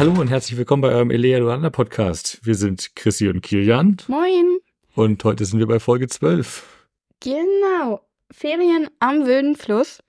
Hallo 0.00 0.18
und 0.18 0.28
herzlich 0.28 0.56
willkommen 0.56 0.80
bei 0.80 0.88
eurem 0.88 1.10
Elea 1.10 1.36
Luanda 1.36 1.68
Podcast. 1.68 2.40
Wir 2.42 2.54
sind 2.54 2.96
Chrissy 2.96 3.28
und 3.28 3.42
Kilian 3.42 3.98
Moin. 4.08 4.56
und 4.94 5.22
heute 5.24 5.44
sind 5.44 5.58
wir 5.58 5.66
bei 5.66 5.78
Folge 5.78 6.08
12. 6.08 6.86
Genau. 7.20 8.00
Ferien 8.30 8.88
am 8.98 9.26
wilden 9.26 9.56
Fluss. 9.56 10.02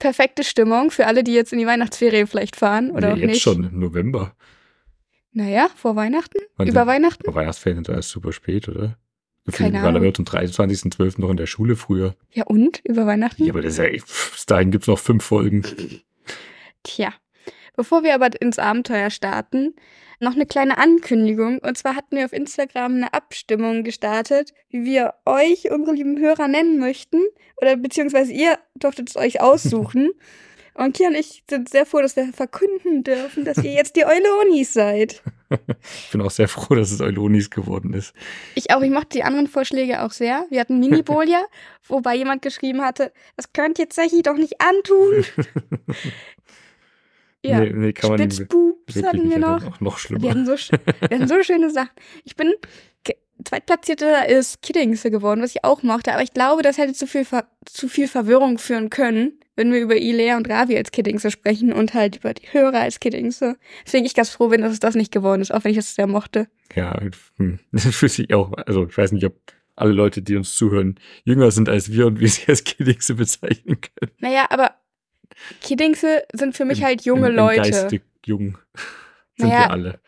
Perfekte 0.00 0.42
Stimmung 0.42 0.90
für 0.90 1.06
alle, 1.06 1.22
die 1.22 1.32
jetzt 1.32 1.52
in 1.52 1.60
die 1.60 1.66
Weihnachtsferien 1.68 2.26
vielleicht 2.26 2.56
fahren 2.56 2.90
oder 2.90 3.06
Nee, 3.08 3.12
auch 3.12 3.18
jetzt 3.18 3.28
nicht. 3.28 3.42
schon 3.42 3.62
im 3.62 3.78
November. 3.78 4.34
Naja, 5.30 5.68
vor 5.76 5.94
Weihnachten? 5.94 6.40
Wann 6.56 6.66
Über 6.66 6.80
sind- 6.80 6.88
Weihnachten? 6.88 7.28
Aber 7.28 7.36
Weihnachtsferien 7.36 7.84
sind 7.84 7.94
erst 7.94 8.08
super 8.08 8.32
spät, 8.32 8.68
oder? 8.68 8.98
Keine 9.52 9.74
wir 9.80 9.84
waren 9.84 10.12
zum 10.12 10.24
23.12. 10.24 11.20
noch 11.20 11.30
in 11.30 11.36
der 11.36 11.46
Schule 11.46 11.76
früher. 11.76 12.16
Ja 12.32 12.46
und? 12.46 12.80
Über 12.84 13.06
Weihnachten? 13.06 13.44
Ja, 13.44 13.52
aber 13.52 13.62
das 13.62 13.74
ist 13.74 13.78
ja, 13.78 13.90
bis 13.92 14.44
dahin 14.46 14.72
gibt's 14.72 14.88
noch 14.88 14.98
fünf 14.98 15.22
Folgen. 15.22 15.62
Tja. 16.82 17.14
Bevor 17.76 18.02
wir 18.02 18.14
aber 18.14 18.30
ins 18.40 18.58
Abenteuer 18.58 19.10
starten, 19.10 19.74
noch 20.20 20.34
eine 20.34 20.46
kleine 20.46 20.78
Ankündigung. 20.78 21.58
Und 21.58 21.78
zwar 21.78 21.96
hatten 21.96 22.16
wir 22.16 22.24
auf 22.24 22.32
Instagram 22.32 22.96
eine 22.96 23.14
Abstimmung 23.14 23.84
gestartet, 23.84 24.52
wie 24.68 24.84
wir 24.84 25.14
euch, 25.24 25.70
unsere 25.70 25.96
lieben 25.96 26.18
Hörer, 26.18 26.48
nennen 26.48 26.78
möchten. 26.78 27.22
Oder 27.56 27.76
beziehungsweise 27.76 28.32
ihr 28.32 28.58
durftet 28.74 29.10
es 29.10 29.16
euch 29.16 29.40
aussuchen. 29.40 30.10
Und 30.74 30.96
Kia 30.96 31.08
und 31.08 31.14
ich 31.14 31.42
sind 31.50 31.68
sehr 31.68 31.84
froh, 31.84 32.00
dass 32.00 32.16
wir 32.16 32.32
verkünden 32.32 33.02
dürfen, 33.02 33.44
dass 33.44 33.58
ihr 33.58 33.72
jetzt 33.72 33.96
die 33.96 34.06
Eulonis 34.06 34.72
seid. 34.72 35.22
Ich 35.50 36.12
bin 36.12 36.20
auch 36.22 36.30
sehr 36.30 36.46
froh, 36.46 36.76
dass 36.76 36.92
es 36.92 37.00
Eulonis 37.00 37.50
geworden 37.50 37.92
ist. 37.92 38.14
Ich 38.54 38.70
auch, 38.70 38.82
ich 38.82 38.90
mochte 38.90 39.18
die 39.18 39.24
anderen 39.24 39.48
Vorschläge 39.48 40.00
auch 40.02 40.12
sehr. 40.12 40.46
Wir 40.48 40.60
hatten 40.60 40.78
Mini-Bolia, 40.78 41.44
wobei 41.88 42.14
jemand 42.14 42.42
geschrieben 42.42 42.82
hatte, 42.82 43.12
das 43.36 43.52
könnt 43.52 43.80
ihr 43.80 43.90
Zechi 43.90 44.22
doch 44.22 44.36
nicht 44.36 44.60
antun. 44.60 45.24
Ja, 47.44 47.60
Nee, 47.60 47.72
nee, 47.74 47.92
kann 47.92 48.10
man 48.10 48.20
nicht- 48.20 48.34
Spitzbubs 48.36 48.70
Wirklich 48.86 49.04
hatten 49.06 49.18
wir 49.30 49.38
nicht, 49.38 49.38
noch. 49.38 49.62
Noch, 49.62 49.80
noch 49.80 49.94
Wir 49.96 49.98
schlimmer. 49.98 50.30
hatten 50.30 50.46
so, 50.46 50.52
wir 50.52 50.78
hatten 51.18 51.28
so 51.28 51.42
schöne 51.42 51.70
Sachen. 51.70 51.90
Ich 52.24 52.36
bin 52.36 52.52
Zweitplatzierter 53.44 54.28
ist 54.28 54.60
Kiddingse 54.62 55.10
geworden, 55.10 55.40
was 55.40 55.54
ich 55.54 55.64
auch 55.64 55.82
mochte, 55.82 56.12
aber 56.12 56.22
ich 56.22 56.34
glaube, 56.34 56.62
das 56.62 56.76
hätte 56.76 56.92
zu 56.92 57.06
viel, 57.06 57.24
Ver 57.24 57.46
zu 57.64 57.88
viel 57.88 58.06
Verwirrung 58.06 58.58
führen 58.58 58.90
können, 58.90 59.40
wenn 59.56 59.72
wir 59.72 59.80
über 59.80 59.96
Ilea 59.96 60.36
und 60.36 60.48
Ravi 60.50 60.76
als 60.76 60.90
Kiddingse 60.92 61.30
sprechen 61.30 61.72
und 61.72 61.94
halt 61.94 62.16
über 62.16 62.34
die 62.34 62.46
Hörer 62.52 62.80
als 62.80 63.00
Kiddingse. 63.00 63.56
Deswegen 63.86 64.04
ich 64.04 64.14
ganz 64.14 64.28
froh 64.28 64.48
bin, 64.48 64.60
dass 64.60 64.72
es 64.74 64.80
das 64.80 64.94
nicht 64.94 65.10
geworden 65.10 65.40
ist, 65.40 65.52
auch 65.54 65.64
wenn 65.64 65.72
ich 65.72 65.78
es 65.78 65.94
sehr 65.94 66.06
mochte. 66.06 66.48
Ja, 66.74 67.00
hm, 67.38 67.58
das 67.72 67.86
fühlt 67.86 68.12
sich 68.12 68.34
auch, 68.34 68.52
also 68.52 68.86
ich 68.86 68.96
weiß 68.98 69.12
nicht, 69.12 69.24
ob 69.24 69.34
alle 69.74 69.92
Leute, 69.92 70.20
die 70.20 70.36
uns 70.36 70.54
zuhören, 70.54 70.96
jünger 71.24 71.50
sind 71.50 71.70
als 71.70 71.90
wir 71.90 72.06
und 72.08 72.20
wir 72.20 72.28
sie 72.28 72.42
als 72.48 72.62
Kiddingse 72.64 73.14
bezeichnen 73.14 73.80
können. 73.80 74.12
Naja, 74.18 74.46
aber 74.50 74.74
Kiddingse 75.62 76.22
sind 76.32 76.56
für 76.56 76.64
mich 76.64 76.78
Im- 76.80 76.84
halt 76.84 77.02
junge 77.02 77.26
im, 77.28 77.32
im 77.32 77.36
Leute. 77.36 77.70
Geistig 77.70 78.02
jung 78.26 78.58
sind 79.36 79.48
Naja, 79.48 79.60
wir 79.66 79.70
alle. 79.70 80.00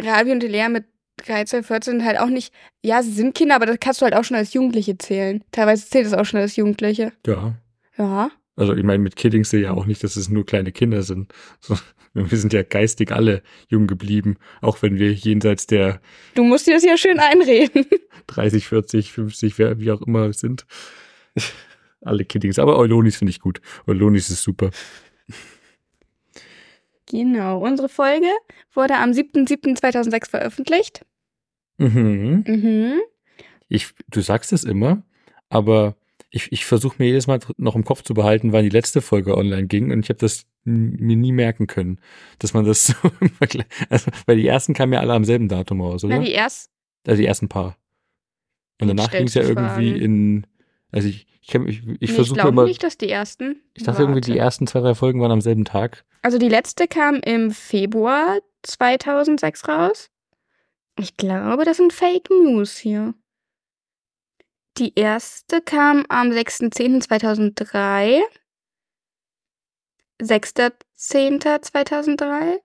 Ravi 0.00 0.32
und 0.32 0.42
Ilea 0.42 0.68
mit 0.68 0.84
13, 1.26 1.62
14 1.62 1.98
sind 2.00 2.04
halt 2.04 2.18
auch 2.18 2.26
nicht, 2.28 2.52
ja, 2.82 3.02
sie 3.02 3.12
sind 3.12 3.34
Kinder, 3.34 3.54
aber 3.54 3.66
das 3.66 3.76
kannst 3.80 4.00
du 4.00 4.04
halt 4.04 4.14
auch 4.14 4.24
schon 4.24 4.36
als 4.36 4.52
Jugendliche 4.52 4.98
zählen. 4.98 5.44
Teilweise 5.52 5.88
zählt 5.88 6.06
es 6.06 6.12
auch 6.12 6.24
schon 6.24 6.40
als 6.40 6.56
Jugendliche. 6.56 7.12
Ja. 7.26 7.54
Ja. 7.96 8.30
Also 8.56 8.74
ich 8.74 8.82
meine 8.84 9.02
mit 9.02 9.16
Kiddingse 9.16 9.58
ja 9.58 9.70
auch 9.72 9.86
nicht, 9.86 10.02
dass 10.04 10.16
es 10.16 10.28
nur 10.28 10.44
kleine 10.46 10.72
Kinder 10.72 11.02
sind. 11.02 11.32
So, 11.60 11.76
wir 12.14 12.36
sind 12.38 12.52
ja 12.52 12.62
geistig 12.62 13.12
alle 13.12 13.42
jung 13.68 13.86
geblieben, 13.86 14.36
auch 14.60 14.82
wenn 14.82 14.98
wir 14.98 15.12
jenseits 15.12 15.66
der 15.68 16.00
Du 16.34 16.42
musst 16.44 16.66
dir 16.66 16.74
das 16.74 16.84
ja 16.84 16.96
schön 16.96 17.20
einreden. 17.20 17.86
30, 18.26 18.66
40, 18.66 19.12
50, 19.12 19.58
wer, 19.58 19.78
wie 19.78 19.92
auch 19.92 20.02
immer 20.02 20.32
sind. 20.32 20.66
alle 22.06 22.24
Kiddings. 22.24 22.58
Aber 22.58 22.78
Eulonis 22.78 23.16
finde 23.16 23.30
ich 23.30 23.40
gut. 23.40 23.60
Eulonis 23.86 24.30
ist 24.30 24.42
super. 24.42 24.70
Genau. 27.06 27.58
Unsere 27.58 27.88
Folge 27.88 28.28
wurde 28.72 28.96
am 28.96 29.10
7.7.2006 29.10 30.30
veröffentlicht. 30.30 31.04
Mhm. 31.78 32.44
Mhm. 32.46 33.00
Ich, 33.68 33.90
du 34.08 34.20
sagst 34.20 34.52
es 34.52 34.64
immer, 34.64 35.02
aber 35.48 35.96
ich, 36.30 36.50
ich 36.52 36.64
versuche 36.64 36.96
mir 36.98 37.06
jedes 37.06 37.26
Mal 37.26 37.40
noch 37.56 37.76
im 37.76 37.84
Kopf 37.84 38.02
zu 38.02 38.14
behalten, 38.14 38.52
wann 38.52 38.64
die 38.64 38.70
letzte 38.70 39.00
Folge 39.00 39.36
online 39.36 39.66
ging 39.66 39.92
und 39.92 40.00
ich 40.00 40.08
habe 40.08 40.18
das 40.18 40.46
mir 40.64 41.16
nie 41.16 41.32
merken 41.32 41.66
können, 41.66 42.00
dass 42.38 42.54
man 42.54 42.64
das 42.64 42.86
so 42.86 42.94
also, 43.88 44.10
weil 44.26 44.36
die 44.36 44.46
ersten 44.46 44.74
kamen 44.74 44.92
ja 44.92 45.00
alle 45.00 45.12
am 45.12 45.24
selben 45.24 45.48
Datum 45.48 45.80
raus, 45.80 46.04
oder? 46.04 46.16
Na, 46.18 46.24
die 46.24 46.32
erst. 46.32 46.70
also 47.06 47.20
die 47.20 47.26
ersten 47.26 47.48
paar. 47.48 47.76
Und 48.80 48.88
danach 48.88 49.10
ging 49.10 49.26
es 49.26 49.34
ja 49.34 49.42
irgendwie 49.42 49.96
in, 49.96 50.46
also 50.94 51.08
ich, 51.08 51.26
ich, 51.40 51.54
ich, 51.54 51.78
ich 51.78 51.82
nee, 51.84 51.96
ich 52.00 52.12
versuche 52.12 52.36
glaube 52.36 52.50
immer, 52.50 52.64
nicht, 52.64 52.82
dass 52.82 52.96
die 52.96 53.10
ersten. 53.10 53.62
ich 53.74 53.82
dachte 53.82 54.02
irgendwie, 54.02 54.20
die 54.20 54.30
Warte. 54.32 54.42
ersten 54.42 54.66
zwei, 54.66 54.80
drei 54.80 54.94
Folgen 54.94 55.20
waren 55.20 55.32
am 55.32 55.40
selben 55.40 55.64
Tag. 55.64 56.04
Also 56.22 56.38
die 56.38 56.48
letzte 56.48 56.88
kam 56.88 57.16
im 57.16 57.50
Februar 57.50 58.38
2006 58.62 59.68
raus. 59.68 60.10
Ich 60.98 61.16
glaube, 61.16 61.64
das 61.64 61.76
sind 61.78 61.92
Fake 61.92 62.30
News 62.30 62.76
hier. 62.76 63.14
Die 64.78 64.94
erste 64.98 65.60
kam 65.60 66.06
am 66.08 66.30
6.10.2003. 66.30 68.20
6.10.2003. 70.22 72.60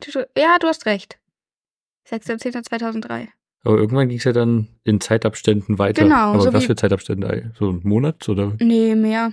Du- 0.00 0.26
Ja, 0.36 0.58
du 0.58 0.66
hast 0.68 0.86
recht. 0.86 1.18
6.10.2003. 2.08 3.28
Aber 3.64 3.76
irgendwann 3.78 4.08
ging 4.08 4.18
es 4.18 4.24
ja 4.24 4.32
dann 4.32 4.68
in 4.84 5.00
Zeitabständen 5.00 5.78
weiter. 5.78 6.02
Genau, 6.04 6.32
Aber 6.32 6.40
so 6.42 6.52
was 6.52 6.64
für 6.66 6.76
Zeitabstände? 6.76 7.52
So 7.58 7.70
ein 7.70 7.80
Monat 7.82 8.28
oder? 8.28 8.52
Nee, 8.60 8.94
mehr. 8.94 9.32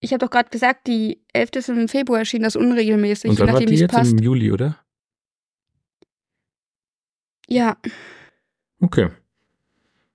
Ich 0.00 0.12
habe 0.12 0.24
doch 0.24 0.30
gerade 0.30 0.48
gesagt, 0.48 0.86
die 0.86 1.20
11. 1.32 1.50
ist 1.56 1.68
im 1.68 1.88
Februar 1.88 2.20
erschienen, 2.20 2.44
das 2.44 2.54
unregelmäßig, 2.54 3.30
Und 3.30 3.40
dann 3.40 3.48
war 3.48 3.54
nachdem, 3.54 3.66
die 3.66 3.72
wie 3.72 3.74
es 3.76 3.80
jetzt 3.82 3.90
passt. 3.90 4.12
im 4.12 4.18
Juli, 4.18 4.52
oder? 4.52 4.78
Ja, 7.48 7.76
Okay. 8.80 9.08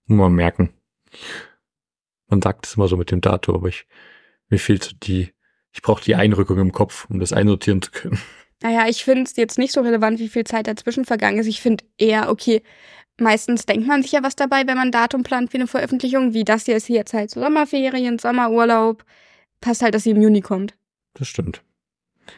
Muss 0.06 0.18
man 0.18 0.34
merken. 0.34 0.70
Man 2.28 2.42
sagt 2.42 2.66
es 2.66 2.76
immer 2.76 2.88
so 2.88 2.98
mit 2.98 3.12
dem 3.12 3.22
Datum, 3.22 3.56
aber 3.56 3.68
ich, 3.68 3.86
mir 4.50 4.58
fehlt 4.60 4.84
so 4.84 4.96
die, 5.04 5.34
ich 5.72 5.82
brauche 5.82 6.04
die 6.04 6.16
Einrückung 6.16 6.58
im 6.60 6.72
Kopf, 6.72 7.06
um 7.10 7.20
das 7.20 7.34
einsortieren 7.34 7.82
zu 7.82 7.92
können. 7.92 8.20
naja, 8.62 8.88
ich 8.88 9.04
finde 9.04 9.24
es 9.24 9.36
jetzt 9.36 9.58
nicht 9.58 9.74
so 9.74 9.82
relevant, 9.82 10.20
wie 10.20 10.30
viel 10.30 10.46
Zeit 10.46 10.68
dazwischen 10.68 11.06
vergangen 11.06 11.40
ist. 11.40 11.48
Ich 11.48 11.62
finde 11.62 11.84
eher, 11.98 12.30
okay, 12.30 12.64
meistens 13.20 13.66
denkt 13.66 13.88
man 13.88 14.02
sich 14.02 14.12
ja 14.12 14.24
was 14.24 14.36
dabei, 14.36 14.66
wenn 14.68 14.76
man 14.78 14.88
ein 14.90 14.92
Datum 14.92 15.24
plant 15.24 15.54
wie 15.54 15.58
eine 15.58 15.68
Veröffentlichung, 15.68 16.34
wie 16.34 16.44
das 16.44 16.66
hier 16.66 16.76
ist 16.76 16.88
hier 16.88 16.98
jetzt 16.98 17.14
halt 17.14 17.30
so 17.32 17.40
Sommerferien, 17.42 18.20
Sommerurlaub. 18.20 19.04
Passt 19.62 19.82
halt, 19.82 19.94
dass 19.96 20.04
sie 20.04 20.12
im 20.12 20.22
Juni 20.22 20.42
kommt. 20.42 20.74
Das 21.14 21.28
stimmt. 21.28 21.62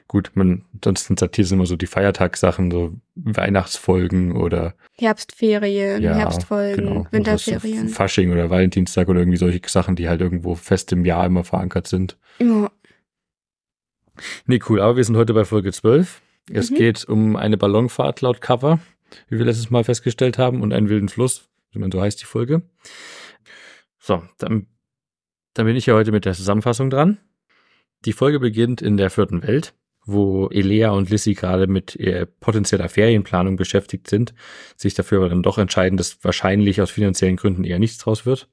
Gut, 0.08 0.31
man, 0.34 0.66
sonst 0.84 1.06
sind 1.06 1.22
das 1.22 1.30
hier 1.35 1.52
immer 1.52 1.66
so 1.68 1.75
die 1.75 1.85
Feiertagssachen, 1.85 2.72
so 2.72 2.94
Weihnachtsfolgen 3.16 4.35
oder 4.35 4.74
Herbstferien, 4.97 6.02
ja, 6.02 6.16
Herbstfolgen, 6.16 6.85
genau, 6.88 7.08
Winterferien. 7.12 7.88
so 7.88 7.94
Fasching 7.94 8.31
oder 8.31 8.50
Valentinstag 8.50 9.08
oder 9.09 9.19
irgendwie 9.19 9.38
solche 9.38 9.62
Sachen, 9.68 9.96
die 9.96 10.09
halt 10.09 10.22
irgendwo 10.22 10.56
fest 10.56 10.91
im 10.91 11.06
Jahr 11.06 11.25
immer 11.28 11.44
verankert 11.44 11.85
sind. 11.88 12.18
Ja. 12.40 12.72
Nee, 14.47 14.59
cool, 14.69 14.81
aber 14.81 14.97
wir 14.97 15.03
sind 15.03 15.18
heute 15.18 15.34
bei 15.34 15.46
Folge 15.46 15.72
12. 15.72 16.22
Es 16.52 16.72
Mhm. 16.72 16.75
geht 16.75 17.06
um 17.06 17.35
eine 17.35 17.58
Ballonfahrt 17.58 18.22
laut 18.22 18.41
Cover, 18.41 18.80
wie 19.30 19.38
wir 19.38 19.46
letztes 19.46 19.70
Mal 19.70 19.84
festgestellt 19.84 20.38
haben, 20.38 20.62
und 20.62 20.74
einen 20.74 20.90
wilden 20.90 21.09
Fluss. 21.09 21.50
Ich 21.72 21.80
meine, 21.80 21.92
so 21.92 22.02
heißt 22.02 22.22
die 22.22 22.26
Folge. 22.26 22.62
So, 24.00 24.24
dann, 24.38 24.68
dann 25.53 25.66
bin 25.66 25.76
ich 25.76 25.86
ja 25.86 25.94
heute 25.94 26.12
mit 26.12 26.26
der 26.26 26.34
Zusammenfassung 26.34 26.90
dran. 26.90 27.18
Die 28.06 28.14
Folge 28.14 28.40
beginnt 28.40 28.81
in 28.81 28.98
der 28.98 29.09
vierten 29.09 29.42
Welt, 29.44 29.74
wo 30.06 30.48
Elea 30.50 30.92
und 30.92 31.09
Lissy 31.09 31.34
gerade 31.34 31.66
mit 31.68 31.98
potenzieller 32.40 32.88
Ferienplanung 32.88 33.56
beschäftigt 33.56 34.08
sind, 34.08 34.36
sich 34.78 34.94
dafür 34.94 35.18
aber 35.20 35.30
dann 35.30 35.42
doch 35.44 35.58
entscheiden, 35.58 35.97
dass 35.97 36.24
wahrscheinlich 36.24 36.82
aus 36.82 36.92
finanziellen 36.92 37.38
Gründen 37.38 37.64
eher 37.64 37.80
nichts 37.80 37.97
draus 37.97 38.26
wird. 38.26 38.47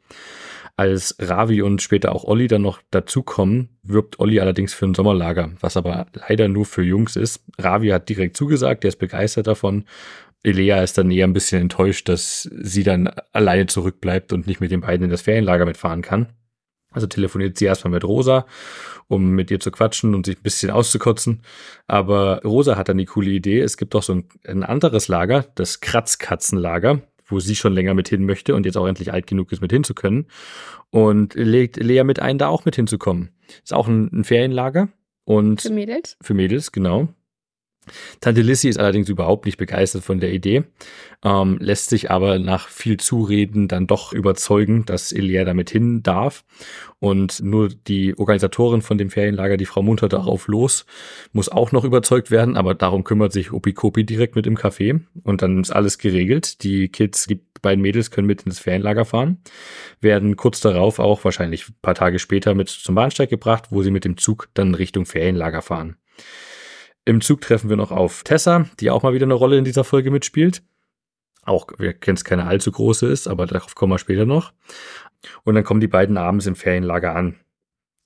Als 0.75 1.17
Ravi 1.19 1.61
und 1.61 1.83
später 1.83 2.15
auch 2.15 2.25
Olli 2.25 2.49
dann 2.49 2.62
noch 2.62 2.81
dazukommen, 2.91 3.69
wirbt 3.82 4.19
Olli 4.19 4.41
allerdings 4.41 4.73
für 4.73 4.87
ein 4.87 4.94
Sommerlager, 4.94 5.50
was 5.61 5.76
aber 5.76 6.06
leider 6.15 6.49
nur 6.49 6.65
für 6.65 6.82
Jungs 6.82 7.15
ist. 7.17 7.44
Ravi 7.58 7.88
hat 7.88 8.08
direkt 8.08 8.38
zugesagt, 8.38 8.82
der 8.82 8.88
ist 8.88 8.97
begeistert 8.97 9.47
davon. 9.47 9.85
Elea 10.43 10.83
ist 10.83 10.99
dann 10.99 11.11
eher 11.11 11.27
ein 11.27 11.33
bisschen 11.33 11.62
enttäuscht, 11.62 12.09
dass 12.09 12.43
sie 12.43 12.83
dann 12.83 13.09
alleine 13.33 13.67
zurückbleibt 13.67 14.33
und 14.33 14.47
nicht 14.47 14.61
mit 14.61 14.71
den 14.71 14.81
beiden 14.81 15.05
in 15.05 15.11
das 15.11 15.23
Ferienlager 15.23 15.67
mitfahren 15.67 16.03
kann. 16.03 16.33
Also 16.91 17.06
telefoniert 17.06 17.56
sie 17.56 17.65
erstmal 17.65 17.93
mit 17.93 18.05
Rosa, 18.05 18.47
um 19.09 19.31
mit 19.31 19.50
ihr 19.50 19.61
zu 19.61 19.71
quatschen 19.71 20.15
und 20.15 20.27
sich 20.27 20.37
ein 20.37 20.43
bisschen 20.43 20.71
auszukotzen. 20.71 21.43
Aber 21.87 22.43
Rosa 22.44 22.77
hat 22.77 22.89
dann 22.89 22.99
die 22.99 23.06
coole 23.06 23.31
Idee, 23.31 23.61
es 23.61 23.77
gibt 23.77 23.94
doch 23.94 24.03
so 24.03 24.15
ein, 24.15 24.29
ein 24.47 24.62
anderes 24.62 25.09
Lager, 25.09 25.47
das 25.55 25.81
Kratzkatzenlager, 25.81 27.00
wo 27.25 27.41
sie 27.41 27.56
schon 27.56 27.73
länger 27.73 27.94
mit 27.94 28.09
hin 28.09 28.27
möchte 28.27 28.55
und 28.55 28.67
jetzt 28.67 28.77
auch 28.77 28.87
endlich 28.87 29.12
alt 29.12 29.27
genug 29.27 29.53
ist, 29.53 29.62
mit 29.62 29.73
hin 29.73 29.85
zu 29.85 29.94
können. 29.94 30.27
Und 30.91 31.35
legt 31.35 31.77
Lea 31.79 32.05
mit 32.05 32.21
ein, 32.21 32.37
da 32.37 32.49
auch 32.49 32.67
mit 32.67 32.77
hinzukommen. 32.77 33.31
Ist 33.62 33.73
auch 33.73 33.89
ein, 33.89 34.11
ein 34.12 34.25
Ferienlager 34.25 34.89
und 35.25 35.62
Für 35.62 35.71
Mädels. 35.71 36.19
für 36.21 36.35
Mädels, 36.35 36.73
genau. 36.73 37.09
Tante 38.20 38.43
Lissy 38.43 38.69
ist 38.69 38.79
allerdings 38.79 39.08
überhaupt 39.08 39.44
nicht 39.44 39.56
begeistert 39.56 40.05
von 40.05 40.20
der 40.20 40.32
Idee, 40.32 40.64
ähm, 41.25 41.58
lässt 41.61 41.90
sich 41.90 42.11
aber 42.11 42.38
nach 42.38 42.69
viel 42.69 42.96
Zureden 42.96 43.67
dann 43.67 43.87
doch 43.87 44.12
überzeugen, 44.12 44.84
dass 44.87 45.11
Elia 45.11 45.44
damit 45.44 45.70
hin 45.70 46.02
darf. 46.02 46.44
Und 47.00 47.43
nur 47.43 47.69
die 47.69 48.17
Organisatorin 48.17 48.82
von 48.82 48.99
dem 48.99 49.11
Ferienlager, 49.11 49.56
die 49.56 49.67
Frau 49.67 49.82
Munter, 49.82 50.08
darauf 50.08 50.46
los, 50.46 50.87
muss 51.32 51.49
auch 51.49 51.73
noch 51.73 51.84
überzeugt 51.84 52.31
werden, 52.31 52.56
aber 52.56 52.75
darum 52.75 53.02
kümmert 53.02 53.32
sich 53.32 53.52
Opikopi 53.52 54.05
direkt 54.05 54.37
mit 54.37 54.46
im 54.46 54.56
Café 54.56 55.00
und 55.25 55.43
dann 55.43 55.61
ist 55.61 55.73
alles 55.73 55.99
geregelt. 55.99 56.62
Die 56.62 56.88
Kids, 56.88 57.26
die 57.26 57.40
beiden 57.62 57.82
Mädels 57.82 58.11
können 58.12 58.26
mit 58.26 58.43
ins 58.43 58.61
Ferienlager 58.61 59.05
fahren, 59.05 59.38
werden 60.00 60.37
kurz 60.37 60.61
darauf 60.61 60.99
auch 61.00 61.25
wahrscheinlich 61.25 61.69
ein 61.69 61.75
paar 61.82 61.94
Tage 61.94 62.20
später 62.20 62.55
mit 62.55 62.69
zum 62.69 62.94
Bahnsteig 62.94 63.31
gebracht, 63.31 63.69
wo 63.70 63.82
sie 63.82 63.90
mit 63.90 64.05
dem 64.05 64.17
Zug 64.17 64.49
dann 64.55 64.75
Richtung 64.75 65.06
Ferienlager 65.06 65.62
fahren. 65.62 65.96
Im 67.04 67.20
Zug 67.20 67.40
treffen 67.40 67.69
wir 67.69 67.76
noch 67.76 67.90
auf 67.90 68.22
Tessa, 68.22 68.66
die 68.78 68.90
auch 68.90 69.02
mal 69.02 69.12
wieder 69.12 69.26
eine 69.26 69.34
Rolle 69.34 69.58
in 69.58 69.64
dieser 69.64 69.84
Folge 69.84 70.10
mitspielt. 70.10 70.62
Auch, 71.43 71.66
wir 71.78 71.93
kennen 71.93 72.16
es 72.16 72.25
keine 72.25 72.46
allzu 72.46 72.70
große 72.70 73.08
ist, 73.08 73.26
aber 73.26 73.46
darauf 73.46 73.75
kommen 73.75 73.93
wir 73.93 73.99
später 73.99 74.25
noch. 74.25 74.52
Und 75.43 75.56
dann 75.56 75.64
kommen 75.64 75.81
die 75.81 75.88
beiden 75.88 76.16
abends 76.16 76.46
im 76.46 76.54
Ferienlager 76.54 77.14
an. 77.14 77.37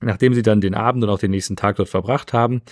Nachdem 0.00 0.34
sie 0.34 0.42
dann 0.42 0.60
den 0.60 0.74
Abend 0.74 1.04
und 1.04 1.10
auch 1.10 1.18
den 1.18 1.30
nächsten 1.30 1.56
Tag 1.56 1.76
dort 1.76 1.88
verbracht 1.88 2.32
haben, 2.32 2.62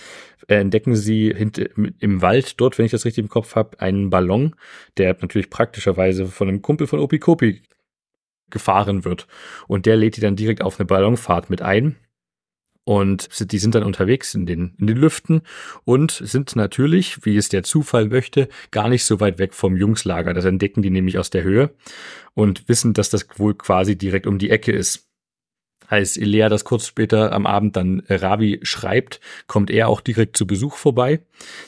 entdecken 0.47 0.95
sie 0.95 1.29
im 1.29 2.21
Wald 2.21 2.59
dort, 2.61 2.77
wenn 2.77 2.85
ich 2.85 2.91
das 2.91 3.05
richtig 3.05 3.23
im 3.23 3.29
Kopf 3.29 3.55
habe, 3.55 3.79
einen 3.79 4.11
Ballon, 4.11 4.55
der 4.97 5.15
natürlich 5.19 5.49
praktischerweise 5.49 6.27
von 6.27 6.47
einem 6.47 6.61
Kumpel 6.61 6.85
von 6.85 6.99
Opikopi 6.99 7.63
gefahren 8.51 9.05
wird. 9.05 9.27
Und 9.67 9.87
der 9.87 9.97
lädt 9.97 10.17
die 10.17 10.21
dann 10.21 10.35
direkt 10.35 10.61
auf 10.61 10.79
eine 10.79 10.85
Ballonfahrt 10.85 11.49
mit 11.49 11.63
ein. 11.63 11.95
Und 12.85 13.51
die 13.51 13.57
sind 13.57 13.73
dann 13.73 13.83
unterwegs 13.83 14.35
in 14.35 14.45
den, 14.45 14.75
in 14.77 14.85
den 14.85 14.97
Lüften 14.97 15.41
und 15.85 16.11
sind 16.11 16.55
natürlich, 16.55 17.25
wie 17.25 17.35
es 17.35 17.49
der 17.49 17.63
Zufall 17.63 18.07
möchte, 18.07 18.47
gar 18.69 18.89
nicht 18.89 19.05
so 19.05 19.19
weit 19.19 19.39
weg 19.39 19.55
vom 19.55 19.75
Jungslager. 19.75 20.35
Das 20.35 20.45
entdecken 20.45 20.83
die 20.83 20.91
nämlich 20.91 21.17
aus 21.17 21.31
der 21.31 21.43
Höhe 21.43 21.71
und 22.35 22.69
wissen, 22.69 22.93
dass 22.93 23.09
das 23.09 23.25
wohl 23.37 23.55
quasi 23.55 23.97
direkt 23.97 24.27
um 24.27 24.37
die 24.37 24.51
Ecke 24.51 24.71
ist. 24.71 25.04
Als 25.87 26.17
Elea 26.17 26.49
das 26.49 26.63
kurz 26.63 26.87
später 26.87 27.31
am 27.31 27.45
Abend 27.45 27.75
dann 27.75 28.03
Ravi 28.09 28.59
schreibt, 28.63 29.19
kommt 29.47 29.69
er 29.69 29.87
auch 29.87 30.01
direkt 30.01 30.37
zu 30.37 30.47
Besuch 30.47 30.75
vorbei. 30.75 31.21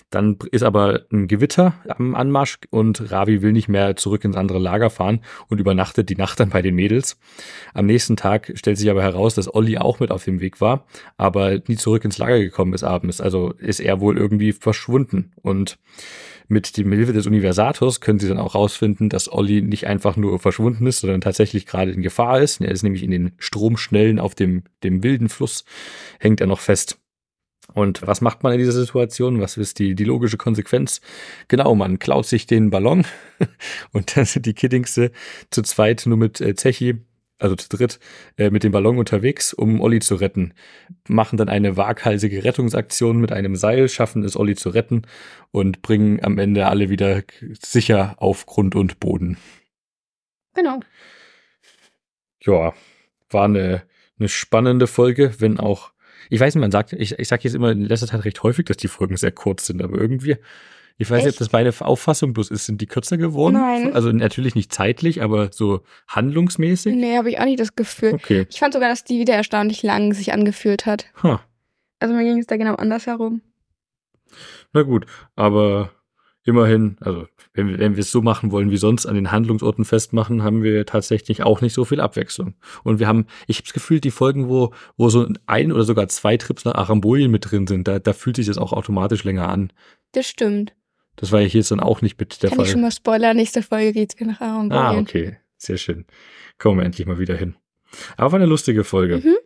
Dann 0.09 0.37
ist 0.51 0.63
aber 0.63 1.01
ein 1.11 1.27
Gewitter 1.27 1.73
am 1.87 2.15
Anmarsch 2.15 2.59
und 2.69 3.11
Ravi 3.11 3.41
will 3.41 3.51
nicht 3.51 3.67
mehr 3.67 3.95
zurück 3.95 4.23
ins 4.23 4.35
andere 4.35 4.59
Lager 4.59 4.89
fahren 4.89 5.21
und 5.49 5.59
übernachtet 5.59 6.09
die 6.09 6.15
Nacht 6.15 6.39
dann 6.39 6.49
bei 6.49 6.61
den 6.61 6.75
Mädels. 6.75 7.19
Am 7.73 7.85
nächsten 7.85 8.15
Tag 8.15 8.51
stellt 8.55 8.77
sich 8.77 8.89
aber 8.89 9.03
heraus, 9.03 9.35
dass 9.35 9.53
Olli 9.53 9.77
auch 9.77 9.99
mit 9.99 10.11
auf 10.11 10.23
dem 10.23 10.39
Weg 10.39 10.61
war, 10.61 10.85
aber 11.17 11.59
nie 11.67 11.75
zurück 11.75 12.05
ins 12.05 12.17
Lager 12.17 12.39
gekommen 12.39 12.73
ist 12.73 12.83
abends. 12.83 13.21
Also 13.21 13.53
ist 13.59 13.79
er 13.79 13.99
wohl 13.99 14.17
irgendwie 14.17 14.53
verschwunden 14.53 15.31
und 15.41 15.77
mit 16.47 16.77
dem 16.77 16.91
Hilfe 16.91 17.13
des 17.13 17.27
Universators 17.27 17.99
können 17.99 18.19
sie 18.19 18.27
dann 18.27 18.39
auch 18.39 18.55
rausfinden, 18.55 19.09
dass 19.09 19.31
Olli 19.31 19.61
nicht 19.61 19.87
einfach 19.87 20.15
nur 20.15 20.39
verschwunden 20.39 20.87
ist, 20.87 21.01
sondern 21.01 21.21
tatsächlich 21.21 21.65
gerade 21.65 21.91
in 21.91 22.01
Gefahr 22.01 22.41
ist. 22.41 22.61
Er 22.61 22.71
ist 22.71 22.83
nämlich 22.83 23.03
in 23.03 23.11
den 23.11 23.31
Stromschnellen 23.37 24.19
auf 24.19 24.35
dem, 24.35 24.63
dem 24.83 25.03
wilden 25.03 25.29
Fluss, 25.29 25.65
hängt 26.19 26.41
er 26.41 26.47
noch 26.47 26.59
fest. 26.59 26.99
Und 27.73 28.07
was 28.07 28.21
macht 28.21 28.43
man 28.43 28.53
in 28.53 28.59
dieser 28.59 28.71
Situation? 28.71 29.41
Was 29.41 29.57
ist 29.57 29.79
die, 29.79 29.93
die 29.93 30.05
logische 30.05 30.37
Konsequenz? 30.37 31.01
Genau, 31.49 31.75
man 31.75 31.99
klaut 31.99 32.25
sich 32.25 32.47
den 32.47 32.69
Ballon 32.69 33.05
und 33.91 34.15
dann 34.15 34.25
sind 34.25 34.45
die 34.45 34.53
Kiddingse 34.53 35.11
zu 35.51 35.61
zweit 35.63 36.05
nur 36.05 36.17
mit 36.17 36.39
äh, 36.39 36.55
Zechi 36.55 37.01
also 37.39 37.55
zu 37.55 37.69
dritt, 37.69 37.99
äh, 38.37 38.49
mit 38.49 38.63
dem 38.63 38.71
Ballon 38.71 38.97
unterwegs, 38.97 39.53
um 39.53 39.81
Olli 39.81 39.99
zu 39.99 40.15
retten. 40.15 40.53
Machen 41.07 41.37
dann 41.37 41.49
eine 41.49 41.77
waghalsige 41.77 42.43
Rettungsaktion 42.43 43.19
mit 43.19 43.31
einem 43.31 43.55
Seil, 43.55 43.89
schaffen 43.89 44.23
es, 44.23 44.35
Olli 44.35 44.55
zu 44.55 44.69
retten 44.69 45.03
und 45.51 45.81
bringen 45.81 46.23
am 46.23 46.37
Ende 46.37 46.67
alle 46.67 46.89
wieder 46.89 47.23
sicher 47.61 48.15
auf 48.17 48.45
Grund 48.45 48.75
und 48.75 48.99
Boden. 48.99 49.37
Genau. 50.55 50.79
Ja, 52.41 52.73
war 53.29 53.45
eine, 53.45 53.83
eine 54.19 54.29
spannende 54.29 54.87
Folge, 54.87 55.35
wenn 55.39 55.59
auch, 55.59 55.91
ich 56.29 56.39
weiß 56.39 56.55
nicht, 56.55 56.61
man 56.61 56.71
sagt, 56.71 56.93
ich, 56.93 57.19
ich 57.19 57.27
sage 57.27 57.43
jetzt 57.43 57.53
immer 57.53 57.71
in 57.71 57.81
letzter 57.81 58.07
Zeit 58.07 58.25
recht 58.25 58.41
häufig, 58.43 58.65
dass 58.65 58.77
die 58.77 58.87
Folgen 58.87 59.17
sehr 59.17 59.31
kurz 59.31 59.67
sind, 59.67 59.83
aber 59.83 59.97
irgendwie 59.97 60.37
ich 60.97 61.11
weiß 61.11 61.23
nicht, 61.23 61.33
ob 61.33 61.39
das 61.39 61.51
meine 61.51 61.71
Auffassung 61.81 62.33
bloß 62.33 62.49
ist. 62.49 62.65
Sind 62.65 62.81
die 62.81 62.87
kürzer 62.87 63.17
geworden? 63.17 63.53
Nein. 63.53 63.93
Also 63.93 64.11
natürlich 64.11 64.55
nicht 64.55 64.73
zeitlich, 64.73 65.21
aber 65.21 65.51
so 65.51 65.81
handlungsmäßig? 66.07 66.95
Nee, 66.95 67.17
habe 67.17 67.29
ich 67.29 67.39
auch 67.39 67.45
nicht 67.45 67.59
das 67.59 67.75
Gefühl. 67.75 68.13
Okay. 68.13 68.47
Ich 68.49 68.59
fand 68.59 68.73
sogar, 68.73 68.89
dass 68.89 69.03
die 69.03 69.19
wieder 69.19 69.35
erstaunlich 69.35 69.83
lang 69.83 70.13
sich 70.13 70.33
angefühlt 70.33 70.85
hat. 70.85 71.05
Huh. 71.21 71.37
Also 71.99 72.15
mir 72.15 72.23
ging 72.23 72.39
es 72.39 72.47
da 72.47 72.57
genau 72.57 72.75
andersherum. 72.75 73.41
Na 74.73 74.81
gut, 74.81 75.05
aber 75.35 75.91
immerhin, 76.43 76.97
also 77.01 77.27
wenn, 77.53 77.77
wenn 77.77 77.95
wir 77.95 78.01
es 78.01 78.11
so 78.11 78.21
machen 78.21 78.51
wollen 78.51 78.71
wie 78.71 78.77
sonst 78.77 79.05
an 79.05 79.15
den 79.15 79.31
Handlungsorten 79.31 79.85
festmachen, 79.85 80.43
haben 80.43 80.63
wir 80.63 80.85
tatsächlich 80.85 81.43
auch 81.43 81.61
nicht 81.61 81.73
so 81.73 81.85
viel 81.85 81.99
Abwechslung. 81.99 82.55
Und 82.83 82.99
wir 82.99 83.07
haben, 83.07 83.27
ich 83.47 83.57
habe 83.57 83.65
das 83.65 83.73
Gefühl, 83.73 83.99
die 83.99 84.11
Folgen, 84.11 84.47
wo, 84.47 84.73
wo 84.95 85.09
so 85.09 85.27
ein 85.45 85.71
oder 85.71 85.83
sogar 85.83 86.07
zwei 86.07 86.37
Trips 86.37 86.65
nach 86.65 86.75
Arambolien 86.75 87.29
mit 87.29 87.51
drin 87.51 87.67
sind, 87.67 87.87
da, 87.87 87.99
da 87.99 88.13
fühlt 88.13 88.37
sich 88.37 88.47
das 88.47 88.57
auch 88.57 88.73
automatisch 88.73 89.23
länger 89.23 89.49
an. 89.49 89.73
Das 90.13 90.27
stimmt. 90.27 90.73
Das 91.17 91.31
war 91.31 91.41
ja 91.41 91.47
hier 91.47 91.59
jetzt 91.59 91.71
dann 91.71 91.79
auch 91.79 92.01
nicht 92.01 92.19
mit 92.19 92.41
der 92.41 92.49
Kann 92.49 92.57
Fall. 92.57 92.65
ich 92.65 92.71
schon 92.71 92.81
mal 92.81 92.91
spoilern, 92.91 93.35
nächste 93.35 93.61
Folge 93.61 93.91
geht's 93.91 94.17
wieder 94.17 94.31
nach 94.31 94.41
Aaron 94.41 94.71
ah, 94.71 94.97
okay. 94.97 95.37
Sehr 95.57 95.77
schön. 95.77 96.05
Kommen 96.57 96.79
wir 96.79 96.85
endlich 96.85 97.05
mal 97.05 97.19
wieder 97.19 97.35
hin. 97.35 97.55
Aber 98.15 98.31
war 98.31 98.39
eine 98.39 98.45
lustige 98.45 98.83
Folge. 98.83 99.17
Mhm. 99.17 99.37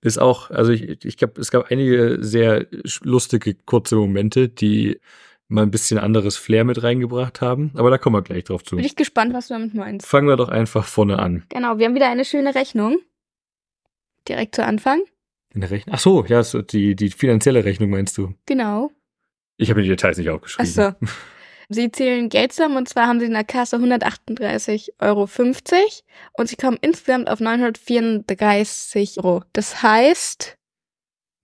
Ist 0.00 0.18
auch, 0.18 0.50
also 0.50 0.72
ich, 0.72 1.04
ich 1.04 1.16
glaube, 1.16 1.40
es 1.40 1.50
gab 1.50 1.70
einige 1.70 2.18
sehr 2.20 2.66
lustige, 3.02 3.54
kurze 3.54 3.96
Momente, 3.96 4.48
die 4.48 5.00
mal 5.48 5.62
ein 5.62 5.70
bisschen 5.70 5.98
anderes 5.98 6.36
Flair 6.36 6.64
mit 6.64 6.82
reingebracht 6.82 7.40
haben. 7.40 7.72
Aber 7.74 7.90
da 7.90 7.98
kommen 7.98 8.16
wir 8.16 8.22
gleich 8.22 8.44
drauf 8.44 8.64
zu. 8.64 8.76
Bin 8.76 8.84
ich 8.84 8.96
gespannt, 8.96 9.34
was 9.34 9.48
du 9.48 9.54
damit 9.54 9.74
meinst. 9.74 10.06
Fangen 10.06 10.28
wir 10.28 10.36
doch 10.36 10.48
einfach 10.48 10.86
vorne 10.86 11.18
an. 11.18 11.44
Genau, 11.48 11.78
wir 11.78 11.86
haben 11.86 11.94
wieder 11.94 12.08
eine 12.08 12.24
schöne 12.24 12.54
Rechnung. 12.54 12.98
Direkt 14.28 14.54
zu 14.54 14.64
Anfang. 14.64 15.02
Eine 15.54 15.70
Rechnung? 15.70 15.94
Ach 15.94 16.00
so, 16.00 16.24
ja, 16.26 16.42
so 16.42 16.62
die, 16.62 16.96
die 16.96 17.10
finanzielle 17.10 17.64
Rechnung 17.64 17.90
meinst 17.90 18.18
du? 18.18 18.34
Genau. 18.46 18.90
Ich 19.56 19.70
habe 19.70 19.82
die 19.82 19.88
Details 19.88 20.18
nicht 20.18 20.30
aufgeschrieben. 20.30 20.72
Ach 20.78 20.96
so. 21.00 21.06
Sie 21.68 21.90
zählen 21.90 22.28
Geld 22.28 22.52
zusammen 22.52 22.76
und 22.76 22.88
zwar 22.88 23.08
haben 23.08 23.18
sie 23.18 23.26
in 23.26 23.32
der 23.32 23.42
Kasse 23.42 23.76
138,50 23.76 24.92
Euro 25.00 25.28
und 26.34 26.48
sie 26.48 26.54
kommen 26.54 26.78
insgesamt 26.80 27.28
auf 27.28 27.40
934 27.40 29.18
Euro. 29.18 29.42
Das 29.52 29.82
heißt. 29.82 30.56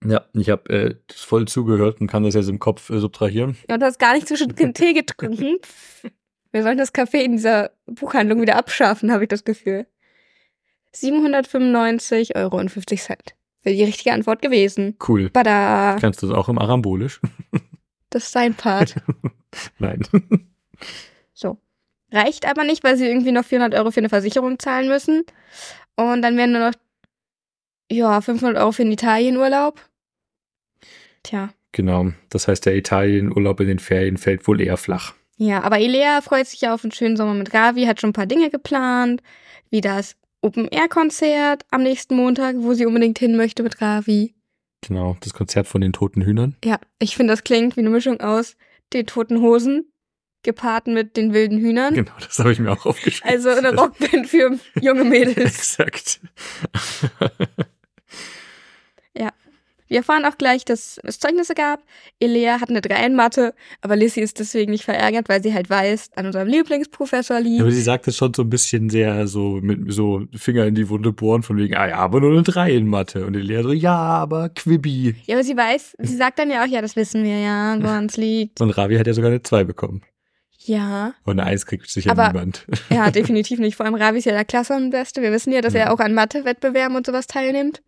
Ja, 0.05 0.25
ich 0.33 0.49
habe 0.49 0.69
äh, 0.69 0.95
voll 1.13 1.45
zugehört 1.47 1.99
und 1.99 2.07
kann 2.07 2.23
das 2.23 2.35
jetzt 2.35 2.47
im 2.47 2.59
Kopf 2.59 2.89
äh, 2.89 2.99
subtrahieren. 2.99 3.57
Ja, 3.69 3.77
du 3.77 3.85
hast 3.85 3.99
gar 3.99 4.13
nicht 4.13 4.27
zwischen 4.27 4.55
den 4.55 4.73
Tee 4.73 4.93
getrunken. 4.93 5.57
Wir 6.51 6.63
sollen 6.63 6.77
das 6.77 6.93
Café 6.93 7.17
in 7.17 7.33
dieser 7.33 7.71
Buchhandlung 7.85 8.41
wieder 8.41 8.55
abschaffen, 8.55 9.11
habe 9.11 9.23
ich 9.23 9.29
das 9.29 9.43
Gefühl. 9.43 9.87
795,50 10.95 12.35
Euro. 12.35 12.57
Wäre 13.63 13.75
die 13.75 13.83
richtige 13.83 14.13
Antwort 14.13 14.41
gewesen. 14.41 14.95
Cool. 15.05 15.29
Bada. 15.29 15.97
Kannst 15.99 16.21
du 16.21 16.27
das 16.27 16.37
auch 16.37 16.47
im 16.49 16.59
Arambolisch? 16.59 17.19
Das 18.13 18.25
ist 18.25 18.31
sein 18.31 18.53
Part. 18.53 18.95
Nein. 19.79 20.03
So. 21.33 21.57
Reicht 22.11 22.47
aber 22.47 22.63
nicht, 22.63 22.83
weil 22.83 22.95
sie 22.95 23.07
irgendwie 23.07 23.31
noch 23.31 23.43
400 23.43 23.73
Euro 23.79 23.89
für 23.89 24.01
eine 24.01 24.09
Versicherung 24.09 24.59
zahlen 24.59 24.87
müssen. 24.87 25.23
Und 25.95 26.21
dann 26.21 26.37
werden 26.37 26.51
nur 26.51 26.69
noch, 26.69 26.73
ja, 27.91 28.21
500 28.21 28.61
Euro 28.61 28.71
für 28.71 28.83
den 28.83 28.91
Italienurlaub. 28.91 29.81
Tja. 31.23 31.49
Genau. 31.71 32.11
Das 32.29 32.47
heißt, 32.47 32.67
der 32.67 32.75
Italienurlaub 32.75 33.59
in 33.61 33.67
den 33.67 33.79
Ferien 33.79 34.17
fällt 34.17 34.47
wohl 34.47 34.61
eher 34.61 34.77
flach. 34.77 35.15
Ja, 35.37 35.63
aber 35.63 35.79
Elea 35.79 36.21
freut 36.21 36.45
sich 36.45 36.61
ja 36.61 36.75
auf 36.75 36.83
einen 36.83 36.91
schönen 36.91 37.17
Sommer 37.17 37.33
mit 37.33 37.51
Ravi, 37.51 37.85
hat 37.85 37.99
schon 37.99 38.11
ein 38.11 38.13
paar 38.13 38.27
Dinge 38.27 38.51
geplant, 38.51 39.23
wie 39.71 39.81
das 39.81 40.15
Open-Air-Konzert 40.41 41.65
am 41.71 41.81
nächsten 41.81 42.15
Montag, 42.15 42.57
wo 42.59 42.75
sie 42.75 42.85
unbedingt 42.85 43.17
hin 43.17 43.35
möchte 43.35 43.63
mit 43.63 43.81
Ravi. 43.81 44.35
Genau, 44.87 45.17
das 45.21 45.33
Konzert 45.33 45.67
von 45.67 45.81
den 45.81 45.93
Toten 45.93 46.21
Hühnern. 46.21 46.55
Ja, 46.63 46.79
ich 46.99 47.15
finde, 47.15 47.33
das 47.33 47.43
klingt 47.43 47.75
wie 47.77 47.81
eine 47.81 47.89
Mischung 47.89 48.19
aus 48.21 48.55
den 48.93 49.05
Toten 49.05 49.41
Hosen 49.41 49.91
gepaart 50.43 50.87
mit 50.87 51.15
den 51.15 51.33
wilden 51.33 51.57
Hühnern. 51.57 51.93
Genau, 51.93 52.11
das 52.19 52.37
habe 52.39 52.51
ich 52.51 52.59
mir 52.59 52.71
auch 52.71 52.85
aufgeschrieben. 52.85 53.29
Also 53.29 53.49
eine 53.49 53.73
Rockband 53.75 54.27
für 54.27 54.59
junge 54.81 55.05
Mädels. 55.05 55.37
Exakt. 55.37 56.19
ja. 59.17 59.31
Wir 59.93 59.99
erfahren 59.99 60.25
auch 60.25 60.39
gleich, 60.39 60.65
dass 60.65 60.99
es 61.03 61.19
Zeugnisse 61.19 61.53
gab. 61.53 61.83
Elea 62.19 62.59
hat 62.59 62.69
eine 62.69 62.81
3 62.81 63.05
in 63.05 63.15
Mathe, 63.15 63.53
aber 63.79 63.95
Lissy 63.95 64.21
ist 64.21 64.39
deswegen 64.39 64.71
nicht 64.71 64.83
verärgert, 64.85 65.29
weil 65.29 65.43
sie 65.43 65.53
halt 65.53 65.69
weiß, 65.69 66.09
an 66.15 66.25
unserem 66.25 66.47
Lieblingsprofessor 66.47 67.39
liegt. 67.39 67.61
Aber 67.61 67.69
sie 67.69 67.83
sagt 67.83 68.07
es 68.07 68.17
schon 68.17 68.33
so 68.33 68.41
ein 68.41 68.49
bisschen 68.49 68.89
sehr 68.89 69.27
so 69.27 69.59
mit 69.61 69.93
so 69.93 70.23
Finger 70.35 70.65
in 70.65 70.73
die 70.73 70.89
Wunde 70.89 71.11
bohren, 71.13 71.43
von 71.43 71.57
wegen, 71.57 71.75
ah 71.75 71.87
ja, 71.87 71.97
aber 71.97 72.21
nur 72.21 72.31
eine 72.31 72.41
3 72.41 72.71
in 72.73 72.87
Mathe. 72.87 73.23
Und 73.27 73.35
Elea 73.35 73.61
so, 73.61 73.71
ja, 73.71 73.95
aber 73.95 74.49
Quibi. 74.49 75.13
Ja, 75.25 75.35
aber 75.35 75.43
sie 75.43 75.55
weiß, 75.55 75.95
sie 75.99 76.15
sagt 76.17 76.39
dann 76.39 76.49
ja 76.49 76.63
auch, 76.63 76.67
ja, 76.67 76.81
das 76.81 76.95
wissen 76.95 77.23
wir 77.23 77.37
ja, 77.37 77.77
woran 77.79 78.07
es 78.07 78.17
liegt. 78.17 78.61
Und 78.61 78.71
Ravi 78.71 78.95
hat 78.97 79.05
ja 79.05 79.13
sogar 79.13 79.29
eine 79.29 79.43
2 79.43 79.63
bekommen. 79.63 80.01
Ja. 80.65 81.13
Und 81.23 81.39
eine 81.39 81.47
1 81.47 81.67
kriegt 81.67 81.87
sicher 81.87 82.09
Aber- 82.09 82.29
niemand. 82.29 82.65
Ja, 82.89 83.11
definitiv 83.11 83.59
nicht. 83.59 83.75
Vor 83.75 83.85
allem 83.85 83.93
Ravi 83.93 84.17
ist 84.17 84.25
ja 84.25 84.31
der 84.31 84.45
Klassenbeste. 84.45 85.21
Wir 85.21 85.31
wissen 85.31 85.53
ja, 85.53 85.61
dass 85.61 85.75
er 85.75 85.81
Ja. 85.87 85.91
auch 85.93 85.99
an 85.99 86.15
Mathe-Wettbewerben 86.15 86.95
und 86.97 87.05
sowas 87.05 87.27
teilnimmt. 87.27 87.83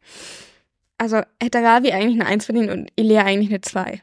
Also 0.98 1.22
hätte 1.42 1.60
Ravi 1.60 1.92
eigentlich 1.92 2.22
eine 2.22 2.26
1 2.26 2.46
verdient 2.46 2.70
und 2.70 2.92
Ilea 2.96 3.24
eigentlich 3.24 3.50
eine 3.50 3.62
2. 3.62 4.02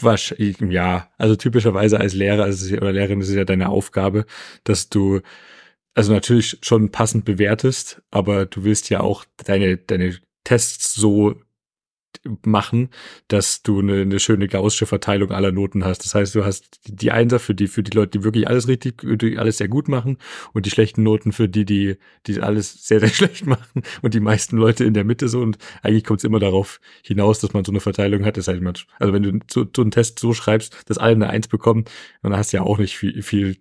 wahrscheinlich, 0.00 0.58
ja, 0.60 1.08
also 1.18 1.36
typischerweise 1.36 2.00
als 2.00 2.14
Lehrer 2.14 2.46
ist 2.48 2.62
es 2.62 2.70
ja, 2.70 2.78
oder 2.78 2.92
Lehrerin 2.92 3.20
ist 3.20 3.28
es 3.28 3.34
ja 3.36 3.44
deine 3.44 3.68
Aufgabe, 3.68 4.26
dass 4.64 4.88
du 4.88 5.20
also 5.94 6.12
natürlich 6.12 6.58
schon 6.62 6.90
passend 6.90 7.24
bewertest, 7.24 8.02
aber 8.10 8.46
du 8.46 8.64
willst 8.64 8.90
ja 8.90 9.00
auch 9.00 9.24
deine, 9.44 9.76
deine 9.76 10.18
Tests 10.42 10.94
so 10.94 11.40
machen, 12.44 12.90
dass 13.28 13.62
du 13.62 13.80
eine, 13.80 14.02
eine 14.02 14.20
schöne 14.20 14.48
gaussische 14.48 14.86
Verteilung 14.86 15.30
aller 15.30 15.52
Noten 15.52 15.84
hast. 15.84 16.04
Das 16.04 16.14
heißt, 16.14 16.34
du 16.34 16.44
hast 16.44 16.80
die 16.86 17.10
Einser 17.10 17.38
für 17.38 17.54
die, 17.54 17.68
für 17.68 17.82
die 17.82 17.96
Leute, 17.96 18.18
die 18.18 18.24
wirklich 18.24 18.48
alles 18.48 18.68
richtig, 18.68 19.02
die 19.02 19.38
alles 19.38 19.58
sehr 19.58 19.68
gut 19.68 19.88
machen 19.88 20.18
und 20.52 20.66
die 20.66 20.70
schlechten 20.70 21.02
Noten 21.02 21.32
für 21.32 21.48
die, 21.48 21.64
die, 21.64 21.96
die 22.26 22.40
alles 22.40 22.86
sehr, 22.86 23.00
sehr 23.00 23.08
schlecht 23.10 23.46
machen 23.46 23.82
und 24.02 24.14
die 24.14 24.20
meisten 24.20 24.56
Leute 24.56 24.84
in 24.84 24.94
der 24.94 25.04
Mitte 25.04 25.28
so 25.28 25.40
und 25.40 25.58
eigentlich 25.82 26.04
kommt 26.04 26.20
es 26.20 26.24
immer 26.24 26.38
darauf 26.38 26.80
hinaus, 27.02 27.40
dass 27.40 27.52
man 27.52 27.64
so 27.64 27.72
eine 27.72 27.80
Verteilung 27.80 28.24
hat. 28.24 28.36
Das 28.36 28.48
heißt, 28.48 28.62
also 28.98 29.12
wenn 29.12 29.22
du 29.22 29.38
so, 29.50 29.66
so 29.74 29.82
einen 29.82 29.90
Test 29.90 30.18
so 30.18 30.32
schreibst, 30.32 30.76
dass 30.86 30.98
alle 30.98 31.14
eine 31.14 31.30
Eins 31.30 31.48
bekommen, 31.48 31.84
dann 32.22 32.36
hast 32.36 32.52
du 32.52 32.58
ja 32.58 32.62
auch 32.62 32.78
nicht 32.78 32.96
viel, 32.96 33.22
viel 33.22 33.56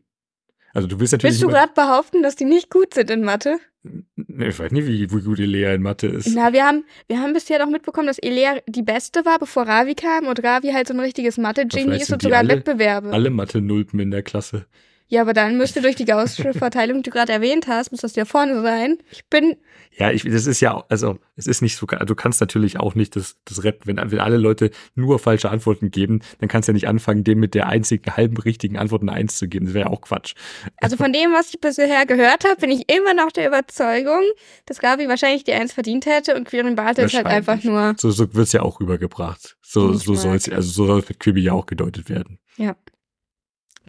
also 0.73 0.87
du 0.87 0.99
willst 0.99 1.13
natürlich. 1.13 1.33
Willst 1.33 1.43
du 1.43 1.47
gerade 1.47 1.71
behaupten, 1.73 2.23
dass 2.23 2.35
die 2.35 2.45
nicht 2.45 2.69
gut 2.69 2.95
sind 2.95 3.09
in 3.11 3.23
Mathe? 3.23 3.59
Ich 3.83 4.59
weiß 4.59 4.71
nicht, 4.71 4.87
wie, 4.87 5.11
wie 5.11 5.21
gut 5.21 5.39
Elea 5.39 5.73
in 5.73 5.81
Mathe 5.81 6.07
ist. 6.07 6.33
Na, 6.33 6.53
wir 6.53 6.65
haben, 6.65 6.85
wir 7.07 7.19
haben 7.19 7.33
bisher 7.33 7.59
doch 7.59 7.69
mitbekommen, 7.69 8.07
dass 8.07 8.17
Elea 8.17 8.59
die 8.67 8.81
Beste 8.81 9.25
war, 9.25 9.39
bevor 9.39 9.67
Ravi 9.67 9.93
kam 9.93 10.27
und 10.27 10.41
Ravi 10.41 10.71
halt 10.71 10.87
so 10.87 10.93
ein 10.93 10.99
richtiges 11.01 11.37
Mathe-Genie 11.37 11.97
ist 11.97 12.11
und 12.11 12.21
sogar 12.21 12.39
alle, 12.39 12.49
Wettbewerbe. 12.49 13.11
Alle 13.11 13.29
Mathe-Nulpen 13.29 13.99
in 13.99 14.11
der 14.11 14.23
Klasse. 14.23 14.65
Ja, 15.07 15.21
aber 15.21 15.33
dann 15.33 15.57
müsste 15.57 15.81
durch 15.81 15.95
die 15.95 16.05
gaussische 16.05 16.53
Verteilung, 16.53 17.03
die 17.03 17.09
du 17.09 17.13
gerade 17.13 17.33
erwähnt 17.33 17.67
hast, 17.67 17.91
muss 17.91 18.01
das 18.01 18.15
ja 18.15 18.25
vorne 18.25 18.61
sein. 18.61 18.97
Ich 19.11 19.25
bin. 19.25 19.57
Ja, 19.95 20.11
ich, 20.11 20.23
das 20.23 20.47
ist 20.47 20.59
ja, 20.59 20.83
also, 20.89 21.19
es 21.35 21.45
ist 21.45 21.61
nicht 21.61 21.77
so, 21.77 21.85
du 21.85 22.15
kannst 22.15 22.41
natürlich 22.41 22.79
auch 22.79 22.95
nicht 22.95 23.15
das, 23.15 23.37
das 23.45 23.63
retten. 23.63 23.85
Wenn, 23.85 23.97
wenn 24.11 24.19
alle 24.19 24.37
Leute 24.37 24.71
nur 24.95 25.19
falsche 25.19 25.49
Antworten 25.49 25.91
geben, 25.91 26.21
dann 26.39 26.49
kannst 26.49 26.67
du 26.67 26.71
ja 26.71 26.73
nicht 26.73 26.87
anfangen, 26.87 27.23
dem 27.23 27.39
mit 27.39 27.53
der 27.53 27.67
einzigen 27.67 28.15
halben 28.15 28.37
richtigen 28.37 28.77
Antwort 28.77 29.03
eine 29.03 29.13
Eins 29.13 29.37
zu 29.37 29.47
geben. 29.47 29.65
Das 29.65 29.73
wäre 29.73 29.85
ja 29.87 29.91
auch 29.91 30.01
Quatsch. 30.01 30.33
Also 30.77 30.97
von 30.97 31.13
dem, 31.13 31.31
was 31.33 31.53
ich 31.53 31.61
bisher 31.61 32.05
gehört 32.05 32.43
habe, 32.43 32.55
bin 32.55 32.71
ich 32.71 32.91
immer 32.91 33.13
noch 33.13 33.31
der 33.31 33.47
Überzeugung, 33.47 34.23
dass 34.65 34.79
Gabi 34.79 35.07
wahrscheinlich 35.07 35.43
die 35.43 35.53
Eins 35.53 35.73
verdient 35.73 36.05
hätte 36.05 36.35
und 36.35 36.47
Quirin 36.47 36.75
Bartel 36.75 37.05
ist 37.05 37.15
halt 37.15 37.27
einfach 37.27 37.63
nur. 37.63 37.95
So, 37.97 38.11
so 38.11 38.33
wird's 38.33 38.53
ja 38.53 38.61
auch 38.61 38.79
rübergebracht. 38.79 39.57
So, 39.61 39.93
so 39.93 40.15
soll 40.15 40.35
es, 40.35 40.49
also 40.49 40.69
so 40.69 40.85
soll 40.87 40.99
es 40.99 41.09
mit 41.09 41.19
Quibi 41.19 41.41
ja 41.41 41.53
auch 41.53 41.65
gedeutet 41.65 42.09
werden. 42.09 42.39
Ja. 42.57 42.75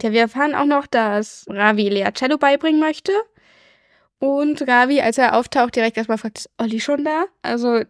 Ja, 0.01 0.11
wir 0.11 0.21
erfahren 0.21 0.55
auch 0.55 0.65
noch, 0.65 0.87
dass 0.87 1.45
Ravi 1.49 1.87
Lea 1.89 2.11
Cello 2.13 2.37
beibringen 2.37 2.81
möchte. 2.81 3.13
Und 4.19 4.67
Ravi, 4.67 5.01
als 5.01 5.17
er 5.17 5.37
auftaucht, 5.37 5.75
direkt 5.75 5.97
erstmal 5.97 6.17
fragt, 6.17 6.39
ist 6.39 6.49
Olli 6.57 6.79
schon 6.79 7.03
da? 7.03 7.25
Also 7.41 7.81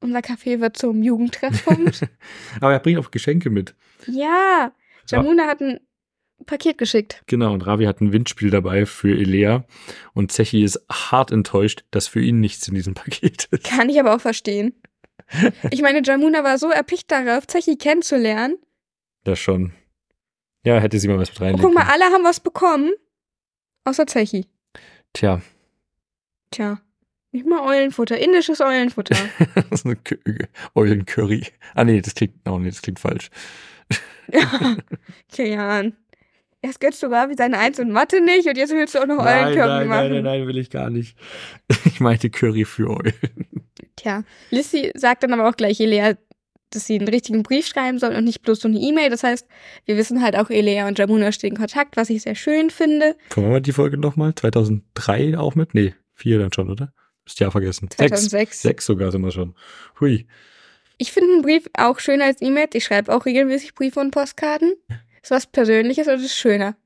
unser 0.00 0.20
Café 0.20 0.60
wird 0.60 0.76
zum 0.76 1.02
Jugendtreffpunkt. 1.02 2.02
Aber 2.60 2.72
er 2.72 2.78
bringt 2.78 2.98
auch 2.98 3.10
Geschenke 3.10 3.50
mit. 3.50 3.74
Ja, 4.06 4.72
Jamuna 5.08 5.46
hat 5.46 5.60
ein 5.60 5.80
Paket 6.46 6.78
geschickt. 6.78 7.22
Genau, 7.26 7.52
und 7.52 7.66
Ravi 7.66 7.84
hat 7.84 8.00
ein 8.00 8.12
Windspiel 8.12 8.50
dabei 8.50 8.86
für 8.86 9.16
Elea. 9.16 9.64
Und 10.12 10.30
Zechi 10.32 10.62
ist 10.62 10.84
hart 10.90 11.30
enttäuscht, 11.30 11.84
dass 11.90 12.06
für 12.06 12.20
ihn 12.20 12.40
nichts 12.40 12.68
in 12.68 12.74
diesem 12.74 12.94
Paket 12.94 13.48
ist. 13.50 13.64
Kann 13.64 13.88
ich 13.88 13.98
aber 13.98 14.14
auch 14.14 14.20
verstehen. 14.20 14.74
Ich 15.70 15.80
meine, 15.80 16.02
Jamuna 16.04 16.44
war 16.44 16.58
so 16.58 16.70
erpicht 16.70 17.10
darauf, 17.10 17.46
Zechi 17.46 17.76
kennenzulernen. 17.76 18.58
Das 19.24 19.38
schon. 19.38 19.72
Ja, 20.64 20.78
hätte 20.78 20.98
sie 20.98 21.08
mal 21.08 21.18
was 21.18 21.30
mit 21.30 21.40
reinlegen 21.40 21.64
oh, 21.64 21.68
Guck 21.68 21.74
mal, 21.74 21.90
alle 21.90 22.04
haben 22.04 22.24
was 22.24 22.40
bekommen. 22.40 22.92
Außer 23.84 24.06
Zechi. 24.06 24.46
Tja. 25.12 25.40
Tja. 26.54 26.80
Nicht 27.32 27.46
mal 27.46 27.66
Eulenfutter. 27.66 28.16
Indisches 28.16 28.60
Eulenfutter. 28.60 29.16
das 29.56 29.84
ist 29.84 29.86
eine 29.86 29.96
Eulencurry. 30.76 31.44
Ah, 31.74 31.82
nee, 31.82 32.00
das 32.00 32.14
klingt, 32.14 32.34
oh, 32.48 32.58
nee, 32.58 32.70
das 32.70 32.80
klingt 32.80 33.00
falsch. 33.00 33.28
ja. 34.32 34.76
Kian. 35.32 35.96
Erst 36.62 36.80
gönnst 36.80 37.02
du 37.02 37.10
gar 37.10 37.28
wie 37.28 37.34
seine 37.34 37.58
Eins 37.58 37.80
und 37.80 37.90
Mathe 37.90 38.20
nicht 38.20 38.46
und 38.46 38.56
jetzt 38.56 38.72
willst 38.72 38.94
du 38.94 39.00
auch 39.00 39.06
noch 39.06 39.18
Eulencurry 39.18 39.66
nein, 39.66 39.88
machen. 39.88 40.00
Nein, 40.00 40.12
nein, 40.12 40.22
nein, 40.22 40.46
will 40.46 40.58
ich 40.58 40.70
gar 40.70 40.90
nicht. 40.90 41.18
Ich 41.86 42.00
meinte 42.00 42.30
Curry 42.30 42.64
für 42.64 42.88
Eulen. 42.88 43.48
Tja, 43.96 44.22
Lissy 44.50 44.92
sagt 44.94 45.24
dann 45.24 45.32
aber 45.32 45.48
auch 45.48 45.56
gleich, 45.56 45.80
Elea 45.80 46.14
dass 46.70 46.86
sie 46.86 46.98
einen 46.98 47.08
richtigen 47.08 47.42
Brief 47.42 47.66
schreiben 47.66 47.98
sollen 47.98 48.16
und 48.16 48.24
nicht 48.24 48.42
bloß 48.42 48.60
so 48.60 48.68
eine 48.68 48.78
E-Mail. 48.78 49.10
Das 49.10 49.22
heißt, 49.22 49.46
wir 49.84 49.96
wissen 49.96 50.22
halt 50.22 50.36
auch, 50.36 50.50
Elea 50.50 50.88
und 50.88 50.98
Jamuna 50.98 51.30
stehen 51.30 51.50
in 51.50 51.56
Kontakt, 51.56 51.96
was 51.96 52.10
ich 52.10 52.22
sehr 52.22 52.34
schön 52.34 52.70
finde. 52.70 53.14
Kommen 53.30 53.46
wir 53.46 53.52
mal 53.52 53.60
die 53.60 53.72
Folge 53.72 53.96
nochmal? 53.96 54.34
2003 54.34 55.38
auch 55.38 55.54
mit? 55.54 55.74
Nee, 55.74 55.94
vier 56.14 56.38
dann 56.38 56.52
schon, 56.52 56.70
oder? 56.70 56.92
Ist 57.26 57.40
ja 57.40 57.50
vergessen. 57.50 57.90
2006. 57.90 58.30
Sechs. 58.30 58.62
Sechs 58.62 58.86
sogar 58.86 59.10
sind 59.10 59.22
wir 59.22 59.30
schon. 59.30 59.54
Hui. 60.00 60.26
Ich 60.98 61.12
finde 61.12 61.32
einen 61.32 61.42
Brief 61.42 61.68
auch 61.76 61.98
schöner 61.98 62.26
als 62.26 62.40
E-Mail. 62.42 62.68
Ich 62.72 62.84
schreibe 62.84 63.14
auch 63.14 63.26
regelmäßig 63.26 63.74
Briefe 63.74 64.00
und 64.00 64.10
Postkarten. 64.10 64.74
Ist 65.22 65.30
was 65.30 65.46
Persönliches 65.46 66.06
und 66.06 66.20
ist 66.20 66.36
schöner. 66.36 66.76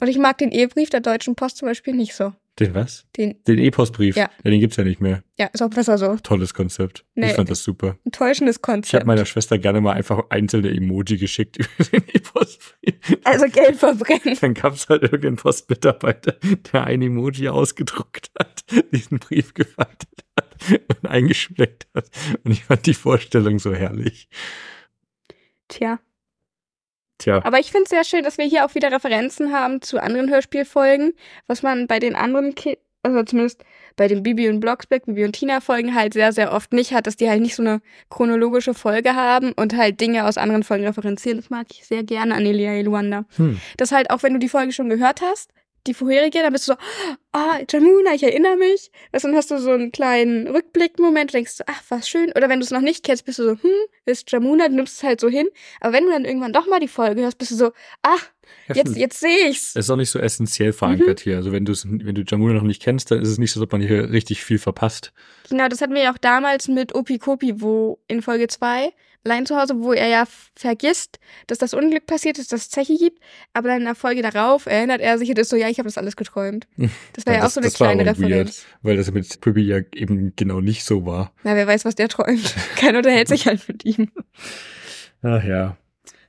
Und 0.00 0.08
ich 0.08 0.18
mag 0.18 0.38
den 0.38 0.52
E-Brief 0.52 0.90
der 0.90 1.00
Deutschen 1.00 1.34
Post 1.34 1.58
zum 1.58 1.66
Beispiel 1.66 1.94
nicht 1.94 2.14
so. 2.14 2.32
Den 2.60 2.74
was? 2.74 3.06
Den, 3.16 3.42
den 3.48 3.58
E-Postbrief. 3.58 4.16
Ja. 4.16 4.30
ja. 4.44 4.50
Den 4.50 4.60
gibt's 4.60 4.76
ja 4.76 4.84
nicht 4.84 5.00
mehr. 5.00 5.24
Ja, 5.38 5.46
ist 5.46 5.62
auch 5.62 5.70
besser 5.70 5.96
so. 5.96 6.16
Tolles 6.22 6.52
Konzept. 6.52 7.06
Nee, 7.14 7.30
ich 7.30 7.32
fand 7.32 7.50
das 7.50 7.64
super. 7.64 7.96
Enttäuschendes 8.04 8.60
Konzept. 8.60 8.88
Ich 8.88 8.94
habe 8.94 9.06
meiner 9.06 9.24
Schwester 9.24 9.56
gerne 9.56 9.80
mal 9.80 9.94
einfach 9.94 10.24
einzelne 10.28 10.70
Emoji 10.70 11.16
geschickt 11.16 11.56
über 11.58 11.84
den 11.84 12.02
E-Postbrief. 12.12 13.18
Also 13.24 13.46
Geld 13.46 13.76
verbrennen. 13.76 14.36
Dann 14.38 14.52
gab's 14.52 14.90
halt 14.90 15.02
irgendeinen 15.02 15.36
Postmitarbeiter, 15.36 16.36
der 16.72 16.84
ein 16.84 17.00
Emoji 17.00 17.48
ausgedruckt 17.48 18.30
hat, 18.38 18.64
diesen 18.92 19.18
Brief 19.18 19.54
gefaltet 19.54 20.26
hat 20.38 20.56
und 20.70 21.08
eingeschmeckt 21.08 21.88
hat. 21.94 22.10
Und 22.44 22.52
ich 22.52 22.64
fand 22.64 22.84
die 22.84 22.94
Vorstellung 22.94 23.58
so 23.58 23.74
herrlich. 23.74 24.28
Tja. 25.68 25.98
Tja. 27.20 27.40
Aber 27.44 27.60
ich 27.60 27.70
finde 27.70 27.84
es 27.84 27.90
sehr 27.90 28.04
schön, 28.04 28.24
dass 28.24 28.38
wir 28.38 28.46
hier 28.46 28.64
auch 28.64 28.74
wieder 28.74 28.90
Referenzen 28.90 29.52
haben 29.52 29.82
zu 29.82 30.02
anderen 30.02 30.30
Hörspielfolgen, 30.30 31.12
was 31.46 31.62
man 31.62 31.86
bei 31.86 31.98
den 31.98 32.16
anderen, 32.16 32.54
Ki 32.54 32.78
also 33.02 33.22
zumindest 33.22 33.64
bei 33.96 34.08
den 34.08 34.22
Bibi 34.22 34.48
und 34.48 34.60
Blocksberg, 34.60 35.06
Bibi 35.06 35.24
und 35.24 35.32
Tina 35.32 35.60
Folgen 35.60 35.94
halt 35.94 36.12
sehr, 36.12 36.32
sehr 36.32 36.52
oft 36.52 36.72
nicht 36.72 36.92
hat, 36.92 37.06
dass 37.06 37.16
die 37.16 37.30
halt 37.30 37.40
nicht 37.40 37.54
so 37.54 37.62
eine 37.62 37.80
chronologische 38.10 38.74
Folge 38.74 39.14
haben 39.14 39.52
und 39.52 39.74
halt 39.74 40.00
Dinge 40.00 40.26
aus 40.26 40.36
anderen 40.36 40.62
Folgen 40.62 40.86
referenzieren. 40.86 41.38
Das 41.38 41.48
mag 41.50 41.66
ich 41.70 41.86
sehr 41.86 42.02
gerne 42.02 42.34
an 42.34 42.44
Elia 42.44 42.78
Luanda. 42.82 43.24
Hm. 43.36 43.60
Das 43.78 43.92
halt 43.92 44.10
auch, 44.10 44.22
wenn 44.22 44.34
du 44.34 44.38
die 44.38 44.48
Folge 44.48 44.72
schon 44.72 44.90
gehört 44.90 45.22
hast, 45.22 45.50
die 45.86 45.94
vorherige, 45.94 46.40
dann 46.40 46.52
bist 46.52 46.68
du 46.68 46.72
so, 46.72 46.78
ah, 47.32 47.58
oh, 47.58 47.64
Jamuna, 47.68 48.14
ich 48.14 48.22
erinnere 48.22 48.56
mich. 48.56 48.90
Weißt, 49.12 49.24
dann 49.24 49.34
hast 49.34 49.50
du 49.50 49.58
so 49.58 49.70
einen 49.70 49.92
kleinen 49.92 50.46
Rückblickmoment, 50.48 51.32
denkst 51.32 51.58
du, 51.58 51.64
ach, 51.66 51.82
was 51.88 52.08
schön. 52.08 52.32
Oder 52.36 52.48
wenn 52.48 52.60
du 52.60 52.64
es 52.64 52.70
noch 52.70 52.80
nicht 52.80 53.04
kennst, 53.04 53.24
bist 53.24 53.38
du 53.38 53.44
so, 53.44 53.50
hm, 53.52 53.70
ist 54.04 54.30
Jamuna, 54.30 54.68
du 54.68 54.74
nimmst 54.74 54.98
es 54.98 55.02
halt 55.02 55.20
so 55.20 55.28
hin. 55.28 55.48
Aber 55.80 55.92
wenn 55.92 56.04
du 56.04 56.10
dann 56.10 56.24
irgendwann 56.24 56.52
doch 56.52 56.66
mal 56.66 56.80
die 56.80 56.88
Folge 56.88 57.22
hörst, 57.22 57.38
bist 57.38 57.50
du 57.52 57.56
so, 57.56 57.72
ach, 58.02 58.30
jetzt, 58.74 58.96
jetzt 58.96 59.20
sehe 59.20 59.48
ich's. 59.48 59.70
Es 59.70 59.86
ist 59.86 59.90
auch 59.90 59.96
nicht 59.96 60.10
so 60.10 60.18
essentiell 60.18 60.72
verankert 60.72 61.20
mhm. 61.20 61.22
hier. 61.22 61.36
Also 61.36 61.52
wenn 61.52 61.64
du 61.64 61.72
wenn 61.72 62.14
du 62.14 62.22
Jamuna 62.26 62.54
noch 62.54 62.62
nicht 62.62 62.82
kennst, 62.82 63.10
dann 63.10 63.20
ist 63.20 63.28
es 63.28 63.38
nicht 63.38 63.52
so, 63.52 63.64
dass 63.64 63.70
man 63.72 63.80
hier 63.80 64.10
richtig 64.10 64.44
viel 64.44 64.58
verpasst. 64.58 65.12
Genau, 65.48 65.68
das 65.68 65.80
hatten 65.80 65.94
wir 65.94 66.02
ja 66.02 66.12
auch 66.12 66.18
damals 66.18 66.68
mit 66.68 66.94
Opi 66.94 67.18
Kopi, 67.18 67.60
wo 67.60 68.00
in 68.08 68.22
Folge 68.22 68.48
2 68.48 68.92
allein 69.24 69.46
zu 69.46 69.56
Hause, 69.56 69.80
wo 69.80 69.92
er 69.92 70.08
ja 70.08 70.24
vergisst, 70.56 71.18
dass 71.46 71.58
das 71.58 71.74
Unglück 71.74 72.06
passiert 72.06 72.38
ist, 72.38 72.52
dass 72.52 72.62
es 72.62 72.70
Zeche 72.70 72.96
gibt, 72.96 73.20
aber 73.52 73.68
dann 73.68 73.78
in 73.78 73.84
der 73.84 73.94
Folge 73.94 74.22
darauf 74.22 74.66
erinnert 74.66 75.00
er 75.00 75.18
sich 75.18 75.28
und 75.28 75.38
ist 75.38 75.50
so, 75.50 75.56
ja, 75.56 75.68
ich 75.68 75.78
habe 75.78 75.88
das 75.88 75.98
alles 75.98 76.16
geträumt. 76.16 76.66
Das 77.12 77.26
war 77.26 77.34
ja, 77.34 77.40
ja 77.40 77.44
das, 77.44 77.52
auch 77.52 77.54
so 77.54 77.60
eine 77.60 77.70
kleine 77.70 78.06
Referenz. 78.06 78.64
Weil 78.82 78.96
das 78.96 79.10
mit 79.10 79.40
Pippi 79.40 79.62
ja 79.62 79.80
eben 79.94 80.32
genau 80.36 80.60
nicht 80.60 80.84
so 80.84 81.06
war. 81.06 81.32
Na, 81.42 81.54
wer 81.54 81.66
weiß, 81.66 81.84
was 81.84 81.94
der 81.94 82.08
träumt. 82.08 82.54
Keiner 82.76 82.98
unterhält 82.98 83.28
sich 83.28 83.46
halt 83.46 83.66
mit 83.68 83.84
ihm. 83.84 84.10
Ach 85.22 85.42
ja. 85.42 85.76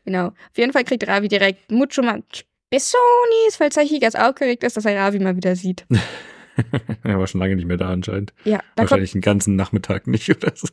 Genau. 0.05 0.27
Auf 0.27 0.57
jeden 0.57 0.74
Fall 0.74 0.83
kriegt 0.83 1.07
Ravi 1.07 1.27
direkt 1.27 1.71
Mucho 1.71 2.01
Much 2.01 2.45
Bessonis, 2.71 3.60
weil 3.60 3.71
Zechi 3.71 4.00
ganz 4.00 4.15
aufgeregt 4.15 4.63
ist, 4.63 4.77
dass 4.77 4.86
er 4.86 4.98
Ravi 4.98 5.19
mal 5.19 5.36
wieder 5.36 5.55
sieht. 5.55 5.86
er 7.03 7.19
war 7.19 7.27
schon 7.27 7.41
lange 7.41 7.55
nicht 7.55 7.67
mehr 7.67 7.77
da 7.77 7.89
anscheinend. 7.89 8.33
Ja. 8.43 8.62
Wahrscheinlich 8.75 9.12
den 9.12 9.21
ganzen 9.21 9.55
Nachmittag 9.55 10.07
nicht 10.07 10.29
oder 10.29 10.53
so. 10.55 10.67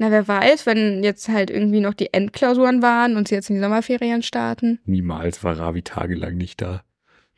Na, 0.00 0.12
wer 0.12 0.28
weiß, 0.28 0.64
wenn 0.64 1.02
jetzt 1.02 1.28
halt 1.28 1.50
irgendwie 1.50 1.80
noch 1.80 1.94
die 1.94 2.12
Endklausuren 2.14 2.82
waren 2.82 3.16
und 3.16 3.26
sie 3.26 3.34
jetzt 3.34 3.50
in 3.50 3.56
die 3.56 3.60
Sommerferien 3.60 4.22
starten. 4.22 4.78
Niemals 4.84 5.42
war 5.42 5.58
Ravi 5.58 5.82
tagelang 5.82 6.36
nicht 6.36 6.62
da. 6.62 6.84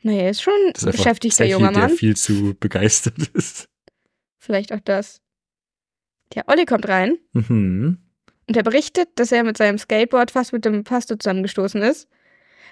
Naja, 0.03 0.29
ist 0.29 0.43
schon 0.43 0.53
das 0.73 0.83
ist 0.83 0.91
beschäftigt, 0.97 1.39
der 1.39 1.47
junge 1.47 1.65
Mann. 1.65 1.73
der 1.73 1.89
viel 1.89 2.15
zu 2.15 2.55
begeistert 2.59 3.17
ist. 3.33 3.67
Vielleicht 4.37 4.73
auch 4.73 4.79
das. 4.79 5.21
Der 6.35 6.47
Olli 6.47 6.65
kommt 6.65 6.87
rein. 6.87 7.17
Mhm. 7.33 7.97
Und 8.47 8.57
er 8.57 8.63
berichtet, 8.63 9.09
dass 9.15 9.31
er 9.31 9.43
mit 9.43 9.57
seinem 9.57 9.77
Skateboard 9.77 10.31
fast 10.31 10.53
mit 10.53 10.65
dem 10.65 10.83
Pastor 10.83 11.17
zusammengestoßen 11.19 11.81
ist. 11.81 12.07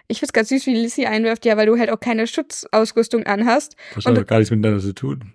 Ich 0.08 0.19
find's 0.19 0.34
ganz 0.34 0.50
süß, 0.50 0.65
wie 0.65 0.75
Lissy 0.75 1.05
einwirft, 1.05 1.46
ja, 1.46 1.55
weil 1.58 1.67
du 1.67 1.77
halt 1.77 1.91
auch 1.91 2.00
keine 2.00 2.25
Schutzausrüstung 2.25 3.25
anhast. 3.25 3.75
Das 3.96 4.05
hat 4.05 4.17
doch 4.17 4.25
gar 4.25 4.38
nichts 4.38 4.51
miteinander 4.51 4.81
zu 4.81 4.93
tun. 4.93 5.34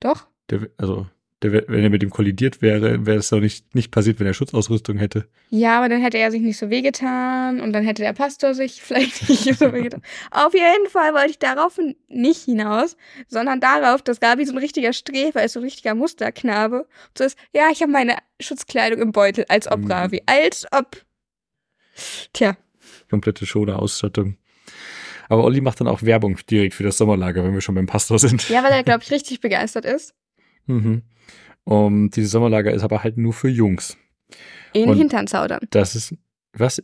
Doch. 0.00 0.26
Der, 0.50 0.68
also, 0.78 1.06
der, 1.42 1.52
wenn 1.68 1.82
er 1.82 1.90
mit 1.90 2.02
ihm 2.02 2.10
kollidiert 2.10 2.60
wäre, 2.60 3.06
wäre 3.06 3.18
es 3.18 3.30
doch 3.30 3.40
nicht, 3.40 3.74
nicht 3.74 3.90
passiert, 3.90 4.20
wenn 4.20 4.26
er 4.26 4.34
Schutzausrüstung 4.34 4.98
hätte. 4.98 5.26
Ja, 5.48 5.78
aber 5.78 5.88
dann 5.88 6.02
hätte 6.02 6.18
er 6.18 6.30
sich 6.30 6.42
nicht 6.42 6.58
so 6.58 6.68
wehgetan 6.68 7.60
und 7.60 7.72
dann 7.72 7.82
hätte 7.82 8.02
der 8.02 8.12
Pastor 8.12 8.52
sich 8.54 8.82
vielleicht 8.82 9.28
nicht 9.28 9.58
so 9.58 9.72
wehgetan. 9.72 10.02
Auf 10.30 10.52
jeden 10.52 10.88
Fall 10.88 11.14
wollte 11.14 11.30
ich 11.30 11.38
darauf 11.38 11.78
nicht 12.08 12.44
hinaus, 12.44 12.96
sondern 13.28 13.60
darauf, 13.60 14.02
dass 14.02 14.20
Gabi 14.20 14.44
so 14.44 14.52
ein 14.52 14.58
richtiger 14.58 14.92
Strefer 14.92 15.42
ist, 15.42 15.54
so 15.54 15.60
ein 15.60 15.64
richtiger 15.64 15.94
Musterknabe. 15.94 16.80
Und 16.80 17.18
so 17.18 17.24
ist, 17.24 17.38
ja, 17.54 17.68
ich 17.72 17.80
habe 17.80 17.92
meine 17.92 18.16
Schutzkleidung 18.38 19.00
im 19.00 19.12
Beutel, 19.12 19.46
als 19.48 19.70
ob, 19.70 19.80
mhm. 19.80 19.88
Gabi, 19.88 20.22
als 20.26 20.66
ob. 20.72 20.96
Tja. 22.32 22.56
komplette 23.08 23.46
Schoner-Ausstattung. 23.46 24.36
Aber 25.30 25.44
Olli 25.44 25.60
macht 25.60 25.80
dann 25.80 25.88
auch 25.88 26.02
Werbung 26.02 26.38
direkt 26.50 26.74
für 26.74 26.82
das 26.82 26.98
Sommerlager, 26.98 27.44
wenn 27.44 27.54
wir 27.54 27.60
schon 27.60 27.76
beim 27.76 27.86
Pastor 27.86 28.18
sind. 28.18 28.48
Ja, 28.48 28.62
weil 28.64 28.72
er, 28.72 28.82
glaube 28.82 29.02
ich, 29.04 29.10
richtig 29.10 29.40
begeistert 29.40 29.84
ist. 29.84 30.12
Mhm. 30.66 31.02
Um, 31.64 32.10
dieses 32.10 32.30
Sommerlager 32.32 32.72
ist 32.72 32.82
aber 32.82 33.02
halt 33.04 33.16
nur 33.16 33.32
für 33.32 33.48
Jungs. 33.48 33.96
In 34.72 34.88
Und- 34.90 34.96
Hinternzaudern. 34.96 35.60
Das 35.70 35.94
ist, 35.94 36.14
was? 36.52 36.82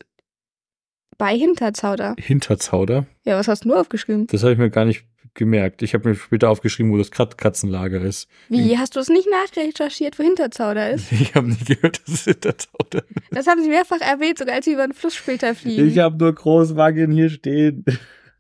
Bei 1.18 1.37
Hinterzauder. 1.37 2.14
Hinterzauder? 2.18 3.06
Ja, 3.25 3.38
was 3.38 3.49
hast 3.49 3.64
du 3.64 3.68
nur 3.68 3.80
aufgeschrieben? 3.80 4.26
Das 4.26 4.42
habe 4.42 4.52
ich 4.52 4.59
mir 4.59 4.71
gar 4.71 4.85
nicht 4.85 5.04
gemerkt. 5.33 5.83
Ich 5.83 5.95
habe 5.95 6.09
mir 6.09 6.14
später 6.14 6.50
aufgeschrieben, 6.50 6.92
wo 6.92 6.99
das 6.99 7.11
Kat 7.11 7.38
Katzenlager 7.38 8.00
ist. 8.02 8.28
Wie, 8.49 8.76
hast 8.78 8.97
du 8.97 9.00
es 9.00 9.09
nicht 9.09 9.26
nachrecherchiert, 9.30 10.18
wo 10.18 10.23
Hinterzauder 10.23 10.90
ist? 10.90 11.11
Ich 11.12 11.35
habe 11.35 11.49
nicht 11.49 11.66
gehört, 11.66 12.00
dass 12.06 12.14
es 12.14 12.25
Hinterzauder 12.25 13.02
Das 13.30 13.47
haben 13.47 13.62
sie 13.62 13.68
mehrfach 13.68 14.00
erwähnt, 14.00 14.38
sogar 14.38 14.54
als 14.56 14.64
sie 14.66 14.73
über 14.75 14.87
den 14.87 14.92
Fluss 14.95 15.14
später 15.14 15.54
fliegen. 15.54 15.88
Ich 15.88 15.99
habe 15.99 16.16
nur 16.18 16.35
Großwagen 16.35 17.11
hier 17.12 17.30
stehen. 17.30 17.85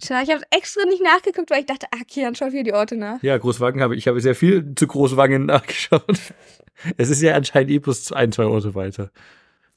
Tja, 0.00 0.22
ich 0.22 0.30
habe 0.30 0.42
extra 0.50 0.84
nicht 0.84 1.02
nachgeguckt, 1.02 1.50
weil 1.50 1.60
ich 1.60 1.66
dachte, 1.66 1.86
ah, 1.90 2.02
Kian, 2.06 2.34
schau 2.34 2.46
hier 2.46 2.64
die 2.64 2.74
Orte 2.74 2.96
nach. 2.96 3.22
Ja, 3.22 3.38
Großwagen 3.38 3.80
habe 3.80 3.94
ich. 3.94 4.00
Ich 4.00 4.08
habe 4.08 4.20
sehr 4.20 4.34
viel 4.34 4.74
zu 4.74 4.86
Großwagen 4.86 5.46
nachgeschaut. 5.46 6.18
Es 6.98 7.08
ist 7.08 7.22
ja 7.22 7.34
anscheinend 7.34 7.70
eh 7.70 7.78
bloß 7.78 8.12
ein, 8.12 8.32
zwei 8.32 8.44
Orte 8.44 8.74
weiter. 8.74 9.10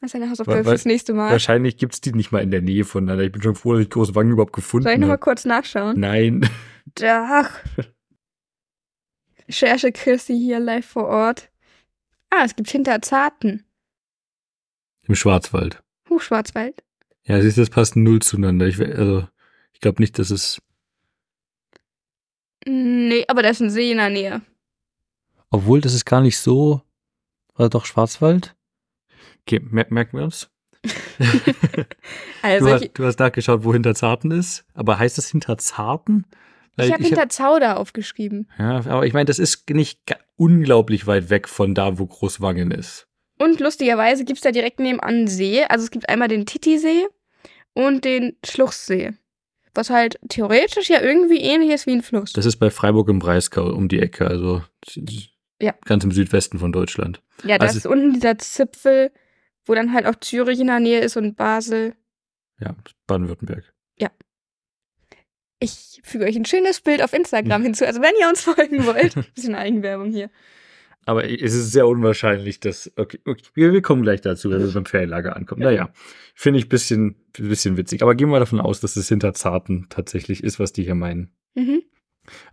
Das 0.02 0.12
ist 0.12 0.16
eine 0.16 0.30
Hausaufgabe 0.30 0.64
fürs 0.64 0.86
nächste 0.86 1.14
Mal. 1.14 1.32
Wahrscheinlich 1.32 1.78
gibt's 1.78 2.00
die 2.02 2.14
nicht 2.14 2.32
mal 2.32 2.42
in 2.42 2.52
der 2.52 2.62
Nähe 2.62 2.86
voneinander. 2.86 3.24
Ich 3.24 3.32
bin 3.32 3.42
schon 3.42 3.56
froh, 3.56 3.74
dass 3.74 3.82
ich 3.82 3.90
Großwagen 3.90 4.32
überhaupt 4.32 4.54
gefunden 4.54 4.84
Soll 4.84 4.94
ich 4.94 5.00
nochmal 5.00 5.16
habe. 5.16 5.24
kurz 5.24 5.46
nachschauen? 5.46 6.00
Nein. 6.00 6.50
Ach. 7.04 7.52
Recherche 9.48 9.92
Chrissy 9.92 10.38
hier 10.38 10.60
live 10.60 10.86
vor 10.86 11.08
Ort. 11.08 11.50
Ah, 12.30 12.44
es 12.46 12.56
gibt 12.56 12.70
Hinterzarten. 12.70 13.66
Im 15.08 15.16
Schwarzwald. 15.16 15.82
Huh, 16.10 16.20
Schwarzwald. 16.20 16.84
Ja, 17.24 17.42
siehst 17.42 17.58
du, 17.58 17.62
das 17.62 17.70
passt 17.70 17.96
null 17.96 18.22
zueinander. 18.22 18.68
Ich, 18.68 18.80
also, 18.80 19.28
ich 19.80 19.82
glaube 19.82 20.02
nicht, 20.02 20.20
dass 20.20 20.30
es. 20.30 20.62
Nee, 22.68 23.24
aber 23.30 23.44
da 23.44 23.50
ist 23.50 23.62
ein 23.62 23.70
See 23.70 23.92
in 23.92 23.98
der 23.98 24.10
Nähe. 24.10 24.42
Obwohl, 25.52 25.80
das 25.80 25.94
ist 25.94 26.04
gar 26.04 26.20
nicht 26.20 26.38
so. 26.38 26.82
War 27.56 27.70
doch 27.70 27.86
Schwarzwald? 27.86 28.58
Okay, 29.44 29.62
mer 29.62 29.88
merken 29.90 30.18
wir 30.18 30.26
uns. 30.26 30.50
Also 32.42 32.68
du, 32.68 32.76
ich, 32.76 32.82
hast, 32.82 32.94
du 32.94 33.06
hast 33.06 33.20
nachgeschaut, 33.20 33.64
wo 33.66 33.74
Hinterzarten 33.74 34.32
ist. 34.32 34.66
Aber 34.74 35.00
heißt 35.00 35.18
das 35.18 35.30
Hinterzarten? 35.30 36.26
Weil 36.76 36.88
ich 36.88 36.94
habe 36.94 37.04
Hinterzauder 37.04 37.78
aufgeschrieben. 37.78 38.50
ja, 38.58 38.78
aber 38.86 39.06
ich 39.06 39.12
meine, 39.12 39.26
das 39.26 39.40
ist 39.40 39.70
nicht 39.70 40.00
unglaublich 40.38 41.06
weit 41.06 41.30
weg 41.30 41.50
von 41.50 41.76
da, 41.76 42.00
wo 42.00 42.06
Großwangen 42.06 42.72
ist. 42.72 43.08
Und 43.38 43.60
lustigerweise 43.60 44.24
gibt 44.24 44.38
es 44.38 44.44
da 44.44 44.52
direkt 44.52 44.80
nebenan 44.80 45.06
einen 45.06 45.28
See. 45.28 45.64
Also 45.66 45.84
es 45.84 45.92
gibt 45.92 46.08
einmal 46.08 46.30
den 46.30 46.46
Titisee 46.46 47.08
und 47.74 48.06
den 48.06 48.38
Schluchsee. 48.46 49.14
Was 49.76 49.90
halt 49.90 50.20
theoretisch 50.30 50.90
ja 50.90 51.02
irgendwie 51.02 51.40
ähnlich 51.42 51.70
ist 51.72 51.86
wie 51.86 51.92
ein 51.94 52.02
Fluss. 52.02 52.34
Das 52.34 52.46
ist 52.46 52.58
bei 52.58 52.70
Freiburg 52.72 53.08
im 53.10 53.20
Breisgau 53.20 53.72
um 53.72 53.88
die 53.88 54.00
Ecke, 54.00 54.28
also 54.28 54.64
Ja. 55.62 55.74
ganz 55.86 56.04
im 56.04 56.12
Südwesten 56.12 56.58
von 56.60 56.72
Deutschland. 56.72 57.22
ja, 57.44 57.58
da 57.58 57.66
also- 57.68 57.78
ist 57.78 57.86
unten 57.86 58.14
dieser 58.14 58.38
Zipfel, 58.38 59.12
wo 59.66 59.76
dann 59.76 59.94
halt 59.94 60.06
auch 60.08 60.16
Zürich 60.20 60.60
in 60.60 60.68
der 60.68 60.80
Nähe 60.80 61.00
ist 61.02 61.18
und 61.18 61.36
Basel. 61.36 61.96
Ja, 62.60 62.76
Baden-Württemberg. 63.08 63.72
Ich 65.62 66.00
füge 66.06 66.24
euch 66.24 66.38
ein 66.38 66.46
schönes 66.46 66.80
Bild 66.80 67.02
auf 67.04 67.12
Instagram 67.12 67.64
hinzu. 67.64 67.86
Also 67.86 68.02
wenn 68.02 68.14
ihr 68.20 68.30
uns 68.30 68.42
folgen 68.42 68.86
wollt, 68.86 69.14
bisschen 69.36 69.56
Eigenwerbung 69.56 70.10
hier. 70.10 70.30
Aber 71.10 71.28
es 71.28 71.56
ist 71.56 71.72
sehr 71.72 71.88
unwahrscheinlich, 71.88 72.60
dass. 72.60 72.92
Okay, 72.96 73.20
okay 73.26 73.42
wir, 73.56 73.82
kommen 73.82 74.04
gleich 74.04 74.22
dazu, 74.22 74.52
wenn 74.52 74.62
wir 74.62 74.72
beim 74.72 74.86
Ferienlager 74.86 75.36
ankommen. 75.36 75.64
Naja, 75.64 75.90
finde 76.36 76.60
ich 76.60 76.68
ein 76.68 76.70
bisschen, 76.70 77.16
bisschen 77.36 77.78
witzig. 77.78 78.04
Aber 78.04 78.14
gehen 78.14 78.30
wir 78.30 78.38
davon 78.38 78.62
aus, 78.62 78.80
dass 78.80 78.96
es 78.96 79.10
hinter 79.10 79.34
Zarten 79.34 79.88
tatsächlich 79.90 80.44
ist, 80.44 80.60
was 80.60 80.72
die 80.72 80.84
hier 80.84 80.94
meinen. 80.94 81.32
Mhm. 81.56 81.82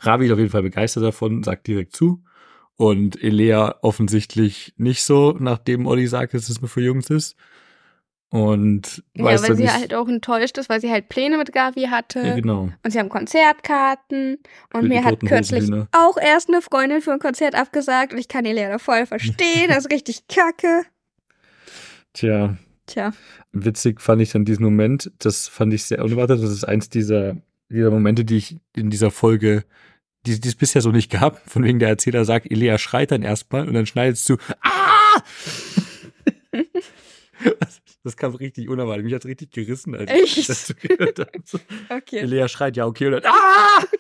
Ravi 0.01 0.25
ist 0.25 0.33
auf 0.33 0.39
jeden 0.39 0.51
Fall 0.51 0.63
begeistert 0.63 1.05
davon, 1.05 1.43
sagt 1.43 1.67
direkt 1.67 1.95
zu. 1.95 2.25
Und 2.77 3.23
Elea 3.23 3.75
offensichtlich 3.83 4.73
nicht 4.79 5.03
so, 5.03 5.37
nachdem 5.39 5.87
Olli 5.87 6.07
sagt, 6.07 6.33
dass 6.33 6.49
es 6.49 6.63
nur 6.63 6.71
für 6.71 6.81
Jungs 6.81 7.11
ist. 7.11 7.37
Und 8.29 9.03
Ja, 9.15 9.25
weiß 9.25 9.43
weil 9.43 9.49
dann 9.49 9.57
sie 9.57 9.63
nicht. 9.63 9.75
halt 9.75 9.95
auch 9.95 10.09
enttäuscht 10.09 10.59
ist, 10.59 10.69
weil 10.69 10.81
sie 10.81 10.91
halt 10.91 11.09
Pläne 11.09 11.39
mit 11.39 11.53
Gavi 11.53 11.85
hatte. 11.85 12.21
ja, 12.21 12.35
genau. 12.35 12.71
Und 12.83 12.91
sie 12.91 12.99
haben 12.99 13.09
Konzertkarten. 13.09 14.39
Und 14.73 14.89
mir 14.89 15.05
hat 15.05 15.21
kürzlich 15.21 15.71
auch 15.93 16.17
erst 16.19 16.49
eine 16.49 16.61
Freundin 16.61 17.01
für 17.03 17.13
ein 17.13 17.19
Konzert 17.21 17.55
abgesagt. 17.55 18.13
Und 18.13 18.19
ich 18.19 18.29
kann 18.29 18.45
die 18.45 18.53
Lehrer 18.53 18.79
voll 18.79 19.07
verstehen. 19.07 19.69
Das 19.69 19.87
ist 19.87 19.93
richtig 19.93 20.27
kacke. 20.29 20.83
Tja, 22.15 22.57
Tja. 22.87 23.13
witzig 23.53 24.01
fand 24.01 24.21
ich 24.23 24.33
dann 24.33 24.45
diesen 24.45 24.65
Moment. 24.65 25.13
Das 25.19 25.49
fand 25.49 25.73
ich 25.73 25.85
sehr 25.85 26.05
unerwartet. 26.05 26.43
Das 26.43 26.51
ist 26.51 26.65
eins 26.65 26.89
dieser, 26.89 27.37
dieser 27.69 27.91
Momente, 27.91 28.25
die 28.25 28.39
ich 28.39 28.57
in 28.75 28.91
dieser 28.91 29.11
Folge, 29.11 29.65
die, 30.27 30.41
die 30.41 30.49
es 30.49 30.55
bisher 30.57 30.83
so 30.83 30.91
nicht 30.91 31.11
gab. 31.13 31.39
Von 31.49 31.63
wegen 31.63 31.79
der 31.79 31.91
Erzähler 31.91 32.25
sagt, 32.25 32.51
Elea 32.51 32.79
schreit 32.79 33.13
dann 33.13 33.23
erstmal 33.23 33.69
und 33.69 33.75
dann 33.75 33.87
schneidest 33.87 34.29
du, 34.29 34.37
ah! 34.63 35.23
das, 37.61 37.81
das 38.05 38.17
kam 38.17 38.35
richtig 38.35 38.69
unerwartet. 38.69 39.05
Mich 39.05 39.15
hat's 39.15 39.27
richtig 39.27 39.51
gerissen, 39.53 39.95
als 39.95 40.11
ich 40.11 40.39
Echt? 40.39 40.49
das 40.49 40.75
gehört 40.81 41.19
habe. 41.19 41.31
Okay. 41.89 42.19
Elea 42.19 42.49
schreit, 42.49 42.77
ja, 42.77 42.87
okay, 42.87 43.07
und 43.07 43.13
dann, 43.13 43.25
ah! 43.27 43.83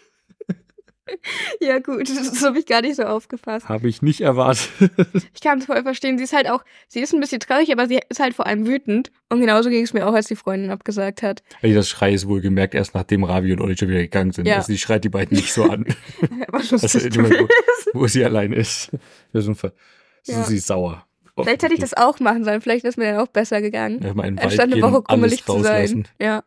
Ja, 1.60 1.78
gut. 1.78 2.08
Das 2.08 2.42
habe 2.44 2.58
ich 2.58 2.66
gar 2.66 2.82
nicht 2.82 2.96
so 2.96 3.04
aufgefasst. 3.04 3.68
Habe 3.68 3.88
ich 3.88 4.02
nicht 4.02 4.20
erwartet. 4.22 4.68
Ich 5.34 5.40
kann 5.40 5.58
es 5.60 5.66
voll 5.66 5.80
verstehen. 5.82 6.18
Sie 6.18 6.24
ist 6.24 6.32
halt 6.32 6.50
auch, 6.50 6.64
sie 6.88 6.98
ist 7.00 7.14
ein 7.14 7.20
bisschen 7.20 7.38
traurig, 7.38 7.70
aber 7.70 7.86
sie 7.86 8.00
ist 8.08 8.18
halt 8.18 8.34
vor 8.34 8.46
allem 8.46 8.66
wütend. 8.66 9.12
Und 9.28 9.40
genauso 9.40 9.70
ging 9.70 9.84
es 9.84 9.92
mir 9.92 10.04
auch, 10.08 10.14
als 10.14 10.26
die 10.26 10.34
Freundin 10.34 10.70
abgesagt 10.70 11.22
hat. 11.22 11.44
Ey, 11.62 11.74
das 11.74 11.88
Schrei 11.88 12.12
ist 12.12 12.26
wohl 12.26 12.40
gemerkt, 12.40 12.74
erst 12.74 12.94
nachdem 12.94 13.22
Ravi 13.22 13.52
und 13.52 13.60
Olli 13.60 13.76
schon 13.76 13.88
wieder 13.88 14.00
gegangen 14.00 14.32
sind. 14.32 14.46
Ja. 14.48 14.56
Also 14.56 14.72
die 14.72 14.78
schreit 14.78 15.04
die 15.04 15.08
beiden 15.08 15.36
nicht 15.36 15.52
so 15.52 15.64
an. 15.64 15.84
Aber 16.48 16.58
Also, 16.58 16.76
wo, 16.76 17.48
wo 18.00 18.06
sie 18.08 18.24
allein 18.24 18.52
ist. 18.52 18.90
Das 19.32 19.44
ist, 19.44 19.48
ein 19.48 19.54
Ver- 19.54 19.74
Ja. 20.24 20.42
sie 20.42 20.56
ist 20.56 20.66
sauer. 20.66 21.06
Vielleicht 21.44 21.62
hätte 21.62 21.74
ich 21.74 21.80
das 21.80 21.94
auch 21.94 22.18
machen 22.20 22.44
sollen. 22.44 22.60
Vielleicht 22.60 22.82
wäre 22.82 22.90
es 22.90 22.96
mir 22.96 23.12
dann 23.12 23.20
auch 23.20 23.28
besser 23.28 23.60
gegangen. 23.60 23.96
In 23.96 24.02
den 24.02 24.16
Wald 24.16 24.42
Anstatt 24.42 24.72
eine 24.72 24.80
Woche 24.80 25.02
alles 25.06 25.06
krummelig 25.06 25.44
zu 25.44 25.62
sein. 25.62 26.08
Ja. 26.20 26.44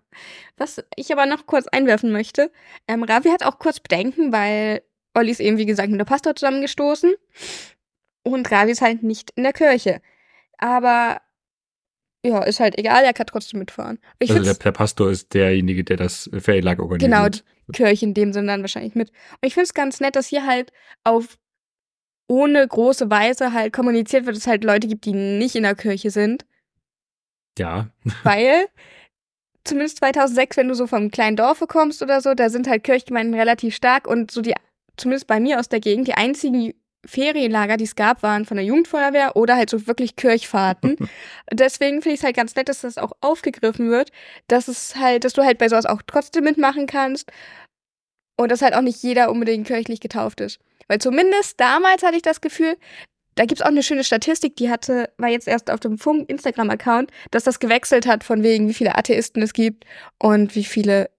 Was 0.57 0.83
ich 0.95 1.11
aber 1.11 1.25
noch 1.25 1.45
kurz 1.45 1.67
einwerfen 1.67 2.11
möchte, 2.11 2.51
ähm, 2.87 3.03
Ravi 3.03 3.29
hat 3.29 3.43
auch 3.43 3.59
kurz 3.59 3.79
Bedenken, 3.79 4.31
weil 4.31 4.81
Olli 5.13 5.31
ist 5.31 5.39
eben, 5.39 5.57
wie 5.57 5.65
gesagt, 5.65 5.89
mit 5.89 5.99
der 5.99 6.05
Pastor 6.05 6.35
zusammengestoßen. 6.35 7.13
Und 8.23 8.51
Ravi 8.51 8.71
ist 8.71 8.81
halt 8.81 9.03
nicht 9.03 9.31
in 9.35 9.43
der 9.43 9.53
Kirche. 9.53 10.01
Aber 10.57 11.21
ja, 12.25 12.43
ist 12.43 12.59
halt 12.59 12.77
egal, 12.77 13.03
er 13.03 13.13
kann 13.13 13.27
trotzdem 13.27 13.59
mitfahren. 13.59 13.99
Ich 14.19 14.31
Also 14.31 14.43
der, 14.43 14.55
der 14.55 14.71
Pastor 14.71 15.09
ist 15.09 15.33
derjenige, 15.33 15.83
der 15.83 15.97
das 15.97 16.29
Ferienlager 16.37 16.83
organisiert. 16.83 17.11
genau, 17.11 17.29
die 17.29 17.71
Kirche 17.71 18.05
in 18.05 18.13
dem 18.13 18.33
Sinne 18.33 18.47
dann 18.47 18.61
wahrscheinlich 18.61 18.95
mit. 18.95 19.09
Und 19.09 19.47
ich 19.47 19.53
finde 19.53 19.65
es 19.65 19.73
ganz 19.73 19.99
nett, 20.01 20.15
dass 20.15 20.27
hier 20.27 20.45
halt 20.45 20.73
auf 21.03 21.37
ohne 22.29 22.65
große 22.65 23.09
Weise 23.09 23.53
halt 23.53 23.73
kommuniziert 23.73 24.25
wird, 24.25 24.37
dass 24.37 24.43
es 24.43 24.47
halt 24.47 24.63
Leute 24.63 24.87
gibt, 24.87 25.05
die 25.05 25.13
nicht 25.13 25.55
in 25.55 25.63
der 25.63 25.75
Kirche 25.75 26.11
sind. 26.11 26.45
Ja, 27.57 27.89
Weil, 28.23 28.67
zumindest 29.65 29.97
2006, 29.97 30.55
wenn 30.57 30.67
du 30.67 30.75
so 30.75 30.87
vom 30.87 31.11
kleinen 31.11 31.35
Dorfe 31.35 31.67
kommst 31.67 32.01
oder 32.01 32.21
so, 32.21 32.33
da 32.35 32.49
sind 32.49 32.67
halt 32.67 32.83
Kirchgemeinden 32.83 33.37
relativ 33.37 33.75
stark 33.75 34.07
und 34.07 34.31
so 34.31 34.41
die, 34.41 34.53
zumindest 34.95 35.27
bei 35.27 35.39
mir 35.39 35.59
aus 35.59 35.69
der 35.69 35.79
Gegend, 35.79 36.07
die 36.07 36.13
einzigen 36.13 36.73
Ferienlager, 37.05 37.77
die 37.77 37.85
es 37.85 37.95
gab, 37.95 38.21
waren 38.23 38.45
von 38.45 38.57
der 38.57 38.65
Jugendfeuerwehr 38.65 39.35
oder 39.35 39.55
halt 39.55 39.69
so 39.69 39.87
wirklich 39.87 40.15
Kirchfahrten. 40.15 40.97
Deswegen 41.51 42.01
finde 42.01 42.13
ich 42.13 42.19
es 42.19 42.23
halt 42.23 42.35
ganz 42.35 42.55
nett, 42.55 42.69
dass 42.69 42.81
das 42.81 42.97
auch 42.97 43.13
aufgegriffen 43.21 43.89
wird, 43.89 44.11
dass 44.47 44.67
es 44.67 44.97
halt, 44.97 45.23
dass 45.23 45.33
du 45.33 45.43
halt 45.43 45.57
bei 45.57 45.69
sowas 45.69 45.85
auch 45.85 46.01
trotzdem 46.05 46.43
mitmachen 46.43 46.85
kannst 46.85 47.31
und 48.37 48.51
dass 48.51 48.61
halt 48.61 48.75
auch 48.75 48.81
nicht 48.81 49.01
jeder 49.01 49.31
unbedingt 49.31 49.65
kirchlich 49.65 49.99
getauft 49.99 50.41
ist. 50.41 50.59
Weil 50.89 50.99
zumindest 50.99 51.59
damals 51.59 52.03
hatte 52.03 52.17
ich 52.17 52.21
das 52.21 52.41
Gefühl, 52.41 52.75
da 53.35 53.45
gibt 53.45 53.61
es 53.61 53.65
auch 53.65 53.69
eine 53.69 53.83
schöne 53.83 54.03
Statistik, 54.03 54.57
die 54.57 54.69
hatte, 54.69 55.13
war 55.17 55.29
jetzt 55.29 55.47
erst 55.47 55.71
auf 55.71 55.79
dem 55.79 55.97
Funk 55.97 56.29
Instagram-Account, 56.29 57.11
dass 57.31 57.45
das 57.45 57.59
gewechselt 57.59 58.05
hat 58.05 58.25
von 58.25 58.43
wegen, 58.43 58.67
wie 58.67 58.73
viele 58.73 58.97
Atheisten 58.97 59.41
es 59.41 59.53
gibt 59.53 59.85
und 60.17 60.55
wie 60.55 60.65
viele 60.65 61.09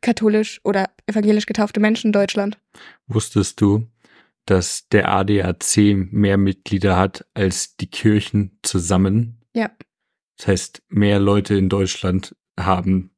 katholisch 0.00 0.60
oder 0.64 0.88
evangelisch 1.06 1.44
getaufte 1.44 1.80
Menschen 1.80 2.08
in 2.08 2.12
Deutschland. 2.12 2.56
wusstest 3.08 3.60
du, 3.60 3.88
dass 4.46 4.88
der 4.88 5.10
ADAC 5.10 5.76
mehr 6.12 6.38
Mitglieder 6.38 6.96
hat 6.96 7.26
als 7.34 7.76
die 7.76 7.90
Kirchen 7.90 8.58
zusammen? 8.62 9.42
Ja. 9.54 9.70
Das 10.38 10.46
heißt, 10.46 10.82
mehr 10.88 11.18
Leute 11.18 11.56
in 11.56 11.68
Deutschland 11.68 12.36
haben 12.58 13.10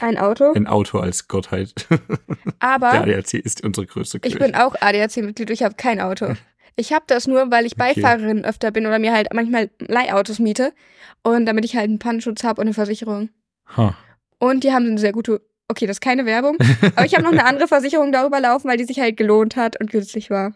Ein 0.00 0.16
Auto. 0.18 0.52
ein 0.52 0.66
Auto 0.66 0.98
als 0.98 1.26
Gottheit. 1.28 1.86
Der 1.90 1.98
Aber 2.60 2.92
ADAC 2.92 3.34
ist 3.34 3.64
unsere 3.64 3.86
größte 3.86 4.20
Kirche. 4.20 4.36
ich 4.38 4.42
bin 4.42 4.54
auch 4.54 4.74
ADAC-Mitglied, 4.80 5.50
ich 5.50 5.62
habe 5.62 5.74
kein 5.74 6.00
Auto. 6.00 6.34
Ich 6.76 6.92
habe 6.92 7.04
das 7.08 7.26
nur, 7.26 7.50
weil 7.50 7.66
ich 7.66 7.72
Okay. 7.78 8.00
Beifahrerin 8.00 8.44
öfter 8.44 8.70
bin 8.70 8.86
oder 8.86 8.98
mir 8.98 9.12
halt 9.12 9.28
manchmal 9.34 9.70
Leihautos 9.80 10.38
miete 10.38 10.72
und 11.22 11.46
damit 11.46 11.64
ich 11.64 11.74
halt 11.76 11.88
einen 11.88 11.98
Pannenschutz 11.98 12.44
habe 12.44 12.60
und 12.60 12.68
eine 12.68 12.74
Versicherung. 12.74 13.28
Ha. 13.76 13.96
Und 14.38 14.64
die 14.64 14.72
haben 14.72 14.86
eine 14.86 14.98
sehr 14.98 15.12
gute, 15.12 15.42
okay, 15.68 15.86
das 15.86 15.96
ist 15.96 16.00
keine 16.00 16.24
Werbung, 16.26 16.56
aber 16.96 17.04
ich 17.04 17.14
habe 17.14 17.24
noch 17.24 17.32
eine 17.32 17.44
andere 17.44 17.68
Versicherung 17.68 18.12
darüber 18.12 18.40
laufen, 18.40 18.68
weil 18.68 18.78
die 18.78 18.84
sich 18.84 19.00
halt 19.00 19.16
gelohnt 19.16 19.56
hat 19.56 19.78
und 19.80 19.90
günstig 19.90 20.30
war. 20.30 20.54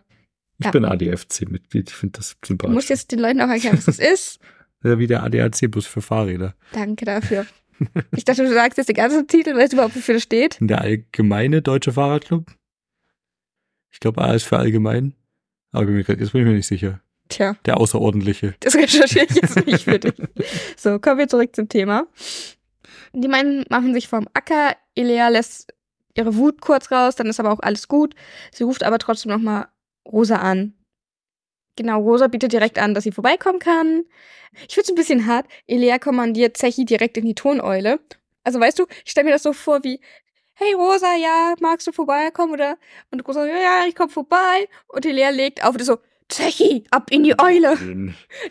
Ich 0.59 0.65
Ja. 0.67 0.71
bin 0.71 0.85
ADFC-Mitglied, 0.87 1.91
ich 1.91 1.95
finde 1.97 2.19
das 2.19 2.31
Du 2.31 2.35
musst 2.39 2.47
sympathisch. 2.49 2.89
jetzt 2.89 3.13
den 3.13 3.19
Leuten 3.19 3.41
auch 3.43 3.49
erklären, 3.49 3.77
was 3.77 3.85
das 3.85 3.99
ist. 4.13 4.39
Wie 4.83 5.07
der 5.07 5.23
ADAC, 5.25 5.71
bloß 5.71 5.87
für 5.87 6.01
Fahrräder. 6.01 6.55
Danke 6.73 7.05
dafür. 7.05 7.45
Ich 8.17 8.25
dachte, 8.25 8.45
du 8.45 8.53
sagst 8.53 8.79
jetzt 8.79 8.89
den 8.89 8.97
ganzen 8.97 9.27
Titel, 9.27 9.55
weißt 9.55 9.73
du 9.73 9.77
überhaupt, 9.77 9.97
wofür 9.97 10.15
das 10.15 10.23
steht? 10.23 10.57
Der 10.61 10.81
allgemeine 10.81 11.63
Deutsche 11.63 11.93
Fahrradclub? 11.93 12.47
Ich 13.91 14.01
glaube, 14.01 14.23
A 14.23 14.33
ist 14.35 14.45
für 14.45 14.59
allgemein. 14.59 15.15
Aber 15.73 15.91
jetzt 15.91 16.07
bin 16.07 16.19
ich 16.25 16.33
mir 16.33 16.45
nicht 16.53 16.67
sicher. 16.67 17.01
Tja, 17.29 17.57
Der 17.67 17.77
Außerordentliche. 17.79 18.55
das 18.61 18.77
recherchiere 18.77 19.27
ich 19.29 19.37
jetzt 19.37 19.67
nicht 19.67 19.85
für 19.85 19.99
dich. 19.99 20.15
So, 20.77 20.99
kommen 20.99 21.19
wir 21.19 21.29
zurück 21.29 21.55
zum 21.57 21.69
Thema. 21.69 22.07
Die 23.13 23.29
meinen 23.29 23.65
machen 23.71 23.95
sich 23.95 24.07
vom 24.09 24.29
Acker. 24.33 24.77
Elea 24.95 25.29
lässt 25.29 25.73
ihre 26.15 26.37
Wut 26.37 26.61
kurz 26.61 26.91
raus, 26.93 27.17
dann 27.17 27.27
ist 27.27 27.41
aber 27.41 27.51
auch 27.53 27.61
alles 27.61 27.89
gut. 27.89 28.15
Sie 28.53 28.63
ruft 28.65 28.85
aber 28.85 28.99
trotzdem 28.99 29.33
nochmal 29.33 29.67
Rosa 30.07 30.37
an. 30.37 30.75
Genau, 31.77 32.01
Rosa 32.01 32.27
bietet 32.29 32.53
direkt 32.53 32.79
an, 32.79 32.95
dass 32.95 33.05
sie 33.05 33.13
vorbeikommen 33.13 33.59
kann. 33.59 34.05
Ich 34.67 34.75
finde 34.75 34.85
es 34.85 34.89
ein 34.91 34.95
bisschen 34.95 35.27
hart. 35.27 35.47
Elea 35.67 35.99
kommandiert 35.99 36.57
Zechi 36.57 36.85
direkt 36.85 37.19
in 37.19 37.27
die 37.27 37.35
Toneule. 37.35 38.01
Also 38.45 38.61
weißt 38.61 38.79
du, 38.79 38.87
ich 39.05 39.11
stelle 39.11 39.27
mir 39.27 39.33
das 39.33 39.43
so 39.43 39.53
vor 39.53 39.85
wie, 39.85 40.01
hey 40.55 40.73
Rosa, 40.73 41.15
ja, 41.17 41.55
magst 41.61 41.87
du 41.87 41.93
vorbeikommen? 41.93 42.53
Oder 42.55 42.79
und 43.11 43.27
Rosa, 43.29 43.45
ja, 43.47 43.57
ja, 43.57 43.85
ich 43.87 43.95
komme 43.95 44.11
vorbei. 44.11 44.69
Und 44.89 45.05
Elea 45.05 45.31
legt 45.31 45.63
auf 45.63 45.75
und 45.75 45.81
ist 45.81 45.87
so, 45.87 45.99
Zechi, 46.29 46.85
ab 46.91 47.09
in 47.11 47.23
die 47.23 47.35
Eule. 47.39 47.77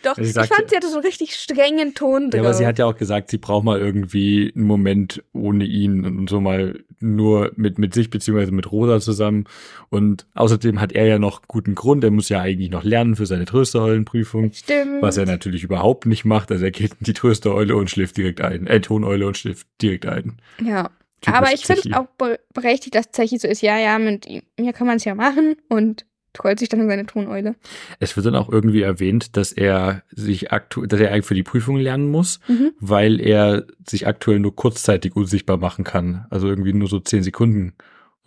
Doch, 0.03 0.15
Sie 0.15 0.21
ich 0.21 0.33
sagte- 0.33 0.53
fand, 0.55 0.69
sie 0.69 0.75
hatte 0.77 0.87
so 0.87 0.95
einen 0.95 1.05
richtig 1.05 1.35
strengen 1.35 1.93
Ton 1.93 2.23
Ja, 2.23 2.29
drauf. 2.29 2.39
aber 2.39 2.53
sie 2.53 2.65
hat 2.65 2.79
ja 2.79 2.85
auch 2.85 2.95
gesagt, 2.95 3.29
sie 3.29 3.37
braucht 3.37 3.65
mal 3.65 3.79
irgendwie 3.79 4.53
einen 4.55 4.65
Moment 4.65 5.21
ohne 5.33 5.65
ihn 5.65 6.05
und 6.05 6.29
so 6.29 6.39
mal 6.39 6.79
nur 7.01 7.51
mit, 7.57 7.77
mit 7.77 7.93
sich 7.93 8.09
beziehungsweise 8.09 8.53
mit 8.53 8.71
Rosa 8.71 9.01
zusammen. 9.01 9.43
Und 9.89 10.25
außerdem 10.35 10.79
hat 10.79 10.93
er 10.93 11.05
ja 11.05 11.19
noch 11.19 11.41
guten 11.47 11.75
Grund. 11.75 12.03
Er 12.05 12.11
muss 12.11 12.29
ja 12.29 12.39
eigentlich 12.39 12.71
noch 12.71 12.83
lernen 12.85 13.17
für 13.17 13.25
seine 13.25 13.43
Tröstereulenprüfung, 13.45 14.53
Stimmt. 14.53 15.01
was 15.01 15.17
er 15.17 15.25
natürlich 15.25 15.63
überhaupt 15.63 16.05
nicht 16.05 16.23
macht. 16.23 16.51
Also 16.51 16.63
er 16.65 16.71
geht 16.71 16.91
in 16.91 17.03
die 17.05 17.13
Tröstereule 17.13 17.75
und 17.75 17.89
schläft 17.89 18.15
direkt 18.17 18.39
ein. 18.41 18.67
Äh, 18.67 18.79
Toneule 18.79 19.27
und 19.27 19.37
schläft 19.37 19.67
direkt 19.81 20.05
ein. 20.05 20.37
Ja. 20.63 20.89
Typisch 21.21 21.37
Aber 21.39 21.53
ich 21.53 21.65
finde 21.65 21.81
es 21.89 21.93
auch 21.93 22.07
be- 22.17 22.39
berechtigt, 22.53 22.95
dass 22.95 23.11
Zechi 23.11 23.37
so 23.39 23.47
ist, 23.47 23.61
ja, 23.61 23.77
ja, 23.79 23.97
mit 23.99 24.25
ihm 24.27 24.43
ja, 24.59 24.71
kann 24.71 24.85
man 24.87 24.97
es 24.97 25.05
ja 25.05 25.15
machen 25.15 25.55
und 25.69 26.05
trollt 26.35 26.59
sich 26.59 26.69
dann 26.69 26.79
in 26.81 26.87
seine 26.89 27.05
Toneule. 27.05 27.55
Es 27.99 28.15
wird 28.15 28.25
dann 28.25 28.35
auch 28.35 28.49
irgendwie 28.49 28.81
erwähnt, 28.81 29.35
dass 29.37 29.51
er 29.51 30.03
sich 30.11 30.51
aktuell, 30.51 30.87
dass 30.87 30.99
er 30.99 31.11
eigentlich 31.11 31.25
für 31.25 31.33
die 31.35 31.43
Prüfung 31.43 31.77
lernen 31.77 32.09
muss, 32.11 32.39
Mhm. 32.47 32.71
weil 32.79 33.19
er 33.19 33.65
sich 33.87 34.05
aktuell 34.07 34.39
nur 34.39 34.55
kurzzeitig 34.55 35.15
unsichtbar 35.15 35.57
machen 35.57 35.83
kann. 35.83 36.25
Also 36.29 36.47
irgendwie 36.47 36.73
nur 36.73 36.87
so 36.87 36.99
zehn 36.99 37.23
Sekunden 37.23 37.73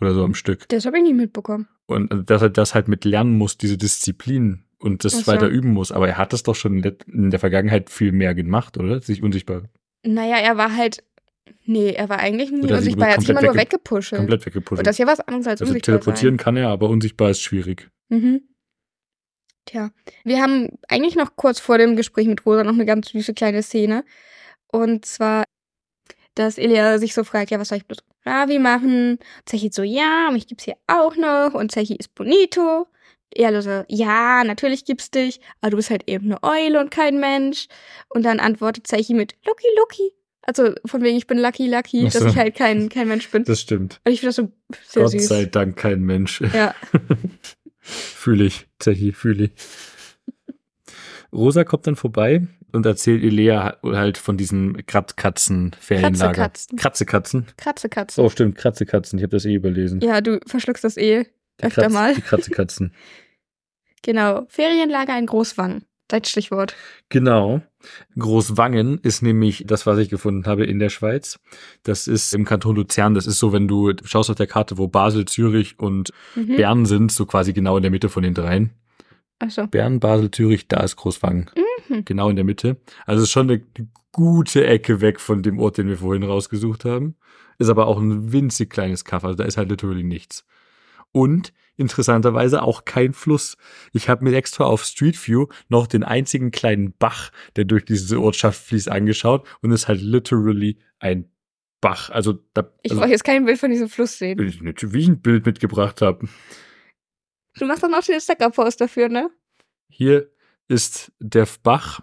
oder 0.01 0.13
so 0.13 0.23
am 0.23 0.33
Stück. 0.35 0.67
Das 0.69 0.85
habe 0.85 0.97
ich 0.97 1.03
nicht 1.03 1.15
mitbekommen. 1.15 1.67
Und 1.85 2.11
also, 2.11 2.23
dass 2.23 2.41
er 2.41 2.49
das 2.49 2.75
halt 2.75 2.87
mit 2.87 3.05
lernen 3.05 3.37
muss, 3.37 3.57
diese 3.57 3.77
Disziplin 3.77 4.63
und 4.79 5.03
das 5.03 5.13
so. 5.13 5.27
weiter 5.27 5.47
üben 5.47 5.71
muss. 5.71 5.91
Aber 5.91 6.07
er 6.07 6.17
hat 6.17 6.33
das 6.33 6.43
doch 6.43 6.55
schon 6.55 6.83
in 7.11 7.29
der- 7.31 7.39
Vergangenheit 7.39 7.89
viel 7.89 8.11
mehr 8.11 8.33
gemacht, 8.35 8.77
oder? 8.77 9.01
Sich 9.01 9.23
unsichtbar 9.23 9.63
Naja, 10.05 10.37
er 10.37 10.55
war 10.57 10.75
halt. 10.75 11.03
Nee, 11.65 11.91
er 11.91 12.09
war 12.09 12.19
eigentlich 12.19 12.51
nie 12.51 12.71
unsichtbar. 12.71 13.09
Er 13.09 13.13
hat 13.15 13.21
sich 13.21 13.29
immer 13.29 13.41
nur 13.41 13.51
wegge- 13.53 13.57
weggepusht. 13.73 14.15
komplett 14.15 14.45
weggepusht. 14.45 14.79
Und 14.79 14.87
das 14.87 14.95
ist 14.95 14.99
ja 14.99 15.07
was 15.07 15.19
anderes 15.19 15.47
als 15.47 15.61
Also 15.61 15.71
unsichtbar 15.71 15.95
teleportieren 15.99 16.37
kann 16.37 16.55
er, 16.57 16.69
aber 16.69 16.89
unsichtbar 16.89 17.29
ist 17.31 17.41
schwierig. 17.41 17.89
Mhm. 18.09 18.41
Tja, 19.65 19.91
wir 20.23 20.41
haben 20.41 20.79
eigentlich 20.87 21.15
noch 21.15 21.35
kurz 21.35 21.59
vor 21.59 21.77
dem 21.77 21.95
Gespräch 21.95 22.27
mit 22.27 22.45
Rosa 22.45 22.63
noch 22.63 22.73
eine 22.73 22.85
ganz 22.85 23.09
süße 23.09 23.33
kleine 23.33 23.61
Szene. 23.61 24.03
Und 24.71 25.05
zwar, 25.05 25.45
dass 26.35 26.57
Elia 26.57 26.97
sich 26.97 27.13
so 27.13 27.23
fragt, 27.23 27.51
ja, 27.51 27.59
was 27.59 27.69
soll 27.69 27.77
ich 27.77 27.85
bloß 27.85 27.99
mit 27.99 28.25
Ravi 28.25 28.59
machen? 28.59 29.19
Zechi 29.45 29.69
so, 29.71 29.83
ja, 29.83 30.29
mich 30.31 30.47
gibt's 30.47 30.65
hier 30.65 30.77
auch 30.87 31.15
noch. 31.15 31.53
Und 31.53 31.71
Zechi 31.71 31.95
ist 31.95 32.15
Bonito. 32.15 32.87
Elia 33.31 33.61
so, 33.61 33.83
ja, 33.87 34.43
natürlich 34.43 34.85
gibt's 34.85 35.11
dich, 35.11 35.39
aber 35.61 35.71
du 35.71 35.77
bist 35.77 35.91
halt 35.91 36.09
eben 36.09 36.31
eine 36.31 36.41
Eule 36.41 36.79
und 36.79 36.89
kein 36.89 37.19
Mensch. 37.19 37.67
Und 38.09 38.23
dann 38.23 38.39
antwortet 38.39 38.87
Zechi 38.87 39.13
mit 39.13 39.35
Lucky 39.45 39.67
Lucky. 39.77 40.13
Also 40.41 40.73
von 40.85 41.03
wegen, 41.03 41.15
ich 41.15 41.27
bin 41.27 41.37
Lucky 41.37 41.67
Lucky, 41.67 42.09
so. 42.09 42.19
dass 42.19 42.31
ich 42.31 42.37
halt 42.37 42.55
kein, 42.55 42.89
kein 42.89 43.07
Mensch 43.07 43.29
bin. 43.29 43.43
Das 43.43 43.61
stimmt. 43.61 44.01
Und 44.03 44.11
ich 44.13 44.21
finde 44.21 44.29
das 44.29 44.35
so 44.37 44.51
sehr 44.83 45.03
Gott 45.03 45.11
süß. 45.11 45.27
sei 45.27 45.45
Dank 45.45 45.77
kein 45.77 46.01
Mensch. 46.01 46.41
Ja. 46.41 46.73
Fühle 47.89 48.45
ich, 48.45 48.67
Zechi, 48.79 49.11
fühle 49.11 49.45
ich. 49.45 49.51
Rosa 51.31 51.63
kommt 51.63 51.85
dann 51.87 51.95
vorbei 51.95 52.47
und 52.71 52.85
erzählt 52.85 53.23
Elea 53.23 53.77
halt 53.83 54.17
von 54.17 54.37
diesem 54.37 54.77
Kratzkatzen-Ferienlager. 54.85 56.33
Kratzekatzen. 56.33 56.77
Kratzekatzen. 56.77 57.45
Kratzekatze. 57.57 58.21
Oh, 58.21 58.29
stimmt, 58.29 58.55
Kratzekatzen. 58.55 59.19
Ich 59.19 59.23
habe 59.23 59.31
das 59.35 59.45
eh 59.45 59.53
überlesen. 59.53 60.01
Ja, 60.01 60.21
du 60.21 60.39
verschluckst 60.47 60.83
das 60.83 60.97
eh 60.97 61.25
Die 61.59 61.63
öfter 61.65 61.83
Kratz- 61.83 61.93
mal. 61.93 62.15
Die 62.15 62.21
Kratzekatzen. 62.21 62.93
Genau. 64.01 64.45
Ferienlager 64.47 65.19
in 65.19 65.25
Großwang. 65.25 65.81
Dein 66.09 66.25
Stichwort. 66.25 66.75
Genau. 67.07 67.61
Großwangen 68.17 68.97
ist 69.03 69.21
nämlich 69.21 69.63
das, 69.65 69.85
was 69.85 69.99
ich 69.99 70.09
gefunden 70.09 70.45
habe 70.45 70.65
in 70.65 70.79
der 70.79 70.89
Schweiz. 70.89 71.39
Das 71.83 72.07
ist 72.07 72.33
im 72.33 72.43
Kanton 72.45 72.75
Luzern. 72.75 73.13
Das 73.13 73.25
ist 73.27 73.39
so, 73.39 73.53
wenn 73.53 73.67
du 73.67 73.93
schaust 74.03 74.29
auf 74.29 74.35
der 74.35 74.47
Karte, 74.47 74.77
wo 74.77 74.87
Basel, 74.87 75.25
Zürich 75.25 75.79
und 75.79 76.11
Mhm. 76.35 76.55
Bern 76.57 76.85
sind, 76.85 77.11
so 77.11 77.25
quasi 77.25 77.53
genau 77.53 77.77
in 77.77 77.83
der 77.83 77.91
Mitte 77.91 78.09
von 78.09 78.23
den 78.23 78.33
dreien. 78.33 78.71
Achso. 79.37 79.67
Bern, 79.67 79.99
Basel, 80.01 80.31
Zürich, 80.31 80.67
da 80.67 80.81
ist 80.81 80.97
Großwangen. 80.97 81.49
Mhm. 81.87 82.03
Genau 82.05 82.29
in 82.29 82.35
der 82.35 82.45
Mitte. 82.45 82.77
Also 83.05 83.19
es 83.21 83.29
ist 83.29 83.31
schon 83.31 83.49
eine 83.49 83.61
gute 84.11 84.65
Ecke 84.65 85.01
weg 85.01 85.19
von 85.19 85.43
dem 85.43 85.59
Ort, 85.59 85.77
den 85.77 85.87
wir 85.87 85.97
vorhin 85.97 86.23
rausgesucht 86.23 86.83
haben. 86.85 87.15
Ist 87.59 87.69
aber 87.69 87.87
auch 87.87 87.99
ein 87.99 88.33
winzig 88.33 88.69
kleines 88.71 89.05
Kaff. 89.05 89.23
Also 89.23 89.35
da 89.37 89.43
ist 89.43 89.57
halt 89.57 89.69
literally 89.69 90.03
nichts. 90.03 90.45
Und 91.11 91.53
interessanterweise 91.79 92.61
auch 92.61 92.85
kein 92.85 93.13
Fluss. 93.13 93.57
Ich 93.93 94.09
habe 94.09 94.23
mir 94.23 94.35
extra 94.35 94.65
auf 94.65 94.83
Street 94.83 95.27
View 95.27 95.47
noch 95.69 95.87
den 95.87 96.03
einzigen 96.03 96.51
kleinen 96.51 96.93
Bach, 96.97 97.31
der 97.55 97.65
durch 97.65 97.85
diese 97.85 98.19
Ortschaft 98.19 98.63
fließt, 98.65 98.89
angeschaut 98.89 99.47
und 99.61 99.71
es 99.71 99.81
ist 99.81 99.87
halt 99.87 100.01
literally 100.01 100.77
ein 100.99 101.31
Bach. 101.81 102.09
Also 102.09 102.39
da 102.53 102.71
Ich 102.83 102.91
also, 102.91 103.01
wollte 103.01 103.13
jetzt 103.13 103.23
kein 103.23 103.45
Bild 103.45 103.59
von 103.59 103.71
diesem 103.71 103.89
Fluss 103.89 104.17
sehen. 104.17 104.39
ich 104.39 104.61
nicht, 104.61 104.93
wie 104.93 104.99
ich 104.99 105.07
ein 105.07 105.21
Bild 105.21 105.45
mitgebracht 105.45 106.01
habe. 106.01 106.27
Du 107.57 107.65
machst 107.65 107.83
dann 107.83 107.93
auch 107.93 108.03
den 108.03 108.19
Stacker-Post 108.19 108.81
dafür, 108.81 109.09
ne? 109.09 109.29
Hier 109.89 110.29
ist 110.67 111.11
der 111.19 111.47
Bach. 111.63 112.01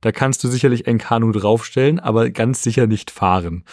Da 0.00 0.10
kannst 0.10 0.42
du 0.42 0.48
sicherlich 0.48 0.88
ein 0.88 0.98
Kanu 0.98 1.30
draufstellen, 1.30 2.00
aber 2.00 2.30
ganz 2.30 2.62
sicher 2.62 2.86
nicht 2.86 3.10
fahren. 3.10 3.64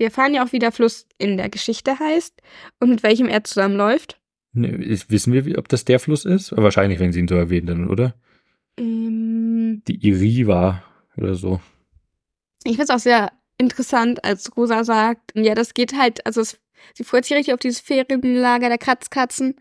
Wir 0.00 0.06
erfahren 0.06 0.32
ja 0.32 0.42
auch, 0.42 0.52
wie 0.52 0.58
der 0.58 0.72
Fluss 0.72 1.06
in 1.18 1.36
der 1.36 1.50
Geschichte 1.50 1.98
heißt 1.98 2.40
und 2.78 2.88
mit 2.88 3.02
welchem 3.02 3.28
er 3.28 3.44
zusammenläuft. 3.44 4.18
Ne, 4.54 4.68
ist, 4.68 5.10
wissen 5.10 5.34
wir, 5.34 5.58
ob 5.58 5.68
das 5.68 5.84
der 5.84 6.00
Fluss 6.00 6.24
ist? 6.24 6.56
Wahrscheinlich, 6.56 6.98
wenn 7.00 7.12
sie 7.12 7.20
ihn 7.20 7.28
so 7.28 7.34
erwähnen, 7.34 7.66
dann, 7.66 7.86
oder? 7.86 8.14
Ähm, 8.78 9.82
Die 9.86 10.02
Iriva 10.08 10.82
oder 11.18 11.34
so. 11.34 11.60
ich 12.64 12.76
finde 12.76 12.84
es 12.84 12.88
auch 12.88 12.98
sehr 12.98 13.30
interessant, 13.58 14.24
als 14.24 14.56
Rosa 14.56 14.84
sagt, 14.84 15.32
ja, 15.34 15.54
das 15.54 15.74
geht 15.74 15.92
halt, 15.92 16.24
also 16.24 16.40
es, 16.40 16.58
sie 16.94 17.04
freut 17.04 17.26
sich 17.26 17.36
richtig 17.36 17.52
auf 17.52 17.60
dieses 17.60 17.80
Ferienlager 17.80 18.70
der 18.70 18.78
Kratzkatzen, 18.78 19.56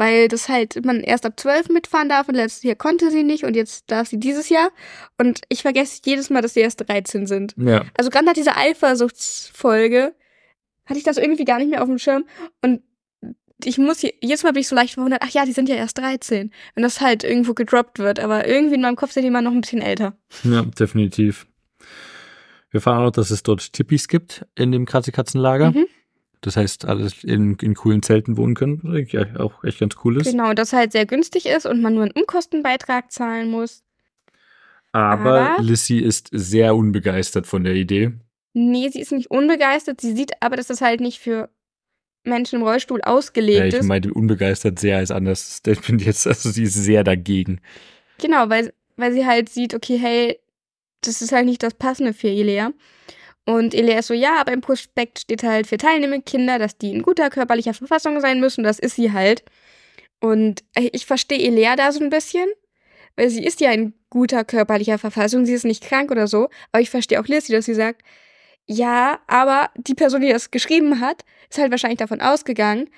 weil 0.00 0.28
das 0.28 0.48
halt 0.48 0.82
man 0.86 1.02
erst 1.02 1.26
ab 1.26 1.38
12 1.38 1.68
mitfahren 1.68 2.08
darf 2.08 2.26
und 2.26 2.34
letztes 2.34 2.62
Jahr 2.62 2.74
konnte 2.74 3.10
sie 3.10 3.22
nicht 3.22 3.44
und 3.44 3.54
jetzt 3.54 3.90
darf 3.90 4.08
sie 4.08 4.18
dieses 4.18 4.48
Jahr. 4.48 4.70
Und 5.18 5.42
ich 5.50 5.60
vergesse 5.60 6.00
jedes 6.06 6.30
Mal, 6.30 6.40
dass 6.40 6.54
sie 6.54 6.60
erst 6.60 6.88
13 6.88 7.26
sind. 7.26 7.54
Ja. 7.58 7.84
Also 7.98 8.08
gerade 8.08 8.24
nach 8.24 8.32
dieser 8.32 8.56
Eifersuchtsfolge 8.56 10.14
hatte 10.86 10.98
ich 10.98 11.04
das 11.04 11.18
irgendwie 11.18 11.44
gar 11.44 11.58
nicht 11.58 11.68
mehr 11.70 11.82
auf 11.82 11.88
dem 11.88 11.98
Schirm 11.98 12.24
und 12.62 12.80
ich 13.62 13.76
muss 13.76 14.00
je- 14.00 14.14
jedes 14.22 14.42
Mal 14.42 14.52
bin 14.54 14.62
ich 14.62 14.68
so 14.68 14.74
leicht 14.74 14.94
verwundert, 14.94 15.20
ach 15.22 15.28
ja, 15.28 15.44
die 15.44 15.52
sind 15.52 15.68
ja 15.68 15.74
erst 15.74 15.98
13, 15.98 16.50
wenn 16.74 16.82
das 16.82 17.02
halt 17.02 17.22
irgendwo 17.24 17.52
gedroppt 17.52 17.98
wird, 17.98 18.18
aber 18.18 18.48
irgendwie 18.48 18.76
in 18.76 18.80
meinem 18.80 18.96
Kopf 18.96 19.12
sind 19.12 19.22
die 19.24 19.28
immer 19.28 19.42
noch 19.42 19.52
ein 19.52 19.60
bisschen 19.60 19.82
älter. 19.82 20.16
Ja, 20.44 20.62
definitiv. 20.62 21.46
Wir 22.70 22.78
erfahren 22.78 23.04
auch 23.06 23.10
dass 23.10 23.30
es 23.30 23.42
dort 23.42 23.74
Tippis 23.74 24.08
gibt 24.08 24.46
in 24.54 24.72
dem 24.72 24.86
Kratzekatzenlager. 24.86 25.72
Mhm. 25.72 25.86
Das 26.42 26.56
heißt, 26.56 26.86
alles 26.86 27.22
in, 27.22 27.56
in 27.56 27.74
coolen 27.74 28.02
Zelten 28.02 28.36
wohnen 28.38 28.54
können, 28.54 28.80
was 28.82 29.12
ja 29.12 29.24
auch 29.38 29.62
echt 29.64 29.78
ganz 29.80 29.94
cool 30.04 30.16
ist. 30.20 30.30
Genau, 30.30 30.50
und 30.50 30.58
das 30.58 30.72
halt 30.72 30.92
sehr 30.92 31.04
günstig 31.06 31.46
ist 31.46 31.66
und 31.66 31.82
man 31.82 31.94
nur 31.94 32.04
einen 32.04 32.12
Umkostenbeitrag 32.12 33.12
zahlen 33.12 33.50
muss. 33.50 33.82
Aber, 34.92 35.40
Aber- 35.52 35.62
Lissy 35.62 35.98
ist 35.98 36.28
sehr 36.32 36.74
unbegeistert 36.74 37.46
von 37.46 37.64
der 37.64 37.74
Idee. 37.74 38.12
Nee, 38.52 38.88
sie 38.88 39.00
ist 39.00 39.12
nicht 39.12 39.30
unbegeistert, 39.30 40.00
sie 40.00 40.12
sieht 40.16 40.32
aber, 40.40 40.56
dass 40.56 40.66
das 40.66 40.80
halt 40.80 41.00
nicht 41.00 41.20
für 41.20 41.48
Menschen 42.24 42.56
im 42.56 42.62
Rollstuhl 42.66 43.00
Ja, 43.04 43.12
ausgelegt 43.12 43.66
ich 43.74 43.80
ist. 43.80 43.86
meinte 43.86 44.12
unbegeistert 44.12 44.78
sehr 44.78 44.96
als 44.98 45.10
anders 45.10 45.56
Statement 45.58 46.02
jetzt. 46.04 46.26
Also 46.26 46.50
sie 46.50 46.64
ist 46.64 46.74
sehr 46.74 47.04
dagegen. 47.04 47.60
Genau, 48.18 48.48
weil, 48.50 48.72
weil 48.96 49.12
sie 49.12 49.24
halt 49.24 49.48
sieht, 49.48 49.74
okay, 49.74 49.98
hey, 49.98 50.38
das 51.02 51.22
ist 51.22 51.32
halt 51.32 51.46
nicht 51.46 51.62
das 51.62 51.74
Passende 51.74 52.12
für 52.12 52.28
Elea. 52.28 52.72
Und 53.50 53.74
Elea 53.74 53.98
ist 53.98 54.06
so, 54.06 54.14
ja, 54.14 54.40
aber 54.40 54.52
im 54.52 54.60
Prospekt 54.60 55.18
steht 55.18 55.42
halt 55.42 55.66
für 55.66 55.76
teilnehmende 55.76 56.22
Kinder, 56.22 56.60
dass 56.60 56.78
die 56.78 56.92
in 56.92 57.02
guter 57.02 57.30
körperlicher 57.30 57.74
Verfassung 57.74 58.20
sein 58.20 58.38
müssen. 58.38 58.62
Das 58.62 58.78
ist 58.78 58.94
sie 58.94 59.12
halt. 59.12 59.42
Und 60.20 60.62
ich 60.76 61.04
verstehe 61.04 61.40
Elea 61.40 61.74
da 61.74 61.90
so 61.90 61.98
ein 61.98 62.10
bisschen, 62.10 62.48
weil 63.16 63.28
sie 63.28 63.44
ist 63.44 63.60
ja 63.60 63.72
in 63.72 63.94
guter 64.08 64.44
körperlicher 64.44 64.98
Verfassung. 64.98 65.46
Sie 65.46 65.52
ist 65.52 65.64
nicht 65.64 65.82
krank 65.82 66.12
oder 66.12 66.28
so. 66.28 66.48
Aber 66.70 66.80
ich 66.80 66.90
verstehe 66.90 67.20
auch 67.20 67.26
Lissy, 67.26 67.50
dass 67.50 67.64
sie 67.64 67.74
sagt, 67.74 68.02
ja, 68.66 69.18
aber 69.26 69.70
die 69.76 69.94
Person, 69.94 70.20
die 70.20 70.28
das 70.28 70.52
geschrieben 70.52 71.00
hat, 71.00 71.24
ist 71.50 71.58
halt 71.58 71.72
wahrscheinlich 71.72 71.98
davon 71.98 72.20
ausgegangen, 72.20 72.88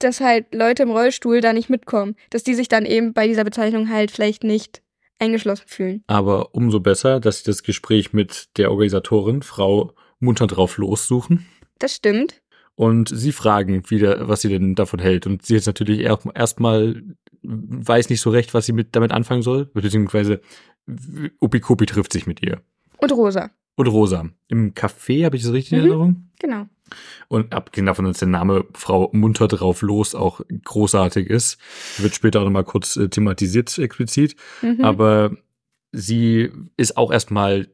dass 0.00 0.20
halt 0.20 0.52
Leute 0.52 0.82
im 0.82 0.90
Rollstuhl 0.90 1.40
da 1.40 1.52
nicht 1.52 1.70
mitkommen. 1.70 2.16
Dass 2.30 2.42
die 2.42 2.54
sich 2.54 2.66
dann 2.66 2.86
eben 2.86 3.12
bei 3.12 3.28
dieser 3.28 3.44
Bezeichnung 3.44 3.88
halt 3.88 4.10
vielleicht 4.10 4.42
nicht 4.42 4.82
eingeschlossen 5.24 5.64
fühlen. 5.66 6.04
Aber 6.06 6.54
umso 6.54 6.80
besser, 6.80 7.20
dass 7.20 7.38
sie 7.38 7.44
das 7.50 7.62
Gespräch 7.62 8.12
mit 8.12 8.56
der 8.56 8.70
Organisatorin, 8.70 9.42
Frau 9.42 9.92
Munter 10.20 10.46
drauf 10.46 10.78
lossuchen. 10.78 11.46
Das 11.78 11.94
stimmt. 11.94 12.40
Und 12.76 13.08
sie 13.08 13.32
fragen 13.32 13.88
wieder, 13.90 14.28
was 14.28 14.40
sie 14.40 14.48
denn 14.48 14.74
davon 14.74 14.98
hält. 14.98 15.26
Und 15.26 15.44
sie 15.44 15.54
jetzt 15.54 15.66
natürlich 15.66 16.00
erstmal 16.00 17.02
weiß 17.42 18.08
nicht 18.10 18.20
so 18.20 18.30
recht, 18.30 18.54
was 18.54 18.66
sie 18.66 18.72
mit, 18.72 18.96
damit 18.96 19.12
anfangen 19.12 19.42
soll. 19.42 19.66
Beziehungsweise 19.66 20.40
Opikopi 21.40 21.86
trifft 21.86 22.12
sich 22.12 22.26
mit 22.26 22.42
ihr. 22.42 22.60
Und 22.98 23.12
Rosa. 23.12 23.50
Und 23.76 23.86
Rosa. 23.88 24.28
Im 24.48 24.72
Café, 24.74 25.24
habe 25.24 25.36
ich 25.36 25.42
das 25.42 25.52
richtig 25.52 25.72
in 25.72 25.78
Mhm. 25.78 25.84
Erinnerung? 25.84 26.28
Genau. 26.40 26.66
Und 27.28 27.54
abgesehen 27.54 27.86
davon, 27.86 28.04
dass 28.04 28.18
der 28.18 28.28
Name 28.28 28.64
Frau 28.74 29.10
Munter 29.12 29.48
drauf 29.48 29.82
los 29.82 30.14
auch 30.14 30.40
großartig 30.64 31.28
ist, 31.28 31.58
wird 31.98 32.14
später 32.14 32.40
auch 32.40 32.44
nochmal 32.44 32.64
kurz 32.64 32.96
äh, 32.96 33.08
thematisiert 33.08 33.78
explizit. 33.78 34.36
Mhm. 34.62 34.84
Aber 34.84 35.32
sie 35.92 36.50
ist 36.76 36.96
auch 36.96 37.12
erstmal 37.12 37.68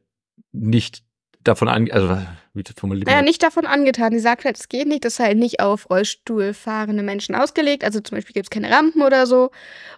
nicht 0.51 1.03
davon 1.43 1.67
an, 1.67 1.89
also 1.91 2.17
wie 2.53 2.63
das 2.63 2.75
formuliert 2.77 3.07
Naja, 3.07 3.21
nicht 3.21 3.41
davon 3.41 3.65
angetan. 3.65 4.11
Sie 4.11 4.19
sagt 4.19 4.45
halt, 4.45 4.57
es 4.57 4.69
geht 4.69 4.87
nicht. 4.87 5.05
Das 5.05 5.13
ist 5.13 5.19
halt 5.19 5.37
nicht 5.37 5.59
auf 5.59 5.89
Rollstuhl 5.89 6.53
fahrende 6.53 7.03
Menschen 7.03 7.35
ausgelegt. 7.35 7.83
Also 7.83 7.99
zum 7.99 8.17
Beispiel 8.17 8.33
gibt 8.33 8.47
es 8.47 8.49
keine 8.49 8.69
Rampen 8.69 9.01
oder 9.01 9.25
so. 9.25 9.51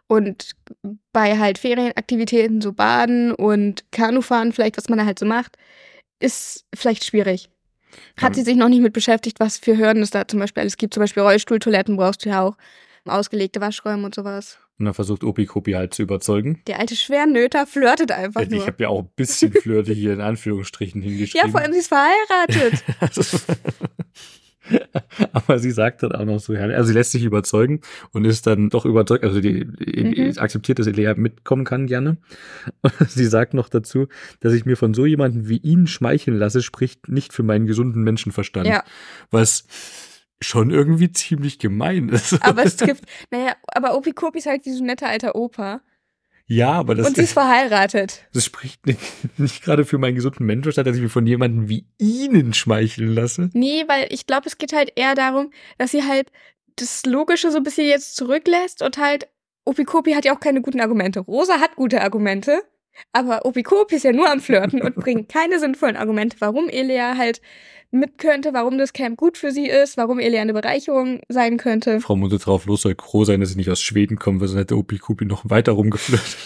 Und 0.07 0.51
bei 1.11 1.37
halt 1.37 1.57
Ferienaktivitäten, 1.57 2.61
so 2.61 2.73
Baden 2.73 3.33
und 3.33 3.83
Kanufahren, 3.91 4.53
vielleicht, 4.53 4.77
was 4.77 4.89
man 4.89 4.99
da 4.99 5.05
halt 5.05 5.19
so 5.19 5.25
macht, 5.25 5.57
ist 6.19 6.65
vielleicht 6.73 7.03
schwierig. 7.03 7.49
Hat 8.17 8.29
Ja. 8.31 8.33
sie 8.35 8.41
sich 8.43 8.55
noch 8.55 8.69
nicht 8.69 8.81
mit 8.81 8.93
beschäftigt, 8.93 9.39
was 9.39 9.57
für 9.57 9.77
Hürden 9.77 10.01
es 10.03 10.09
da 10.11 10.27
zum 10.27 10.39
Beispiel 10.39 10.61
alles 10.61 10.77
gibt. 10.77 10.93
Zum 10.93 11.01
Beispiel 11.01 11.23
Rollstuhltoiletten 11.23 11.95
brauchst 11.97 12.25
du 12.25 12.29
ja 12.29 12.41
auch. 12.41 12.55
Ausgelegte 13.05 13.59
Waschräume 13.59 14.05
und 14.05 14.15
sowas. 14.15 14.57
Und 14.79 14.85
dann 14.85 14.93
versucht 14.93 15.23
Opikopi 15.23 15.73
halt 15.73 15.93
zu 15.93 16.01
überzeugen. 16.03 16.61
Der 16.67 16.79
alte 16.79 16.95
Schwernöter 16.95 17.67
flirtet 17.67 18.11
einfach 18.11 18.41
Ich 18.41 18.49
nur. 18.49 18.65
habe 18.65 18.81
ja 18.83 18.89
auch 18.89 19.01
ein 19.03 19.09
bisschen 19.15 19.51
Flirte 19.51 19.93
hier 19.93 20.13
in 20.13 20.21
Anführungsstrichen 20.21 21.01
hingeschrieben. 21.01 21.45
Ja, 21.47 21.51
vor 21.51 21.59
allem 21.61 21.73
sie 21.73 21.79
ist 21.79 21.89
verheiratet. 21.89 22.83
Aber 25.33 25.59
sie 25.59 25.71
sagt 25.71 26.03
dann 26.03 26.13
auch 26.13 26.25
noch 26.25 26.39
so, 26.39 26.53
also 26.53 26.87
sie 26.87 26.93
lässt 26.93 27.11
sich 27.11 27.23
überzeugen 27.23 27.81
und 28.11 28.25
ist 28.25 28.47
dann 28.47 28.69
doch 28.69 28.85
überzeugt, 28.85 29.23
also 29.23 29.41
die, 29.41 29.65
die 29.65 30.21
Mhm. 30.21 30.37
akzeptiert, 30.37 30.79
dass 30.79 30.87
Elea 30.87 31.13
mitkommen 31.15 31.65
kann 31.65 31.87
gerne. 31.87 32.17
Sie 33.07 33.25
sagt 33.25 33.53
noch 33.53 33.69
dazu, 33.69 34.07
dass 34.39 34.53
ich 34.53 34.65
mir 34.65 34.77
von 34.77 34.93
so 34.93 35.05
jemandem 35.05 35.47
wie 35.49 35.57
ihn 35.57 35.87
schmeicheln 35.87 36.37
lasse, 36.37 36.61
spricht 36.61 37.09
nicht 37.09 37.33
für 37.33 37.43
meinen 37.43 37.65
gesunden 37.67 38.03
Menschenverstand. 38.03 38.67
ja, 38.67 38.83
Was 39.31 39.65
schon 40.41 40.71
irgendwie 40.71 41.11
ziemlich 41.11 41.59
gemein 41.59 42.09
ist. 42.09 42.41
aber 42.43 42.63
es 42.65 42.75
trifft, 42.77 43.05
naja, 43.31 43.53
aber 43.67 43.95
Opikopi 43.97 44.39
ist 44.39 44.45
halt 44.47 44.65
wie 44.65 44.71
so 44.71 44.83
ein 44.83 44.87
netter 44.87 45.07
alter 45.07 45.35
Opa. 45.35 45.81
Ja, 46.55 46.71
aber 46.71 46.95
das, 46.95 47.07
und 47.07 47.15
sie 47.15 47.23
ist 47.23 47.33
verheiratet. 47.33 48.25
das 48.33 48.45
spricht 48.45 48.85
nicht, 48.85 48.99
nicht 49.37 49.63
gerade 49.63 49.85
für 49.85 49.97
meinen 49.97 50.15
gesunden 50.15 50.45
Menschenverstand, 50.45 50.87
dass 50.87 50.95
ich 50.95 51.01
mir 51.01 51.09
von 51.09 51.25
jemandem 51.25 51.69
wie 51.69 51.85
ihnen 51.97 52.53
schmeicheln 52.53 53.13
lasse. 53.13 53.49
Nee, 53.53 53.83
weil 53.87 54.07
ich 54.09 54.27
glaube, 54.27 54.47
es 54.47 54.57
geht 54.57 54.73
halt 54.73 54.91
eher 54.95 55.15
darum, 55.15 55.51
dass 55.77 55.91
sie 55.91 56.03
halt 56.03 56.31
das 56.75 57.05
Logische 57.05 57.51
so 57.51 57.57
ein 57.57 57.63
bisschen 57.63 57.87
jetzt 57.87 58.15
zurücklässt 58.15 58.81
und 58.81 58.97
halt, 58.97 59.27
Opikopi 59.65 60.13
hat 60.13 60.25
ja 60.25 60.35
auch 60.35 60.39
keine 60.39 60.61
guten 60.61 60.81
Argumente. 60.81 61.21
Rosa 61.21 61.59
hat 61.59 61.75
gute 61.75 62.01
Argumente, 62.01 62.61
aber 63.11 63.45
Opikopi 63.45 63.95
ist 63.95 64.03
ja 64.03 64.11
nur 64.11 64.29
am 64.29 64.39
Flirten 64.39 64.81
und 64.81 64.95
bringt 64.95 65.29
keine 65.33 65.59
sinnvollen 65.59 65.95
Argumente, 65.95 66.37
warum 66.39 66.69
Elea 66.69 67.17
halt 67.17 67.41
mit 67.93 68.17
könnte, 68.17 68.53
warum 68.53 68.77
das 68.77 68.91
Camp 68.93 69.17
gut 69.17 69.37
für 69.37 69.51
sie 69.51 69.67
ist, 69.67 69.97
warum 69.97 70.19
Elea 70.19 70.41
eine 70.41 70.53
Bereicherung 70.53 71.21
sein 71.29 71.57
könnte. 71.57 71.99
Frau 72.01 72.15
Munde 72.15 72.39
drauf 72.39 72.65
los 72.65 72.81
soll 72.81 72.95
froh 72.99 73.23
sein, 73.23 73.39
dass 73.39 73.49
sie 73.51 73.57
nicht 73.57 73.69
aus 73.69 73.81
Schweden 73.81 74.17
kommt, 74.17 74.41
weil 74.41 74.47
sonst 74.47 74.59
hätte 74.61 74.77
Opi 74.77 74.97
Kupi 74.97 75.25
noch 75.25 75.49
weiter 75.49 75.73
rumgeflirtet. 75.73 76.37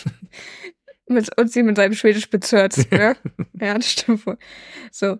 Und 1.37 1.49
sie 1.49 1.63
mit 1.63 1.77
seinem 1.77 1.93
Schwedisch 1.93 2.29
bezirzt, 2.29 2.91
ne? 2.91 3.15
ja, 3.59 3.73
das 3.75 3.89
stimmt 3.91 4.25
wohl. 4.27 4.37
So. 4.91 5.17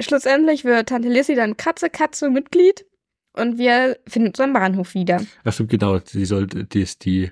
Schlussendlich 0.00 0.64
wird 0.64 0.88
Tante 0.90 1.08
Lissy 1.08 1.34
dann 1.34 1.56
Katze 1.56 1.88
Katze 1.88 2.28
Mitglied 2.28 2.84
und 3.32 3.58
wir 3.58 3.96
finden 4.06 4.28
uns 4.28 4.40
am 4.40 4.52
Bahnhof 4.52 4.92
wieder. 4.94 5.22
Ach 5.44 5.52
stimmt, 5.52 5.70
genau. 5.70 5.98
Die 5.98 6.24
sollte, 6.26 6.64
die 6.64 6.82
ist 6.82 7.04
die 7.06 7.30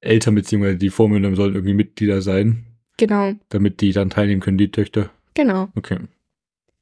Eltern 0.00 0.36
bzw. 0.36 0.76
die 0.76 0.90
Vormünder 0.90 1.34
sollen 1.34 1.54
irgendwie 1.54 1.74
Mitglieder 1.74 2.22
sein, 2.22 2.64
Genau, 2.96 3.32
damit 3.48 3.80
die 3.80 3.92
dann 3.92 4.08
teilnehmen 4.10 4.40
können, 4.40 4.56
die 4.58 4.70
Töchter. 4.70 5.10
genau. 5.34 5.68
Okay. 5.74 5.98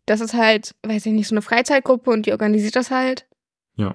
Das 0.07 0.21
ist 0.21 0.35
halt, 0.35 0.75
weiß 0.83 1.07
ich 1.07 1.13
nicht, 1.13 1.29
so 1.29 1.35
eine 1.35 1.43
Freizeitgruppe 1.43 2.11
und 2.11 2.27
die 2.27 2.33
organisiert 2.33 2.77
das 2.77 2.91
halt. 2.91 3.27
Ja. 3.77 3.95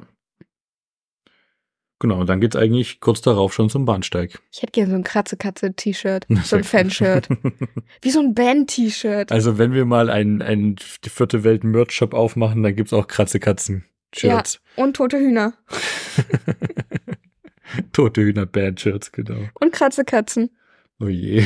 Genau, 1.99 2.19
und 2.19 2.27
dann 2.27 2.39
geht's 2.39 2.55
eigentlich 2.55 2.99
kurz 2.99 3.21
darauf 3.21 3.53
schon 3.53 3.71
zum 3.71 3.85
Bahnsteig. 3.85 4.39
Ich 4.51 4.61
hätte 4.61 4.71
gerne 4.71 4.91
so 4.91 4.95
ein 4.97 5.03
Kratze-Katze-T-Shirt, 5.03 6.27
so 6.43 6.57
ein 6.57 6.63
Fanshirt. 6.63 7.27
Wie 8.01 8.11
so 8.11 8.19
ein 8.19 8.35
Band-T-Shirt. 8.35 9.31
Also 9.31 9.57
wenn 9.57 9.73
wir 9.73 9.85
mal 9.85 10.09
ein, 10.11 10.43
ein 10.43 10.75
die 11.03 11.09
vierte 11.09 11.43
Welt 11.43 11.63
Merch-Shop 11.63 12.13
aufmachen, 12.13 12.61
dann 12.61 12.75
gibt's 12.75 12.93
auch 12.93 13.07
Kratze-Katzen-Shirts. 13.07 14.61
Und 14.75 14.95
tote 14.95 15.17
Hühner. 15.17 15.53
Tote 17.91 18.21
Hühner-Band-Shirts, 18.21 19.11
genau. 19.11 19.49
Und 19.59 19.73
Kratze-Katzen. 19.73 20.55
Oh 20.99 21.07
je. 21.07 21.43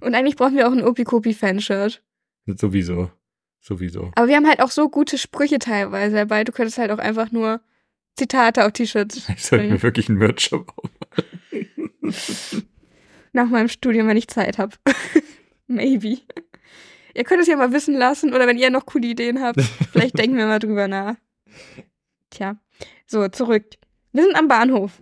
Und 0.00 0.14
eigentlich 0.14 0.36
brauchen 0.36 0.56
wir 0.56 0.66
auch 0.66 0.72
ein 0.72 0.82
Opikopi-Fanshirt. 0.82 2.02
Sowieso. 2.46 3.10
Sowieso. 3.62 4.10
Aber 4.16 4.26
wir 4.26 4.34
haben 4.34 4.48
halt 4.48 4.60
auch 4.60 4.72
so 4.72 4.88
gute 4.88 5.16
Sprüche 5.16 5.60
teilweise 5.60 6.16
dabei. 6.16 6.42
Du 6.42 6.50
könntest 6.50 6.78
halt 6.78 6.90
auch 6.90 6.98
einfach 6.98 7.30
nur 7.30 7.60
Zitate 8.16 8.66
auf 8.66 8.72
T-Shirts 8.72 9.28
Ich 9.36 9.44
sollte 9.44 9.68
mir 9.68 9.82
wirklich 9.82 10.08
einen 10.08 10.18
Merch-Shop 10.18 10.72
aufmachen. 10.76 12.68
Nach 13.32 13.48
meinem 13.48 13.68
Studium, 13.68 14.08
wenn 14.08 14.16
ich 14.16 14.26
Zeit 14.26 14.58
habe. 14.58 14.76
Maybe. 15.68 16.18
Ihr 17.14 17.24
könnt 17.24 17.40
es 17.40 17.46
ja 17.46 17.56
mal 17.56 17.72
wissen 17.72 17.94
lassen 17.94 18.34
oder 18.34 18.48
wenn 18.48 18.58
ihr 18.58 18.68
noch 18.68 18.84
coole 18.84 19.06
Ideen 19.06 19.40
habt, 19.40 19.60
vielleicht 19.92 20.18
denken 20.18 20.36
wir 20.36 20.46
mal 20.46 20.58
drüber 20.58 20.88
nach. 20.88 21.14
Tja, 22.30 22.56
so, 23.06 23.28
zurück. 23.28 23.64
Wir 24.12 24.24
sind 24.24 24.34
am 24.34 24.48
Bahnhof. 24.48 25.00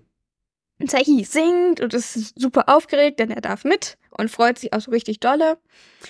Zechi 0.86 1.24
singt 1.24 1.80
und 1.80 1.94
ist 1.94 2.38
super 2.38 2.68
aufgeregt, 2.68 3.20
denn 3.20 3.30
er 3.30 3.40
darf 3.40 3.64
mit 3.64 3.96
und 4.20 4.30
freut 4.30 4.58
sich 4.58 4.72
auch 4.72 4.80
so 4.80 4.90
richtig 4.90 5.20
dolle. 5.20 5.58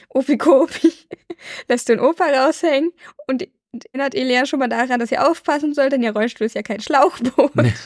Opi 0.09 0.37
Kopi 0.37 0.93
lässt 1.69 1.89
den 1.89 2.01
Opa 2.01 2.25
raushängen 2.25 2.93
und 3.27 3.49
erinnert 3.73 4.15
Elia 4.15 4.47
schon 4.47 4.59
mal 4.59 4.69
daran, 4.69 4.99
dass 5.01 5.09
sie 5.09 5.19
aufpassen 5.19 5.75
soll, 5.75 5.89
denn 5.89 6.03
ihr 6.03 6.13
Rollstuhl 6.13 6.47
ist 6.47 6.55
ja 6.55 6.63
kein 6.63 6.81
Schlauchboot. 6.81 7.55
Nee. 7.57 7.73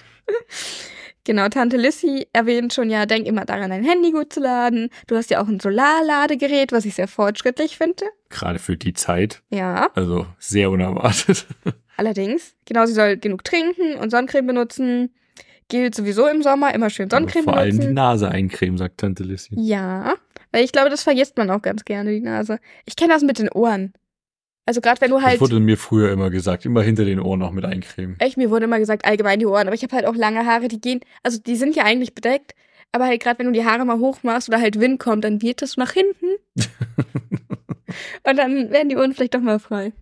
Genau, 1.27 1.49
Tante 1.49 1.79
Lissy 1.79 2.27
erwähnt 2.35 2.75
schon, 2.75 2.91
ja, 2.91 3.07
denk 3.07 3.27
immer 3.27 3.47
daran, 3.47 3.71
dein 3.71 3.83
Handy 3.83 4.13
gut 4.13 4.31
zu 4.31 4.41
laden. 4.41 4.91
Du 5.07 5.17
hast 5.17 5.31
ja 5.31 5.43
auch 5.43 5.49
ein 5.49 5.59
Solarladegerät, 5.59 6.71
was 6.71 6.85
ich 6.85 6.95
sehr 6.95 7.09
fortschrittlich 7.09 7.79
finde. 7.79 8.05
Gerade 8.29 8.59
für 8.59 8.77
die 8.77 8.93
Zeit. 8.93 9.43
Ja, 9.49 9.89
Also 9.95 10.27
sehr 10.39 10.71
unerwartet. 10.71 11.47
allerdings. 11.97 12.55
Genau, 12.67 12.85
sie 12.85 12.93
soll 12.93 13.17
genug 13.17 13.43
trinken 13.43 13.95
und 13.95 14.11
Sonnencreme 14.11 14.47
benutzen. 14.47 15.15
Gilt 15.69 15.95
sowieso 15.95 16.27
im 16.27 16.43
Sommer, 16.43 16.75
immer 16.75 16.91
schön 16.91 17.09
Sonnencreme 17.09 17.45
Vor 17.45 17.57
allem 17.57 17.71
die 17.71 17.77
benutzen. 17.79 17.95
Nase 17.95 18.29
eincremen, 18.29 18.77
sagt 18.77 18.99
Tante 18.99 19.23
Lissy. 19.23 19.55
Ja, 19.57 20.15
weil 20.53 20.65
ich 20.65 20.73
glaube, 20.73 20.91
das 20.91 21.03
vergisst 21.03 21.37
man 21.37 21.51
auch 21.51 21.63
ganz 21.63 21.85
gerne, 21.85 22.11
die 22.13 22.21
Nase. 22.21 22.59
Ich 22.85 22.97
kenne 22.97 23.13
das 23.13 23.23
mit 23.23 23.39
den 23.39 23.49
Ohren. 23.49 23.93
Also 24.67 24.81
gerade 24.81 25.01
wenn 25.01 25.11
du 25.11 25.21
halt... 25.21 25.35
Das 25.35 25.41
wurde 25.41 25.61
mir 25.61 25.77
früher 25.77 26.11
immer 26.11 26.31
gesagt. 26.31 26.65
Immer 26.65 26.83
hinter 26.83 27.05
den 27.05 27.21
Ohren 27.21 27.41
noch 27.41 27.53
mit 27.53 27.65
eincremen. 27.65 28.17
Echt, 28.19 28.37
mir 28.37 28.51
wurde 28.51 28.65
immer 28.65 28.79
gesagt, 28.79 29.05
allgemein 29.05 29.39
die 29.39 29.47
Ohren. 29.47 29.67
Aber 29.67 29.75
ich 29.75 29.83
habe 29.83 29.95
halt 29.95 30.07
auch 30.07 30.15
lange 30.15 30.47
Haare, 30.47 30.69
die 30.69 30.81
gehen, 30.81 31.01
also 31.23 31.39
die 31.39 31.57
sind 31.57 31.77
ja 31.77 31.85
eigentlich 31.85 32.15
bedeckt. 32.15 32.55
Aber 32.93 33.07
halt 33.07 33.23
gerade 33.23 33.41
wenn 33.41 33.47
du 33.47 33.53
die 33.53 33.65
Haare 33.65 33.85
mal 33.85 33.99
hoch 33.99 34.23
machst 34.23 34.49
oder 34.49 34.61
halt 34.61 34.79
Wind 34.79 35.01
kommt, 35.01 35.25
dann 35.25 35.43
wird 35.43 35.63
das 35.63 35.77
nach 35.77 35.93
hinten. 35.93 36.37
Und 38.27 38.39
dann 38.39 38.71
werden 38.71 38.89
die 38.89 38.97
Ohren 38.97 39.13
vielleicht 39.13 39.35
doch 39.35 39.41
mal 39.41 39.59
frei. 39.59 39.93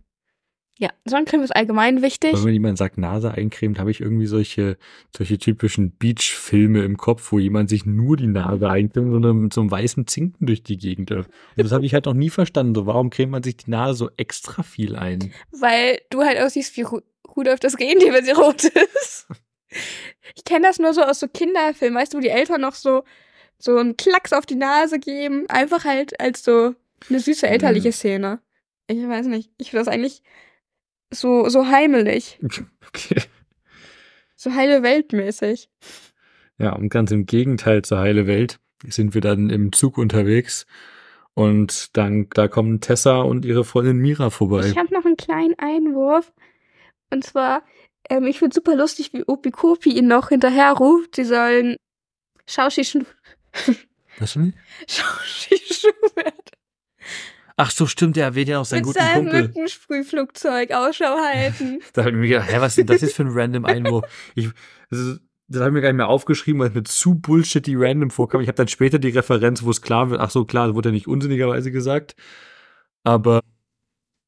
Ja, 0.83 0.91
Sonnencreme 1.05 1.43
ist 1.45 1.55
allgemein 1.55 2.03
wichtig. 2.03 2.33
Weil 2.33 2.45
wenn 2.47 2.55
jemand 2.55 2.77
sagt 2.77 2.99
Nase 2.99 3.31
eincremt, 3.31 3.79
habe 3.79 3.93
ich 3.93 4.01
irgendwie 4.01 4.27
solche, 4.27 4.77
solche 5.17 5.39
typischen 5.39 5.93
Beach-Filme 5.93 6.83
im 6.83 6.97
Kopf, 6.97 7.31
wo 7.31 7.39
jemand 7.39 7.69
sich 7.69 7.87
nur 7.87 8.17
die 8.17 8.27
Nase 8.27 8.69
eincremt 8.69 9.15
und 9.15 9.23
dann 9.23 9.37
mit 9.43 9.53
so 9.55 9.61
einem 9.61 9.71
weißen 9.71 10.09
Zinken 10.09 10.45
durch 10.45 10.65
die 10.65 10.79
Gegend 10.79 11.11
läuft. 11.11 11.31
Und 11.57 11.63
das 11.65 11.71
habe 11.71 11.87
ich 11.87 11.95
halt 11.95 12.07
noch 12.07 12.15
nie 12.15 12.31
verstanden. 12.31 12.75
So, 12.75 12.85
warum 12.87 13.11
cremt 13.11 13.31
man 13.31 13.45
sich 13.45 13.59
die 13.59 13.71
Nase 13.71 13.95
so 13.95 14.11
extra 14.17 14.65
viel 14.65 14.97
ein? 14.97 15.33
Weil 15.53 16.01
du 16.11 16.23
halt 16.23 16.41
aussiehst 16.41 16.77
wie 16.77 16.83
Ru 16.83 17.01
Rudolf 17.37 17.61
das 17.61 17.79
Rentier, 17.79 18.13
wenn 18.13 18.25
sie 18.25 18.33
rot 18.33 18.65
ist. 18.65 19.29
Ich 20.35 20.45
kenne 20.45 20.67
das 20.67 20.81
nur 20.81 20.93
so 20.95 21.03
aus 21.03 21.21
so 21.21 21.29
Kinderfilmen, 21.29 21.97
weißt 21.97 22.13
du, 22.13 22.17
wo 22.19 22.21
die 22.21 22.29
Eltern 22.29 22.61
noch 22.61 22.75
so, 22.75 23.05
so 23.57 23.77
einen 23.77 23.97
Klacks 23.97 24.33
auf 24.33 24.47
die 24.47 24.57
Nase 24.57 24.99
geben. 24.99 25.47
Einfach 25.49 25.85
halt 25.85 26.19
als 26.21 26.43
so 26.43 26.75
eine 27.09 27.21
süße 27.21 27.47
elterliche 27.47 27.89
Mhm. 27.91 27.93
Szene. 27.93 28.41
Ich 28.89 28.99
weiß 28.99 29.27
nicht. 29.27 29.51
Ich 29.59 29.71
finde 29.71 29.85
das 29.85 29.95
eigentlich 29.95 30.23
so, 31.13 31.49
so 31.49 31.67
heimelig. 31.67 32.39
Okay. 32.89 33.23
So 34.37 34.53
heile 34.55 34.83
Weltmäßig. 34.83 35.71
Ja, 36.59 36.75
und 36.75 36.89
ganz 36.89 37.11
im 37.11 37.27
Gegenteil 37.27 37.83
zur 37.83 37.99
heile 37.99 38.27
Welt 38.27 38.59
sind 38.87 39.15
wir 39.15 39.21
dann 39.21 39.51
im 39.51 39.73
Zug 39.73 39.99
unterwegs 39.99 40.67
und 41.35 41.97
dann 41.97 42.29
da 42.31 42.49
kommen 42.49 42.81
Tessa 42.81 43.21
und 43.21 43.45
ihre 43.45 43.65
Freundin 43.65 43.99
Mira 43.99 44.31
vorbei. 44.31 44.67
Ich 44.69 44.77
habe 44.77 44.93
noch 44.93 45.05
einen 45.05 45.17
kleinen 45.17 45.55
Einwurf. 45.59 46.33
Und 47.11 47.25
zwar, 47.25 47.63
ähm, 48.11 48.27
ich 48.27 48.39
finde 48.39 48.55
super 48.55 48.75
lustig, 48.75 49.13
wie 49.13 49.25
Opikopi 49.27 49.91
ihn 49.97 50.09
noch 50.09 50.31
hinterher 50.31 50.73
ruft. 50.73 51.17
Sie 51.17 51.25
sollen 51.25 51.77
Schauschischen. 52.47 53.07
Was 54.19 54.35
denn? 54.35 54.55
Shoshi 54.89 55.57
Schubert. 55.57 56.51
Ach 57.65 57.71
so, 57.71 57.87
stimmt, 57.87 58.17
der 58.17 58.25
erwähnt 58.25 58.49
ja 58.49 58.59
auch 58.59 58.65
seinen 58.65 58.81
Mit 58.81 58.87
guten 58.87 58.99
seinem 58.99 59.23
Kumpel. 59.23 59.43
Mückensprühflugzeug 59.43 60.73
Ausschau 60.73 61.17
halten. 61.17 61.79
Da 61.93 62.03
habe 62.03 62.11
ich 62.11 62.17
mir 62.17 62.27
gedacht, 62.27 62.51
hä, 62.51 62.57
was 62.59 62.73
ist 62.73 62.79
denn 62.79 62.87
das 62.89 63.03
jetzt 63.03 63.15
für 63.15 63.23
ein 63.23 63.29
random 63.31 63.65
Einwurf? 63.65 64.05
Ich, 64.35 64.49
das 64.91 64.99
ist, 64.99 65.21
das 65.47 65.61
habe 65.61 65.71
ich 65.71 65.75
mir 65.75 65.81
gar 65.81 65.91
nicht 65.91 65.99
mehr 65.99 66.09
aufgeschrieben, 66.09 66.61
weil 66.61 66.71
es 66.71 66.75
mir 66.75 66.83
zu 66.83 67.15
bullshitty 67.15 67.77
random 67.77 68.11
vorkam. 68.11 68.41
Ich 68.41 68.49
habe 68.49 68.57
dann 68.57 68.67
später 68.67 68.99
die 68.99 69.11
Referenz, 69.11 69.63
wo 69.63 69.71
es 69.71 69.81
klar 69.81 70.11
wird, 70.11 70.21
ach 70.21 70.31
so, 70.31 70.45
klar, 70.45 70.67
das 70.67 70.75
wurde 70.75 70.89
ja 70.89 70.93
nicht 70.93 71.07
unsinnigerweise 71.07 71.71
gesagt. 71.71 72.17
Aber 73.05 73.43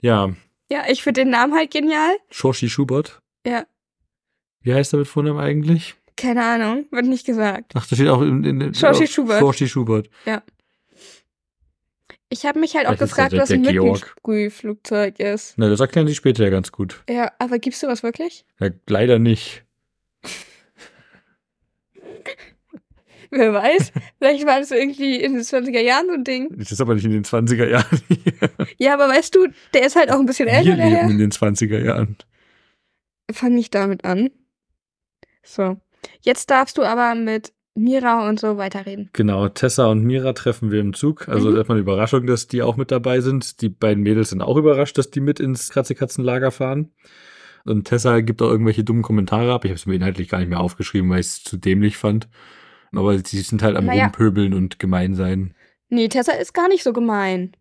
ja, 0.01 0.33
Ja, 0.71 0.85
ich 0.89 1.03
finde 1.03 1.23
den 1.23 1.31
Namen 1.31 1.55
halt 1.55 1.73
genial. 1.73 2.15
Shoshi 2.31 2.71
Schubert. 2.71 3.21
Ja, 3.45 3.65
Wie 4.61 4.73
heißt 4.75 4.95
er 4.95 5.01
mit 5.01 5.09
Vornamen 5.09 5.41
eigentlich? 5.41 5.97
keine 6.17 6.45
Ahnung, 6.45 6.87
wird 6.93 7.07
nicht 7.07 7.27
gesagt. 7.27 7.73
Ach, 7.75 7.85
da 7.85 7.97
steht 7.97 8.09
auch 8.09 8.23
in, 8.23 8.45
in, 8.45 8.73
Shoshi 8.75 9.09
Schubert. 9.09 9.41
Shoshi 9.41 9.69
Schubert. 9.69 10.09
Ich 12.31 12.47
habe 12.47 12.59
mich 12.59 12.75
halt 12.75 12.87
auch 12.87 12.97
gefragt, 12.97 13.33
was 13.37 13.51
ein. 13.51 13.63
Mückensprühflugzeug 13.63 15.21
ist. 15.21 15.55
Na, 15.57 15.69
das 15.69 15.81
erklären 15.81 16.07
sie 16.07 16.15
später 16.15 16.43
ja 16.45 16.51
ganz 16.51 16.73
gut. 16.73 17.05
Ja, 17.09 17.33
aber 17.39 17.59
gibst 17.59 17.83
du 17.83 17.87
was 17.87 18.03
wirklich? 18.03 18.45
Ja, 18.59 18.71
leider 18.89 19.19
nicht. 19.19 19.65
Wer 23.31 23.53
weiß. 23.53 23.93
Vielleicht 24.19 24.47
war 24.47 24.61
das 24.61 24.71
irgendwie 24.71 25.17
in 25.17 25.35
den 25.35 25.43
20er 25.43 25.81
Jahren 25.81 26.07
so 26.07 26.13
ein 26.13 26.25
Ding. 26.25 26.49
Das 26.57 26.73
ist 26.73 26.81
aber 26.81 26.95
nicht 26.95 27.05
in 27.05 27.11
den 27.13 27.25
20er 27.25 27.69
Jahren. 27.69 28.01
Ja, 28.79 28.95
aber 28.95 29.09
weißt 29.09 29.35
du, 29.35 29.47
der 29.73 29.87
ist 29.87 29.95
halt 29.97 30.11
auch 30.11 30.19
ein 30.19 30.27
bisschen 30.27 30.49
älter, 30.49 30.77
Wir 30.77 30.85
leben 30.85 31.11
in 31.11 31.19
den 31.19 31.31
20er 31.31 31.79
Jahren. 31.79 32.17
Fang 33.31 33.55
nicht 33.55 33.75
damit 33.75 34.05
an. 34.05 34.31
So. 35.43 35.77
Jetzt 36.21 36.51
darfst 36.51 36.77
du 36.79 36.83
aber 36.83 37.15
mit 37.15 37.53
Mira 37.77 38.29
und 38.29 38.39
so 38.39 38.57
weiterreden. 38.57 39.11
Genau, 39.13 39.49
Tessa 39.49 39.87
und 39.87 40.05
Mira 40.05 40.33
treffen 40.33 40.71
wir 40.71 40.81
im 40.81 40.95
Zug. 40.95 41.29
Also 41.29 41.51
Mhm. 41.51 41.57
erstmal 41.57 41.77
eine 41.77 41.83
Überraschung, 41.83 42.27
dass 42.27 42.47
die 42.47 42.63
auch 42.63 42.77
mit 42.77 42.91
dabei 42.93 43.21
sind. 43.21 43.61
Die 43.63 43.69
beiden 43.69 44.03
Mädels 44.05 44.31
sind 44.31 44.43
auch 44.43 44.57
überrascht, 44.57 44.97
dass 44.97 45.11
die 45.11 45.21
mit 45.21 45.41
ins 45.41 45.71
Kratzekatzenlager 45.71 46.51
fahren. 46.53 46.93
Und 47.65 47.87
Tessa 47.89 48.21
gibt 48.21 48.43
auch 48.43 48.51
irgendwelche 48.51 48.85
dummen 48.85 49.03
Kommentare 49.03 49.53
ab. 49.53 49.65
Ich 49.65 49.71
habe 49.71 49.77
es 49.77 49.87
mir 49.87 49.95
inhaltlich 49.95 50.29
gar 50.29 50.39
nicht 50.39 50.49
mehr 50.51 50.61
aufgeschrieben, 50.61 51.11
weil 51.11 51.21
ich 51.21 51.27
es 51.27 51.43
zu 51.45 51.57
dämlich 51.57 51.97
fand. 51.97 52.29
Aber 52.93 53.19
sie 53.19 53.41
sind 53.41 53.63
halt 53.63 53.77
am 53.77 53.87
Naja. 53.87 54.05
Rumpöbeln 54.05 54.55
und 54.55 54.79
gemein 54.79 55.15
sein. 55.15 55.55
Nee, 55.89 56.09
Tessa 56.09 56.33
ist 56.33 56.55
gar 56.55 56.69
nicht 56.69 56.85
so 56.85 56.93
gemein. 56.93 57.57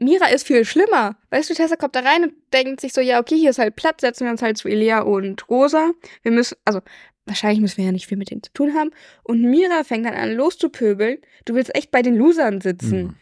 Mira 0.00 0.26
ist 0.26 0.46
viel 0.46 0.64
schlimmer. 0.64 1.16
Weißt 1.30 1.50
du, 1.50 1.54
Tessa 1.54 1.76
kommt 1.76 1.94
da 1.94 2.00
rein 2.00 2.24
und 2.24 2.32
denkt 2.52 2.80
sich 2.80 2.92
so, 2.92 3.00
ja, 3.00 3.20
okay, 3.20 3.36
hier 3.36 3.50
ist 3.50 3.58
halt 3.58 3.76
Platz, 3.76 4.00
setzen 4.00 4.24
wir 4.24 4.32
uns 4.32 4.42
halt 4.42 4.56
zu 4.56 4.68
Elia 4.68 5.02
und 5.02 5.48
Rosa. 5.48 5.92
Wir 6.22 6.32
müssen, 6.32 6.56
also, 6.64 6.80
wahrscheinlich 7.26 7.60
müssen 7.60 7.78
wir 7.78 7.86
ja 7.86 7.92
nicht 7.92 8.06
viel 8.06 8.18
mit 8.18 8.30
denen 8.30 8.42
zu 8.42 8.52
tun 8.52 8.74
haben. 8.74 8.90
Und 9.22 9.42
Mira 9.42 9.84
fängt 9.84 10.06
dann 10.06 10.14
an 10.14 10.32
loszupöbeln. 10.32 11.18
Du 11.44 11.54
willst 11.54 11.74
echt 11.74 11.90
bei 11.90 12.02
den 12.02 12.16
Losern 12.16 12.60
sitzen. 12.60 13.02
Mhm. 13.02 13.16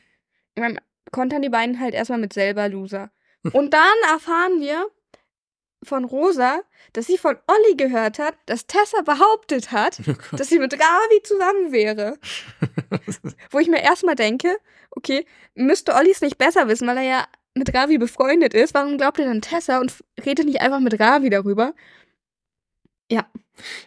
Dann 0.55 0.81
kontern 1.13 1.43
die 1.43 1.49
beiden 1.49 1.81
halt 1.81 1.95
erstmal 1.95 2.19
mit 2.19 2.33
selber 2.33 2.69
Loser. 2.69 3.11
Und 3.53 3.73
dann 3.73 3.97
erfahren 4.13 4.61
wir 4.61 4.87
von 5.83 6.05
Rosa, 6.05 6.61
dass 6.93 7.07
sie 7.07 7.17
von 7.17 7.37
Olli 7.47 7.75
gehört 7.77 8.19
hat, 8.19 8.35
dass 8.47 8.67
Tessa 8.67 9.01
behauptet 9.01 9.73
hat, 9.73 9.99
Oh 10.07 10.37
dass 10.37 10.49
sie 10.49 10.59
mit 10.59 10.75
Ravi 10.75 11.23
zusammen 11.23 11.73
wäre. 11.73 12.19
Wo 13.51 13.59
ich 13.59 13.69
mir 13.69 13.83
erstmal 13.83 14.15
denke, 14.15 14.59
okay, 14.91 15.25
müsste 15.55 15.95
Olli 15.95 16.11
es 16.11 16.21
nicht 16.21 16.37
besser 16.37 16.69
wissen, 16.69 16.87
weil 16.87 16.99
er 16.99 17.03
ja 17.03 17.25
mit 17.55 17.75
Ravi 17.75 17.99
befreundet 17.99 18.55
ist. 18.55 18.75
Warum 18.75 18.99
glaubt 18.99 19.19
er 19.19 19.27
dann 19.27 19.41
Tessa 19.41 19.81
und 19.81 19.93
redet 20.25 20.47
nicht 20.47 20.61
einfach 20.61 20.81
mit 20.81 21.01
Ravi 21.01 21.31
darüber? 21.31 21.75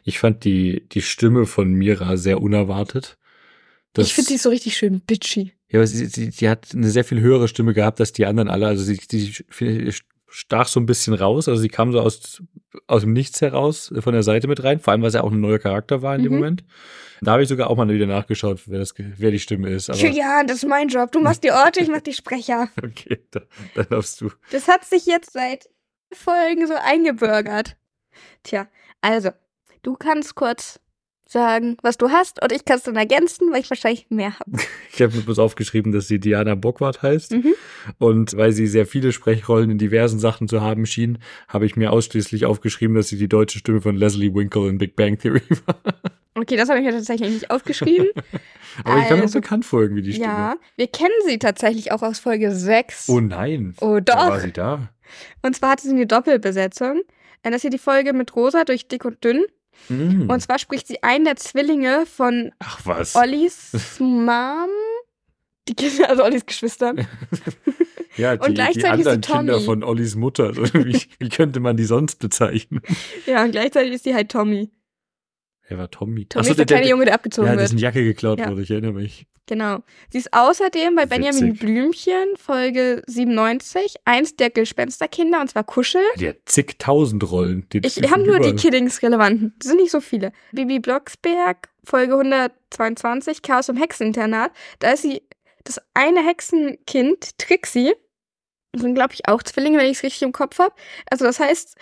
Ich 0.03 0.19
fand 0.19 0.43
die, 0.43 0.87
die 0.89 1.01
Stimme 1.01 1.45
von 1.45 1.73
Mira 1.73 2.15
sehr 2.17 2.41
unerwartet. 2.41 3.17
Das- 3.93 4.07
ich 4.07 4.13
finde 4.13 4.29
sie 4.29 4.37
so 4.37 4.49
richtig 4.49 4.77
schön 4.77 5.01
bitchy. 5.01 5.53
Ja, 5.69 5.79
aber 5.79 5.87
sie, 5.87 6.05
sie, 6.05 6.29
sie 6.29 6.49
hat 6.49 6.67
eine 6.73 6.89
sehr 6.89 7.03
viel 7.03 7.19
höhere 7.21 7.47
Stimme 7.47 7.73
gehabt 7.73 7.99
als 7.99 8.13
die 8.13 8.25
anderen 8.25 8.49
alle. 8.49 8.67
Also 8.67 8.83
sie, 8.83 8.99
sie 9.09 9.91
stach 10.27 10.67
so 10.67 10.79
ein 10.79 10.85
bisschen 10.85 11.13
raus. 11.15 11.47
Also 11.47 11.61
sie 11.61 11.69
kam 11.69 11.91
so 11.91 11.99
aus, 12.01 12.43
aus 12.87 13.01
dem 13.01 13.13
Nichts 13.13 13.41
heraus 13.41 13.91
äh, 13.91 14.01
von 14.01 14.13
der 14.13 14.21
Seite 14.23 14.47
mit 14.47 14.63
rein. 14.63 14.79
Vor 14.79 14.91
allem, 14.91 15.01
weil 15.01 15.09
sie 15.11 15.23
auch 15.23 15.31
ein 15.31 15.39
neuer 15.41 15.59
Charakter 15.59 16.01
war 16.03 16.15
in 16.15 16.23
dem 16.23 16.31
Mhm. 16.33 16.37
Moment. 16.39 16.63
Da 17.21 17.31
habe 17.31 17.43
ich 17.43 17.49
sogar 17.49 17.69
auch 17.69 17.77
mal 17.77 17.87
wieder 17.87 18.05
nachgeschaut, 18.05 18.63
wer, 18.67 18.79
das, 18.79 18.93
wer 18.97 19.31
die 19.31 19.39
Stimme 19.39 19.69
ist. 19.69 19.89
Aber 19.89 19.97
Julian, 19.97 20.45
das 20.45 20.57
ist 20.57 20.67
mein 20.67 20.89
Job. 20.89 21.11
Du 21.13 21.21
machst 21.21 21.43
die 21.43 21.51
Orte, 21.51 21.79
ich 21.81 21.87
mach 21.87 22.01
die 22.01 22.13
Sprecher. 22.13 22.67
okay, 22.83 23.19
da, 23.31 23.41
dann 23.75 23.87
darfst 23.89 24.19
du. 24.21 24.29
Das 24.51 24.67
hat 24.67 24.83
sich 24.85 25.05
jetzt 25.05 25.31
seit 25.33 25.69
Folgen 26.11 26.67
so 26.67 26.73
eingebürgert. 26.75 27.77
Tja, 28.43 28.67
also, 29.03 29.29
du 29.83 29.95
kannst 29.95 30.35
kurz 30.35 30.79
sagen, 31.27 31.77
was 31.81 31.97
du 31.97 32.09
hast 32.11 32.43
und 32.43 32.51
ich 32.51 32.63
kann 32.65 32.77
es 32.77 32.83
dann 32.83 32.95
ergänzen, 32.95 33.51
weil 33.51 33.61
ich 33.61 33.69
wahrscheinlich 33.69 34.07
mehr 34.09 34.33
habe. 34.39 34.51
Ich 34.95 35.01
habe 35.01 35.15
mir 35.15 35.23
bloß 35.23 35.39
aufgeschrieben, 35.39 35.91
dass 35.91 36.07
sie 36.07 36.19
Diana 36.19 36.53
Bockwart 36.53 37.01
heißt. 37.01 37.31
Mhm. 37.31 37.55
Und 37.97 38.37
weil 38.37 38.51
sie 38.51 38.67
sehr 38.67 38.85
viele 38.85 39.11
Sprechrollen 39.11 39.71
in 39.71 39.77
diversen 39.79 40.19
Sachen 40.19 40.47
zu 40.47 40.61
haben 40.61 40.85
schien, 40.85 41.17
habe 41.47 41.65
ich 41.65 41.75
mir 41.75 41.91
ausschließlich 41.91 42.45
aufgeschrieben, 42.45 42.95
dass 42.95 43.07
sie 43.07 43.17
die 43.17 43.27
deutsche 43.27 43.57
Stimme 43.57 43.81
von 43.81 43.95
Leslie 43.95 44.31
Winkle 44.35 44.69
in 44.69 44.77
Big 44.77 44.95
Bang 44.95 45.17
Theory 45.17 45.41
war. 45.65 45.75
Okay, 46.35 46.55
das 46.57 46.69
habe 46.69 46.79
ich 46.79 46.85
mir 46.85 46.91
tatsächlich 46.91 47.31
nicht 47.31 47.49
aufgeschrieben. 47.49 48.07
Aber 48.83 48.99
ich 48.99 49.07
kam 49.07 49.17
mir 49.17 49.23
Also, 49.23 49.39
bekannt 49.41 49.65
vor, 49.65 49.81
irgendwie 49.81 50.03
die 50.03 50.13
Stimme. 50.13 50.27
ja, 50.27 50.55
wir 50.75 50.87
kennen 50.87 51.13
sie 51.25 51.39
tatsächlich 51.39 51.91
auch 51.91 52.03
aus 52.03 52.19
Folge 52.19 52.51
6. 52.53 53.09
Oh 53.09 53.19
nein. 53.19 53.73
Oh, 53.81 53.99
Da 53.99 54.13
doch. 54.15 54.29
war 54.29 54.39
sie 54.39 54.51
da. 54.51 54.89
Und 55.41 55.55
zwar 55.55 55.71
hatte 55.71 55.83
sie 55.87 55.93
eine 55.93 56.05
Doppelbesetzung. 56.05 57.01
Das 57.43 57.55
ist 57.55 57.61
hier 57.61 57.71
die 57.71 57.77
Folge 57.77 58.13
mit 58.13 58.35
Rosa 58.35 58.63
durch 58.63 58.87
Dick 58.87 59.05
und 59.05 59.23
Dünn. 59.23 59.43
Mhm. 59.89 60.29
Und 60.29 60.39
zwar 60.41 60.59
spricht 60.59 60.87
sie 60.87 61.01
einen 61.03 61.25
der 61.25 61.35
Zwillinge 61.35 62.05
von 62.05 62.51
Ach 62.59 62.79
was. 62.85 63.15
Ollis 63.15 63.71
Mom. 63.99 64.69
Die 65.67 65.75
Kinder, 65.75 66.09
also 66.09 66.23
Ollis 66.23 66.45
Geschwistern. 66.45 67.07
ja, 68.17 68.33
und 68.33 68.41
die, 68.43 68.47
die 68.49 68.53
gleichzeitig 68.53 68.75
ist 68.75 68.83
sie 68.83 68.87
anderen 68.89 69.21
Kinder 69.21 69.53
Tommy. 69.53 69.65
von 69.65 69.83
Ollis 69.83 70.15
Mutter. 70.15 70.47
Also, 70.57 70.73
wie, 70.73 71.01
wie 71.19 71.29
könnte 71.29 71.59
man 71.59 71.77
die 71.77 71.85
sonst 71.85 72.17
bezeichnen? 72.19 72.81
Ja, 73.25 73.43
und 73.43 73.51
gleichzeitig 73.51 73.93
ist 73.93 74.03
sie 74.03 74.13
halt 74.13 74.29
Tommy. 74.31 74.69
Wer 75.69 75.77
war 75.77 75.89
Tommy? 75.89 76.25
Tommy 76.25 76.41
Ach 76.41 76.45
so, 76.45 76.51
ist 76.51 76.57
der 76.59 76.65
kleine 76.65 76.89
Junge, 76.89 77.05
der 77.05 77.13
abgezogen 77.15 77.47
ja, 77.47 77.53
wird. 77.53 77.61
dessen 77.63 77.77
Jacke 77.77 78.03
geklaut 78.03 78.39
Ja. 78.39 78.49
wurde, 78.51 78.61
ich 78.61 78.71
erinnere 78.71 78.93
mich. 78.93 79.25
Genau. 79.45 79.79
Sie 80.09 80.19
ist 80.19 80.31
außerdem 80.33 80.95
bei 80.95 81.05
Benjamin 81.05 81.49
Witzig. 81.53 81.59
Blümchen, 81.59 82.37
Folge 82.37 83.03
97, 83.07 83.95
eins 84.05 84.37
der 84.37 84.49
Gespensterkinder, 84.49 85.41
und 85.41 85.49
zwar 85.49 85.65
Kuschel. 85.65 86.01
Die 86.17 86.29
hat 86.29 86.37
zigtausend 86.45 87.29
Rollen. 87.29 87.67
Die 87.73 87.79
Ich 87.79 87.97
habe 88.09 88.23
nur 88.23 88.39
die 88.39 88.49
überall. 88.49 88.55
Kiddings-relevanten. 88.55 89.53
Das 89.59 89.67
sind 89.67 89.81
nicht 89.81 89.91
so 89.91 89.99
viele. 89.99 90.31
Bibi 90.53 90.79
Blocksberg, 90.79 91.69
Folge 91.83 92.13
122, 92.13 93.41
Chaos 93.41 93.67
im 93.67 93.75
Hexeninternat. 93.75 94.51
Da 94.79 94.91
ist 94.91 95.01
sie 95.01 95.21
das 95.65 95.81
eine 95.93 96.25
Hexenkind, 96.25 97.37
Trixie. 97.37 97.93
Das 98.71 98.81
sind, 98.81 98.95
glaube 98.95 99.13
ich, 99.13 99.27
auch 99.27 99.43
Zwillinge, 99.43 99.77
wenn 99.77 99.85
ich 99.85 99.97
es 99.97 100.03
richtig 100.03 100.21
im 100.23 100.31
Kopf 100.31 100.57
habe. 100.59 100.73
Also 101.09 101.25
das 101.25 101.39
heißt, 101.39 101.75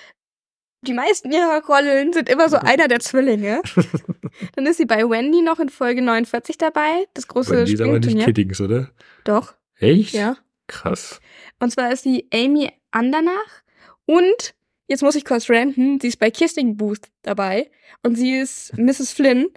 die 0.82 0.94
meisten 0.94 1.32
ihrer 1.32 1.63
Rollen 1.65 2.13
sind 2.13 2.30
immer 2.30 2.50
so 2.50 2.58
einer 2.58 2.88
der 2.88 3.00
Zwillinge. 3.00 3.62
Dann 4.56 4.65
ist 4.65 4.78
sie 4.78 4.86
bei 4.86 5.08
Wendy 5.08 5.41
noch 5.41 5.60
in 5.60 5.70
Folge 5.70 6.02
49 6.02 6.58
dabei. 6.58 7.08
Das 7.13 7.28
große 7.28 7.52
Wendy 7.52 7.74
ist 7.74 7.82
aber 7.82 8.00
nicht. 8.00 8.26
Kiddings, 8.26 8.60
oder? 8.62 8.89
Doch, 9.24 9.54
Echt? 9.80 10.13
ja. 10.13 10.38
Krass. 10.67 11.20
Und 11.60 11.72
zwar 11.72 11.91
ist 11.91 12.04
sie 12.04 12.28
Amy 12.34 12.72
Andernach 12.91 13.63
und 14.06 14.56
jetzt 14.88 15.04
muss 15.04 15.15
ich 15.15 15.26
kurz 15.26 15.50
ranten, 15.50 16.00
sie 16.00 16.08
ist 16.08 16.20
bei 16.20 16.32
Kissing 16.32 16.78
Booth 16.78 17.10
dabei 17.22 17.70
und 18.04 18.15
sie 18.15 18.38
ist 18.38 18.78
Mrs. 18.78 19.12
Flynn 19.12 19.48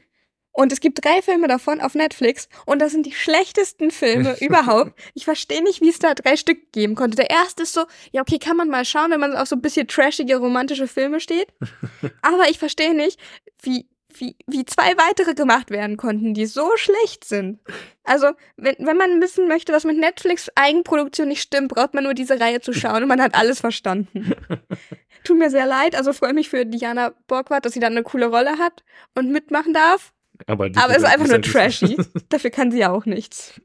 und 0.55 0.73
es 0.73 0.81
gibt 0.81 1.05
drei 1.05 1.21
Filme 1.21 1.49
davon 1.49 1.81
auf 1.81 1.95
Netflix 1.95 2.49
und 2.65 2.81
das 2.81 2.93
sind 2.93 3.05
die 3.07 3.13
schlechtesten 3.13 3.91
Filme 3.91 4.37
überhaupt. 4.41 4.93
Ich 5.15 5.25
verstehe 5.25 5.63
nicht, 5.63 5.81
wie 5.81 5.91
es 5.91 5.99
da 5.99 6.15
drei 6.15 6.37
Stück 6.37 6.73
geben 6.73 6.95
konnte. 6.95 7.17
Der 7.17 7.29
erste 7.29 7.65
ist 7.65 7.75
so, 7.75 7.85
ja 8.13 8.23
okay, 8.23 8.39
kann 8.39 8.57
man 8.57 8.69
mal 8.69 8.85
schauen, 8.85 9.11
wenn 9.11 9.21
man 9.21 9.37
auf 9.37 9.49
so 9.49 9.57
ein 9.57 9.63
bisschen 9.63 9.89
trashige 9.89 10.37
romantische 10.37 10.87
Filme 10.87 11.21
steht. 11.21 11.49
Aber 12.23 12.49
ich 12.49 12.59
verstehe 12.59 12.95
nicht, 12.95 13.19
wie 13.63 13.89
wie, 14.21 14.37
wie 14.47 14.65
zwei 14.65 14.97
weitere 14.97 15.35
gemacht 15.35 15.71
werden 15.71 15.97
konnten, 15.97 16.35
die 16.35 16.47
so 16.47 16.77
schlecht 16.77 17.25
sind. 17.25 17.59
Also, 18.05 18.29
wenn, 18.57 18.77
wenn 18.79 18.97
man 18.97 19.21
wissen 19.21 19.49
möchte, 19.49 19.73
was 19.73 19.83
mit 19.83 19.99
Netflix 19.99 20.49
Eigenproduktion 20.55 21.27
nicht 21.27 21.43
stimmt, 21.43 21.75
braucht 21.75 21.95
man 21.95 22.05
nur 22.05 22.15
diese 22.15 22.39
Reihe 22.39 22.61
zu 22.61 22.73
schauen 22.73 23.03
und 23.03 23.09
man 23.09 23.21
hat 23.21 23.35
alles 23.35 23.59
verstanden. 23.59 24.37
Tut 25.25 25.37
mir 25.37 25.51
sehr 25.51 25.67
leid, 25.67 25.97
also 25.97 26.13
freue 26.13 26.33
mich 26.33 26.49
für 26.49 26.65
Diana 26.65 27.13
Borgward, 27.27 27.65
dass 27.65 27.73
sie 27.73 27.81
dann 27.81 27.95
eine 27.95 28.05
coole 28.05 28.27
Rolle 28.27 28.59
hat 28.59 28.85
und 29.17 29.33
mitmachen 29.33 29.73
darf. 29.73 30.14
Aber, 30.47 30.69
die- 30.69 30.79
Aber 30.79 30.93
es 30.93 30.99
ist 30.99 31.05
einfach 31.05 31.29
nur 31.29 31.41
trashy. 31.43 31.97
Dafür 32.29 32.51
kann 32.51 32.71
sie 32.71 32.79
ja 32.81 32.91
auch 32.91 33.07
nichts. 33.07 33.61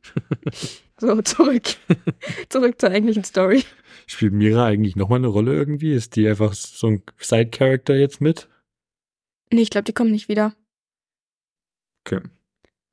So, 1.00 1.22
zurück. 1.22 1.64
zurück 2.50 2.80
zur 2.80 2.92
eigentlichen 2.92 3.24
Story. 3.24 3.64
Spielt 4.08 4.34
Mira 4.34 4.66
eigentlich 4.66 4.96
nochmal 4.96 5.20
eine 5.20 5.28
Rolle 5.28 5.54
irgendwie? 5.54 5.94
Ist 5.94 6.16
die 6.16 6.28
einfach 6.28 6.54
so 6.54 6.88
ein 6.88 7.04
Side-Character 7.20 7.96
jetzt 7.96 8.22
mit? 8.22 8.48
Nee, 9.52 9.62
ich 9.62 9.70
glaube, 9.70 9.86
die 9.86 9.94
kommen 9.94 10.12
nicht 10.12 10.30
wieder. 10.30 10.54
Okay. 12.06 12.22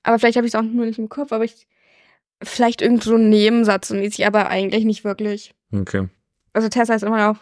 Aber 0.02 0.18
vielleicht 0.18 0.36
habe 0.36 0.46
ich 0.46 0.54
es 0.54 0.58
auch 0.58 0.62
nur 0.62 0.86
nicht 0.86 0.98
im 0.98 1.08
Kopf, 1.08 1.32
aber 1.32 1.44
ich. 1.44 1.66
Vielleicht 2.42 2.82
irgend 2.82 3.02
so 3.02 3.14
ein 3.16 3.30
Nebensatz 3.30 3.88
mäßig, 3.90 4.26
aber 4.26 4.48
eigentlich 4.48 4.84
nicht 4.84 5.04
wirklich. 5.04 5.54
Okay. 5.72 6.08
Also 6.52 6.68
Tessa 6.68 6.94
ist 6.94 7.02
immer 7.02 7.32
noch 7.32 7.38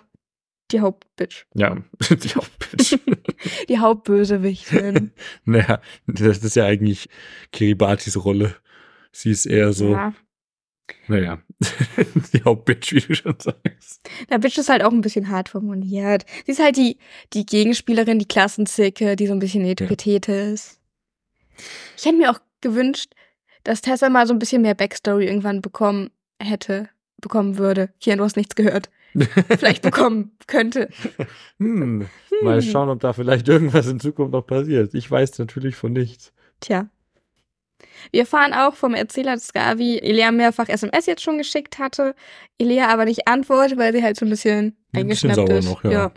die 0.75 0.81
Hauptbitch. 0.81 1.47
Ja, 1.55 1.77
die 2.11 2.29
Hauptbitch. 2.35 2.99
Die 3.69 3.79
Hauptbösewichtin. 3.79 5.13
naja, 5.45 5.81
das 6.07 6.39
ist 6.39 6.57
ja 6.57 6.65
eigentlich 6.67 7.09
Kiribatis 7.53 8.23
Rolle. 8.25 8.55
Sie 9.13 9.31
ist 9.31 9.47
eher 9.47 9.73
so, 9.73 9.93
Ja. 9.93 10.13
naja, 11.09 11.41
die 12.33 12.43
Hauptbitch, 12.43 12.93
wie 12.93 13.01
du 13.01 13.15
schon 13.15 13.37
sagst. 13.39 14.09
Der 14.31 14.39
Bitch 14.39 14.59
ist 14.59 14.69
halt 14.69 14.83
auch 14.83 14.91
ein 14.93 15.01
bisschen 15.03 15.29
hart 15.29 15.49
formuliert. 15.51 16.25
Sie 16.47 16.53
ist 16.53 16.63
halt 16.63 16.77
die, 16.77 16.99
die 17.33 17.47
Gegenspielerin, 17.47 18.19
die 18.19 18.29
Klassenzicke, 18.29 19.15
die 19.17 19.27
so 19.27 19.33
ein 19.35 19.39
bisschen 19.39 19.65
Etepetete 19.65 20.33
ist. 20.33 20.81
Ich 21.97 22.05
hätte 22.05 22.17
mir 22.17 22.31
auch 22.31 22.41
gewünscht, 22.61 23.13
dass 23.63 23.81
Tessa 23.83 24.09
mal 24.09 24.27
so 24.27 24.33
ein 24.35 24.39
bisschen 24.39 24.63
mehr 24.63 24.75
Backstory 24.75 25.27
irgendwann 25.27 25.61
bekommen 25.63 26.11
hätte, 26.41 26.89
bekommen 27.21 27.57
würde. 27.59 27.91
Hier, 27.99 28.17
du 28.17 28.25
hast 28.25 28.37
nichts 28.37 28.55
gehört. 28.55 28.91
Vielleicht 29.59 29.83
bekommen 29.83 30.37
könnte. 30.47 30.89
Hm, 31.59 32.09
mal 32.43 32.61
Hm. 32.61 32.69
schauen, 32.69 32.89
ob 32.89 32.99
da 33.01 33.13
vielleicht 33.13 33.49
irgendwas 33.49 33.87
in 33.87 34.01
Zukunft 34.01 34.33
noch 34.33 34.45
passiert. 34.47 34.93
Ich 34.95 35.09
weiß 35.09 35.39
natürlich 35.39 35.77
von 35.77 35.93
nichts. 35.93 36.33
Tja. 36.61 36.89
Wir 38.11 38.21
erfahren 38.23 38.53
auch 38.53 38.75
vom 38.75 38.95
Erzähler, 38.95 39.35
dass 39.35 39.53
Gavi 39.53 39.99
Elea 39.99 40.33
mehrfach 40.33 40.69
SMS 40.69 41.07
jetzt 41.07 41.23
schon 41.23 41.39
geschickt 41.39 41.79
hatte. 41.79 42.15
Elea 42.59 42.89
aber 42.89 43.05
nicht 43.05 43.29
antwortet, 43.29 43.79
weil 43.79 43.93
sie 43.93 44.03
halt 44.03 44.17
so 44.17 44.27
ein 44.27 44.31
bisschen 44.31 44.77
Ein 44.93 45.07
bisschen 45.07 45.31
eingeschnappt 45.31 45.49
sauer 45.49 45.59
ist. 45.59 45.65
noch, 45.67 45.85
ja. 45.85 46.13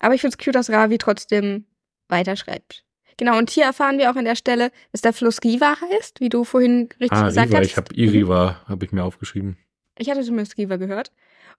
Aber 0.00 0.14
ich 0.14 0.20
finde 0.20 0.36
es 0.38 0.44
cute, 0.44 0.54
dass 0.56 0.70
Ravi 0.70 0.98
trotzdem 0.98 1.66
weiterschreibt. 2.08 2.84
Genau, 3.18 3.38
und 3.38 3.50
hier 3.50 3.64
erfahren 3.64 3.98
wir 3.98 4.10
auch 4.10 4.16
an 4.16 4.24
der 4.24 4.34
Stelle, 4.36 4.72
dass 4.92 5.02
der 5.02 5.12
Fluss 5.12 5.38
Riva 5.44 5.76
heißt, 5.80 6.20
wie 6.20 6.28
du 6.30 6.42
vorhin 6.44 6.88
richtig 7.00 7.12
Ah, 7.18 7.26
gesagt 7.26 7.48
Riva, 7.50 7.58
hast. 7.58 7.66
ich 7.66 7.76
habe 7.76 7.94
Iriva, 7.94 8.62
habe 8.66 8.84
ich 8.84 8.92
mir 8.92 9.04
aufgeschrieben. 9.04 9.58
Ich 9.98 10.08
hatte 10.10 10.22
zumindest 10.22 10.56
Riva 10.56 10.76
gehört. 10.76 11.12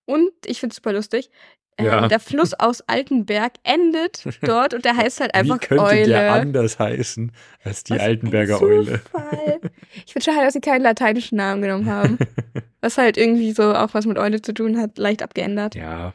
Und 0.06 0.32
ich 0.46 0.60
finde 0.60 0.72
es 0.74 0.78
super 0.78 0.94
lustig. 0.94 1.30
äh, 1.78 1.86
Ja. 1.86 2.08
Der 2.08 2.20
Fluss 2.20 2.54
aus 2.54 2.82
Altenberg 2.82 3.54
endet 3.64 4.24
dort 4.42 4.74
und 4.74 4.84
der 4.86 4.96
heißt 4.98 5.20
halt 5.22 5.34
einfach 5.36 5.56
Wie 5.62 5.66
könnte 5.68 5.84
Eule. 5.84 6.06
der 6.08 6.34
anders 6.34 6.80
heißen 6.80 7.32
als 7.64 7.84
die 7.84 7.94
Was 7.94 8.02
Altenberger 8.02 8.62
Eule? 8.62 9.02
Ich 10.06 10.14
finde 10.14 10.24
schon 10.26 10.36
halt, 10.36 10.48
dass 10.48 10.54
sie 10.54 10.62
keinen 10.62 10.82
lateinischen 10.84 11.38
Namen 11.38 11.62
genommen 11.62 11.86
haben. 11.90 12.18
was 12.82 12.98
halt 12.98 13.18
irgendwie 13.18 13.52
so 13.52 13.74
auch 13.76 13.94
was 13.94 14.06
mit 14.06 14.18
Eule 14.18 14.42
zu 14.42 14.54
tun 14.54 14.78
hat, 14.80 14.98
leicht 14.98 15.22
abgeändert. 15.22 15.76
Ja. 15.76 16.14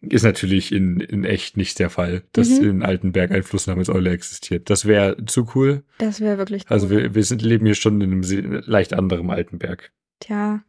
Ist 0.00 0.24
natürlich 0.24 0.72
in, 0.72 0.98
in 0.98 1.24
echt 1.24 1.56
nicht 1.56 1.78
der 1.78 1.88
Fall, 1.88 2.24
dass 2.32 2.48
Mhm. 2.48 2.68
in 2.68 2.82
Altenberg 2.82 3.30
ein 3.30 3.44
Fluss 3.44 3.68
namens 3.68 3.88
Eule 3.88 4.10
existiert. 4.10 4.68
Das 4.68 4.84
wäre 4.86 5.16
zu 5.26 5.48
cool. 5.54 5.84
Das 5.98 6.20
wäre 6.20 6.38
wirklich 6.38 6.62
cool. 6.64 6.74
Also 6.74 6.90
wir, 6.90 7.14
wir 7.14 7.22
sind, 7.22 7.40
leben 7.40 7.66
hier 7.66 7.76
schon 7.76 8.00
in 8.00 8.10
einem 8.10 8.62
leicht 8.66 8.94
anderem 8.94 9.30
Altenberg. 9.30 9.92
Tja. 10.18 10.62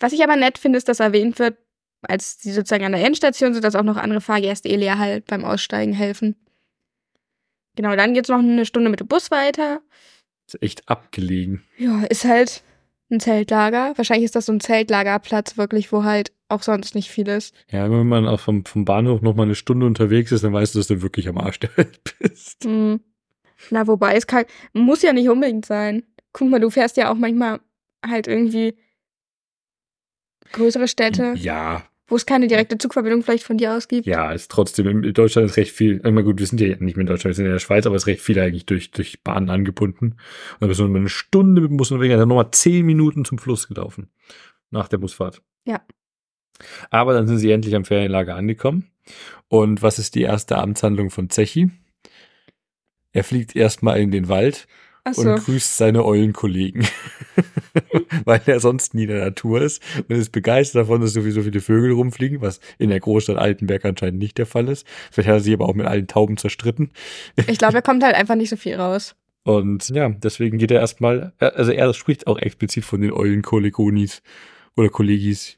Was 0.00 0.12
ich 0.12 0.22
aber 0.22 0.36
nett 0.36 0.58
finde, 0.58 0.78
ist, 0.78 0.88
dass 0.88 1.00
erwähnt 1.00 1.38
wird, 1.38 1.58
als 2.02 2.40
sie 2.40 2.52
sozusagen 2.52 2.84
an 2.84 2.92
der 2.92 3.04
Endstation 3.04 3.52
sind, 3.52 3.62
dass 3.62 3.74
auch 3.74 3.82
noch 3.82 3.96
andere 3.96 4.20
Fahrgäste 4.20 4.68
Elia 4.68 4.98
halt 4.98 5.26
beim 5.26 5.44
Aussteigen 5.44 5.92
helfen. 5.92 6.36
Genau, 7.76 7.94
dann 7.94 8.14
geht's 8.14 8.28
noch 8.28 8.38
eine 8.38 8.66
Stunde 8.66 8.90
mit 8.90 9.00
dem 9.00 9.06
Bus 9.06 9.30
weiter. 9.30 9.80
Ist 10.46 10.62
echt 10.62 10.88
abgelegen. 10.88 11.62
Ja, 11.78 12.02
ist 12.04 12.24
halt 12.24 12.62
ein 13.10 13.20
Zeltlager. 13.20 13.92
Wahrscheinlich 13.96 14.24
ist 14.24 14.36
das 14.36 14.46
so 14.46 14.52
ein 14.52 14.60
Zeltlagerplatz 14.60 15.56
wirklich, 15.56 15.92
wo 15.92 16.04
halt 16.04 16.32
auch 16.48 16.62
sonst 16.62 16.94
nicht 16.94 17.10
viel 17.10 17.28
ist. 17.28 17.54
Ja, 17.70 17.90
wenn 17.90 18.06
man 18.08 18.26
auch 18.26 18.40
vom, 18.40 18.64
vom 18.64 18.84
Bahnhof 18.84 19.20
noch 19.20 19.34
mal 19.34 19.44
eine 19.44 19.54
Stunde 19.54 19.86
unterwegs 19.86 20.32
ist, 20.32 20.42
dann 20.42 20.52
weißt 20.52 20.74
du, 20.74 20.78
dass 20.78 20.88
du 20.88 21.02
wirklich 21.02 21.28
am 21.28 21.38
Arsch 21.38 21.60
der 21.60 21.76
Welt 21.76 22.00
bist. 22.18 22.64
Hm. 22.64 23.00
Na, 23.70 23.86
wobei, 23.86 24.14
es 24.14 24.26
kann, 24.26 24.44
muss 24.72 25.02
ja 25.02 25.12
nicht 25.12 25.28
unbedingt 25.28 25.66
sein. 25.66 26.02
Guck 26.32 26.48
mal, 26.48 26.60
du 26.60 26.70
fährst 26.70 26.96
ja 26.96 27.12
auch 27.12 27.16
manchmal 27.16 27.60
halt 28.04 28.26
irgendwie 28.26 28.76
größere 30.52 30.88
Städte, 30.88 31.34
Ja, 31.36 31.84
wo 32.08 32.16
es 32.16 32.26
keine 32.26 32.48
direkte 32.48 32.76
Zugverbindung 32.76 33.22
vielleicht 33.22 33.44
von 33.44 33.56
dir 33.56 33.72
aus 33.74 33.86
gibt. 33.86 34.06
ja, 34.06 34.32
ist 34.32 34.50
trotzdem, 34.50 35.04
in 35.04 35.14
Deutschland 35.14 35.48
ist 35.48 35.56
recht 35.56 35.72
viel, 35.72 35.98
immer 35.98 36.22
gut, 36.24 36.40
wir 36.40 36.46
sind 36.46 36.60
ja 36.60 36.68
nicht 36.68 36.96
mehr 36.96 37.02
in 37.02 37.06
Deutschland, 37.06 37.26
wir 37.30 37.34
sind 37.34 37.46
in 37.46 37.52
der 37.52 37.58
Schweiz, 37.60 37.86
aber 37.86 37.94
es 37.94 38.02
ist 38.02 38.06
recht 38.08 38.20
viel 38.20 38.38
eigentlich 38.40 38.66
durch, 38.66 38.90
durch 38.90 39.22
Bahnen 39.22 39.48
angebunden. 39.48 40.06
Und 40.06 40.16
dann 40.60 40.68
bist 40.68 40.80
du 40.80 40.86
eine 40.86 41.08
Stunde 41.08 41.60
mit 41.60 41.70
dem 41.70 41.76
Bus 41.76 41.90
unterwegs, 41.92 42.16
dann 42.16 42.28
nochmal 42.28 42.50
zehn 42.50 42.84
Minuten 42.84 43.24
zum 43.24 43.38
Fluss 43.38 43.68
gelaufen. 43.68 44.10
Nach 44.70 44.88
der 44.88 44.98
Busfahrt. 44.98 45.42
Ja. 45.64 45.80
Aber 46.90 47.14
dann 47.14 47.26
sind 47.26 47.38
sie 47.38 47.50
endlich 47.50 47.74
am 47.74 47.84
Ferienlager 47.84 48.34
angekommen. 48.34 48.90
Und 49.48 49.82
was 49.82 49.98
ist 49.98 50.14
die 50.14 50.22
erste 50.22 50.58
Amtshandlung 50.58 51.10
von 51.10 51.30
Zechi? 51.30 51.70
Er 53.12 53.24
fliegt 53.24 53.56
erstmal 53.56 54.00
in 54.00 54.10
den 54.10 54.28
Wald 54.28 54.68
Achso. 55.04 55.22
und 55.22 55.36
grüßt 55.44 55.76
seine 55.76 56.04
Eulenkollegen. 56.04 56.86
Weil 58.24 58.40
er 58.46 58.60
sonst 58.60 58.94
nie 58.94 59.02
in 59.02 59.08
der 59.08 59.24
Natur 59.24 59.60
ist 59.60 59.82
und 59.96 60.16
ist 60.16 60.32
begeistert 60.32 60.82
davon, 60.82 61.00
dass 61.00 61.12
sowieso 61.12 61.42
viele 61.42 61.60
Vögel 61.60 61.92
rumfliegen, 61.92 62.40
was 62.40 62.60
in 62.78 62.90
der 62.90 63.00
Großstadt 63.00 63.36
Altenberg 63.36 63.84
anscheinend 63.84 64.18
nicht 64.18 64.38
der 64.38 64.46
Fall 64.46 64.68
ist. 64.68 64.86
Vielleicht 65.10 65.28
hat 65.28 65.36
er 65.36 65.40
sich 65.40 65.54
aber 65.54 65.68
auch 65.68 65.74
mit 65.74 65.86
allen 65.86 66.06
Tauben 66.06 66.36
zerstritten. 66.36 66.90
Ich 67.46 67.58
glaube, 67.58 67.74
er 67.74 67.82
kommt 67.82 68.02
halt 68.02 68.14
einfach 68.14 68.34
nicht 68.34 68.50
so 68.50 68.56
viel 68.56 68.76
raus. 68.76 69.14
Und 69.42 69.88
ja, 69.88 70.08
deswegen 70.08 70.58
geht 70.58 70.70
er 70.70 70.80
erstmal, 70.80 71.32
also 71.38 71.72
er 71.72 71.92
spricht 71.94 72.26
auch 72.26 72.38
explizit 72.38 72.84
von 72.84 73.00
den 73.00 73.12
Eulenkollegonis 73.12 74.22
oder 74.76 74.88
Kollegis. 74.88 75.56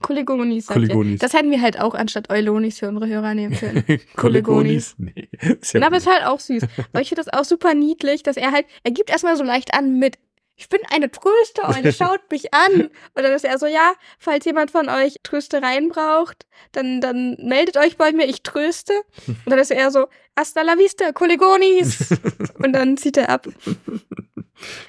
Kollegonis. 0.00 0.66
Kollegonis. 0.66 1.20
Das 1.20 1.32
hätten 1.32 1.50
wir 1.50 1.62
halt 1.62 1.80
auch 1.80 1.94
anstatt 1.94 2.30
Eulonis 2.30 2.78
für 2.78 2.88
unsere 2.88 3.08
Hörer 3.08 3.34
nehmen 3.34 3.54
können. 3.54 3.84
Kollegonis? 4.16 4.94
Nee. 4.98 5.28
Ist 5.60 5.74
ja 5.74 5.80
Na, 5.80 5.86
aber 5.86 5.96
es 5.96 6.06
ist 6.06 6.12
halt 6.12 6.26
auch 6.26 6.40
süß. 6.40 6.64
Aber 6.92 7.00
ich 7.00 7.08
finde 7.08 7.22
das 7.22 7.32
auch 7.32 7.44
super 7.44 7.74
niedlich, 7.74 8.22
dass 8.22 8.36
er 8.36 8.52
halt, 8.52 8.66
er 8.82 8.90
gibt 8.90 9.10
erstmal 9.10 9.36
so 9.36 9.44
leicht 9.44 9.74
an 9.74 9.98
mit, 9.98 10.18
ich 10.58 10.68
bin 10.68 10.80
eine 10.90 11.10
Tröstereule, 11.10 11.92
schaut 11.94 12.30
mich 12.30 12.52
an. 12.52 12.90
Und 13.14 13.22
dann 13.22 13.32
ist 13.32 13.44
er 13.44 13.58
so, 13.58 13.66
ja, 13.66 13.94
falls 14.18 14.44
jemand 14.44 14.72
von 14.72 14.88
euch 14.88 15.14
Tröstereien 15.22 15.88
braucht, 15.88 16.46
dann, 16.72 17.00
dann 17.00 17.36
meldet 17.40 17.76
euch 17.76 17.96
bei 17.96 18.12
mir, 18.12 18.26
ich 18.26 18.42
tröste. 18.42 18.92
Und 19.26 19.46
dann 19.46 19.58
ist 19.60 19.70
er 19.70 19.90
so, 19.92 20.08
hasta 20.36 20.62
la 20.62 20.76
vista, 20.76 21.12
Kollegonis. 21.12 22.10
Und 22.58 22.72
dann 22.72 22.96
zieht 22.96 23.16
er 23.16 23.30
ab. 23.30 23.46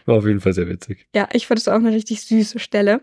War 0.06 0.18
auf 0.18 0.26
jeden 0.26 0.42
Fall 0.42 0.54
sehr 0.54 0.68
witzig. 0.68 1.08
Ja, 1.14 1.30
ich 1.34 1.46
fand 1.46 1.60
es 1.60 1.68
auch 1.68 1.76
eine 1.76 1.92
richtig 1.92 2.22
süße 2.22 2.58
Stelle. 2.58 3.02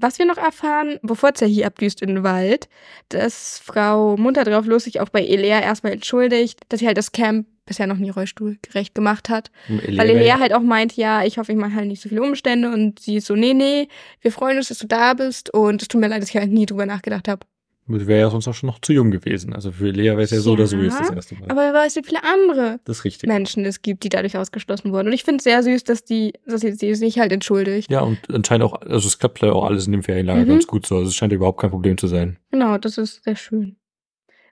Was 0.00 0.18
wir 0.18 0.24
noch 0.24 0.38
erfahren, 0.38 0.98
bevor 1.02 1.34
Zahi 1.34 1.64
abdüst 1.64 2.00
in 2.00 2.08
den 2.08 2.24
Wald, 2.24 2.68
dass 3.10 3.58
Frau 3.58 4.16
Munter 4.16 4.44
drauf 4.44 4.64
los 4.66 4.84
sich 4.84 4.98
auch 5.00 5.10
bei 5.10 5.20
Elea 5.22 5.60
erstmal 5.60 5.92
entschuldigt, 5.92 6.60
dass 6.70 6.80
sie 6.80 6.86
halt 6.86 6.96
das 6.96 7.12
Camp 7.12 7.46
bisher 7.66 7.86
noch 7.86 7.98
nie 7.98 8.10
rollstuhlgerecht 8.10 8.94
gemacht 8.94 9.28
hat. 9.28 9.50
Weil 9.68 10.08
Elea 10.10 10.40
halt 10.40 10.52
auch 10.54 10.62
meint, 10.62 10.96
ja, 10.96 11.22
ich 11.24 11.38
hoffe, 11.38 11.52
ich 11.52 11.58
mache 11.58 11.74
halt 11.74 11.86
nicht 11.86 12.02
so 12.02 12.08
viele 12.08 12.22
Umstände 12.22 12.72
und 12.72 12.98
sie 12.98 13.16
ist 13.16 13.26
so, 13.26 13.36
nee, 13.36 13.54
nee, 13.54 13.88
wir 14.22 14.32
freuen 14.32 14.56
uns, 14.56 14.68
dass 14.68 14.78
du 14.78 14.86
da 14.86 15.14
bist 15.14 15.52
und 15.52 15.82
es 15.82 15.88
tut 15.88 16.00
mir 16.00 16.08
leid, 16.08 16.22
dass 16.22 16.30
ich 16.30 16.36
halt 16.36 16.50
nie 16.50 16.66
drüber 16.66 16.86
nachgedacht 16.86 17.28
habe. 17.28 17.46
Wäre 17.90 18.20
ja 18.20 18.30
sonst 18.30 18.48
auch 18.48 18.54
schon 18.54 18.66
noch 18.68 18.78
zu 18.80 18.92
jung 18.92 19.10
gewesen. 19.10 19.52
Also 19.52 19.72
für 19.72 19.90
Lea 19.90 20.10
wäre 20.10 20.22
es 20.22 20.30
ja, 20.30 20.40
so 20.40 20.52
oder 20.52 20.66
so 20.66 20.76
Ja, 20.76 20.84
jetzt 20.84 21.00
das 21.00 21.10
erste 21.10 21.34
Mal. 21.36 21.50
Aber 21.50 21.60
wer 21.60 21.74
weiß, 21.74 21.96
wie 21.96 22.02
viele 22.02 22.22
andere. 22.24 22.80
Menschen 23.26 23.64
es 23.64 23.82
gibt, 23.82 24.04
die 24.04 24.08
dadurch 24.08 24.36
ausgeschlossen 24.36 24.92
wurden. 24.92 25.08
Und 25.08 25.12
ich 25.14 25.24
finde 25.24 25.38
es 25.38 25.44
sehr 25.44 25.62
süß, 25.62 25.84
dass 25.84 26.04
die, 26.04 26.32
dass 26.46 26.60
sie, 26.60 26.72
sie 26.72 26.94
sich 26.94 27.18
halt 27.18 27.32
entschuldigt. 27.32 27.90
Ja, 27.90 28.00
und 28.00 28.18
anscheinend 28.32 28.64
auch, 28.64 28.80
also 28.82 29.06
es 29.08 29.18
klappt 29.18 29.40
ja 29.42 29.52
auch 29.52 29.64
alles 29.64 29.86
in 29.86 29.92
dem 29.92 30.02
Ferienlager 30.02 30.42
Mhm. 30.44 30.48
ganz 30.48 30.66
gut 30.66 30.86
so. 30.86 30.96
Also 30.96 31.08
es 31.08 31.14
scheint 31.14 31.32
ja 31.32 31.36
überhaupt 31.36 31.60
kein 31.60 31.70
Problem 31.70 31.98
zu 31.98 32.06
sein. 32.06 32.38
Genau, 32.50 32.78
das 32.78 32.98
ist 32.98 33.22
sehr 33.24 33.36
schön. 33.36 33.76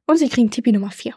Und 0.07 0.17
sie 0.19 0.29
kriegen 0.29 0.51
Tippi 0.51 0.73
Nummer 0.73 0.91
4. 0.91 1.15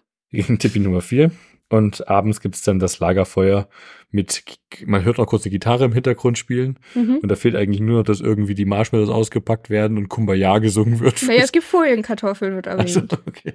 Tippi 0.59 0.79
Nummer 0.79 1.01
vier. 1.01 1.31
Und 1.71 2.07
abends 2.09 2.41
gibt's 2.41 2.63
dann 2.63 2.79
das 2.79 2.99
Lagerfeuer 2.99 3.69
mit, 4.11 4.43
man 4.85 5.05
hört 5.05 5.19
noch 5.19 5.25
kurz 5.25 5.45
eine 5.45 5.51
Gitarre 5.51 5.85
im 5.85 5.93
Hintergrund 5.93 6.37
spielen. 6.37 6.77
Mhm. 6.95 7.19
Und 7.21 7.29
da 7.29 7.35
fehlt 7.35 7.55
eigentlich 7.55 7.79
nur 7.79 7.99
noch, 7.99 8.03
dass 8.03 8.19
irgendwie 8.19 8.55
die 8.55 8.65
Marshmallows 8.65 9.09
ausgepackt 9.09 9.69
werden 9.69 9.97
und 9.97 10.09
Kumbaya 10.09 10.59
gesungen 10.59 10.99
wird. 10.99 11.23
Naja, 11.23 11.43
es 11.43 11.51
gibt 11.53 11.65
Folienkartoffeln, 11.65 12.55
wird 12.55 12.67
erwähnt. 12.67 12.97
also, 12.97 13.07
okay. 13.25 13.53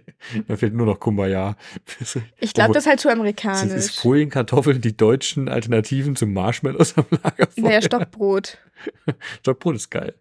Da 0.48 0.56
fehlt 0.56 0.72
nur 0.72 0.86
noch 0.86 0.98
Kumbaya. 0.98 1.56
ich 2.40 2.54
glaube, 2.54 2.72
das 2.72 2.84
ist 2.84 2.88
halt 2.88 3.00
zu 3.00 3.08
Sind 3.08 3.18
amerikanisch. 3.18 3.74
ist 3.74 4.00
Folienkartoffeln 4.00 4.80
die 4.80 4.96
deutschen 4.96 5.50
Alternativen 5.50 6.16
zum 6.16 6.32
Marshmallows 6.32 6.96
am 6.96 7.04
Lagerfeuer? 7.10 7.64
Naja, 7.64 7.82
Stockbrot. 7.82 8.56
Stockbrot 9.40 9.76
ist 9.76 9.90
geil. 9.90 10.14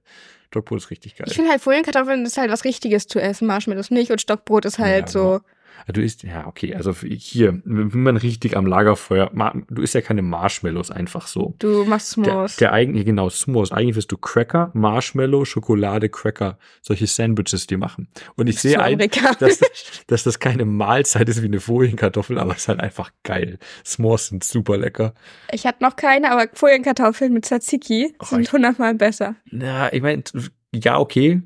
Stockbrot 0.47 0.79
ist 0.79 0.91
richtig 0.91 1.15
geil. 1.15 1.27
Ich 1.29 1.35
finde 1.35 1.51
halt 1.51 1.61
Folienkartoffeln 1.61 2.25
ist 2.25 2.37
halt 2.37 2.51
was 2.51 2.65
Richtiges 2.65 3.07
zu 3.07 3.19
essen, 3.21 3.47
Marshmallows 3.47 3.89
nicht 3.89 4.11
und 4.11 4.19
Stockbrot 4.19 4.65
ist 4.65 4.79
halt 4.79 5.05
Ja, 5.05 5.11
so. 5.11 5.41
Ja, 5.87 5.93
Du 5.93 6.01
isst, 6.01 6.23
ja, 6.23 6.47
okay, 6.47 6.73
also 6.75 6.93
hier, 6.93 7.61
wenn 7.63 8.03
man 8.03 8.17
richtig 8.17 8.57
am 8.57 8.65
Lagerfeuer, 8.65 9.31
du 9.69 9.81
isst 9.81 9.93
ja 9.93 10.01
keine 10.01 10.21
Marshmallows 10.21 10.91
einfach 10.91 11.27
so. 11.27 11.55
Du 11.59 11.85
machst 11.85 12.17
Der, 12.17 12.23
S'mores. 12.25 12.57
der 12.57 12.73
eigentliche, 12.73 13.05
genau, 13.05 13.27
S'mores. 13.27 13.71
Eigentlich 13.71 13.95
wirst 13.95 14.11
du 14.11 14.17
Cracker, 14.17 14.71
Marshmallow, 14.73 15.45
Schokolade, 15.45 16.09
Cracker, 16.09 16.57
solche 16.81 17.07
Sandwiches 17.07 17.67
die 17.67 17.77
machen. 17.77 18.07
Und 18.35 18.47
ich 18.47 18.59
sehe 18.59 18.79
ein, 18.79 18.95
amerikanisch. 18.95 19.37
dass, 19.39 19.59
dass 20.07 20.23
das 20.23 20.39
keine 20.39 20.65
Mahlzeit 20.65 21.29
ist 21.29 21.41
wie 21.41 21.45
eine 21.47 21.59
Folienkartoffel, 21.59 22.39
aber 22.39 22.51
es 22.53 22.59
ist 22.59 22.67
halt 22.67 22.79
einfach 22.79 23.11
geil. 23.23 23.59
S'mores 23.85 24.29
sind 24.29 24.43
super 24.43 24.77
lecker. 24.77 25.13
Ich 25.51 25.65
hatte 25.65 25.83
noch 25.83 25.95
keine, 25.95 26.31
aber 26.31 26.47
Folienkartoffeln 26.53 27.33
mit 27.33 27.45
Tzatziki 27.45 28.15
Oh, 28.19 28.25
sind 28.25 28.51
hundertmal 28.51 28.95
besser. 28.95 29.35
Na, 29.51 29.91
ich 29.93 30.01
meine, 30.01 30.23
ja, 30.73 30.97
okay. 30.99 31.41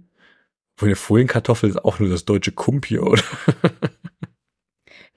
Eine 0.82 0.96
Folienkartoffel 0.96 1.70
ist 1.72 1.84
auch 1.84 2.00
nur 2.00 2.08
das 2.10 2.24
deutsche 2.24 2.54
Kumpir, 2.54 3.04
oder? 3.06 3.22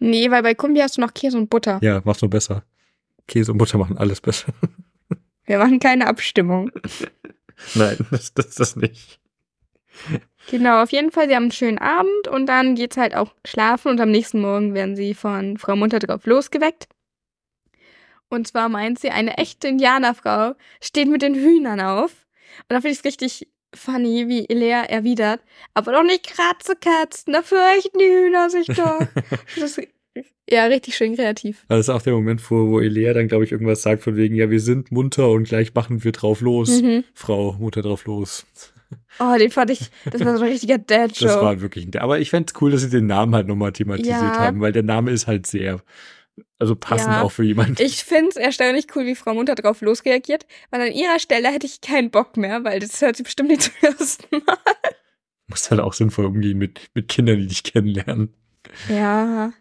Nee, 0.03 0.33
weil 0.33 0.43
bei 0.43 0.55
Kumbi 0.55 0.81
hast 0.81 0.97
du 0.97 1.01
noch 1.01 1.15
Käse 1.15 1.39
und 1.39 1.49
Butter. 1.49 1.79
Ja, 1.81 2.03
macht's 2.05 2.23
nur 2.23 2.31
besser. 2.31 2.65
Käse 3.29 3.53
und 3.53 3.59
Butter 3.59 3.79
machen 3.79 3.97
alles 3.99 4.21
besser. 4.21 4.53
Wir 5.45 5.59
machen 5.59 5.79
keine 5.79 6.09
Abstimmung. 6.09 6.73
Nein, 7.75 7.99
das, 8.11 8.35
das, 8.35 8.55
das 8.57 8.75
nicht. 8.75 9.21
Genau, 10.51 10.83
auf 10.83 10.91
jeden 10.91 11.13
Fall, 11.13 11.29
sie 11.29 11.37
haben 11.37 11.45
einen 11.45 11.53
schönen 11.53 11.79
Abend 11.79 12.27
und 12.29 12.47
dann 12.47 12.75
geht's 12.75 12.97
halt 12.97 13.15
auch 13.15 13.33
schlafen 13.45 13.91
und 13.91 14.01
am 14.01 14.11
nächsten 14.11 14.41
Morgen 14.41 14.75
werden 14.75 14.97
sie 14.97 15.15
von 15.15 15.57
Frau 15.57 15.77
Munter 15.77 16.01
drauf 16.01 16.27
losgeweckt. 16.27 16.89
Und 18.29 18.49
zwar 18.49 18.69
meint 18.69 18.99
sie, 18.99 19.11
eine 19.11 19.37
echte 19.39 19.69
Indianerfrau 19.69 20.55
steht 20.81 21.09
mit 21.09 21.23
den 21.23 21.37
Hühnern 21.37 21.81
auf. 21.81 22.27
Und 22.63 22.71
da 22.71 22.77
finde 22.77 22.91
ich 22.91 22.99
es 22.99 23.05
richtig 23.05 23.52
funny, 23.75 24.29
wie 24.29 24.49
Elea 24.49 24.83
erwidert, 24.85 25.41
aber 25.75 25.93
doch 25.93 26.03
nicht 26.05 26.35
Katzen, 26.37 27.33
da 27.33 27.43
fürchten 27.43 27.99
die 27.99 28.05
Hühner 28.05 28.51
sich 28.51 28.67
doch. 28.67 28.99
das 29.59 29.79
ist 29.79 29.89
ja 30.51 30.67
richtig 30.67 30.97
schön 30.97 31.15
kreativ. 31.17 31.65
Das 31.69 31.81
ist 31.81 31.89
auch 31.89 32.03
der 32.03 32.13
Moment, 32.13 32.49
wo, 32.51 32.69
wo 32.71 32.81
Elea 32.81 33.15
dann, 33.15 33.29
glaube 33.29 33.45
ich, 33.45 33.53
irgendwas 33.53 33.83
sagt 33.83 34.03
von 34.03 34.17
wegen, 34.17 34.35
ja, 34.35 34.51
wir 34.51 34.61
sind 34.61 34.93
munter 34.93 35.31
und 35.31 35.45
gleich 35.49 35.73
machen 35.75 36.05
wir 36.05 36.13
drauf 36.13 36.41
los. 36.41 36.83
Mhm. 36.83 37.05
Frau, 37.15 37.53
Mutter 37.55 37.83
drauf 37.83 38.05
los. 38.05 38.45
Oh, 39.19 39.37
den 39.39 39.51
fand 39.51 39.71
ich, 39.71 39.91
das 40.05 40.23
war 40.25 40.37
so 40.37 40.45
ein 40.45 40.51
richtiger 40.51 40.77
Dad-Show. 40.79 41.25
Das 41.25 41.37
war 41.37 41.61
wirklich 41.63 41.87
ein, 41.87 41.99
aber 41.99 42.19
ich 42.21 42.29
fände 42.29 42.53
es 42.55 42.61
cool, 42.61 42.71
dass 42.73 42.83
sie 42.83 42.91
den 42.91 43.07
Namen 43.07 43.35
halt 43.35 43.47
nochmal 43.47 43.73
thematisiert 43.73 44.17
Ja. 44.21 44.39
haben, 44.39 44.61
weil 44.61 44.73
der 44.73 44.83
Name 44.83 45.11
ist 45.11 45.27
halt 45.27 45.47
sehr, 45.47 45.81
also 46.59 46.75
passend 46.77 47.13
Ja. 47.13 47.23
auch 47.23 47.31
für 47.33 47.45
jemanden. 47.45 47.77
Ich 47.83 48.05
finde 48.05 48.31
es 48.31 48.37
erstaunlich 48.37 48.87
cool, 48.95 49.07
wie 49.07 49.15
Frau 49.15 49.35
Munter 49.35 49.55
drauf 49.55 49.81
losreagiert, 49.81 50.47
weil 50.71 50.81
an 50.81 50.93
ihrer 50.93 51.19
Stelle 51.19 51.49
hätte 51.49 51.67
ich 51.67 51.81
keinen 51.81 52.11
Bock 52.11 52.37
mehr, 52.37 52.65
weil 52.65 52.81
das 52.81 53.01
hört 53.01 53.17
sie 53.17 53.23
bestimmt 53.23 53.51
nicht 53.51 53.63
zum 53.63 53.73
ersten 53.83 54.37
Mal. 54.45 54.57
muss 55.49 55.71
halt 55.71 55.81
auch 55.81 55.93
sinnvoll 55.93 56.25
umgehen 56.27 56.59
mit, 56.59 56.91
mit 56.95 57.09
Kindern, 57.09 57.39
die 57.39 57.47
dich 57.47 57.63
kennenlernen. 57.65 58.33
Ja. 58.89 59.53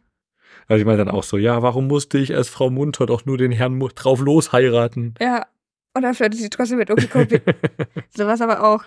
Also 0.67 0.79
ich 0.79 0.85
meine 0.85 0.99
dann 0.99 1.09
auch 1.09 1.23
so, 1.23 1.37
ja, 1.37 1.61
warum 1.61 1.87
musste 1.87 2.17
ich 2.17 2.33
als 2.33 2.47
Frau 2.47 2.69
Munter 2.69 3.05
doch 3.05 3.25
nur 3.25 3.37
den 3.37 3.51
Herrn 3.51 3.79
drauf 3.79 4.21
los 4.21 4.53
heiraten? 4.53 5.15
Ja. 5.19 5.47
Und 5.93 6.03
dann 6.03 6.13
flirtet 6.13 6.39
sie 6.39 6.49
trotzdem 6.49 6.77
mit 6.77 6.89
Okikopi. 6.89 7.41
Sowas 8.15 8.39
aber 8.39 8.63
auch. 8.63 8.83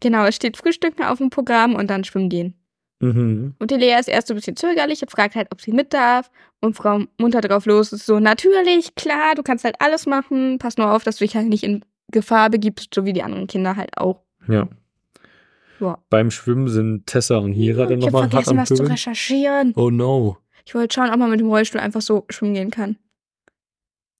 Genau, 0.00 0.26
es 0.26 0.36
steht 0.36 0.58
Frühstücken 0.58 1.02
auf 1.02 1.16
dem 1.18 1.30
Programm 1.30 1.74
und 1.74 1.88
dann 1.88 2.04
schwimmen 2.04 2.28
gehen. 2.28 2.57
Mhm. 3.00 3.54
Und 3.58 3.70
die 3.70 3.76
Lea 3.76 3.96
ist 3.98 4.08
erst 4.08 4.28
so 4.28 4.34
ein 4.34 4.36
bisschen 4.36 4.56
zögerlich 4.56 5.02
und 5.02 5.10
fragt 5.10 5.34
halt, 5.34 5.48
ob 5.50 5.60
sie 5.60 5.72
mit 5.72 5.92
darf. 5.92 6.30
Und 6.60 6.74
Frau 6.76 7.04
Munter 7.18 7.40
drauf 7.40 7.66
los 7.66 7.92
ist 7.92 8.06
so, 8.06 8.18
natürlich, 8.20 8.94
klar, 8.94 9.34
du 9.34 9.42
kannst 9.42 9.64
halt 9.64 9.76
alles 9.80 10.06
machen. 10.06 10.58
Pass 10.58 10.76
nur 10.76 10.92
auf, 10.92 11.04
dass 11.04 11.16
du 11.16 11.24
dich 11.24 11.36
halt 11.36 11.48
nicht 11.48 11.64
in 11.64 11.84
Gefahr 12.10 12.50
begibst, 12.50 12.94
so 12.94 13.04
wie 13.04 13.12
die 13.12 13.22
anderen 13.22 13.46
Kinder 13.46 13.76
halt 13.76 13.96
auch. 13.96 14.22
Ja. 14.48 14.68
Ja. 15.80 15.98
Beim 16.10 16.30
Schwimmen 16.30 16.68
sind 16.68 17.06
Tessa 17.06 17.36
und 17.38 17.52
Hira 17.52 17.86
dann 17.86 18.00
ich 18.00 18.06
habe 18.06 18.12
nochmal 18.12 18.22
hart 18.22 18.30
vergessen, 18.32 18.58
am 18.58 18.62
was 18.62 18.68
zu 18.68 18.82
recherchieren. 18.82 19.72
Oh 19.76 19.90
no, 19.90 20.38
Ich 20.66 20.74
wollte 20.74 20.94
schauen, 20.94 21.10
ob 21.10 21.18
man 21.18 21.30
mit 21.30 21.38
dem 21.38 21.48
Rollstuhl 21.48 21.80
einfach 21.80 22.00
so 22.02 22.24
schwimmen 22.30 22.54
gehen 22.54 22.70
kann. 22.70 22.96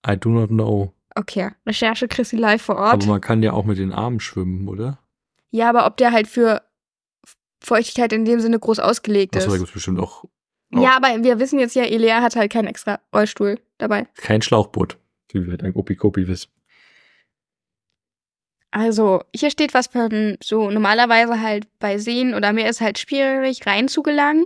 I 0.07 0.15
do 0.17 0.29
not 0.29 0.49
know. 0.49 0.93
Okay, 1.15 1.49
Recherche 1.65 2.07
Chrissy 2.07 2.37
live 2.37 2.61
vor 2.61 2.77
Ort. 2.77 2.93
Aber 2.93 3.05
man 3.07 3.21
kann 3.21 3.43
ja 3.43 3.51
auch 3.51 3.65
mit 3.65 3.77
den 3.77 3.91
Armen 3.91 4.21
schwimmen, 4.21 4.69
oder? 4.69 4.99
ja, 5.51 5.69
aber 5.69 5.85
ob 5.85 5.97
der 5.97 6.11
halt 6.11 6.27
für 6.27 6.61
Feuchtigkeit 7.61 8.13
in 8.13 8.25
dem 8.25 8.39
Sinne 8.39 8.59
groß 8.59 8.79
ausgelegt 8.79 9.35
Achso, 9.35 9.49
da 9.49 9.53
ist. 9.55 9.59
gibt 9.59 9.69
es 9.69 9.73
bestimmt 9.73 9.99
auch 9.99 10.25
Ja, 10.71 10.95
aber 10.97 11.23
wir 11.23 11.39
wissen 11.39 11.59
jetzt 11.59 11.75
ja, 11.75 11.83
Elea 11.83 12.21
hat 12.21 12.35
halt 12.35 12.51
keinen 12.51 12.67
extra 12.67 12.99
Rollstuhl 13.13 13.59
dabei. 13.77 14.07
kein 14.15 14.41
Schlauchboot, 14.41 14.97
wie 15.31 15.45
wir 15.47 15.57
dank 15.57 15.75
Opikopi 15.75 16.27
wissen. 16.27 16.49
Also, 18.71 19.23
hier 19.35 19.49
steht 19.49 19.73
was 19.73 19.87
von 19.87 20.37
so 20.43 20.69
normalerweise 20.69 21.41
halt 21.41 21.67
bei 21.79 21.97
Seen 21.97 22.35
oder 22.35 22.53
Meer 22.53 22.69
ist 22.69 22.81
halt 22.81 22.99
schwierig 22.99 23.65
reinzugelangen, 23.65 24.45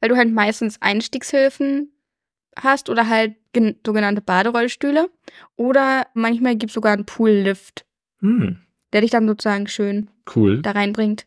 weil 0.00 0.10
du 0.10 0.16
halt 0.16 0.30
meistens 0.30 0.80
Einstiegshilfen 0.82 1.90
hast 2.58 2.90
oder 2.90 3.08
halt 3.08 3.34
gen- 3.54 3.76
sogenannte 3.86 4.20
Baderollstühle. 4.20 5.08
Oder 5.56 6.06
manchmal 6.12 6.56
gibt 6.56 6.68
es 6.70 6.74
sogar 6.74 6.92
einen 6.92 7.06
Poollift, 7.06 7.86
Hm, 8.20 8.58
der 8.92 9.00
dich 9.00 9.10
dann 9.10 9.26
sozusagen 9.26 9.66
schön 9.68 10.10
cool. 10.36 10.60
da 10.60 10.72
reinbringt. 10.72 11.26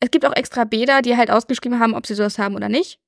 Es 0.00 0.10
gibt 0.10 0.24
auch 0.24 0.34
extra 0.34 0.64
Bäder, 0.64 1.02
die 1.02 1.16
halt 1.16 1.30
ausgeschrieben 1.30 1.78
haben, 1.78 1.94
ob 1.94 2.06
sie 2.06 2.14
sowas 2.14 2.38
haben 2.38 2.56
oder 2.56 2.68
nicht. 2.68 2.98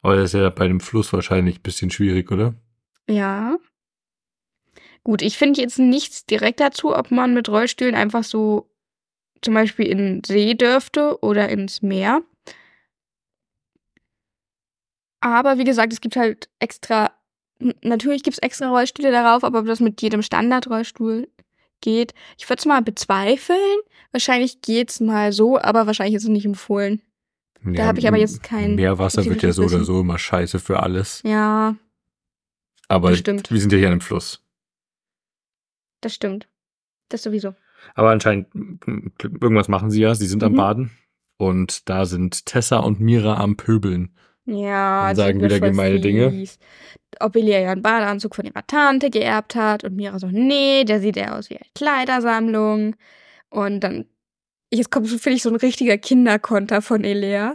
Aber 0.00 0.16
das 0.16 0.32
ist 0.32 0.40
ja 0.40 0.50
bei 0.50 0.68
dem 0.68 0.80
Fluss 0.80 1.12
wahrscheinlich 1.12 1.58
ein 1.58 1.62
bisschen 1.62 1.90
schwierig, 1.90 2.30
oder? 2.30 2.54
Ja. 3.08 3.58
Gut, 5.04 5.22
ich 5.22 5.36
finde 5.36 5.60
jetzt 5.60 5.78
nichts 5.78 6.24
direkt 6.26 6.60
dazu, 6.60 6.94
ob 6.96 7.10
man 7.10 7.34
mit 7.34 7.48
Rollstühlen 7.48 7.94
einfach 7.94 8.24
so 8.24 8.70
zum 9.42 9.54
Beispiel 9.54 9.86
in 9.86 9.98
den 9.98 10.24
See 10.24 10.54
dürfte 10.54 11.18
oder 11.22 11.48
ins 11.48 11.82
Meer. 11.82 12.22
Aber 15.20 15.58
wie 15.58 15.64
gesagt, 15.64 15.92
es 15.92 16.00
gibt 16.00 16.16
halt 16.16 16.48
extra, 16.58 17.12
natürlich 17.82 18.22
gibt 18.22 18.34
es 18.34 18.42
extra 18.42 18.68
Rollstühle 18.68 19.10
darauf, 19.10 19.44
aber 19.44 19.60
ob 19.60 19.66
das 19.66 19.80
mit 19.80 20.00
jedem 20.02 20.22
Standardrollstuhl 20.22 21.28
geht, 21.80 22.14
ich 22.38 22.48
würde 22.48 22.60
es 22.60 22.66
mal 22.66 22.82
bezweifeln. 22.82 23.78
Wahrscheinlich 24.12 24.60
geht's 24.62 25.00
mal 25.00 25.32
so, 25.32 25.58
aber 25.58 25.86
wahrscheinlich 25.86 26.14
ist 26.16 26.22
es 26.24 26.28
nicht 26.28 26.46
empfohlen. 26.46 27.02
Ja, 27.64 27.86
hab 27.86 27.98
ich 27.98 28.06
aber 28.06 28.16
jetzt 28.18 28.42
kein 28.42 28.76
Meerwasser 28.76 29.24
wird 29.24 29.42
ja 29.42 29.52
so 29.52 29.64
oder 29.64 29.82
so 29.82 30.00
immer 30.00 30.18
scheiße 30.18 30.58
für 30.60 30.80
alles. 30.82 31.20
Ja, 31.24 31.74
Aber 32.88 33.10
Bestimmt. 33.10 33.50
wir 33.50 33.60
sind 33.60 33.72
ja 33.72 33.78
hier 33.78 33.88
an 33.88 33.92
einem 33.94 34.00
Fluss. 34.00 34.42
das 36.00 36.14
stimmt. 36.14 36.46
Das 37.08 37.22
sowieso. 37.24 37.54
Aber 37.94 38.10
anscheinend, 38.10 38.46
irgendwas 38.86 39.68
machen 39.68 39.90
sie 39.90 40.00
ja. 40.00 40.14
Sie 40.14 40.26
sind 40.26 40.42
am 40.44 40.52
Mhm. 40.52 40.56
Baden. 40.56 40.90
Und 41.38 41.88
da 41.88 42.04
sind 42.06 42.46
Tessa 42.46 42.78
und 42.78 43.00
Mira 43.00 43.36
am 43.38 43.56
Pöbeln. 43.56 44.14
Ja, 44.46 45.10
Und 45.10 45.16
sagen 45.16 45.42
wieder 45.42 45.60
gemeine 45.60 46.00
Dinge. 46.00 46.46
Ob 47.18 47.34
Elia 47.34 47.58
ja 47.58 47.72
einen 47.72 47.82
Badeanzug 47.82 48.34
von 48.34 48.44
ihrer 48.44 48.66
Tante 48.66 49.10
geerbt 49.10 49.54
hat 49.56 49.84
und 49.84 49.96
Mira 49.96 50.18
so, 50.18 50.28
nee, 50.28 50.84
der 50.84 51.00
sieht 51.00 51.16
ja 51.16 51.36
aus 51.36 51.50
wie 51.50 51.56
eine 51.56 51.66
Kleidersammlung. 51.74 52.94
Und 53.48 53.80
dann, 53.80 54.06
jetzt 54.72 54.90
kommt 54.90 55.08
so, 55.08 55.18
finde 55.18 55.36
ich, 55.36 55.42
so 55.42 55.50
ein 55.50 55.56
richtiger 55.56 55.98
Kinderkonter 55.98 56.82
von 56.82 57.04
Elia. 57.04 57.54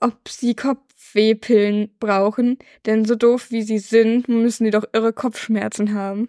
Ob 0.00 0.28
sie 0.28 0.54
Kopfwehpillen 0.54 1.90
brauchen, 1.98 2.58
denn 2.86 3.04
so 3.04 3.14
doof 3.14 3.50
wie 3.50 3.62
sie 3.62 3.78
sind, 3.78 4.28
müssen 4.28 4.64
die 4.64 4.70
doch 4.70 4.84
irre 4.92 5.12
Kopfschmerzen 5.12 5.94
haben. 5.94 6.28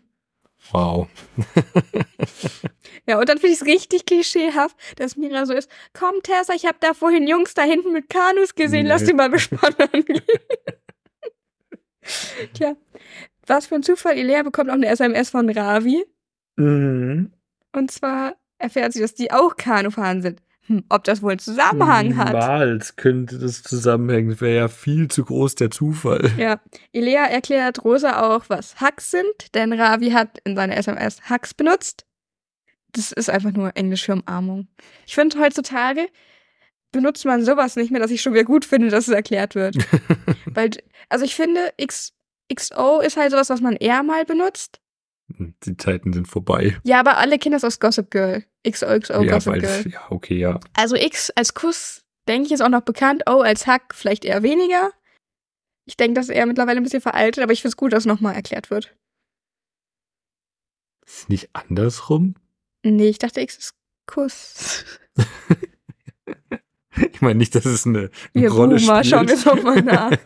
Wow. 0.71 1.07
Ja, 3.09 3.17
und 3.17 3.27
dann 3.27 3.39
finde 3.39 3.53
ich 3.55 3.61
es 3.61 3.65
richtig 3.65 4.05
klischeehaft, 4.05 4.75
dass 4.97 5.17
Mira 5.17 5.47
so 5.47 5.53
ist, 5.53 5.67
komm 5.97 6.21
Tessa, 6.21 6.53
ich 6.53 6.67
habe 6.67 6.77
da 6.79 6.93
vorhin 6.93 7.27
Jungs 7.27 7.55
da 7.55 7.63
hinten 7.63 7.91
mit 7.91 8.07
Kanus 8.07 8.53
gesehen, 8.53 8.85
lass 8.85 9.01
Nee. 9.01 9.07
die 9.07 9.13
mal 9.15 9.31
bespannen. 9.31 10.03
Tja, 12.53 12.75
was 13.47 13.65
für 13.65 13.73
ein 13.75 13.81
Zufall, 13.83 14.15
Ilea 14.15 14.43
bekommt 14.43 14.69
auch 14.69 14.75
eine 14.75 14.85
SMS 14.85 15.31
von 15.31 15.49
Ravi. 15.49 16.05
Mhm. 16.57 17.33
Und 17.75 17.89
zwar 17.89 18.35
erfährt 18.59 18.93
sie, 18.93 19.01
dass 19.01 19.15
die 19.15 19.31
auch 19.31 19.55
Kanu 19.57 19.89
fahren 19.89 20.21
sind. 20.21 20.43
Hm, 20.67 20.83
ob 20.89 21.03
das 21.03 21.23
wohl 21.23 21.31
einen 21.31 21.39
Zusammenhang 21.39 22.15
hat. 22.15 22.33
Niemals 22.33 22.95
könnte 22.95 23.39
das 23.39 23.63
zusammenhängen. 23.63 24.29
Das 24.29 24.41
wäre 24.41 24.55
ja 24.55 24.67
viel 24.67 25.07
zu 25.07 25.25
groß 25.25 25.55
der 25.55 25.71
Zufall. 25.71 26.29
Ja, 26.37 26.59
Ilea 26.91 27.25
erklärt 27.25 27.83
Rosa 27.83 28.21
auch, 28.21 28.45
was 28.49 28.79
Hacks 28.79 29.09
sind, 29.09 29.55
denn 29.55 29.73
Ravi 29.73 30.11
hat 30.11 30.37
in 30.43 30.55
seiner 30.55 30.77
SMS 30.77 31.21
Hacks 31.23 31.55
benutzt. 31.55 32.05
Das 32.93 33.11
ist 33.11 33.29
einfach 33.29 33.51
nur 33.51 33.75
Englisch 33.75 34.05
für 34.05 34.13
Umarmung. 34.13 34.67
Ich 35.05 35.15
finde, 35.15 35.39
heutzutage 35.39 36.07
benutzt 36.91 37.25
man 37.25 37.43
sowas 37.43 37.75
nicht 37.75 37.91
mehr, 37.91 38.01
dass 38.01 38.11
ich 38.11 38.21
schon 38.21 38.33
wieder 38.33 38.43
gut 38.43 38.65
finde, 38.65 38.89
dass 38.89 39.07
es 39.07 39.13
erklärt 39.13 39.55
wird. 39.55 39.75
Weil, 40.45 40.71
also 41.07 41.25
ich 41.25 41.35
finde, 41.35 41.71
X, 41.77 42.13
XO 42.53 42.99
ist 42.99 43.17
halt 43.17 43.31
sowas, 43.31 43.49
was 43.49 43.61
man 43.61 43.75
eher 43.75 44.03
mal 44.03 44.25
benutzt. 44.25 44.81
Die 45.27 45.77
Zeiten 45.77 46.11
sind 46.13 46.27
vorbei. 46.27 46.77
Ja, 46.83 46.99
aber 46.99 47.17
alle 47.17 47.37
kennen 47.37 47.53
das 47.53 47.63
aus 47.63 47.79
Gossip 47.79 48.09
Girl. 48.09 48.43
XOXO 48.67 49.21
ja, 49.21 49.33
Gossip 49.33 49.53
weil, 49.53 49.61
Girl. 49.61 49.87
ja, 49.91 50.07
okay, 50.09 50.37
ja. 50.37 50.59
Also 50.73 50.95
X 50.95 51.29
als 51.31 51.53
Kuss, 51.53 52.03
denke 52.27 52.47
ich, 52.47 52.53
ist 52.53 52.61
auch 52.61 52.69
noch 52.69 52.81
bekannt. 52.81 53.23
O 53.29 53.41
als 53.41 53.67
Hack 53.67 53.93
vielleicht 53.93 54.25
eher 54.25 54.41
weniger. 54.41 54.91
Ich 55.85 55.97
denke, 55.97 56.15
das 56.15 56.29
ist 56.29 56.35
eher 56.35 56.45
mittlerweile 56.45 56.79
ein 56.79 56.83
bisschen 56.83 57.01
veraltet, 57.01 57.43
aber 57.43 57.53
ich 57.53 57.61
finde 57.61 57.69
es 57.69 57.77
gut, 57.77 57.93
dass 57.93 58.05
nochmal 58.05 58.35
erklärt 58.35 58.71
wird. 58.71 58.95
Ist 61.05 61.29
nicht 61.29 61.49
andersrum? 61.53 62.35
Nee, 62.83 63.09
ich 63.09 63.17
dachte, 63.19 63.41
X 63.41 63.57
ist 63.57 63.73
Kuss. 64.05 64.85
Ich 67.13 67.21
meine 67.21 67.35
nicht, 67.35 67.55
dass 67.55 67.63
es 67.65 67.85
eine, 67.85 67.99
eine 67.99 68.09
Wir 68.33 68.51
Rolle 68.51 68.75
Boomer, 68.75 69.03
spielt. 69.03 69.05
schauen 69.05 69.27
wir 69.27 69.35
es 69.35 69.45
nochmal 69.45 69.81
nach. 69.83 70.11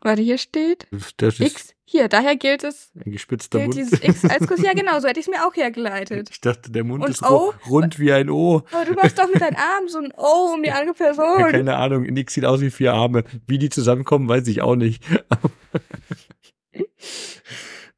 Warte, 0.00 0.22
hier 0.22 0.38
steht 0.38 0.86
das 1.16 1.40
X. 1.40 1.74
Hier, 1.84 2.08
daher 2.08 2.36
gilt 2.36 2.62
es, 2.62 2.90
ein 2.94 3.10
gespitzter 3.10 3.58
gilt 3.58 3.74
Mund. 3.74 3.78
dieses 3.78 4.00
X 4.02 4.24
als 4.30 4.46
Kuss. 4.46 4.60
Ja, 4.62 4.72
genau, 4.76 5.00
so 5.00 5.08
hätte 5.08 5.18
ich 5.18 5.26
es 5.26 5.30
mir 5.32 5.44
auch 5.44 5.56
hergeleitet. 5.56 6.28
Ich 6.30 6.40
dachte, 6.40 6.70
der 6.70 6.84
Mund 6.84 7.02
Und 7.02 7.10
ist 7.10 7.22
O? 7.24 7.52
rund 7.68 7.98
wie 7.98 8.12
ein 8.12 8.30
O. 8.30 8.62
Aber 8.70 8.84
du 8.84 8.92
machst 8.92 9.18
doch 9.18 9.26
mit 9.32 9.40
deinen 9.40 9.56
Armen 9.56 9.88
so 9.88 9.98
ein 9.98 10.12
O 10.16 10.52
um 10.54 10.62
die 10.62 10.70
andere 10.70 10.94
Person. 10.94 11.40
Ja, 11.40 11.50
keine 11.50 11.76
Ahnung, 11.76 12.02
nix 12.04 12.34
sieht 12.34 12.44
aus 12.44 12.60
wie 12.60 12.70
vier 12.70 12.92
Arme. 12.94 13.24
Wie 13.48 13.58
die 13.58 13.70
zusammenkommen, 13.70 14.28
weiß 14.28 14.46
ich 14.46 14.62
auch 14.62 14.76
nicht. 14.76 15.02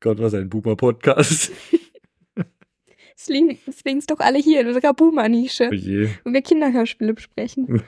Gott, 0.01 0.19
was 0.19 0.35
ein 0.35 0.49
Boomer-Podcast. 0.49 1.53
Deswegen 3.17 3.99
ist 3.99 4.11
doch 4.11 4.21
alle 4.21 4.39
hier 4.39 4.61
in 4.61 4.69
unserer 4.69 4.95
Boomer-Nische. 4.95 5.71
Oh 5.73 6.09
wo 6.25 6.33
wir 6.33 6.43
Kinderhörspiele 6.43 7.15
besprechen. 7.15 7.83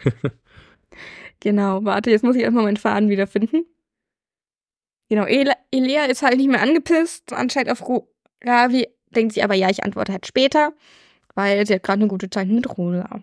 genau, 1.41 1.85
warte, 1.85 2.11
jetzt 2.11 2.25
muss 2.25 2.35
ich 2.35 2.43
erstmal 2.43 2.65
meinen 2.65 2.77
Faden 2.77 3.09
wiederfinden. 3.09 3.65
Genau, 5.09 5.27
Ele 5.27 5.53
Elea 5.73 6.07
ist 6.07 6.23
halt 6.23 6.37
nicht 6.37 6.49
mehr 6.49 6.63
angepisst, 6.63 7.33
anscheinend 7.33 7.71
auf 7.71 7.87
Ro 7.89 8.13
Ravi, 8.43 8.89
denkt 9.11 9.35
sie 9.35 9.43
aber, 9.43 9.55
ja, 9.55 9.71
ich 9.71 9.85
antworte 9.85 10.13
halt 10.13 10.27
später, 10.27 10.73
weil 11.35 11.67
sie 11.67 11.75
hat 11.75 11.83
gerade 11.83 12.01
eine 12.01 12.09
gute 12.09 12.31
Zeit 12.31 12.49
mit 12.49 12.79
Rosa. 12.79 13.23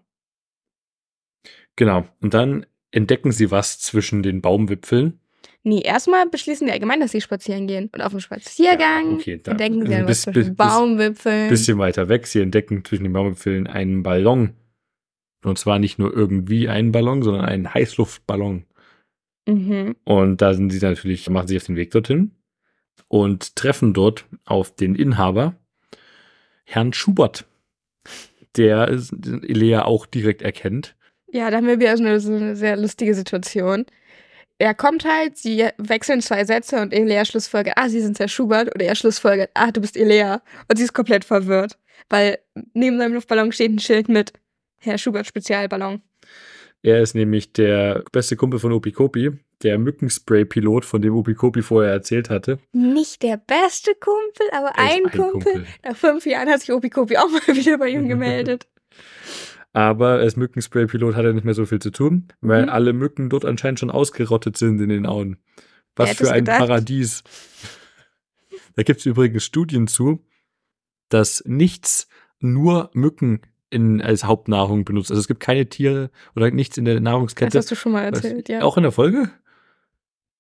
Genau. 1.76 2.08
Und 2.22 2.34
dann 2.34 2.66
entdecken 2.92 3.32
sie 3.32 3.52
was 3.52 3.80
zwischen 3.80 4.24
den 4.24 4.42
Baumwipfeln. 4.42 5.20
Nee, 5.68 5.82
erstmal 5.82 6.28
beschließen 6.30 6.66
die 6.66 6.72
allgemein, 6.72 7.00
dass 7.02 7.12
sie 7.12 7.20
spazieren 7.20 7.68
gehen. 7.68 7.90
Und 7.94 8.02
auf 8.02 8.12
dem 8.12 8.22
Spaziergang 8.22 9.12
Ja, 9.12 9.16
okay, 9.18 9.40
da- 9.44 9.52
entdecken 9.52 9.86
sie 9.86 9.88
also 9.88 9.98
dann 9.98 10.08
was 10.08 10.08
bis- 10.08 10.22
zwischen 10.24 10.34
bis- 10.34 10.48
bis- 10.50 10.56
Baumwipfeln. 10.56 11.50
Bisschen 11.50 11.78
weiter 11.78 12.08
weg, 12.10 12.26
sie 12.28 12.40
entdecken 12.42 12.86
zwischen 12.86 13.04
den 13.04 13.14
Baumwipfeln 13.14 13.68
einen 13.68 14.02
Ballon. 14.04 14.54
Und 15.44 15.60
zwar 15.60 15.78
nicht 15.80 16.00
nur 16.00 16.14
irgendwie 16.14 16.70
einen 16.70 16.92
Ballon, 16.92 17.22
sondern 17.22 17.46
einen 17.46 17.74
Heißluftballon. 17.74 18.64
mhm. 19.48 19.96
Und 20.06 20.42
da 20.42 20.54
sind 20.54 20.70
sie 20.72 20.80
natürlich, 20.80 21.30
machen 21.30 21.48
sich 21.48 21.58
auf 21.58 21.66
den 21.66 21.76
Weg 21.76 21.92
dorthin 21.92 22.32
und 23.10 23.56
treffen 23.56 23.94
dort 23.94 24.26
auf 24.46 24.74
den 24.76 24.96
Inhaber, 24.96 25.56
Herrn 26.66 26.92
Schubert, 26.94 27.46
der 28.56 28.88
Elea 28.90 29.86
auch 29.86 30.06
direkt 30.06 30.42
erkennt. 30.42 30.96
Ja, 31.32 31.50
da 31.52 31.58
haben 31.58 31.68
wir 31.68 31.80
wieder 31.80 31.96
so 31.98 32.04
eine, 32.04 32.20
so 32.20 32.34
eine 32.34 32.56
sehr 32.56 32.78
lustige 32.78 33.14
Situation. 33.14 33.86
Er 34.60 34.74
kommt 34.74 35.06
halt, 35.06 35.38
sie 35.38 35.68
wechseln 35.78 36.22
zwei 36.22 36.44
Sätze 36.44 36.82
und 36.82 36.94
Elea 36.94 37.26
schlussfolgert, 37.26 37.76
ah, 37.78 37.90
sie 37.90 38.02
sind 38.02 38.18
Herr 38.20 38.28
Schubert. 38.28 38.74
Oder 38.74 38.86
er 38.86 38.96
schlussfolgert, 38.96 39.52
ah, 39.54 39.72
du 39.72 39.82
bist 39.82 39.96
Elea. 39.96 40.42
Und 40.68 40.78
sie 40.78 40.84
ist 40.84 40.94
komplett 40.94 41.26
verwirrt, 41.26 41.78
weil 42.10 42.40
neben 42.74 42.98
seinem 42.98 43.14
Luftballon 43.14 43.52
steht 43.52 43.72
ein 43.72 43.80
Schild 43.80 44.10
mit 44.10 44.34
Herr 44.80 44.98
Schubert 44.98 45.28
Spezialballon. 45.28 46.02
Er 46.82 47.02
ist 47.02 47.16
nämlich 47.16 47.54
der 47.54 48.04
beste 48.12 48.36
Kumpel 48.36 48.60
von 48.60 48.72
Opikopi, 48.72 49.32
der 49.64 49.78
Mückenspray-Pilot, 49.78 50.86
von 50.86 51.02
dem 51.02 51.16
Opikopi 51.16 51.62
vorher 51.62 51.92
erzählt 51.92 52.30
hatte. 52.30 52.60
Nicht 52.72 53.24
der 53.24 53.38
beste 53.38 53.94
Kumpel, 53.96 54.48
aber 54.52 54.72
Er 54.78 54.90
ist 54.90 55.06
ein, 55.06 55.12
Kumpel. 55.12 55.66
Nach 55.84 55.96
fünf 55.96 56.26
Jahren 56.26 56.50
hat 56.50 56.62
sich 56.62 56.72
Opikopi 56.72 57.18
auch 57.18 57.30
mal 57.30 57.42
wieder 57.48 57.78
bei 57.78 57.90
ihm 57.90 58.08
gemeldet. 58.08 58.68
Aber 59.78 60.14
als 60.14 60.36
Mückenspray-Pilot 60.38 61.16
hat 61.16 61.24
er 61.26 61.34
nicht 61.34 61.44
mehr 61.44 61.54
so 61.54 61.68
viel 61.68 61.78
zu 61.80 61.92
tun, 61.92 62.30
weil 62.42 62.64
Mhm. 62.64 62.70
alle 62.70 62.94
Mücken 62.94 63.30
dort 63.30 63.46
anscheinend 63.46 63.80
schon 63.80 63.92
ausgerottet 63.92 64.58
sind 64.58 64.82
in 64.82 64.90
den 64.90 65.06
Auen. 65.06 65.38
Was 65.96 66.14
für 66.14 66.32
ein 66.32 66.46
gedacht? 66.46 66.58
Paradies. 66.60 67.24
Da 68.76 68.84
gibt 68.84 69.00
es 69.00 69.06
übrigens 69.06 69.44
Studien 69.44 69.88
zu, 69.88 70.24
dass 71.10 71.44
nichts 71.46 72.08
nur 72.40 72.90
Mücken 72.94 73.42
in, 73.72 74.02
als 74.02 74.24
Hauptnahrung 74.24 74.86
benutzt. 74.86 75.10
Also 75.12 75.20
es 75.20 75.28
gibt 75.28 75.40
keine 75.40 75.68
Tiere 75.68 76.10
oder 76.36 76.50
nichts 76.52 76.78
in 76.78 76.86
der 76.86 76.96
Das 76.96 77.04
Nahrungskette. 77.04 77.58
hast 77.58 77.70
du 77.72 77.76
schon 77.76 77.92
mal 77.92 78.12
was- 78.12 78.24
erzählt, 78.24 78.50
ja. 78.50 78.62
Auch 78.62 78.78
in 78.78 78.84
der 78.84 78.92
Folge? 78.92 79.30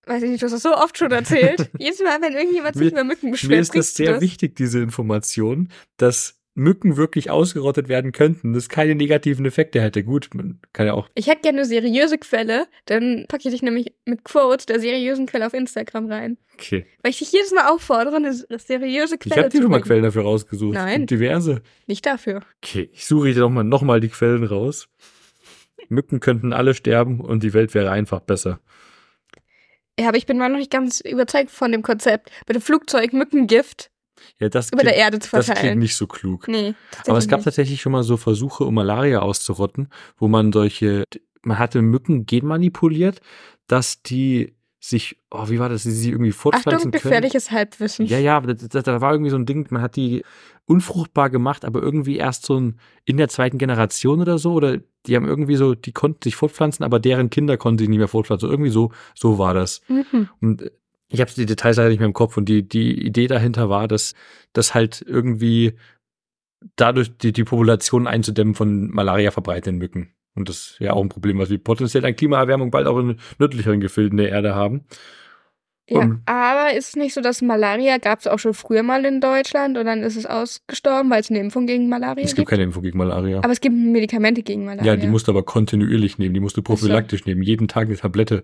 Weiß 0.05 0.23
ich 0.23 0.29
nicht, 0.29 0.41
du 0.41 0.45
hast 0.45 0.53
das 0.53 0.61
so 0.63 0.73
oft 0.75 0.97
schon 0.97 1.11
erzählt. 1.11 1.69
Jedes 1.79 1.99
Mal, 1.99 2.21
wenn 2.21 2.33
irgendjemand 2.33 2.75
sich 2.75 2.85
Mir- 2.85 2.91
über 2.91 3.03
Mücken 3.03 3.25
Mir 3.27 3.31
beschwert, 3.33 3.61
ist 3.61 3.75
das 3.75 3.93
sehr 3.95 4.13
das. 4.13 4.21
wichtig, 4.21 4.55
diese 4.55 4.79
Information, 4.81 5.69
dass 5.97 6.36
Mücken 6.57 6.97
wirklich 6.97 7.29
ausgerottet 7.29 7.87
werden 7.87 8.11
könnten, 8.11 8.53
das 8.53 8.67
keine 8.67 8.95
negativen 8.95 9.45
Effekte 9.45 9.79
hätte. 9.79 10.03
Gut, 10.03 10.29
man 10.33 10.59
kann 10.73 10.87
ja 10.87 10.93
auch 10.93 11.07
Ich 11.13 11.27
hätte 11.27 11.41
gerne 11.41 11.59
eine 11.59 11.67
seriöse 11.67 12.17
Quelle, 12.17 12.65
dann 12.85 13.25
packe 13.27 13.47
ich 13.47 13.53
dich 13.53 13.61
nämlich 13.61 13.93
mit 14.05 14.23
Quotes 14.23 14.65
der 14.65 14.79
seriösen 14.79 15.27
Quelle 15.27 15.45
auf 15.45 15.53
Instagram 15.53 16.07
rein. 16.11 16.37
Okay. 16.55 16.87
Weil 17.03 17.11
ich 17.11 17.19
dich 17.19 17.31
jedes 17.31 17.51
Mal 17.51 17.67
auffordere, 17.67 18.15
eine 18.15 18.33
seriöse 18.33 19.15
Ich 19.15 19.19
Quelle 19.19 19.43
habe 19.43 19.49
dir 19.49 19.61
schon 19.61 19.69
mal. 19.69 19.81
Quellen 19.81 20.01
dafür 20.01 20.23
rausgesucht. 20.23 20.75
Es 20.75 20.83
Nein. 20.83 21.05
diverse. 21.05 21.61
Nicht 21.85 22.07
dafür. 22.07 22.41
Okay, 22.63 22.89
ich 22.91 23.05
suche 23.05 23.33
dir 23.33 23.41
nochmal 23.41 23.63
noch 23.63 23.83
mal 23.83 23.99
die 23.99 24.09
Quellen 24.09 24.43
raus. 24.43 24.89
Mücken 25.89 26.19
könnten 26.19 26.53
alle 26.53 26.73
sterben 26.73 27.21
und 27.21 27.43
die 27.43 27.53
Welt 27.53 27.75
wäre 27.75 27.91
einfach 27.91 28.21
besser. 28.21 28.59
Ja, 29.99 30.07
aber 30.07 30.17
ich 30.17 30.25
bin 30.25 30.39
mal 30.39 30.49
noch 30.49 30.57
nicht 30.57 30.71
ganz 30.71 31.01
überzeugt 31.01 31.51
von 31.51 31.71
dem 31.71 31.83
Konzept, 31.83 32.31
mit 32.47 32.55
dem 32.55 32.61
Flugzeug 32.61 33.13
Mückengift 33.13 33.91
Ja, 34.39 34.49
das 34.49 34.71
über 34.71 34.83
der 34.83 34.95
Erde 34.95 35.19
zu 35.19 35.29
das 35.31 35.45
klingt 35.45 35.57
verteilen. 35.59 35.79
nicht 35.79 35.95
so 35.95 36.07
klug. 36.07 36.47
Nee, 36.47 36.73
Aber 37.07 37.17
es 37.17 37.27
gab 37.27 37.43
tatsächlich 37.43 37.67
tatsächlich 37.67 37.81
schon 37.81 37.91
mal 37.91 38.03
so 38.03 38.17
Versuche, 38.17 38.63
um 38.63 38.73
Malaria 38.73 39.19
auszurotten, 39.19 39.89
wo 40.17 40.27
man 40.27 40.51
solche, 40.51 41.03
man 41.43 41.59
hatte 41.59 41.81
Mücken 41.81 42.25
genmanipuliert, 42.25 43.19
dass 43.67 44.01
die 44.01 44.55
sich, 44.79 45.17
oh, 45.31 45.49
wie 45.49 45.59
war 45.59 45.69
das, 45.69 45.83
die 45.83 45.91
sich 45.91 46.07
irgendwie 46.07 46.27
nicht. 46.27 46.37
fortpflanzen 46.37 46.89
Achtung, 46.89 46.91
können. 46.91 47.03
gefährliches 47.03 47.51
Halbwissen. 47.51 48.05
Ja, 48.05 48.19
ja, 48.19 48.39
das, 48.41 48.83
da 48.83 49.01
war 49.01 49.11
irgendwie 49.11 49.31
so 49.31 49.37
ein 49.37 49.45
Ding, 49.45 49.67
man 49.71 49.81
hat 49.81 49.95
die 49.95 50.23
unfruchtbar 50.65 51.29
gemacht, 51.29 51.65
aber 51.65 51.81
irgendwie 51.81 52.17
erst 52.17 52.45
so 52.45 52.59
ein, 52.59 52.79
in 53.05 53.17
der 53.17 53.27
zweiten 53.27 53.57
Generation 53.57 54.21
oder 54.21 54.37
so, 54.37 54.53
oder 54.53 54.77
die 55.05 55.15
haben 55.15 55.25
irgendwie 55.25 55.55
so, 55.55 55.73
die 55.73 55.93
konnten 55.93 56.19
sich 56.23 56.35
fortpflanzen, 56.35 56.85
aber 56.85 56.99
deren 56.99 57.29
Kinder 57.29 57.57
konnten 57.57 57.79
sich 57.79 57.89
nicht 57.89 57.97
mehr 57.97 58.07
fortpflanzen. 58.07 58.49
Irgendwie 58.49 58.69
so, 58.69 58.91
so 59.15 59.37
war 59.37 59.53
das. 59.53 59.81
Mhm. 59.87 60.29
Und 60.41 60.71
ich 61.09 61.21
habe 61.21 61.31
die 61.35 61.45
Details 61.45 61.77
leider 61.77 61.89
nicht 61.89 61.99
mehr 61.99 62.07
im 62.07 62.13
Kopf 62.13 62.37
und 62.37 62.47
die, 62.49 62.67
die 62.67 63.05
Idee 63.05 63.27
dahinter 63.27 63.69
war, 63.69 63.87
dass 63.87 64.13
das 64.53 64.73
halt 64.73 65.03
irgendwie 65.07 65.73
dadurch 66.75 67.17
die, 67.17 67.31
die 67.31 67.43
Population 67.43 68.07
einzudämmen 68.07 68.55
von 68.55 68.89
Malaria 68.91 69.31
verbreitenden 69.31 69.77
Mücken. 69.79 70.13
Und 70.35 70.49
das 70.49 70.57
ist 70.71 70.79
ja 70.79 70.93
auch 70.93 71.01
ein 71.01 71.09
Problem, 71.09 71.39
was 71.39 71.49
wir 71.49 71.57
potenziell 71.57 72.05
an 72.05 72.15
Klimaerwärmung 72.15 72.69
bald 72.71 72.87
auch 72.87 72.99
in 72.99 73.19
nördlicheren 73.39 73.79
Gefilden 73.79 74.17
der 74.17 74.29
Erde 74.29 74.53
haben. 74.53 74.85
Ja, 75.89 75.99
Um- 75.99 76.21
aber 76.25 76.73
ist 76.75 76.89
es 76.89 76.95
nicht 76.97 77.13
so, 77.13 77.21
dass 77.21 77.41
Malaria 77.41 77.97
gab 77.97 78.19
es 78.19 78.27
auch 78.27 78.39
schon 78.39 78.53
früher 78.53 78.83
mal 78.83 79.05
in 79.05 79.21
Deutschland 79.21 79.77
und 79.77 79.85
dann 79.85 80.03
ist 80.03 80.17
es 80.17 80.25
ausgestorben, 80.25 81.09
weil 81.09 81.21
es 81.21 81.29
eine 81.29 81.39
Impfung 81.39 81.65
gegen 81.65 81.87
Malaria 81.87 82.25
Es 82.25 82.31
gibt? 82.31 82.39
gibt 82.39 82.49
keine 82.49 82.63
Impfung 82.63 82.83
gegen 82.83 82.97
Malaria. 82.97 83.37
aber 83.37 83.51
es 83.53 83.61
gibt 83.61 83.73
Medikamente 83.73 84.43
gegen 84.43 84.65
Malaria. 84.65 84.93
Ja, 84.93 84.99
die 84.99 85.07
musst 85.07 85.27
du 85.27 85.31
aber 85.31 85.43
kontinuierlich 85.43 86.17
nehmen. 86.17 86.33
Die 86.33 86.41
musst 86.41 86.57
du 86.57 86.61
prophylaktisch 86.61 87.25
nehmen. 87.25 87.41
Jeden 87.41 87.69
Tag 87.69 87.87
eine 87.87 87.95
Tablette. 87.95 88.43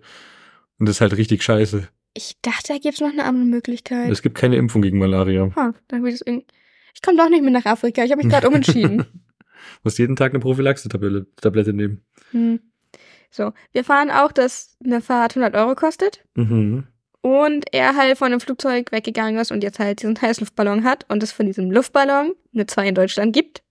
Und 0.80 0.88
das 0.88 0.96
ist 0.98 1.02
halt 1.02 1.18
richtig 1.18 1.44
scheiße. 1.44 1.90
Ich 2.14 2.38
dachte, 2.42 2.74
da 2.74 2.80
gibt 2.80 2.96
es 2.96 3.02
noch 3.02 3.12
eine 3.12 3.24
andere 3.24 3.46
Möglichkeit. 3.46 4.12
Es 4.12 4.22
gibt 4.22 4.38
keine 4.38 4.56
Impfung 4.56 4.82
gegen 4.82 5.00
Malaria. 5.00 5.50
Dann 5.88 6.04
will 6.04 6.14
ich 6.14 6.22
komme 7.02 7.18
doch 7.18 7.30
nicht 7.30 7.42
mehr 7.44 7.52
nach 7.52 7.66
Afrika. 7.66 8.04
Ich 8.04 8.12
habe 8.12 8.24
mich 8.24 8.32
gerade 8.32 8.48
umentschieden. 8.48 9.06
musst 9.84 9.98
jeden 10.00 10.16
Tag 10.16 10.32
eine 10.32 10.40
Prophylaxe-Tablette 10.40 11.28
Tablette 11.42 11.74
nehmen. 11.74 12.04
Hm. 12.32 12.60
So, 13.30 13.52
wir 13.72 13.80
erfahren 13.80 14.12
auch, 14.12 14.32
dass 14.32 14.78
eine 14.84 15.02
Fahrt 15.02 15.36
100 15.36 15.56
Euro 15.56 15.76
kostet 15.76 16.24
Mhm. 16.36 16.86
und 17.22 17.66
er 17.72 17.96
halt 17.96 18.18
von 18.18 18.28
einem 18.28 18.40
Flugzeug 18.40 18.92
weggegangen 18.92 19.40
ist 19.40 19.52
und 19.52 19.64
jetzt 19.64 19.80
halt 19.80 20.02
diesen 20.04 20.22
Heißluftballon 20.22 20.84
hat 20.84 21.06
und 21.10 21.24
es 21.24 21.32
von 21.32 21.48
diesem 21.48 21.72
Luftballon 21.72 22.34
eine 22.54 22.68
zwei 22.68 22.88
in 22.88 22.96
Deutschland 22.96 23.34
gibt, 23.34 23.63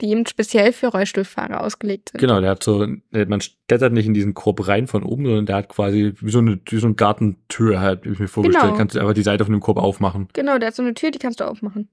die 0.00 0.10
eben 0.10 0.26
speziell 0.26 0.72
für 0.72 0.88
Rollstuhlfahrer 0.88 1.62
ausgelegt 1.62 2.10
sind. 2.10 2.20
Genau, 2.20 2.40
der 2.40 2.50
hat 2.50 2.62
so, 2.62 2.86
man 3.10 3.40
stettert 3.40 3.92
nicht 3.92 4.06
in 4.06 4.14
diesen 4.14 4.34
Korb 4.34 4.66
rein 4.68 4.86
von 4.86 5.02
oben, 5.02 5.24
sondern 5.24 5.46
der 5.46 5.56
hat 5.56 5.68
quasi 5.68 6.14
wie 6.20 6.30
so 6.30 6.38
eine, 6.38 6.60
wie 6.66 6.78
so 6.78 6.86
eine 6.86 6.94
Gartentür 6.94 7.80
halt, 7.80 8.04
wie 8.04 8.10
ich 8.10 8.18
mir 8.18 8.28
vorgestellt. 8.28 8.64
Genau. 8.64 8.76
Kannst 8.76 8.94
du 8.94 9.00
einfach 9.00 9.14
die 9.14 9.22
Seite 9.22 9.44
von 9.44 9.52
dem 9.52 9.60
Korb 9.60 9.78
aufmachen. 9.78 10.28
Genau, 10.32 10.58
der 10.58 10.68
hat 10.68 10.74
so 10.74 10.82
eine 10.82 10.94
Tür, 10.94 11.10
die 11.10 11.18
kannst 11.18 11.40
du 11.40 11.44
aufmachen. 11.44 11.88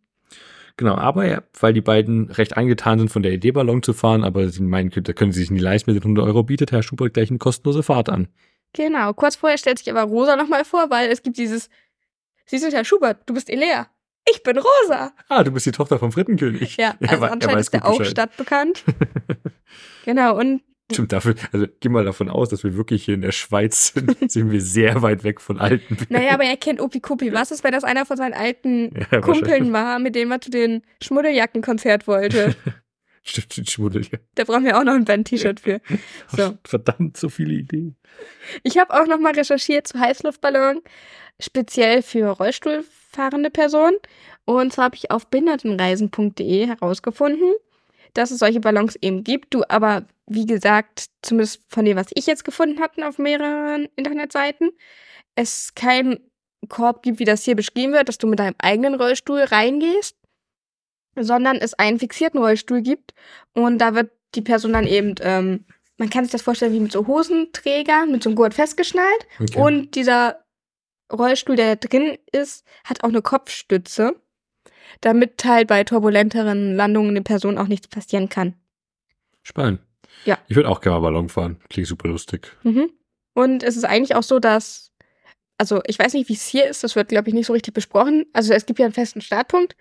Genau, 0.78 0.96
aber 0.96 1.26
ja, 1.26 1.42
weil 1.60 1.74
die 1.74 1.82
beiden 1.82 2.30
recht 2.32 2.58
angetan 2.58 3.00
sind, 3.00 3.10
von 3.10 3.24
der 3.24 3.32
Idee 3.32 3.52
Ballon 3.52 3.82
zu 3.82 3.94
fahren, 3.94 4.24
aber 4.26 4.50
sie 4.50 4.62
meinen, 4.62 4.92
da 4.94 5.14
können 5.14 5.32
sie 5.32 5.40
sich 5.40 5.52
nicht 5.52 5.62
leisten 5.62 5.90
mit 5.90 6.04
den 6.04 6.06
100 6.06 6.26
Euro, 6.26 6.44
bietet 6.44 6.72
Herr 6.74 6.84
Schubert 6.84 7.14
gleich 7.14 7.30
eine 7.30 7.40
kostenlose 7.40 7.82
Fahrt 7.82 8.10
an. 8.10 8.28
Genau, 8.74 9.14
kurz 9.14 9.38
vorher 9.38 9.58
stellt 9.58 9.80
sich 9.80 9.90
aber 9.90 10.04
Rosa 10.04 10.36
nochmal 10.36 10.66
vor, 10.66 10.90
weil 10.90 11.10
es 11.10 11.24
gibt 11.24 11.38
dieses, 11.38 11.70
Sie 12.46 12.58
sind 12.58 12.74
Herr 12.74 12.84
Schubert, 12.84 13.22
du 13.26 13.34
bist 13.34 13.50
Elea. 13.50 13.88
Ich 14.30 14.42
bin 14.44 14.58
Rosa. 14.58 15.14
Ah, 15.30 15.44
du 15.44 15.52
bist 15.52 15.66
die 15.66 15.72
Tochter 15.72 16.00
vom 16.00 16.12
Frittenkönig. 16.12 16.78
Ja, 16.78 16.96
Er 17.00 17.12
also 17.12 17.26
er 17.26 17.32
anscheinend 17.32 17.58
weiß 17.58 17.66
ist 17.68 17.74
der 17.74 17.86
auch 17.86 17.98
Bescheid. 17.98 18.12
stadtbekannt. 18.12 18.84
genau, 20.06 20.38
und 20.38 20.62
Stimmt, 20.92 21.14
dafür, 21.14 21.34
also 21.52 21.66
geh 21.80 21.90
mal 21.90 22.06
davon 22.06 22.30
aus, 22.30 22.50
dass 22.50 22.64
wir 22.64 22.76
wirklich 22.78 23.04
hier 23.06 23.16
in 23.16 23.22
der 23.22 23.32
Schweiz 23.32 23.92
sind, 23.94 24.16
sind 24.32 24.52
wir 24.52 24.62
sehr 24.62 25.02
weit 25.02 25.24
weg 25.24 25.42
von 25.42 25.60
alten. 25.60 25.98
naja, 26.10 26.34
aber 26.36 26.44
er 26.44 26.58
kennt 26.58 26.80
Opi 26.80 27.00
Kopi. 27.00 27.34
Was 27.34 27.50
ist, 27.50 27.64
wenn 27.64 27.72
das 27.72 27.84
einer 27.84 28.06
von 28.06 28.18
seinen 28.18 28.34
alten 28.36 28.92
Ja, 29.12 29.20
Kumpeln 29.22 29.74
war, 29.74 29.98
mit 29.98 30.14
dem 30.14 30.30
er 30.32 30.42
zu 30.42 30.52
den 30.52 30.84
Schmuddeljackenkonzert 31.02 32.06
wollte? 32.08 32.56
Stimmt, 33.24 33.58
die 33.58 33.66
Schmuddel 33.66 34.04
hier. 34.04 34.20
da 34.36 34.44
brauchen 34.44 34.66
wir 34.66 34.78
auch 34.78 34.84
noch 34.84 34.94
ein 34.94 35.06
Band-T-Shirt 35.06 35.60
für. 35.60 35.82
So. 36.38 36.56
Verdammt, 36.64 37.18
so 37.18 37.30
viele 37.30 37.54
Ideen. 37.56 37.96
Ich 38.62 38.78
habe 38.78 38.94
auch 38.94 39.08
nochmal 39.08 39.34
recherchiert 39.34 39.88
zu 39.88 40.00
Heißluftballon, 40.00 40.82
speziell 41.40 42.02
für 42.02 42.30
Rollstuhlfahrende 42.30 43.50
Personen. 43.50 43.98
Und 44.46 44.74
zwar 44.74 44.86
habe 44.86 44.96
ich 44.96 45.12
auf 45.12 45.28
behindertenreisen.de 45.28 46.68
herausgefunden, 46.68 47.54
dass 48.14 48.32
es 48.32 48.40
solche 48.40 48.60
Ballons 48.60 48.96
eben 49.02 49.24
gibt. 49.24 49.54
Du 49.54 49.64
aber, 49.68 50.06
wie 50.28 50.46
gesagt, 50.46 51.08
zumindest 51.22 51.62
von 51.68 51.86
dem, 51.86 51.98
was 51.98 52.08
ich 52.14 52.26
jetzt 52.28 52.46
gefunden 52.46 52.82
habe 52.82 53.08
auf 53.08 53.18
mehreren 53.18 53.88
Internetseiten, 53.96 54.72
es 55.36 55.74
keinen 55.76 56.20
Korb 56.70 57.04
gibt, 57.04 57.20
wie 57.20 57.26
das 57.26 57.44
hier 57.44 57.56
beschrieben 57.56 57.94
wird, 57.94 58.08
dass 58.10 58.18
du 58.18 58.28
mit 58.28 58.40
deinem 58.40 58.56
eigenen 58.60 58.96
Rollstuhl 58.96 59.42
reingehst, 59.42 60.16
sondern 61.16 61.58
es 61.58 61.74
einen 61.74 62.00
fixierten 62.00 62.40
Rollstuhl 62.40 62.82
gibt 62.82 63.14
und 63.54 63.78
da 63.80 63.94
wird 63.96 64.12
die 64.36 64.42
Person 64.42 64.74
dann 64.74 64.88
eben, 64.88 65.16
ähm, 65.22 65.66
man 65.98 66.10
kann 66.10 66.24
sich 66.26 66.32
das 66.32 66.42
vorstellen 66.42 66.74
wie 66.74 66.80
mit 66.80 66.92
so 66.92 67.08
Hosenträgern, 67.08 68.12
mit 68.12 68.24
so 68.24 68.30
einem 68.30 68.36
Gurt 68.36 68.54
festgeschnallt 68.54 69.28
Okay. 69.40 69.60
und 69.60 69.96
dieser 69.96 70.45
Rollstuhl, 71.16 71.56
der 71.56 71.76
da 71.76 71.88
drin 71.88 72.18
ist, 72.32 72.66
hat 72.84 73.04
auch 73.04 73.10
eine 73.10 73.22
Kopfstütze, 73.22 74.16
damit 75.02 75.44
halt 75.46 75.68
bei 75.68 75.84
turbulenteren 75.84 76.76
Landungen 76.76 77.16
der 77.16 77.22
Person 77.24 77.58
auch 77.58 77.68
nichts 77.68 77.88
passieren 77.88 78.30
kann. 78.30 78.54
Spannend. 79.44 79.80
Ja. 80.26 80.38
Ich 80.48 80.56
würde 80.56 80.70
auch 80.70 80.82
gerne 80.82 80.98
mal 81.00 81.08
Ballon 81.12 81.30
fahren. 81.30 81.60
Klingt 81.70 81.88
super 81.88 82.08
lustig. 82.08 82.56
Mhm. 82.64 82.90
Und 83.34 83.64
es 83.64 83.76
ist 83.78 83.84
eigentlich 83.84 84.16
auch 84.16 84.24
so, 84.24 84.40
dass, 84.40 84.92
also 85.58 85.82
ich 85.86 86.00
weiß 86.00 86.14
nicht, 86.14 86.30
wie 86.30 86.34
es 86.34 86.48
hier 86.48 86.68
ist, 86.68 86.84
das 86.84 86.96
wird, 86.96 87.10
glaube 87.10 87.28
ich, 87.28 87.34
nicht 87.34 87.48
so 87.48 87.54
richtig 87.54 87.74
besprochen. 87.74 88.26
Also 88.34 88.54
es 88.54 88.66
gibt 88.66 88.80
ja 88.80 88.86
einen 88.86 88.94
festen 88.94 89.22
Startpunkt 89.22 89.76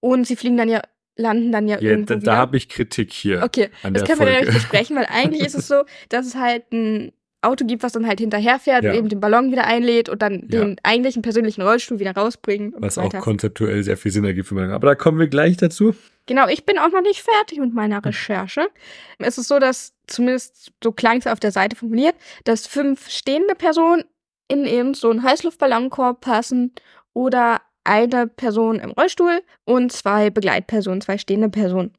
und 0.00 0.26
sie 0.26 0.36
fliegen 0.36 0.56
dann 0.56 0.68
ja, 0.68 0.82
landen 1.16 1.52
dann 1.52 1.68
ja, 1.68 1.76
Ja, 1.80 1.90
irgendwo 1.90 2.14
da 2.14 2.20
da 2.20 2.36
habe 2.36 2.56
ich 2.56 2.68
Kritik 2.68 3.12
hier 3.12 3.42
Okay, 3.42 3.70
das 3.82 4.04
können 4.04 4.20
wir 4.20 4.26
dann 4.26 4.34
Folge. 4.34 4.46
nicht 4.46 4.54
besprechen, 4.54 4.96
weil 4.96 5.06
eigentlich 5.06 5.42
ist 5.44 5.54
es 5.54 5.68
so, 5.68 5.84
dass 6.08 6.26
es 6.26 6.34
halt 6.34 6.72
ein 6.72 7.12
Auto 7.44 7.64
gibt, 7.64 7.82
was 7.82 7.92
dann 7.92 8.06
halt 8.06 8.20
hinterherfährt 8.20 8.84
Ja. 8.84 8.90
und 8.92 8.96
eben 8.98 9.08
den 9.08 9.20
Ballon 9.20 9.52
wieder 9.52 9.66
einlädt 9.66 10.08
und 10.08 10.20
dann 10.22 10.48
Ja. 10.50 10.60
den 10.64 10.76
eigentlichen 10.82 11.22
persönlichen 11.22 11.62
Rollstuhl 11.62 11.98
wieder 12.00 12.12
rausbringt 12.14 12.74
Was 12.78 12.94
so 12.94 13.02
auch 13.02 13.12
konzeptuell 13.20 13.82
sehr 13.84 13.96
viel 13.96 14.10
Sinn 14.12 14.24
ergibt 14.24 14.48
für 14.48 14.54
meine. 14.54 14.72
Aber 14.74 14.86
da 14.88 14.94
kommen 14.94 15.18
wir 15.18 15.28
gleich 15.28 15.56
dazu. 15.56 15.94
Genau, 16.26 16.48
ich 16.48 16.64
bin 16.64 16.78
auch 16.78 16.90
noch 16.90 17.02
nicht 17.02 17.20
fertig 17.22 17.58
mit 17.58 17.74
meiner 17.74 18.02
Recherche. 18.04 18.68
Es 19.18 19.36
ist 19.38 19.48
so, 19.48 19.58
dass 19.58 19.92
zumindest 20.06 20.72
so 20.82 20.90
klang 20.92 21.18
es 21.18 21.26
auf 21.26 21.38
der 21.38 21.52
Seite 21.52 21.76
formuliert, 21.76 22.14
dass 22.44 22.66
fünf 22.66 23.08
stehende 23.10 23.54
Personen 23.54 24.04
in 24.48 24.64
eben 24.66 24.94
so 24.94 25.10
einen 25.10 25.22
Heißluftballonkorb 25.22 26.20
passen 26.22 26.72
oder 27.12 27.60
eine 27.84 28.26
Person 28.26 28.78
im 28.80 28.90
Rollstuhl 28.92 29.42
und 29.66 29.92
zwei 29.92 30.30
Begleitpersonen, 30.30 31.02
zwei 31.02 31.18
stehende 31.18 31.50
Personen. 31.50 31.92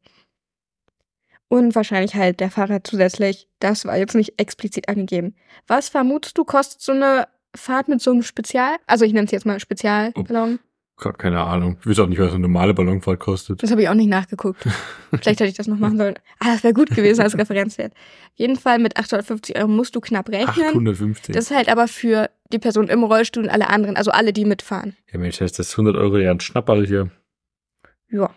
Und 1.55 1.73
wahrscheinlich 1.73 2.15
halt 2.15 2.41
der 2.41 2.51
Fahrer 2.51 2.83
zusätzlich. 2.83 3.47
Das 3.59 3.85
war 3.85 3.95
jetzt 3.95 4.13
nicht 4.13 4.33
explizit 4.37 4.89
angegeben. 4.89 5.35
Was 5.67 5.87
vermutest 5.87 6.37
du, 6.37 6.43
kostet 6.43 6.81
so 6.81 6.91
eine 6.91 7.29
Fahrt 7.55 7.87
mit 7.87 8.01
so 8.01 8.11
einem 8.11 8.23
Spezial? 8.23 8.75
Also 8.87 9.05
ich 9.05 9.13
nenne 9.13 9.23
es 9.23 9.31
jetzt 9.31 9.45
mal 9.45 9.57
Spezialballon. 9.57 10.59
Gott, 10.97 11.17
keine 11.17 11.39
Ahnung. 11.39 11.77
Ich 11.79 11.87
weiß 11.87 11.99
auch 11.99 12.07
nicht, 12.07 12.19
was 12.19 12.31
eine 12.31 12.41
normale 12.41 12.73
Ballonfahrt 12.73 13.21
kostet. 13.21 13.63
Das 13.63 13.71
habe 13.71 13.81
ich 13.81 13.87
auch 13.87 13.93
nicht 13.93 14.09
nachgeguckt. 14.09 14.67
Vielleicht 15.11 15.39
hätte 15.39 15.45
ich 15.45 15.53
das 15.53 15.67
noch 15.67 15.79
machen 15.79 15.97
sollen. 15.97 16.15
Ah, 16.39 16.51
das 16.51 16.65
wäre 16.65 16.73
gut 16.73 16.89
gewesen 16.89 17.21
als 17.21 17.37
Referenzwert. 17.37 17.93
Auf 17.93 18.33
jeden 18.35 18.57
Fall 18.57 18.77
mit 18.79 18.97
850 18.97 19.57
Euro 19.57 19.69
musst 19.69 19.95
du 19.95 20.01
knapp 20.01 20.27
rechnen. 20.27 20.67
850. 20.67 21.33
Das 21.33 21.51
ist 21.51 21.55
halt 21.55 21.69
aber 21.69 21.87
für 21.87 22.29
die 22.51 22.59
Person 22.59 22.89
im 22.89 23.01
Rollstuhl 23.05 23.43
und 23.43 23.49
alle 23.49 23.69
anderen, 23.69 23.95
also 23.95 24.11
alle, 24.11 24.33
die 24.33 24.43
mitfahren. 24.43 24.97
ja, 25.09 25.19
Mensch, 25.19 25.37
das 25.37 25.71
100 25.71 25.95
Euro 25.95 26.17
ja 26.17 26.31
ein 26.31 26.41
Schnapperl 26.41 26.85
hier. 26.85 27.11
Ja. 28.09 28.29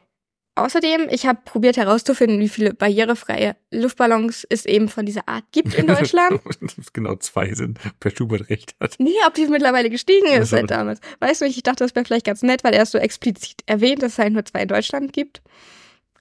Außerdem, 0.59 1.07
ich 1.11 1.25
habe 1.27 1.39
probiert 1.45 1.77
herauszufinden, 1.77 2.41
wie 2.41 2.49
viele 2.49 2.75
barrierefreie 2.75 3.55
Luftballons 3.71 4.45
es 4.51 4.67
eben 4.67 4.89
von 4.89 5.07
dieser 5.07 5.29
Art 5.29 5.45
gibt 5.53 5.75
in 5.75 5.87
Deutschland. 5.95 6.41
Es 6.77 6.93
genau 6.93 7.15
zwei 7.17 7.55
sind. 7.55 7.79
Per 8.01 8.11
Schubert 8.11 8.51
recht 8.51 8.75
hat. 8.81 8.97
nee, 8.99 9.15
ob 9.27 9.35
die 9.35 9.47
mittlerweile 9.47 9.89
gestiegen 9.89 10.27
ist 10.27 10.51
seit 10.51 10.71
damals. 10.71 11.01
Weißt 11.21 11.41
du, 11.43 11.47
ich 11.47 11.63
dachte, 11.63 11.85
das 11.85 11.95
wäre 11.95 12.05
vielleicht 12.05 12.27
ganz 12.27 12.43
nett, 12.43 12.65
weil 12.65 12.75
er 12.75 12.83
es 12.83 12.91
so 12.91 12.99
explizit 12.99 13.63
erwähnt, 13.67 14.03
dass 14.03 14.13
es 14.13 14.19
halt 14.19 14.33
nur 14.33 14.45
zwei 14.45 14.63
in 14.63 14.69
Deutschland 14.69 15.13
gibt. 15.13 15.43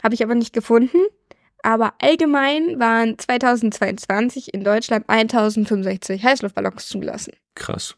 Habe 0.04 0.14
ich 0.14 0.24
aber 0.24 0.36
nicht 0.36 0.54
gefunden. 0.54 1.00
Aber 1.64 1.96
allgemein 2.00 2.80
waren 2.80 3.18
2022 3.18 4.54
in 4.54 4.64
Deutschland 4.64 5.10
1065 5.10 6.24
Heißluftballons 6.24 6.88
zugelassen. 6.88 7.34
Krass. 7.56 7.96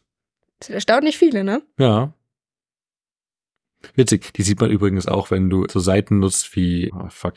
Das 0.58 0.68
sind 0.68 0.74
erstaunlich 0.74 1.18
viele, 1.18 1.44
ne? 1.44 1.62
Ja. 1.78 2.14
Witzig. 3.94 4.32
Die 4.34 4.42
sieht 4.42 4.60
man 4.60 4.70
übrigens 4.70 5.06
auch, 5.06 5.30
wenn 5.30 5.50
du 5.50 5.66
so 5.68 5.80
Seiten 5.80 6.18
nutzt 6.18 6.54
wie 6.56 6.90
oh, 6.94 7.08
fuck, 7.08 7.34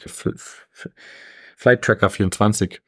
Flight 1.55 1.81
Tracker 1.81 2.09
24, 2.09 2.81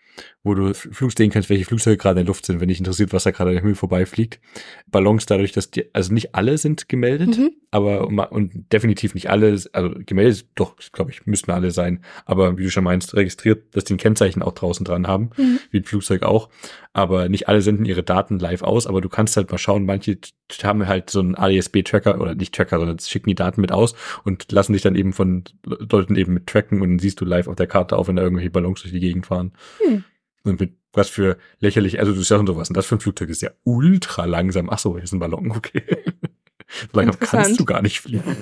wo 0.46 0.54
du 0.54 0.74
Flug 0.74 1.12
sehen 1.18 1.30
kannst, 1.32 1.50
welche 1.50 1.66
Flugzeuge 1.66 1.98
gerade 1.98 2.20
in 2.22 2.26
der 2.26 2.30
Luft 2.30 2.46
sind, 2.46 2.62
wenn 2.62 2.70
dich 2.70 2.78
interessiert, 2.80 3.12
was 3.12 3.24
da 3.26 3.32
gerade 3.32 3.52
am 3.52 3.58
Himmel 3.58 3.76
vorbeifliegt. 3.76 4.40
Ballons 4.88 5.26
dadurch, 5.26 5.52
dass 5.52 5.72
die, 5.72 5.94
also 5.94 6.14
nicht 6.14 6.34
alle 6.36 6.58
sind 6.58 6.88
gemeldet, 6.88 7.38
Mhm. 7.38 7.52
aber 7.72 8.08
und 8.32 8.72
definitiv 8.72 9.14
nicht 9.16 9.30
alle, 9.30 9.60
also 9.74 9.90
gemeldet, 10.06 10.46
doch, 10.56 10.76
glaube 10.94 11.12
ich, 11.12 11.26
müssten 11.26 11.52
alle 11.52 11.72
sein, 11.72 12.02
aber 12.26 12.58
wie 12.58 12.64
du 12.64 12.70
schon 12.72 12.84
meinst, 12.86 13.14
registriert, 13.16 13.76
dass 13.76 13.84
die 13.84 13.96
ein 13.96 13.98
Kennzeichen 13.98 14.42
auch 14.42 14.54
draußen 14.54 14.86
dran 14.86 15.08
haben, 15.08 15.32
Mhm. 15.36 15.60
wie 15.72 15.80
ein 15.80 15.84
Flugzeug 15.84 16.24
auch, 16.24 16.50
aber 16.94 17.28
nicht 17.28 17.50
alle 17.50 17.62
senden 17.62 17.86
ihre 17.86 18.04
Daten 18.04 18.40
live 18.40 18.62
aus, 18.62 18.88
aber 18.88 19.02
du 19.02 19.10
kannst 19.10 19.36
halt 19.36 19.52
mal 19.52 19.58
schauen, 19.58 19.86
manche 19.86 20.18
haben 20.64 20.88
halt 20.88 21.10
so 21.10 21.22
einen 21.22 21.34
ADSB-Tracker 21.36 22.22
oder 22.22 22.36
nicht 22.36 22.54
Tracker, 22.54 22.78
sondern 22.78 23.00
schicken 23.00 23.30
die 23.30 23.36
Daten 23.36 23.62
mit 23.62 23.72
aus 23.72 23.96
und 24.24 24.52
lassen 24.52 24.74
dich 24.74 24.84
dann 24.84 24.96
eben 24.96 25.12
von 25.12 25.44
Le- 25.66 25.88
Leuten 25.92 26.16
eben 26.16 26.36
mit 26.36 26.46
tracken 26.46 26.82
und 26.82 26.90
dann 26.90 27.00
siehst 27.00 27.20
du 27.20 27.26
live 27.26 27.48
auf 27.48 27.56
der 27.56 27.66
Karte 27.66 27.98
auf, 27.98 28.08
wenn 28.08 28.16
da 28.16 28.22
irgendwelche 28.22 28.52
Ballons 28.52 28.84
durch 28.84 28.94
die 28.94 29.00
Gegend 29.00 29.26
fahren. 29.26 29.54
Hm. 29.84 30.04
Und 30.46 30.60
mit 30.60 30.78
was 30.94 31.10
für 31.10 31.38
lächerlich, 31.60 32.00
also 32.00 32.14
du 32.14 32.20
ja 32.20 32.26
schon 32.26 32.48
sowas, 32.48 32.70
und 32.70 32.78
das 32.78 32.86
für 32.86 32.96
ein 32.96 33.00
Flugzeug 33.02 33.30
ist 33.30 33.42
ja 33.42 33.52
ultra 33.64 34.26
langsam. 34.26 34.70
Ach 34.70 34.80
so, 34.80 34.94
hier 34.94 35.04
ist 35.04 35.12
ein 35.12 35.20
Ballon, 35.20 35.52
okay. 35.52 35.84
so 36.92 37.00
langsam 37.00 37.20
kannst 37.20 37.60
du 37.60 37.66
gar 37.66 37.82
nicht 37.82 38.00
fliegen. 38.00 38.38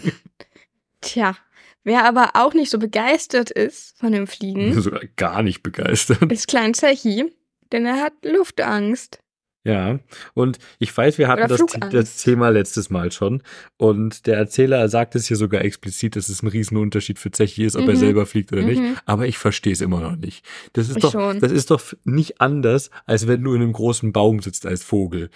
Tja, 1.02 1.36
wer 1.84 2.06
aber 2.06 2.32
auch 2.34 2.54
nicht 2.54 2.70
so 2.70 2.78
begeistert 2.78 3.52
ist 3.52 3.98
von 3.98 4.12
dem 4.12 4.28
Fliegen, 4.28 4.74
Sogar 4.82 5.02
gar 5.16 5.42
nicht 5.42 5.64
begeistert. 5.64 6.32
ist 6.32 6.48
Klein 6.48 6.74
Zechi, 6.74 7.26
denn 7.72 7.86
er 7.86 8.02
hat 8.02 8.14
Luftangst. 8.24 9.23
Ja, 9.66 10.00
und 10.34 10.60
ich 10.80 10.96
weiß, 10.96 11.18
wir 11.18 11.30
hatten 11.30 11.48
das, 11.48 11.64
das 11.90 12.18
Thema 12.18 12.50
letztes 12.50 12.90
Mal 12.90 13.14
schon. 13.14 13.42
Und 13.78 14.28
der 14.28 14.36
Erzähler 14.36 14.90
sagt 14.90 15.16
es 15.16 15.28
hier 15.28 15.38
sogar 15.38 15.64
explizit, 15.64 16.18
dass 16.18 16.28
es 16.28 16.44
ein 16.44 16.48
Riesenunterschied 16.48 17.18
für 17.18 17.32
Zechi 17.32 17.64
ist, 17.64 17.78
ob 17.78 17.88
er 17.88 17.94
Mhm. 17.94 18.00
selber 18.00 18.26
fliegt 18.26 18.52
oder 18.52 18.62
nicht. 18.64 18.82
Mhm. 18.82 18.98
Aber 19.06 19.26
ich 19.26 19.38
verstehe 19.38 19.72
es 19.72 19.80
immer 19.80 20.02
noch 20.02 20.18
nicht. 20.18 20.46
Das 20.74 20.90
ist 20.90 20.98
Ich 20.98 21.02
doch, 21.04 21.14
schon. 21.14 21.40
das 21.40 21.54
ist 21.54 21.72
doch 21.72 21.82
nicht 22.04 22.42
anders, 22.42 22.90
als 23.06 23.26
wenn 23.28 23.42
du 23.42 23.54
in 23.54 23.62
einem 23.62 23.72
großen 23.72 24.12
Baum 24.12 24.42
sitzt 24.42 24.66
als 24.66 24.84
Vogel. 24.84 25.30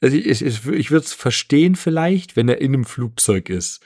Also 0.00 0.16
ich, 0.16 0.26
ich, 0.42 0.66
ich 0.66 0.90
würde 0.90 1.04
es 1.04 1.12
verstehen 1.12 1.76
vielleicht, 1.76 2.34
wenn 2.34 2.48
er 2.48 2.60
in 2.60 2.74
einem 2.74 2.84
Flugzeug 2.84 3.48
ist 3.48 3.80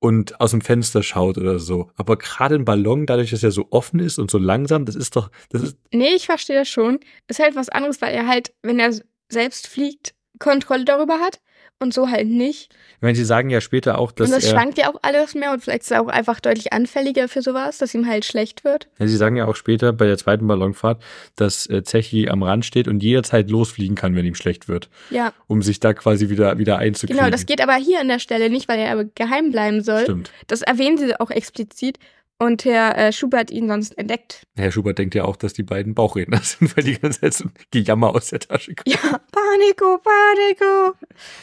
und 0.00 0.40
aus 0.40 0.50
dem 0.50 0.62
Fenster 0.62 1.02
schaut 1.02 1.38
oder 1.38 1.58
so. 1.58 1.90
Aber 1.96 2.16
gerade 2.16 2.56
ein 2.56 2.64
Ballon, 2.64 3.06
dadurch, 3.06 3.30
dass 3.30 3.42
er 3.42 3.50
so 3.50 3.68
offen 3.70 4.00
ist 4.00 4.18
und 4.18 4.30
so 4.30 4.38
langsam, 4.38 4.86
das 4.86 4.96
ist 4.96 5.14
doch, 5.14 5.30
das 5.50 5.62
ist, 5.62 5.76
Nee, 5.92 6.14
ich 6.14 6.26
verstehe 6.26 6.56
das 6.56 6.68
schon. 6.68 6.98
Ist 7.28 7.38
halt 7.38 7.54
was 7.54 7.68
anderes, 7.68 8.00
weil 8.00 8.14
er 8.14 8.26
halt, 8.26 8.52
wenn 8.62 8.80
er 8.80 8.94
selbst 9.28 9.68
fliegt, 9.68 10.14
Kontrolle 10.38 10.84
darüber 10.84 11.20
hat 11.20 11.40
und 11.82 11.94
so 11.94 12.10
halt 12.10 12.28
nicht. 12.28 12.70
ich 12.96 13.02
meine, 13.02 13.16
sie 13.16 13.24
sagen 13.24 13.48
ja 13.48 13.60
später 13.62 13.98
auch, 13.98 14.12
dass 14.12 14.28
und 14.28 14.34
das 14.36 14.48
schwankt 14.50 14.76
ja 14.78 14.90
auch 14.90 14.98
alles 15.02 15.34
mehr 15.34 15.52
und 15.52 15.62
vielleicht 15.64 15.82
ist 15.82 15.90
er 15.90 16.02
auch 16.02 16.08
einfach 16.08 16.38
deutlich 16.38 16.72
anfälliger 16.74 17.26
für 17.26 17.40
sowas, 17.40 17.78
dass 17.78 17.94
ihm 17.94 18.06
halt 18.06 18.24
schlecht 18.26 18.64
wird. 18.64 18.88
Ja, 18.98 19.06
sie 19.06 19.16
sagen 19.16 19.36
ja 19.36 19.46
auch 19.46 19.56
später 19.56 19.92
bei 19.94 20.06
der 20.06 20.18
zweiten 20.18 20.46
Ballonfahrt, 20.46 21.02
dass 21.36 21.66
äh, 21.68 21.82
Zechi 21.82 22.28
am 22.28 22.42
Rand 22.42 22.66
steht 22.66 22.86
und 22.86 23.02
jederzeit 23.02 23.50
losfliegen 23.50 23.96
kann, 23.96 24.14
wenn 24.14 24.26
ihm 24.26 24.34
schlecht 24.34 24.68
wird, 24.68 24.90
Ja, 25.08 25.32
um 25.46 25.62
sich 25.62 25.80
da 25.80 25.94
quasi 25.94 26.28
wieder, 26.28 26.58
wieder 26.58 26.76
einzukriegen. 26.78 27.16
genau, 27.18 27.30
das 27.30 27.46
geht 27.46 27.62
aber 27.62 27.74
hier 27.76 28.00
an 28.00 28.08
der 28.08 28.18
Stelle 28.18 28.50
nicht, 28.50 28.68
weil 28.68 28.78
er 28.78 28.92
aber 28.92 29.04
geheim 29.14 29.50
bleiben 29.50 29.82
soll. 29.82 30.02
Stimmt. 30.02 30.30
Das 30.46 30.60
erwähnen 30.60 30.98
sie 30.98 31.18
auch 31.18 31.30
explizit. 31.30 31.98
Und 32.40 32.64
Herr 32.64 32.96
äh, 32.96 33.12
Schubert 33.12 33.50
ihn 33.50 33.68
sonst 33.68 33.98
entdeckt. 33.98 34.44
Herr 34.56 34.72
Schubert 34.72 34.96
denkt 34.96 35.14
ja 35.14 35.26
auch, 35.26 35.36
dass 35.36 35.52
die 35.52 35.62
beiden 35.62 35.94
Bauchredner 35.94 36.38
sind, 36.42 36.74
weil 36.74 36.84
die 36.84 36.98
ganze 36.98 37.20
Zeit 37.20 37.34
so 37.34 37.44
ein 37.44 37.52
Gejammer 37.70 38.14
aus 38.14 38.30
der 38.30 38.40
Tasche 38.40 38.74
kommt. 38.74 38.88
Ja, 38.88 39.20
Paniko, 39.30 39.98
Paniko. 39.98 40.96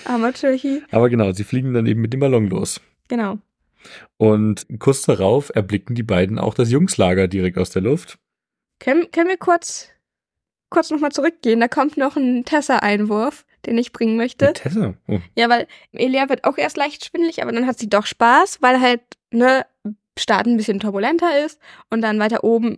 Armer 0.05 0.33
Tschechi. 0.33 0.81
Aber 0.89 1.07
genau, 1.09 1.31
sie 1.33 1.43
fliegen 1.43 1.75
dann 1.75 1.85
eben 1.85 2.01
mit 2.01 2.13
dem 2.13 2.19
Ballon 2.19 2.47
los. 2.49 2.81
Genau. 3.09 3.37
Und 4.17 4.65
kurz 4.79 5.03
darauf 5.03 5.51
erblicken 5.53 5.93
die 5.93 6.01
beiden 6.01 6.39
auch 6.39 6.55
das 6.55 6.71
Jungslager 6.71 7.27
direkt 7.27 7.59
aus 7.59 7.69
der 7.69 7.83
Luft. 7.83 8.17
Können, 8.79 9.11
können 9.11 9.29
wir 9.29 9.37
kurz, 9.37 9.89
kurz 10.71 10.89
nochmal 10.89 11.11
zurückgehen? 11.11 11.59
Da 11.59 11.67
kommt 11.67 11.97
noch 11.97 12.15
ein 12.15 12.43
Tessa-Einwurf, 12.43 13.45
den 13.67 13.77
ich 13.77 13.91
bringen 13.91 14.17
möchte. 14.17 14.47
Mit 14.47 14.55
Tessa. 14.55 14.95
Oh. 15.07 15.19
Ja, 15.35 15.47
weil 15.47 15.67
Elia 15.91 16.27
wird 16.27 16.43
auch 16.43 16.57
erst 16.57 16.75
leicht 16.75 17.05
schwindelig, 17.05 17.43
aber 17.43 17.51
dann 17.51 17.67
hat 17.67 17.77
sie 17.77 17.87
doch 17.87 18.07
Spaß, 18.07 18.63
weil 18.63 18.81
halt, 18.81 19.01
ne, 19.29 19.63
Start 20.17 20.45
ein 20.47 20.57
bisschen 20.57 20.79
turbulenter 20.79 21.45
ist 21.45 21.59
und 21.89 22.01
dann 22.01 22.19
weiter 22.19 22.43
oben 22.43 22.77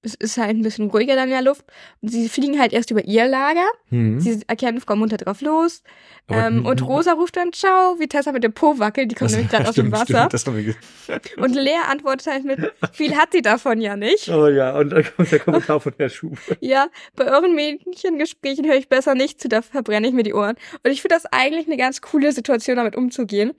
es 0.00 0.14
ist 0.14 0.38
halt 0.38 0.50
ein 0.50 0.62
bisschen 0.62 0.90
ruhiger 0.90 1.16
dann 1.16 1.24
in 1.24 1.32
der 1.32 1.42
Luft. 1.42 1.64
Und 2.00 2.10
sie 2.10 2.28
fliegen 2.28 2.60
halt 2.60 2.72
erst 2.72 2.92
über 2.92 3.04
ihr 3.04 3.26
Lager. 3.26 3.66
Hm. 3.88 4.20
Sie 4.20 4.40
erkennen 4.46 4.80
Frau 4.80 4.94
Munter 4.94 5.16
drauf 5.16 5.40
los. 5.40 5.82
Ähm, 6.28 6.64
und 6.64 6.86
Rosa 6.86 7.14
ruft 7.14 7.36
dann 7.36 7.52
Ciao, 7.52 7.96
wie 7.98 8.06
Tessa 8.06 8.30
mit 8.30 8.44
dem 8.44 8.52
Po 8.52 8.78
wackelt. 8.78 9.10
Die 9.10 9.16
kommt 9.16 9.30
Das- 9.32 9.36
nämlich 9.36 9.50
gerade 9.50 9.68
aus 9.68 9.74
dem 9.74 9.90
Wasser. 9.90 10.28
Stimmt. 10.32 10.76
Und 11.38 11.54
Lea 11.56 11.78
antwortet 11.90 12.28
halt 12.28 12.44
mit, 12.44 12.72
viel 12.92 13.16
hat 13.16 13.32
sie 13.32 13.42
davon 13.42 13.80
ja 13.80 13.96
nicht. 13.96 14.28
Oh 14.28 14.46
ja, 14.46 14.78
und 14.78 14.90
dann 14.90 15.04
kommt 15.16 15.32
der 15.32 15.40
Kommentar 15.40 15.80
von 15.80 15.92
Herrn 15.98 16.10
Schubert. 16.10 16.38
Ja, 16.60 16.86
bei 17.16 17.24
euren 17.26 17.56
Mädchengesprächen 17.56 18.66
höre 18.66 18.76
ich 18.76 18.88
besser 18.88 19.16
nicht 19.16 19.40
zu, 19.40 19.48
da 19.48 19.62
verbrenne 19.62 20.06
ich 20.06 20.14
mir 20.14 20.22
die 20.22 20.32
Ohren. 20.34 20.54
Und 20.84 20.90
ich 20.92 21.02
finde 21.02 21.16
das 21.16 21.26
eigentlich 21.26 21.66
eine 21.66 21.76
ganz 21.76 22.00
coole 22.02 22.30
Situation, 22.30 22.76
damit 22.76 22.94
umzugehen. 22.94 23.52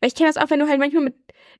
Weil 0.00 0.08
ich 0.08 0.14
kenne 0.14 0.28
das 0.28 0.36
auch, 0.36 0.50
wenn 0.50 0.60
du 0.60 0.68
halt 0.68 0.78
manchmal 0.78 1.04
mit 1.04 1.14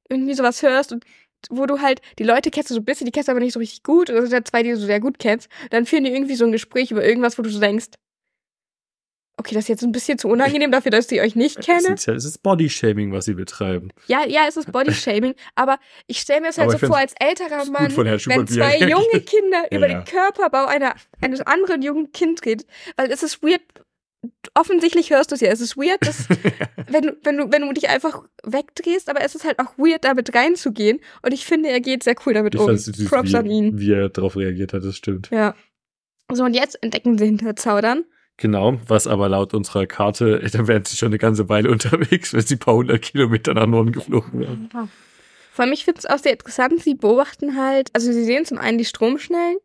irgendwie 0.08 0.34
sowas 0.34 0.62
hörst 0.62 0.92
und 0.92 1.04
wo 1.50 1.66
du 1.66 1.80
halt, 1.80 2.00
die 2.18 2.24
Leute 2.24 2.50
kennst 2.50 2.70
du 2.70 2.74
so 2.74 2.80
ein 2.80 2.84
bisschen, 2.84 3.04
die 3.04 3.12
kennst 3.12 3.28
du 3.28 3.32
aber 3.32 3.40
nicht 3.40 3.52
so 3.52 3.58
richtig 3.60 3.82
gut, 3.82 4.10
oder 4.10 4.22
sind 4.22 4.32
ja 4.32 4.44
zwei, 4.44 4.62
die 4.62 4.70
du 4.70 4.76
sehr 4.78 5.00
gut 5.00 5.18
kennst, 5.18 5.48
dann 5.70 5.86
führen 5.86 6.04
die 6.04 6.10
irgendwie 6.12 6.34
so 6.34 6.44
ein 6.44 6.52
Gespräch 6.52 6.90
über 6.90 7.04
irgendwas, 7.04 7.38
wo 7.38 7.42
du 7.42 7.50
so 7.50 7.60
denkst, 7.60 7.86
okay, 9.38 9.54
das 9.54 9.64
ist 9.64 9.68
jetzt 9.68 9.82
ein 9.84 9.92
bisschen 9.92 10.18
zu 10.18 10.28
unangenehm 10.28 10.70
dafür, 10.72 10.90
dass 10.90 11.12
ich 11.12 11.20
euch 11.20 11.36
nicht 11.36 11.58
Es 11.58 11.66
kenne. 11.66 11.94
ist, 11.94 12.06
ja- 12.06 12.14
es 12.14 12.24
ist 12.24 12.42
Bodyshaming, 12.42 13.12
was 13.12 13.26
sie 13.26 13.34
betreiben. 13.34 13.90
Ja, 14.06 14.24
ja, 14.26 14.46
es 14.48 14.56
ist 14.56 14.72
Bodyshaming, 14.72 15.34
aber 15.54 15.78
ich 16.06 16.20
stelle 16.20 16.40
mir 16.40 16.46
das 16.48 16.58
halt 16.58 16.70
Aber 16.70 16.78
so 16.78 16.86
vor, 16.86 16.96
als 16.96 17.12
älterer 17.20 17.66
Mann, 17.66 17.94
wenn 17.94 18.46
zwei 18.46 18.78
junge. 18.88 19.20
Kinder 19.20 19.64
Ja, 19.70 19.76
über 19.76 19.88
ja. 19.90 20.00
den 20.00 20.04
Körperbau 20.06 20.64
einer, 20.66 20.94
eines 21.20 21.42
anderen 21.42 21.82
jungen 21.82 22.12
Kindes 22.12 22.44
redet, 22.46 22.66
weil 22.96 23.10
es 23.12 23.22
ist 23.22 23.42
weird, 23.42 23.60
offensichtlich 24.54 25.10
hörst 25.10 25.30
du 25.30 25.34
es 25.34 25.40
ja, 25.40 25.48
es 25.48 25.60
ist 25.60 25.76
weird, 25.76 26.04
dass, 26.06 26.28
wenn, 26.88 27.02
du, 27.02 27.16
wenn, 27.22 27.36
du, 27.36 27.52
wenn 27.52 27.62
du 27.62 27.72
dich 27.72 27.88
einfach 27.88 28.24
wegdrehst, 28.42 29.08
aber 29.08 29.20
es 29.22 29.34
ist 29.34 29.44
halt 29.44 29.58
auch 29.58 29.76
weird, 29.78 30.04
damit 30.04 30.34
reinzugehen 30.34 31.00
und 31.22 31.32
ich 31.32 31.44
finde, 31.44 31.68
er 31.68 31.80
geht 31.80 32.02
sehr 32.02 32.14
cool 32.24 32.34
damit 32.34 32.54
Ich 32.54 32.60
um. 32.60 32.66
fand 32.66 32.80
süß, 32.80 33.08
Props 33.08 33.32
wie, 33.32 33.36
an 33.36 33.46
ihn. 33.46 33.78
wie 33.78 33.92
er 33.92 34.08
darauf 34.08 34.36
reagiert 34.36 34.72
hat, 34.72 34.84
das 34.84 34.96
stimmt. 34.96 35.30
Ja. 35.30 35.54
So, 36.32 36.44
und 36.44 36.54
jetzt 36.54 36.82
entdecken 36.82 37.18
sie 37.18 37.26
hinter 37.26 37.54
Zaudern. 37.54 38.04
Genau, 38.36 38.78
was 38.86 39.06
aber 39.06 39.28
laut 39.28 39.54
unserer 39.54 39.86
Karte, 39.86 40.40
da 40.52 40.66
wären 40.66 40.84
sie 40.84 40.96
schon 40.96 41.08
eine 41.08 41.18
ganze 41.18 41.48
Weile 41.48 41.70
unterwegs, 41.70 42.32
wenn 42.32 42.40
sie 42.40 42.56
ein 42.56 42.60
paar 42.60 42.74
hundert 42.74 43.02
Kilometer 43.02 43.54
nach 43.54 43.66
Norden 43.66 43.92
geflogen 43.92 44.40
wären. 44.40 44.68
Vor 45.52 45.64
allem, 45.64 45.72
ich 45.72 45.84
finde 45.84 46.00
es 46.00 46.06
auch 46.06 46.18
sehr 46.18 46.32
interessant, 46.32 46.82
sie 46.82 46.94
beobachten 46.94 47.56
halt, 47.56 47.88
also 47.94 48.12
sie 48.12 48.24
sehen 48.24 48.44
zum 48.44 48.58
einen 48.58 48.76
die 48.76 48.84
Stromschnellen 48.84 49.56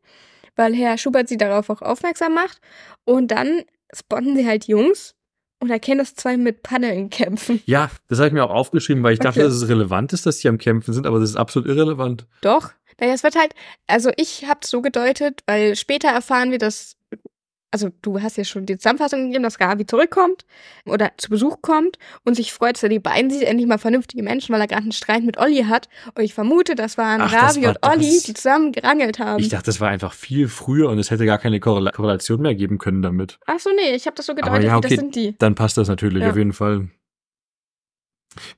weil 0.55 0.75
Herr 0.75 0.97
Schubert 0.97 1.27
sie 1.27 1.37
darauf 1.37 1.69
auch 1.69 1.81
aufmerksam 1.81 2.33
macht. 2.33 2.59
Und 3.03 3.29
dann 3.31 3.63
spotten 3.93 4.35
sie 4.35 4.45
halt 4.47 4.67
Jungs 4.67 5.15
und 5.59 5.69
erkennen, 5.69 5.99
dass 5.99 6.15
zwei 6.15 6.37
mit 6.37 6.63
Paddeln 6.63 7.09
kämpfen. 7.09 7.61
Ja, 7.65 7.91
das 8.07 8.17
habe 8.19 8.27
ich 8.27 8.33
mir 8.33 8.43
auch 8.43 8.49
aufgeschrieben, 8.51 9.03
weil 9.03 9.13
ich 9.13 9.19
dachte, 9.19 9.39
Okay. 9.41 9.47
dass 9.49 9.53
es 9.57 9.67
relevant 9.69 10.11
ist, 10.13 10.25
dass 10.25 10.39
die 10.39 10.47
am 10.47 10.57
Kämpfen 10.57 10.93
sind, 10.93 11.05
aber 11.05 11.19
das 11.19 11.29
ist 11.31 11.35
absolut 11.35 11.67
irrelevant. 11.67 12.25
Doch. 12.41 12.71
Naja, 12.99 13.13
es 13.13 13.23
wird 13.23 13.35
halt, 13.35 13.53
also 13.87 14.11
ich 14.17 14.45
habe 14.47 14.59
es 14.63 14.69
so 14.69 14.81
gedeutet, 14.81 15.41
weil 15.47 15.75
später 15.75 16.09
erfahren 16.09 16.51
wir, 16.51 16.57
dass, 16.59 16.97
also 17.71 17.89
du 18.01 18.21
hast 18.21 18.37
ja 18.37 18.43
schon 18.43 18.65
die 18.65 18.77
Zusammenfassung 18.77 19.25
gegeben, 19.27 19.43
dass 19.43 19.59
Ravi 19.59 19.85
zurückkommt 19.85 20.45
oder 20.85 21.11
zu 21.17 21.29
Besuch 21.29 21.61
kommt 21.61 21.97
und 22.25 22.35
sich 22.35 22.51
freut, 22.53 22.75
dass 22.75 22.83
er 22.83 22.89
die 22.89 22.99
beiden 22.99 23.31
sieht, 23.31 23.43
endlich 23.43 23.67
mal 23.67 23.77
vernünftige 23.77 24.23
Menschen, 24.23 24.53
weil 24.53 24.61
er 24.61 24.67
gerade 24.67 24.83
einen 24.83 24.91
Streit 24.91 25.23
mit 25.23 25.37
Olli 25.37 25.63
hat. 25.63 25.87
Und 26.15 26.23
ich 26.23 26.33
vermute, 26.33 26.75
das 26.75 26.97
waren 26.97 27.21
Ach, 27.21 27.31
das 27.31 27.55
Ravi 27.55 27.63
war 27.65 27.69
und 27.69 27.77
Olli, 27.89 28.13
das. 28.15 28.23
die 28.23 28.33
zusammen 28.33 28.71
gerangelt 28.73 29.19
haben. 29.19 29.39
Ich 29.41 29.49
dachte, 29.49 29.65
das 29.65 29.79
war 29.79 29.89
einfach 29.89 30.13
viel 30.13 30.47
früher 30.47 30.89
und 30.89 30.99
es 30.99 31.11
hätte 31.11 31.25
gar 31.25 31.37
keine 31.37 31.59
Korrela 31.59 31.91
Korrelation 31.91 32.41
mehr 32.41 32.55
geben 32.55 32.77
können 32.77 33.01
damit. 33.01 33.39
Ach 33.45 33.59
so, 33.59 33.69
nee, 33.75 33.95
ich 33.95 34.05
habe 34.05 34.15
das 34.15 34.25
so 34.25 34.33
Aber 34.33 34.41
gedeutet, 34.41 34.63
ja, 34.65 34.73
wie 34.73 34.77
okay. 34.77 34.87
das 34.89 34.97
sind 34.99 35.15
die. 35.15 35.35
Dann 35.37 35.55
passt 35.55 35.77
das 35.77 35.87
natürlich 35.87 36.23
Ja. 36.23 36.29
auf 36.31 36.37
jeden 36.37 36.53
Fall. 36.53 36.89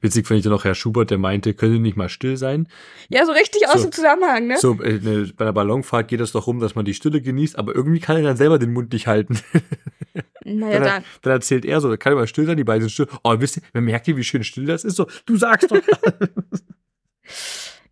Witzig 0.01 0.27
fand 0.27 0.37
ich 0.37 0.43
dann 0.43 0.51
noch 0.53 0.65
Herr 0.65 0.75
Schubert, 0.75 1.09
der 1.09 1.17
meinte, 1.17 1.53
könnte 1.55 1.79
nicht 1.79 1.97
mal 1.97 2.09
still 2.09 2.37
sein. 2.37 2.67
Ja, 3.09 3.25
so 3.25 3.31
richtig 3.31 3.67
aus 3.67 3.81
So. 3.81 3.87
dem 3.87 3.91
Zusammenhang, 3.91 4.45
ne? 4.47 4.57
So, 4.59 4.79
äh, 4.81 4.99
ne, 4.99 5.31
bei 5.35 5.45
einer 5.45 5.53
Ballonfahrt 5.53 6.07
geht 6.07 6.19
es 6.19 6.31
doch 6.31 6.45
rum, 6.45 6.59
dass 6.59 6.75
man 6.75 6.85
die 6.85 6.93
Stille 6.93 7.21
genießt, 7.21 7.57
aber 7.57 7.75
irgendwie 7.75 7.99
kann 7.99 8.17
er 8.17 8.21
dann 8.23 8.37
selber 8.37 8.59
den 8.59 8.71
Mund 8.71 8.93
nicht 8.93 9.07
halten. 9.07 9.39
naja, 10.45 10.79
dann, 10.79 10.83
da, 10.83 11.03
dann 11.23 11.33
erzählt 11.33 11.65
er 11.65 11.81
so, 11.81 11.89
da 11.89 11.97
kann 11.97 12.13
er 12.13 12.17
mal 12.17 12.27
still 12.27 12.45
sein, 12.45 12.57
die 12.57 12.63
beiden 12.63 12.81
sind 12.81 12.91
still. 12.91 13.07
Oh, 13.23 13.33
wisst 13.39 13.57
ihr, 13.57 13.63
man 13.73 13.85
merkt 13.85 14.07
ihr, 14.07 14.15
wie 14.15 14.23
schön 14.23 14.43
still 14.43 14.65
das 14.65 14.83
ist? 14.83 14.95
So, 14.95 15.07
du 15.25 15.37
sagst 15.37 15.71
doch. 15.71 15.81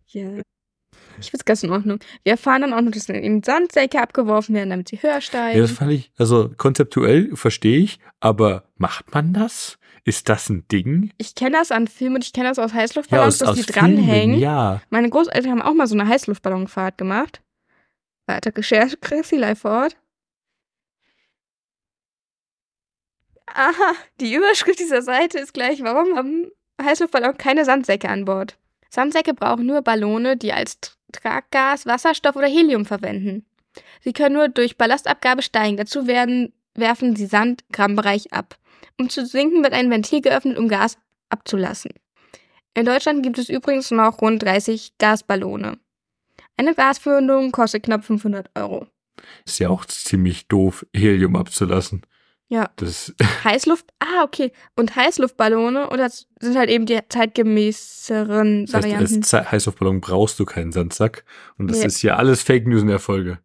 ja. 0.08 0.30
Ich 1.20 1.30
find's 1.30 1.44
ganz 1.44 1.62
in 1.62 1.70
Ordnung. 1.70 1.98
Wir 2.24 2.32
erfahren 2.32 2.62
dann 2.62 2.72
auch 2.72 2.80
noch, 2.80 2.90
dass 2.90 3.08
in 3.08 3.42
Sandsäcke 3.42 4.00
abgeworfen 4.00 4.54
werden, 4.54 4.70
damit 4.70 4.88
sie 4.88 5.02
höher 5.02 5.20
steigen. 5.20 5.56
ja, 5.56 5.62
das 5.62 5.72
fand 5.72 5.92
ich, 5.92 6.10
also 6.16 6.50
konzeptuell 6.56 7.34
verstehe 7.36 7.78
ich, 7.78 7.98
aber 8.20 8.64
macht 8.76 9.12
man 9.14 9.32
das? 9.32 9.78
Ist 10.04 10.28
das 10.28 10.48
ein 10.48 10.66
Ding? 10.68 11.12
Ich 11.18 11.34
kenne 11.34 11.58
das 11.58 11.70
an 11.70 11.86
Filmen 11.86 12.16
und 12.16 12.24
ich 12.24 12.32
kenne 12.32 12.48
das 12.48 12.58
aus 12.58 12.72
Heißluftballons, 12.74 13.38
dass 13.38 13.54
die 13.54 13.62
Filmen, 13.62 13.96
dranhängen. 13.96 14.40
Ja. 14.40 14.82
Meine 14.90 15.08
Großeltern 15.08 15.52
haben 15.52 15.62
auch 15.62 15.74
mal 15.74 15.86
so 15.86 15.96
eine 15.96 16.08
Heißluftballonfahrt 16.08 16.98
gemacht. 16.98 17.40
Weiter 18.26 18.56
Recherche, 18.56 18.96
Chrissy 18.96 19.36
live 19.36 19.60
vor 19.60 19.70
Ort. 19.70 19.96
Aha, 23.46 23.92
die 24.20 24.34
Überschrift 24.34 24.80
dieser 24.80 25.02
Seite 25.02 25.38
ist 25.38 25.52
gleich, 25.52 25.82
warum 25.82 26.16
haben 26.16 26.50
Heißluftballon 26.82 27.36
keine 27.36 27.64
Sandsäcke 27.64 28.08
an 28.08 28.24
Bord? 28.24 28.58
Sandsäcke 28.88 29.34
brauchen 29.34 29.66
nur 29.66 29.82
Ballone, 29.82 30.36
die 30.36 30.52
als 30.52 30.78
Traggas, 31.12 31.86
Wasserstoff 31.86 32.34
oder 32.36 32.46
Helium 32.46 32.86
verwenden. 32.86 33.44
Sie 34.00 34.12
können 34.12 34.34
nur 34.34 34.48
durch 34.48 34.76
Ballastabgabe 34.76 35.42
steigen. 35.42 35.76
Dazu 35.76 36.06
werden, 36.06 36.52
werfen 36.74 37.14
sie 37.14 37.26
Sand 37.26 37.62
im 37.68 37.72
Grammbereich 37.72 38.32
ab. 38.32 38.58
Um 38.98 39.08
zu 39.08 39.24
sinken, 39.26 39.62
wird 39.62 39.72
ein 39.72 39.90
Ventil 39.90 40.20
geöffnet, 40.20 40.58
um 40.58 40.68
Gas 40.68 40.98
abzulassen. 41.28 41.92
In 42.74 42.86
Deutschland 42.86 43.22
gibt 43.22 43.38
es 43.38 43.48
übrigens 43.48 43.90
noch 43.90 44.20
rund 44.22 44.42
30 44.42 44.94
Gasballone. 44.98 45.78
Eine 46.56 46.74
Gasführung 46.74 47.52
kostet 47.52 47.82
knapp 47.84 48.04
500 48.04 48.50
Euro. 48.54 48.86
Ist 49.44 49.58
ja 49.58 49.68
auch 49.68 49.84
ziemlich 49.84 50.48
doof, 50.48 50.86
Helium 50.94 51.36
abzulassen. 51.36 52.02
Ja. 52.48 52.70
Das, 52.76 53.14
Heißluft, 53.44 53.86
ah, 54.00 54.24
okay. 54.24 54.52
Und 54.76 54.94
Heißluftballone, 54.96 55.88
oder 55.88 56.04
das 56.04 56.28
sind 56.40 56.56
halt 56.56 56.70
eben 56.70 56.86
die 56.86 56.98
zeitgemäßeren 57.08 58.66
das 58.66 58.74
heißt, 58.74 58.84
als 58.84 59.32
Varianten. 59.32 59.52
Heißluftballon 59.52 60.00
brauchst 60.00 60.38
du 60.38 60.44
keinen 60.44 60.72
Sandsack. 60.72 61.24
Und 61.58 61.70
das 61.70 61.78
Nee. 61.80 61.86
ist 61.86 61.98
hier 61.98 62.18
alles 62.18 62.42
Fake 62.42 62.66
News 62.66 62.82
in 62.82 62.88
der 62.88 62.98
Folge. 62.98 63.38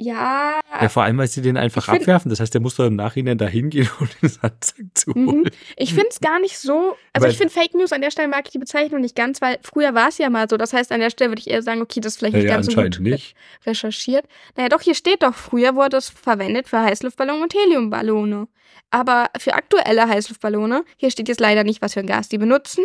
Ja, 0.00 0.60
Ja, 0.80 0.88
vor 0.88 1.02
allem, 1.02 1.18
weil 1.18 1.26
sie 1.26 1.42
den 1.42 1.56
einfach 1.56 1.84
find- 1.86 2.02
abwerfen. 2.02 2.28
Das 2.30 2.38
heißt, 2.38 2.54
der 2.54 2.60
muss 2.60 2.76
doch 2.76 2.86
im 2.86 2.94
Nachhinein 2.94 3.36
da 3.36 3.46
hingehen, 3.48 3.88
um 4.00 4.08
den 4.22 4.28
Sandsack 4.28 4.76
zu 4.94 5.12
holen. 5.12 5.40
Mhm. 5.40 5.50
Ich 5.76 5.90
finde 5.92 6.08
es 6.10 6.20
gar 6.20 6.38
nicht 6.38 6.56
so. 6.58 6.96
Also 7.12 7.24
Weil- 7.24 7.32
ich 7.32 7.38
finde 7.38 7.52
Fake 7.52 7.74
News 7.74 7.92
an 7.92 8.00
der 8.00 8.12
Stelle 8.12 8.28
mag 8.28 8.42
ich 8.46 8.52
die 8.52 8.58
Bezeichnung 8.58 9.00
nicht 9.00 9.16
ganz, 9.16 9.40
weil 9.42 9.58
früher 9.62 9.94
war 9.94 10.08
es 10.08 10.18
ja 10.18 10.30
mal 10.30 10.48
so. 10.48 10.56
Das 10.56 10.72
heißt, 10.72 10.92
an 10.92 11.00
der 11.00 11.10
Stelle 11.10 11.30
würde 11.32 11.40
ich 11.40 11.50
eher 11.50 11.62
sagen, 11.62 11.82
okay, 11.82 11.98
das 12.00 12.12
ist 12.12 12.18
vielleicht 12.20 12.36
nicht 12.36 12.44
ja, 12.44 12.54
ganz 12.54 12.66
so 12.66 12.80
gut 12.80 13.00
nicht. 13.00 13.34
recherchiert. 13.66 14.26
Naja, 14.56 14.68
doch, 14.68 14.82
hier 14.82 14.94
steht 14.94 15.22
doch, 15.24 15.34
früher 15.34 15.74
wurde 15.74 15.96
es 15.96 16.08
verwendet 16.10 16.68
für 16.68 16.78
Heißluftballone 16.80 17.42
und 17.42 17.54
Heliumballone. 17.54 18.46
Aber 18.90 19.30
für 19.38 19.54
aktuelle 19.54 20.08
Heißluftballone, 20.08 20.84
hier 20.96 21.10
steht 21.10 21.28
jetzt 21.28 21.40
leider 21.40 21.64
nicht, 21.64 21.82
was 21.82 21.94
für 21.94 22.00
ein 22.00 22.06
Gas 22.06 22.28
die 22.28 22.38
benutzen, 22.38 22.84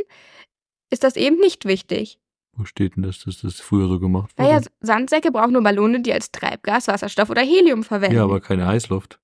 ist 0.90 1.04
das 1.04 1.16
eben 1.16 1.38
nicht 1.38 1.66
wichtig. 1.66 2.18
Wo 2.56 2.66
steht 2.66 2.96
denn 2.96 3.04
das, 3.04 3.20
dass 3.20 3.42
das 3.42 3.60
früher 3.60 3.88
so 3.88 4.00
gemacht 4.00 4.32
wurde? 4.38 4.48
Naja, 4.50 4.62
Sandsäcke 4.80 5.32
brauchen 5.32 5.54
nur 5.54 5.64
Ballone, 5.64 6.02
die 6.02 6.14
als 6.14 6.32
Treibgas, 6.32 6.88
Wasserstoff 6.88 7.30
oder 7.30 7.42
Helium 7.42 7.84
verwenden. 7.84 8.16
ja, 8.16 8.24
aber 8.24 8.40
keine 8.42 8.68
Heißluft. 8.68 9.20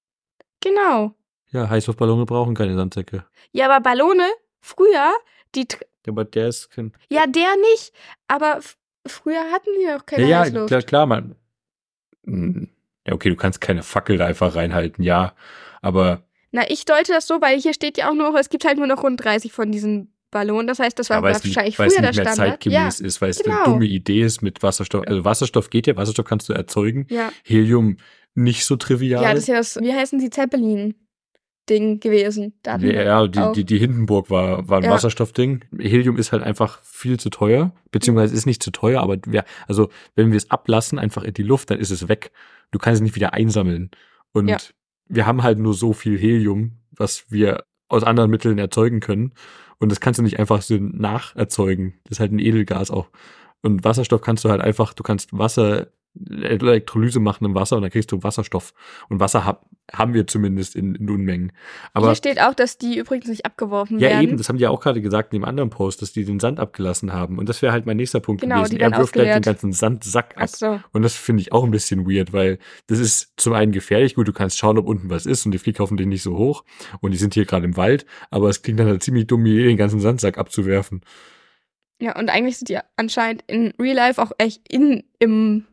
genau. 0.62 1.14
Ja, 1.52 1.68
Heißluftballone 1.68 2.26
brauchen 2.28 2.54
keine 2.54 2.76
Sandsäcke. 2.76 3.26
Ja, 3.52 3.66
aber 3.70 3.82
Ballone, 3.82 4.28
früher, 4.62 5.12
die, 5.56 5.68
Ja, 6.06 6.12
aber 6.14 6.24
der 6.26 6.48
ist 6.50 6.70
kein. 6.70 6.94
ja, 7.10 7.26
der 7.26 7.56
nicht, 7.72 7.92
aber 8.28 8.60
früher 9.08 9.52
hatten 9.52 9.70
wir 9.80 9.96
auch 9.98 10.06
keine 10.06 10.24
ja, 10.24 10.30
ja, 10.30 10.40
Heißluft. 10.42 10.68
klar, 10.68 10.82
klar, 10.84 11.06
man. 11.08 11.36
Hm, 12.26 12.70
Ja, 13.08 13.14
okay, 13.14 13.30
du 13.30 13.36
kannst 13.36 13.62
keine 13.62 13.82
Fackel 13.84 14.18
da 14.18 14.26
einfach 14.28 14.56
reinhalten, 14.56 15.04
ja. 15.04 15.34
Aber, 15.82 16.24
Na, 16.52 16.70
ich 16.70 16.86
deute 16.86 17.14
das 17.14 17.26
so, 17.26 17.42
weil 17.42 17.60
hier 17.60 17.74
steht 17.74 17.98
ja 17.98 18.10
auch 18.10 18.14
nur, 18.14 18.36
es 18.40 18.50
gibt 18.50 18.66
halt 18.66 18.78
nur 18.78 18.88
noch 18.88 19.02
rund 19.04 19.24
30 19.24 19.52
von 19.52 19.72
diesen 19.72 20.14
Ballonen. 20.32 20.68
Das 20.68 20.80
heißt, 20.80 20.98
das 21.00 21.10
war 21.10 21.18
aber 21.18 21.32
es 21.32 21.44
nicht, 21.44 21.56
wahrscheinlich 21.56 21.80
weil 21.80 21.88
es 21.88 21.94
früher 21.94 22.02
der 22.02 22.10
nicht 22.12 22.18
mehr 22.24 22.26
Standard. 22.34 22.50
zeitgemäß 22.64 23.00
ist, 23.00 23.22
weil 23.22 23.30
es 23.30 23.42
eine 23.46 23.54
genau. 23.56 23.66
dumme 23.66 23.86
Idee 23.86 24.22
ist 24.24 24.42
mit 24.42 24.62
Wasserstoff. 24.64 25.06
Also 25.08 25.26
Wasserstoff 25.26 25.70
geht 25.70 25.88
ja, 25.88 25.96
Wasserstoff 25.96 26.26
kannst 26.26 26.50
du 26.50 26.54
erzeugen. 26.54 27.06
Ja, 27.10 27.16
ja. 27.18 27.32
Helium 27.44 27.98
nicht 28.36 28.66
so 28.66 28.76
trivial. 28.76 29.24
ja, 29.24 29.32
das 29.34 29.44
ist 29.44 29.48
ja 29.48 29.56
das, 29.56 29.78
wie 29.82 29.94
heißen 29.94 30.20
die 30.20 30.30
Zeppelin-Ding 30.30 32.00
gewesen. 32.00 32.54
Da 32.64 32.74
hatten 32.74 32.84
wir 32.84 33.04
Ja, 33.04 33.28
die, 33.28 33.42
die, 33.56 33.66
die 33.66 33.78
Hindenburg 33.80 34.30
war, 34.30 34.68
war 34.68 34.78
ein 34.78 34.84
Ja. 34.84 34.92
Wasserstoffding. 34.92 35.66
Helium 35.78 36.18
ist 36.18 36.32
halt 36.32 36.44
einfach 36.44 36.82
viel 36.84 37.20
zu 37.20 37.30
teuer, 37.30 37.74
beziehungsweise 37.92 38.34
ist 38.36 38.46
nicht 38.46 38.64
zu 38.64 38.72
teuer, 38.72 39.02
aber 39.02 39.18
wir, 39.26 39.44
also 39.68 39.90
wenn 40.16 40.32
wir 40.32 40.38
es 40.38 40.52
ablassen, 40.52 41.00
einfach 41.00 41.24
in 41.24 41.34
die 41.34 41.44
Luft, 41.44 41.70
dann 41.72 41.80
ist 41.80 41.92
es 41.92 42.08
weg. 42.08 42.32
Du 42.72 42.80
kannst 42.80 42.98
es 42.98 43.02
nicht 43.02 43.16
wieder 43.16 43.34
einsammeln. 43.34 43.92
Und 44.32 44.48
Ja. 44.48 44.58
wir 45.08 45.26
haben 45.26 45.44
halt 45.44 45.60
nur 45.60 45.74
so 45.74 45.94
viel 45.94 46.18
Helium, 46.18 46.78
was 46.92 47.26
wir 47.30 47.64
aus 47.88 48.04
anderen 48.04 48.30
Mitteln 48.30 48.60
erzeugen 48.60 49.00
können. 49.00 49.34
Und 49.80 49.92
das 49.92 50.00
kannst 50.00 50.20
du 50.20 50.24
nicht 50.24 50.40
einfach 50.40 50.62
so 50.62 50.76
nacherzeugen. 50.78 51.94
Das 52.04 52.14
ist 52.14 52.20
halt 52.20 52.32
ein 52.32 52.40
Edelgas 52.40 52.92
auch. 52.92 53.10
Und 53.62 53.84
Wasserstoff 53.84 54.22
kannst 54.22 54.46
du 54.46 54.50
halt 54.50 54.62
einfach, 54.62 54.94
du 54.94 55.04
kannst 55.04 55.38
Wasser, 55.38 55.88
Elektrolyse 56.28 57.20
machen 57.20 57.46
im 57.46 57.56
Wasser 57.56 57.76
und 57.76 57.82
dann 57.82 57.92
kriegst 57.92 58.12
du 58.12 58.24
Wasserstoff. 58.24 58.74
Und 59.10 59.20
Wasser 59.20 59.46
hab, 59.46 59.66
haben 59.92 60.14
wir 60.14 60.28
zumindest 60.28 60.76
in, 60.76 60.96
in 60.96 61.10
Unmengen. 61.10 61.52
Aber 61.94 62.08
Hier 62.08 62.16
steht 62.16 62.42
auch, 62.42 62.54
dass 62.54 62.78
die 62.78 62.98
übrigens 62.98 63.28
nicht 63.28 63.46
abgeworfen 63.46 64.00
ja, 64.00 64.10
werden. 64.10 64.24
eben, 64.24 64.38
das 64.38 64.50
haben 64.50 64.58
die 64.58 64.64
ja 64.64 64.70
auch 64.70 64.82
gerade 64.82 65.02
gesagt 65.02 65.34
in 65.34 65.40
dem 65.40 65.46
anderen 65.46 65.70
Post, 65.70 66.02
dass 66.02 66.12
die 66.12 66.26
den 66.26 66.40
Sand 66.40 66.60
abgelassen 66.60 67.14
haben. 67.14 67.38
Und 67.38 67.50
das 67.50 67.62
wäre 67.62 67.72
halt 67.72 67.86
mein 67.86 67.98
nächster 67.98 68.20
Punkt 68.20 68.42
Genau, 68.42 68.64
gewesen. 68.64 68.80
Er 68.80 68.92
wirft 68.98 69.14
gleich 69.14 69.34
den 69.34 69.42
ganzen 69.42 69.72
Sandsack 69.72 70.36
ab. 70.38 70.50
So. 70.50 70.80
Und 70.92 71.02
das 71.02 71.16
finde 71.16 71.42
ich 71.42 71.52
auch 71.52 71.64
ein 71.64 71.72
bisschen 71.72 72.06
weird, 72.10 72.34
weil 72.34 72.60
das 72.88 73.00
ist 73.00 73.34
zum 73.38 73.54
einen 73.54 73.72
gefährlich. 73.72 74.16
Gut, 74.16 74.28
du 74.28 74.34
kannst 74.34 74.58
schauen, 74.58 74.78
ob 74.78 74.88
unten 74.88 75.10
was 75.10 75.26
ist 75.26 75.46
und 75.46 75.52
die 75.52 75.58
fliegt 75.58 75.80
hoffentlich 75.80 76.08
nicht 76.08 76.24
so 76.24 76.38
hoch. 76.38 76.64
Und 77.02 77.12
die 77.12 77.18
sind 77.18 77.34
hier 77.34 77.46
gerade 77.46 77.66
im 77.66 77.78
Wald. 77.78 78.06
Aber 78.30 78.50
es 78.50 78.62
klingt 78.62 78.80
dann 78.80 78.88
halt 78.88 79.04
ziemlich 79.04 79.28
dumm, 79.28 79.46
hier 79.46 79.66
den 79.66 79.78
ganzen 79.78 80.00
Sandsack 80.00 80.38
abzuwerfen. 80.38 81.02
Ja, 82.02 82.18
und 82.18 82.30
eigentlich 82.30 82.58
sind 82.58 82.70
die 82.70 82.80
anscheinend 82.96 83.44
in 83.48 83.74
Real 83.80 83.96
Life 83.96 84.22
auch 84.22 84.32
echt 84.38 84.62
in, 84.72 85.04
im 85.20 85.66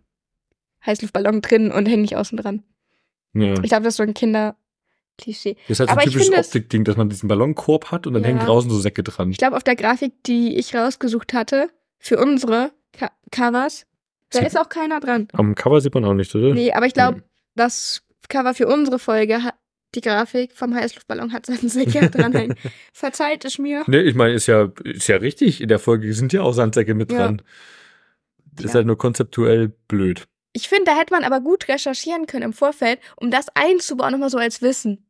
Heißluftballon 0.87 1.43
drin 1.43 1.71
und 1.73 1.87
hängen 1.87 2.03
nicht 2.03 2.17
außen 2.17 2.37
dran. 2.39 2.63
Ja. 3.35 3.55
Ich 3.63 3.69
glaube, 3.69 3.83
das 3.85 3.95
ist 3.95 3.97
so 3.97 4.03
ein 4.03 4.15
Kinder-Klischee. 4.15 5.57
Das 5.69 5.81
ist 5.81 5.81
halt 5.81 5.91
so 5.91 5.97
ein 5.97 6.05
typisches 6.05 6.25
finde 6.27 6.41
es- 6.41 6.47
Optikding, 6.49 6.85
dass 6.85 6.97
man 6.97 7.09
diesen 7.09 7.29
Ballonkorb 7.29 7.91
hat 7.91 8.07
und 8.07 8.15
dann 8.15 8.23
Ja. 8.23 8.29
hängen 8.31 8.41
draußen 8.41 8.71
so 8.71 8.79
Säcke 8.79 9.03
dran. 9.03 9.31
Ich 9.31 9.39
glaube, 9.39 9.57
auf 9.57 9.65
der 9.65 9.77
Grafik, 9.77 10.13
die 10.25 10.57
ich 10.57 10.75
rausgesucht 10.75 11.33
hatte, 11.35 11.69
für 11.99 12.19
unsere 12.19 12.71
Co 12.99 13.07
Covers, 13.31 13.87
da 14.31 14.41
Sie- 14.41 14.47
ist 14.47 14.59
auch 14.59 14.69
keiner 14.69 15.01
dran. 15.01 15.29
Am 15.33 15.55
Cover 15.55 15.81
sieht 15.81 15.95
man 15.95 16.05
auch 16.05 16.15
nicht, 16.15 16.35
oder? 16.35 16.55
Nee, 16.55 16.73
aber 16.73 16.87
ich 16.87 16.95
glaube, 16.95 17.19
Hm. 17.19 17.25
das 17.55 18.03
Cover 18.29 18.55
für 18.55 18.67
unsere 18.69 18.99
Folge 18.99 19.43
hat 19.43 19.55
die 19.95 20.01
Grafik 20.01 20.53
vom 20.53 20.75
Heißluftballon 20.75 21.33
hat 21.33 21.47
seinen 21.47 21.69
Säcke 21.69 22.11
dranhängen. 22.11 22.57
Verzeiht 22.93 23.45
es 23.45 23.59
mir. 23.59 23.85
Nee, 23.87 24.01
ich 24.01 24.15
meine, 24.15 24.35
ist 24.35 24.47
ja, 24.47 24.71
ist 24.85 25.07
ja 25.09 25.17
richtig. 25.17 25.61
In 25.61 25.69
der 25.69 25.79
Folge 25.79 26.13
sind 26.13 26.33
ja 26.33 26.43
auch 26.43 26.53
Sandsäcke 26.53 26.95
mit 26.95 27.11
Ja. 27.13 27.19
dran. 27.19 27.43
Das 28.53 28.67
ist 28.67 28.71
Ja. 28.73 28.79
halt 28.79 28.87
nur 28.87 28.99
konzeptuell 28.99 29.69
blöd. 29.89 30.27
Ich 30.57 30.71
finde, 30.71 30.85
da 30.87 30.97
hätte 30.97 31.13
man 31.13 31.23
aber 31.23 31.41
gut 31.41 31.69
recherchieren 31.69 32.27
können 32.27 32.43
im 32.45 32.53
Vorfeld, 32.55 32.99
um 33.17 33.31
das 33.31 33.49
einzubauen, 33.55 34.13
nochmal 34.13 34.31
so 34.31 34.39
als 34.39 34.63
Wissen. 34.63 35.07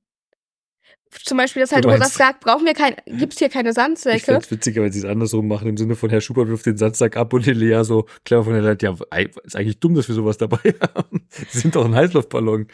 Zum 1.25 1.39
Beispiel, 1.39 1.63
dass 1.63 1.71
halt 1.71 1.85
Du 1.85 1.89
Rosa 1.89 2.07
fragt, 2.07 2.41
brauchen 2.41 2.67
wir 2.67 2.75
kein, 2.75 2.97
gibt's 3.07 3.39
hier 3.39 3.49
keine 3.49 3.69
Ich 3.69 3.77
Sandsäcke? 3.77 4.25
find's 4.25 4.51
witziger, 4.51 4.83
wenn 4.83 4.91
sie 4.91 4.99
es 4.99 5.05
andersrum 5.05 5.47
machen, 5.47 5.69
im 5.69 5.77
Sinne 5.77 5.95
von 5.95 6.11
Herr 6.11 6.21
Schubert 6.21 6.49
wirft 6.49 6.67
den 6.67 6.77
Sandsack 6.77 7.17
ab 7.17 7.33
und 7.33 7.47
die 7.47 7.53
Lea 7.53 7.85
so 7.85 8.07
clever 8.25 8.43
von 8.43 8.55
der 8.55 8.65
Seite, 8.65 8.87
ja, 8.87 8.97
ist 9.45 9.55
eigentlich 9.55 9.79
dumm, 9.79 9.95
dass 9.95 10.09
wir 10.09 10.17
sowas 10.17 10.37
dabei 10.37 10.59
haben. 10.97 11.29
Sie 11.31 11.61
sind 11.61 11.77
doch 11.77 11.85
ein 11.85 11.95
Heißluftballon. 11.95 12.67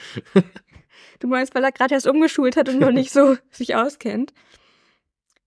Du 1.20 1.28
meinst, 1.28 1.54
weil 1.54 1.64
er 1.64 1.72
gerade 1.72 1.92
erst 1.92 2.06
umgeschult 2.06 2.56
hat 2.56 2.70
und 2.70 2.80
noch 2.80 2.90
nicht 2.92 3.12
so 3.12 3.36
sich 3.50 3.74
auskennt. 3.76 4.32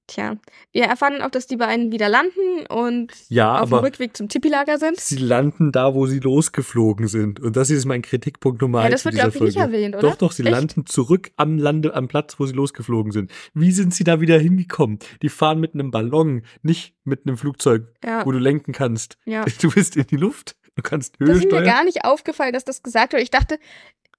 Tja, 0.08 0.38
wir 0.72 0.84
erfahren 0.84 1.22
auch, 1.24 1.32
dass 1.32 1.47
die 1.47 1.58
beiden 1.58 1.91
wieder 1.91 2.10
landen 2.10 2.66
und 2.70 3.08
Ja, 3.30 3.60
auf 3.60 3.70
dem 3.70 3.80
Rückweg 3.80 4.16
zum 4.16 4.30
Tipi-Lager 4.30 4.78
sind. 4.78 4.99
sie 4.99 5.18
landen 5.18 5.72
da, 5.72 5.95
wo 5.95 6.06
sie 6.06 6.20
losgeflogen 6.20 7.08
sind. 7.08 7.39
Und 7.39 7.56
das 7.56 7.72
ist 7.72 7.86
mein 7.86 8.03
Kritikpunkt 8.03 8.62
Nummer 8.62 8.80
Ja, 8.82 8.86
eins 8.86 9.01
das 9.01 9.01
in 9.01 9.06
wird, 9.06 9.14
dieser 9.16 9.32
glaube 9.32 9.49
ich, 9.49 9.56
nicht 9.56 9.64
erwähnt, 9.64 9.95
oder? 9.95 10.10
Doch, 10.10 10.16
doch, 10.18 10.32
sie 10.32 10.43
Echt? 10.43 10.51
landen 10.51 10.86
zurück 10.86 11.32
am 11.38 11.58
Lande, 11.58 11.95
am 11.95 12.08
Platz, 12.08 12.36
wo 12.39 12.45
sie 12.45 12.53
losgeflogen 12.53 13.12
sind. 13.12 13.32
Wie 13.56 13.72
sind 13.72 13.95
sie 13.95 14.03
da 14.03 14.22
wieder 14.22 14.38
hingekommen? 14.38 14.99
Die 15.24 15.30
fahren 15.30 15.60
mit 15.60 15.74
einem 15.74 15.89
Ballon, 15.89 16.43
nicht 16.62 16.93
mit 17.03 17.26
einem 17.26 17.38
Flugzeug, 17.38 17.88
Ja, 18.03 18.24
wo 18.26 18.32
du 18.32 18.38
lenken 18.38 18.74
kannst. 18.74 19.18
ja. 19.26 19.43
Du 19.60 19.72
bist 19.72 19.95
in 19.95 20.06
die 20.06 20.18
Luft, 20.18 20.56
du 20.76 20.84
kannst 20.84 21.18
Höhe 21.20 21.30
Das 21.30 21.38
ist 21.39 21.51
mir 21.51 21.64
gar 21.64 21.84
nicht 21.84 22.06
aufgefallen, 22.06 22.53
dass 22.53 22.64
das 22.66 22.84
gesagt 22.84 23.14
wird. 23.14 23.24
Ich 23.24 23.32
dachte, 23.32 23.58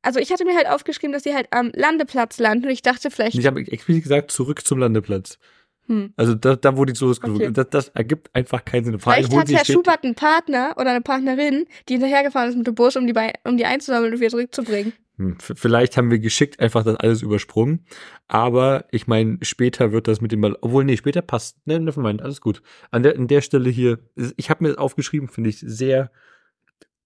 also 0.03 0.19
ich 0.19 0.33
hatte 0.33 0.45
mir 0.45 0.57
halt 0.57 0.67
aufgeschrieben, 0.69 1.13
dass 1.13 1.23
sie 1.23 1.35
halt 1.35 1.47
am 1.53 1.71
Landeplatz 1.75 2.39
landen 2.39 2.65
und 2.67 2.71
ich 2.73 2.83
dachte 2.83 3.11
vielleicht, 3.13 3.37
Ich 3.39 3.47
habe 3.47 3.61
explizit 3.61 4.03
gesagt, 4.05 4.31
zurück 4.33 4.65
zum 4.67 4.79
Landeplatz. 4.79 5.39
Hm, 5.87 6.13
Also 6.17 6.35
da, 6.35 6.57
da 6.57 6.77
wo 6.77 6.85
die 6.85 6.93
losgeflogen 6.99 7.49
Okay. 7.49 7.53
Das, 7.53 7.69
das 7.71 7.89
ergibt 7.91 8.31
einfach 8.35 8.65
keinen 8.65 8.85
Sinn. 8.85 8.99
Vielleicht 8.99 9.35
hat 9.35 9.51
Herr 9.51 9.65
Schubert 9.65 10.05
einen 10.05 10.15
Partner 10.15 10.75
oder 10.77 10.91
eine 10.91 11.01
Partnerin, 11.01 11.67
die 11.89 11.95
hinterhergefahren 11.95 12.51
ist 12.51 12.57
mit 12.57 12.67
dem 12.67 12.75
Bus, 12.75 12.97
um 12.97 13.07
die, 13.07 13.13
Bei- 13.13 13.35
um 13.45 13.57
die 13.57 13.65
einzusammeln 13.67 14.13
und 14.13 14.21
wieder 14.21 14.31
zurückzubringen. 14.31 14.93
Hm, 15.19 15.37
Vielleicht 15.41 15.97
haben 15.97 16.11
wir 16.11 16.19
geschickt 16.19 16.61
einfach 16.61 16.85
das 16.85 16.97
alles 16.97 17.23
übersprungen. 17.23 17.87
Aber 18.29 18.85
ich 18.91 19.07
meine, 19.07 19.39
später 19.43 19.93
wird 19.93 20.09
das 20.09 20.21
mit 20.21 20.33
dem 20.33 20.41
Ball. 20.43 20.57
Obwohl, 20.61 20.85
nee, 20.85 20.97
später 20.97 21.23
passt. 21.23 21.57
Ne, 21.67 21.81
nevermind, 21.81 22.21
alles 22.23 22.41
gut. 22.41 22.63
An 22.91 23.03
der, 23.03 23.17
an 23.17 23.27
der 23.29 23.41
Stelle 23.41 23.71
hier, 23.71 23.99
ich 24.37 24.51
habe 24.51 24.65
mir 24.65 24.71
das 24.71 24.79
aufgeschrieben, 24.79 25.29
finde 25.29 25.51
ich 25.51 25.59
sehr 25.61 26.11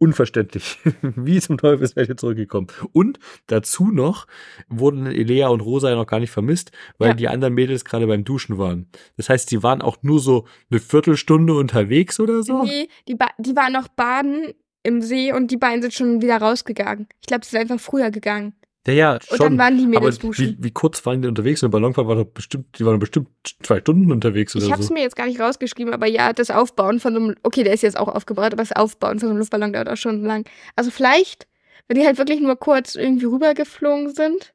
unverständlich. 0.00 0.78
Wie 1.02 1.40
zum 1.40 1.58
Teufel 1.58 1.84
ist 1.84 1.94
welche 1.94 2.16
zurückgekommen? 2.16 2.66
Und 2.92 3.18
dazu 3.46 3.90
noch 3.92 4.26
wurden 4.68 5.06
Elea 5.06 5.48
und 5.48 5.60
Rosa 5.60 5.90
ja 5.90 5.94
noch 5.96 6.06
gar 6.06 6.18
nicht 6.20 6.30
vermisst, 6.32 6.72
weil 6.98 7.10
Ja. 7.10 7.14
die 7.14 7.28
anderen 7.28 7.54
Mädels 7.54 7.84
gerade 7.84 8.06
beim 8.06 8.24
Duschen 8.24 8.58
waren. 8.58 8.88
Das 9.16 9.28
heißt, 9.28 9.48
sie 9.50 9.62
waren 9.62 9.82
auch 9.82 9.98
nur 10.02 10.18
so 10.18 10.46
eine 10.70 10.80
Viertelstunde 10.80 11.54
unterwegs 11.54 12.18
oder 12.18 12.42
so. 12.42 12.64
Nee, 12.64 12.88
die, 13.06 13.14
ba 13.14 13.28
die 13.38 13.54
waren 13.54 13.72
noch 13.74 13.88
baden 13.88 14.52
im 14.82 15.02
See 15.02 15.32
und 15.32 15.50
die 15.50 15.58
beiden 15.58 15.82
sind 15.82 15.92
schon 15.92 16.22
wieder 16.22 16.38
rausgegangen. 16.38 17.06
Ich 17.20 17.26
glaube, 17.26 17.44
sie 17.44 17.50
sind 17.50 17.60
einfach 17.60 17.78
früher 17.80 18.10
gegangen. 18.10 18.54
Ja, 18.86 18.92
ja, 18.94 19.12
Und 19.14 19.24
schon. 19.26 19.38
dann 19.38 19.58
waren 19.58 19.76
die 19.76 19.84
aber 19.84 20.06
Mädels 20.06 20.22
wie, 20.22 20.26
duschen. 20.26 20.56
wie 20.58 20.70
kurz 20.70 21.04
waren 21.04 21.20
die 21.20 21.28
unterwegs? 21.28 21.62
Und 21.62 21.70
der 21.70 21.78
Ballonfahrt 21.78 22.06
war 22.06 22.16
doch 22.16 22.24
bestimmt, 22.24 22.78
die 22.78 22.86
waren 22.86 22.98
bestimmt 22.98 23.28
zwei 23.62 23.78
Stunden 23.80 24.10
unterwegs 24.10 24.56
oder 24.56 24.64
Ich 24.64 24.72
habe 24.72 24.80
es 24.80 24.88
so. 24.88 24.94
mir 24.94 25.02
jetzt 25.02 25.16
gar 25.16 25.26
nicht 25.26 25.38
rausgeschrieben, 25.38 25.92
aber 25.92 26.06
ja, 26.06 26.32
das 26.32 26.50
Aufbauen 26.50 26.98
von 26.98 27.12
so 27.14 27.20
einem, 27.20 27.34
okay, 27.42 27.62
der 27.62 27.74
ist 27.74 27.82
jetzt 27.82 27.98
auch 27.98 28.08
aufgebaut, 28.08 28.46
aber 28.52 28.56
das 28.62 28.72
Aufbauen 28.72 29.18
von 29.18 29.28
so 29.28 29.30
einem 29.30 29.38
Luftballon 29.38 29.72
dauert 29.74 29.88
auch 29.90 29.96
schon 29.98 30.24
lang. 30.24 30.48
Also 30.76 30.90
vielleicht, 30.90 31.46
wenn 31.88 31.98
die 31.98 32.06
halt 32.06 32.16
wirklich 32.16 32.40
nur 32.40 32.56
kurz 32.56 32.94
irgendwie 32.94 33.26
rübergeflogen 33.26 34.14
sind. 34.14 34.54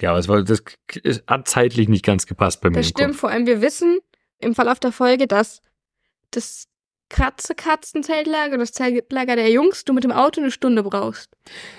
Ja, 0.00 0.10
aber 0.10 0.18
es 0.18 0.28
war, 0.28 0.42
das 0.42 0.62
hat 1.26 1.48
zeitlich 1.48 1.88
nicht 1.88 2.04
ganz 2.04 2.26
gepasst 2.26 2.60
bei 2.62 2.70
mir 2.70 2.76
Das 2.76 2.86
im 2.86 2.90
stimmt, 2.90 3.16
vor 3.16 3.30
allem 3.30 3.46
wir 3.46 3.60
wissen 3.60 3.98
im 4.38 4.54
Verlauf 4.54 4.78
der 4.80 4.92
Folge, 4.92 5.26
dass 5.26 5.60
das 6.30 6.66
Kratze 7.08 7.54
Katzenzeltlager 7.54 8.54
und 8.54 8.58
das 8.60 8.72
Zeltlager 8.72 9.36
der 9.36 9.50
Jungs 9.50 9.84
du 9.84 9.92
mit 9.92 10.02
dem 10.04 10.12
Auto 10.12 10.40
eine 10.40 10.50
Stunde 10.50 10.82
brauchst. 10.82 11.30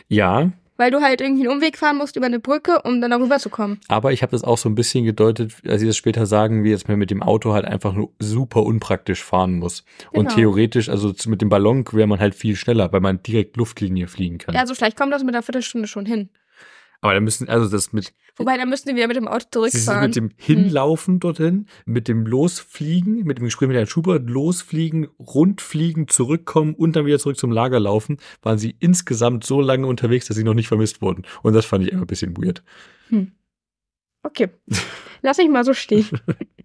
Ja, 0.08 0.52
Weil 0.78 0.92
du 0.92 1.02
halt 1.02 1.22
irgendwie 1.22 1.48
einen 1.48 1.58
Umweg 1.58 1.78
fahren 1.78 1.98
musst 1.98 2.16
über 2.16 2.28
eine 2.28 2.40
Brücke, 2.40 2.82
um 2.84 3.02
dann 3.02 3.12
darüber 3.12 3.40
zu 3.40 3.50
kommen. 3.50 3.80
aber 3.88 4.14
ich 4.14 4.22
habe 4.22 4.32
das 4.32 4.44
auch 4.44 4.58
so 4.58 4.70
ein 4.70 4.76
bisschen 4.76 5.04
gedeutet, 5.06 5.54
als 5.68 5.82
sie 5.82 5.88
das 5.88 5.98
später 5.98 6.26
sagen, 6.26 6.64
wie 6.64 6.70
jetzt 6.70 6.88
man 6.88 6.98
mit 7.00 7.10
dem 7.12 7.22
Auto 7.24 7.54
halt 7.54 7.66
einfach 7.66 7.94
nur 7.94 8.10
super 8.20 8.64
unpraktisch 8.64 9.24
fahren 9.24 9.58
muss. 9.60 9.84
Und 10.12 10.26
Genau. 10.26 10.36
theoretisch, 10.36 10.90
also 10.90 11.14
mit 11.28 11.42
dem 11.42 11.50
Ballon 11.50 11.84
wäre 11.92 12.08
man 12.08 12.20
halt 12.20 12.36
viel 12.36 12.56
schneller, 12.56 12.92
weil 12.94 13.02
man 13.02 13.22
direkt 13.24 13.58
Luftlinie 13.58 14.08
fliegen 14.08 14.38
kann. 14.38 14.56
Ja, 14.56 14.62
also 14.62 14.76
vielleicht 14.76 14.98
kommt 14.98 15.12
das 15.14 15.24
mit 15.24 15.34
einer 15.36 15.44
Viertelstunde 15.44 15.88
schon 15.88 16.06
hin. 16.06 16.30
Aber 17.02 17.14
da 17.14 17.20
müssen, 17.20 17.48
also 17.48 17.70
das 17.70 17.94
mit, 17.94 18.14
Wobei, 18.38 18.58
dann 18.58 18.70
müssten 18.70 18.90
die 18.90 18.96
wieder 18.96 19.08
mit 19.08 19.18
dem 19.18 19.28
Auto 19.28 19.46
zurückfahren. 19.52 20.06
mit 20.06 20.16
dem 20.16 20.30
Hinlaufen 20.38 21.20
dorthin, 21.20 21.68
mit 21.86 22.08
dem 22.08 22.26
Losfliegen, 22.26 23.24
mit 23.24 23.40
dem 23.40 23.46
Gespräch 23.46 23.68
mit 23.68 23.78
Herrn 23.78 23.88
Schubert, 23.88 24.30
losfliegen, 24.30 25.08
rundfliegen, 25.20 26.08
zurückkommen 26.08 26.76
und 26.76 26.96
dann 26.96 27.06
wieder 27.06 27.20
zurück 27.20 27.38
zum 27.38 27.52
Lager 27.52 27.80
laufen, 27.80 28.18
waren 28.44 28.60
sie 28.60 28.76
insgesamt 28.80 29.44
so 29.44 29.60
lange 29.62 29.88
unterwegs, 29.88 30.28
dass 30.28 30.38
sie 30.38 30.44
noch 30.44 30.54
nicht 30.54 30.68
vermisst 30.68 31.02
wurden. 31.02 31.24
Und 31.42 31.54
das 31.54 31.66
fand 31.66 31.84
ich 31.84 31.92
einfach 31.92 32.06
ein 32.06 32.08
bisschen 32.08 32.38
weird. 32.38 32.64
Okay. 34.24 34.50
Lass 35.22 35.40
ich 35.40 35.50
mal 35.50 35.64
so 35.64 35.74
stehen. 35.74 36.08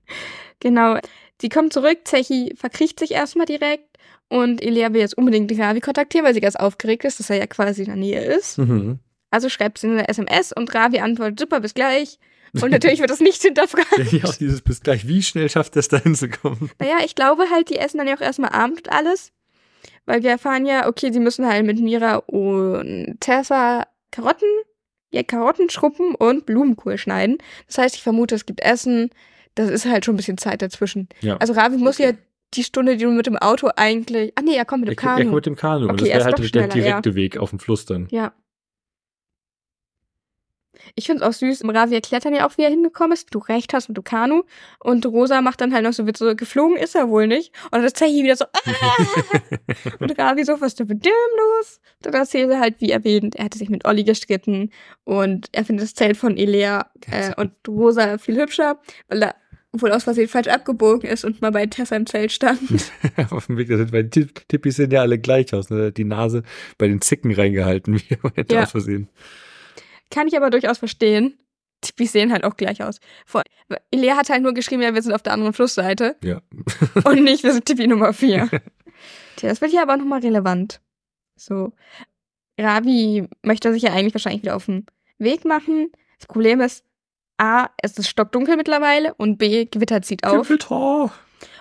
genau. 0.61 0.99
Sie 1.41 1.49
kommen 1.49 1.71
zurück, 1.71 2.01
Zechi 2.05 2.55
verkriecht 2.57 2.99
sich 2.99 3.13
erstmal 3.13 3.47
direkt 3.47 3.99
und 4.29 4.63
Elia 4.63 4.93
will 4.93 5.01
jetzt 5.01 5.17
unbedingt 5.17 5.51
Ravi 5.59 5.81
kontaktieren, 5.81 6.27
weil 6.27 6.35
sie 6.35 6.41
ganz 6.41 6.57
aufgeregt 6.57 7.05
ist, 7.05 7.19
dass 7.19 7.31
er 7.31 7.37
ja 7.37 7.47
quasi 7.47 7.83
in 7.83 7.89
der 7.89 7.97
Nähe 7.97 8.23
ist. 8.23 8.59
Mhm. 8.59 8.99
Also 9.33 9.49
schreibt 9.49 9.79
sie 9.79 9.89
eine 9.89 10.09
SMS 10.09 10.53
und 10.53 10.73
Ravi 10.75 11.01
antwortet, 11.01 11.41
super, 11.41 11.59
bis 11.61 11.75
gleich. 11.75 12.19
Und 12.61 12.71
natürlich 12.71 13.01
wird 13.01 13.11
das 13.11 13.21
nicht 13.21 13.41
hinterfragt. 13.43 14.13
Ja, 14.13 14.29
auch 14.29 14.35
dieses 14.35 14.61
bis 14.61 14.83
gleich, 14.83 15.09
wie 15.09 15.23
schnell 15.23 15.49
schafft 15.49 15.75
es 15.77 15.89
da 15.89 15.97
hinzukommen? 15.99 16.71
Naja, 16.79 16.99
ich 17.05 17.15
glaube 17.15 17.45
halt, 17.51 17.71
die 17.71 17.79
essen 17.79 17.99
dann 17.99 18.07
ja 18.07 18.15
auch 18.15 18.21
erstmal 18.21 18.51
Abend 18.53 18.79
und 18.87 18.93
alles. 18.93 19.33
Weil 20.05 20.23
wir 20.23 20.31
erfahren 20.31 20.67
ja, 20.67 20.87
okay, 20.87 21.11
sie 21.13 21.19
müssen 21.21 21.47
halt 21.47 21.65
mit 21.65 21.81
Mira 21.81 22.17
und 22.17 23.17
Tessa 23.21 23.87
Karotten, 24.11 24.49
ja, 25.13 25.23
Karotten 25.23 25.71
schruppen 25.71 26.15
und 26.15 26.45
Blumenkohl 26.45 26.99
schneiden. 26.99 27.39
Das 27.69 27.79
heißt, 27.79 27.95
ich 27.97 28.03
vermute, 28.03 28.35
es 28.35 28.45
gibt 28.45 28.61
Essen. 28.61 29.11
Das 29.55 29.71
ist 29.71 29.87
halt 29.87 30.05
schon 30.05 30.15
ein 30.15 30.17
bisschen 30.19 30.39
Zeit 30.39 30.61
dazwischen. 30.61 31.09
Ja. 31.21 31.37
Also 31.39 31.53
Ravi 31.55 31.77
muss 31.79 31.99
ja 31.99 32.13
die 32.55 32.65
Stunde, 32.65 32.97
die 32.99 33.05
du 33.05 33.11
mit 33.11 33.27
dem 33.27 33.37
Auto 33.39 33.71
eigentlich. 33.77 34.33
Ah 34.35 34.43
nee, 34.43 34.57
er 34.57 34.65
kommt 34.67 34.85
mit 34.85 34.91
Er 34.91 34.95
dem 34.95 34.97
kommt, 34.99 35.09
er 35.09 35.15
kommt 35.17 35.25
Kanu. 35.25 35.35
mit 35.37 35.47
dem 35.47 35.57
Kanu. 35.57 35.85
und 35.89 35.93
Okay, 36.03 36.11
das 36.13 36.25
wäre 36.27 36.37
halt 36.37 36.55
der 36.55 36.69
direkte 36.69 37.15
Weg 37.15 37.39
auf 37.39 37.51
dem 37.51 37.59
Fluss 37.59 37.87
dann. 37.87 38.09
Ja. 38.11 38.33
Ich 40.95 41.07
finde 41.07 41.25
es 41.25 41.29
auch 41.29 41.33
süß. 41.33 41.63
Ravi 41.65 41.95
erklärt 41.95 42.25
dann 42.25 42.35
ja 42.35 42.47
auch, 42.47 42.57
wie 42.59 42.63
er 42.63 42.71
hingekommen 42.71 43.13
ist. 43.13 43.35
Du 43.35 43.39
recht 43.39 43.73
hast 43.75 43.89
mit 43.89 44.05
Kanu. 44.05 44.43
Und 44.79 45.07
Rosa 45.07 45.41
macht 45.41 45.61
dann 45.61 45.73
halt 45.73 45.85
noch 45.85 45.93
so 45.93 46.07
Witze, 46.07 46.37
geflogen 46.37 46.77
ist 46.77 46.95
er 46.95 47.09
wohl 47.09 47.27
nicht. 47.27 47.53
Und 47.71 47.83
das 47.83 47.95
Zechi 47.95 48.23
wieder 48.23 48.37
so, 48.37 48.45
ah! 48.45 49.97
Und 50.01 50.19
Ravi 50.19 50.45
so, 50.45 50.61
was 50.61 50.69
ist 50.69 50.81
denn 50.81 50.89
mit 50.89 51.05
dem 51.05 51.13
los? 51.37 51.81
Dann 52.03 52.15
erzählt 52.15 52.51
er 52.51 52.61
halt, 52.61 52.81
wie 52.81 52.91
erwähnt, 52.91 53.37
er 53.37 53.47
hatte 53.47 53.59
sich 53.59 53.71
mit 53.71 53.85
Olli 53.85 54.05
gestritten. 54.05 54.71
Und 55.05 55.49
er 55.53 55.65
findet 55.65 55.85
das 55.85 55.95
Zelt 55.95 56.17
von 56.17 56.37
Elea 56.37 56.91
äh, 57.11 57.33
und 57.37 57.53
Rosa 57.69 58.19
viel 58.19 58.37
hübscher, 58.41 58.81
weil 59.09 59.23
er 59.23 59.35
wohl 59.73 59.91
aus 59.91 60.05
Versehen 60.05 60.29
falsch 60.29 60.49
abgebogen 60.49 61.09
ist 61.09 61.25
und 61.25 61.41
mal 61.41 61.51
bei 61.51 61.67
Tessa 61.67 61.97
im 61.97 62.07
Zelt 62.07 62.33
stand. 62.33 62.61
auf 63.31 63.47
dem 63.47 63.57
Weg, 63.57 63.69
da 63.69 63.79
sind, 63.79 63.93
weil 63.93 64.05
die 64.05 64.27
Tippis 64.27 64.77
sehen 64.77 64.91
ja 64.91 65.01
alle 65.01 65.19
gleich 65.19 65.55
aus. 65.55 65.71
Ne? 65.71 65.85
Er 65.85 65.91
Die 65.91 66.05
Nase 66.05 66.43
bei 66.79 66.89
den 66.89 67.01
Zicken 67.01 67.33
reingehalten, 67.33 67.99
wie 67.99 68.19
er 68.37 68.45
Ja. 68.51 68.63
aus 68.65 68.73
Versehen. 68.73 69.09
Kann 70.13 70.29
ich 70.29 70.37
aber 70.37 70.51
durchaus 70.51 70.79
verstehen. 70.79 71.39
Die 71.99 72.07
sehen 72.07 72.33
halt 72.33 72.45
auch 72.45 72.57
gleich 72.57 72.83
aus. 72.85 73.01
Vor, 73.27 73.43
Elea 73.91 74.17
hat 74.17 74.31
halt 74.31 74.43
nur 74.43 74.55
geschrieben, 74.55 74.83
ja, 74.83 74.95
wir 74.95 75.03
sind 75.03 75.13
auf 75.13 75.23
der 75.23 75.33
anderen 75.33 75.53
Flussseite. 75.53 76.17
Ja. 76.23 76.41
Und 77.05 77.25
nicht, 77.25 77.43
wir 77.43 77.53
sind 77.53 77.65
Tippi 77.65 77.89
Nummer 77.89 78.13
4. 78.13 78.49
Tja, 79.37 79.49
das 79.49 79.61
wird 79.61 79.73
hier 79.73 79.83
aber 79.83 79.97
nochmal 79.97 80.21
relevant. 80.21 80.81
So. 81.35 81.73
Ravi 82.61 83.27
möchte 83.43 83.73
sich 83.73 83.83
ja 83.83 83.93
eigentlich 83.93 84.15
wahrscheinlich 84.15 84.43
wieder 84.43 84.55
auf 84.55 84.67
den 84.67 84.87
Weg 85.19 85.45
machen. 85.45 85.91
Das 86.19 86.29
Problem 86.29 86.61
ist, 86.61 86.85
A, 87.39 87.71
es 87.83 87.99
ist 87.99 88.09
stockdunkel 88.09 88.57
mittlerweile 88.57 89.15
und 89.15 89.39
B, 89.39 89.65
Gewitter 89.65 90.03
zieht 90.03 90.25
auf. 90.25 90.47
Gewitter. 90.47 91.11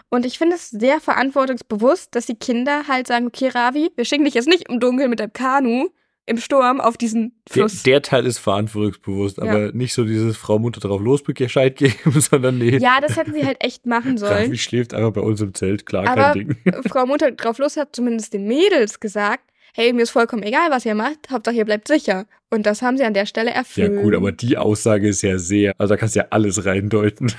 Und 0.10 0.26
ich 0.26 0.38
finde 0.38 0.58
es 0.58 0.70
sehr 0.70 1.00
verantwortungsbewusst, 1.00 2.14
dass 2.14 2.26
die 2.26 2.36
Kinder 2.36 2.88
halt 2.88 3.08
sagen, 3.08 3.28
okay, 3.28 3.48
Ravi, 3.48 3.92
wir 3.96 4.06
schicken 4.06 4.26
dich 4.26 4.34
jetzt 4.34 4.50
nicht 4.50 4.70
im 4.70 4.80
Dunkeln 4.80 5.10
mit 5.10 5.20
dem 5.20 5.32
Kanu 5.32 5.90
im 6.28 6.38
Sturm 6.38 6.80
auf 6.80 6.98
diesen 6.98 7.34
Der, 7.48 7.54
Fluss. 7.54 7.84
der 7.84 8.02
Teil 8.02 8.26
ist 8.26 8.38
verantwortungsbewusst, 8.38 9.38
Ja. 9.38 9.44
aber 9.44 9.72
nicht 9.74 9.94
so 9.94 10.06
dieses 10.06 10.38
Frau 10.38 10.60
Mutter 10.60 10.80
drauf 10.80 11.02
los 11.02 11.24
Bescheid 11.24 11.76
geben, 11.78 12.22
sondern 12.22 12.58
nee. 12.58 12.78
ja, 12.78 13.00
das 13.02 13.18
hätten 13.18 13.34
sie 13.34 13.46
halt 13.46 13.58
echt 13.64 13.86
machen 13.86 14.18
sollen. 14.20 14.34
Ravi 14.46 14.58
schläft 14.58 14.94
einfach 14.94 15.12
bei 15.14 15.22
uns 15.22 15.42
im 15.42 15.54
Zelt, 15.54 15.86
klar, 15.86 16.08
Aber- 16.08 16.34
kein 16.34 16.56
Ding. 16.64 16.84
Frau 16.90 17.06
Mutter 17.06 17.32
drauf 17.32 17.58
Lust 17.58 17.78
hat 17.78 17.96
zumindest 17.96 18.34
den 18.34 18.48
Mädels 18.48 19.00
gesagt, 19.00 19.44
hey, 19.74 19.94
mir 19.94 20.02
ist 20.04 20.12
vollkommen 20.12 20.44
egal, 20.44 20.70
was 20.70 20.86
ihr 20.86 20.96
macht, 20.96 21.30
Hauptsache 21.32 21.56
ihr 21.56 21.66
bleibt 21.66 21.88
sicher. 21.88 22.28
Und 22.50 22.66
das 22.66 22.82
haben 22.82 22.98
sie 22.98 23.04
an 23.06 23.14
der 23.14 23.26
Stelle 23.26 23.52
Ja, 23.52 23.56
erfüllt. 23.56 24.02
gut, 24.02 24.14
aber 24.14 24.32
die 24.34 24.58
Aussage 24.58 25.08
ist 25.08 25.22
ja 25.22 25.38
sehr, 25.38 25.74
also 25.78 25.94
da 25.94 25.98
kannst 25.98 26.16
du 26.16 26.20
ja 26.20 26.28
alles 26.30 26.66
reindeuten. 26.66 27.32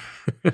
Ja, 0.42 0.50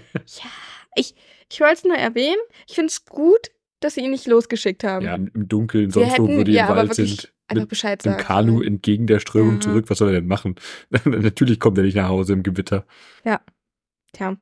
ich, 0.97 1.15
ich 1.51 1.61
wollte 1.61 1.75
es 1.75 1.85
nur 1.85 1.97
erwähnen. 1.97 2.41
Ich 2.69 2.75
finde 2.75 2.89
es 2.91 3.05
gut, 3.05 3.51
dass 3.81 3.95
sie 3.95 4.01
ihn 4.01 4.11
nicht 4.11 4.27
losgeschickt 4.27 4.83
haben. 4.83 5.05
Ja, 5.07 5.15
im 5.15 5.31
Dunkeln, 5.49 5.91
sonst 5.93 6.19
wo, 6.19 6.43
die 6.43 6.53
ja 6.53 6.69
im 6.69 6.75
Wald 6.77 6.89
wirklich 6.99 7.21
sind, 7.21 7.33
einfach 7.49 7.63
mit 7.63 7.69
Bescheid 7.69 8.01
sagen. 8.03 8.23
Kanu 8.23 8.55
sollen. 8.59 8.67
entgegen 8.67 9.07
der 9.07 9.21
Strömung 9.21 9.55
Ja. 9.57 9.61
zurück, 9.61 9.87
was 9.89 9.99
soll 9.99 10.09
er 10.09 10.21
denn 10.21 10.29
machen? 10.29 10.57
Natürlich 11.05 11.59
kommt 11.61 11.79
er 11.79 11.85
nicht 11.85 11.97
nach 11.97 12.09
Hause 12.09 12.33
im 12.35 12.43
Gewitter. 12.43 12.85
Tja, 14.13 14.37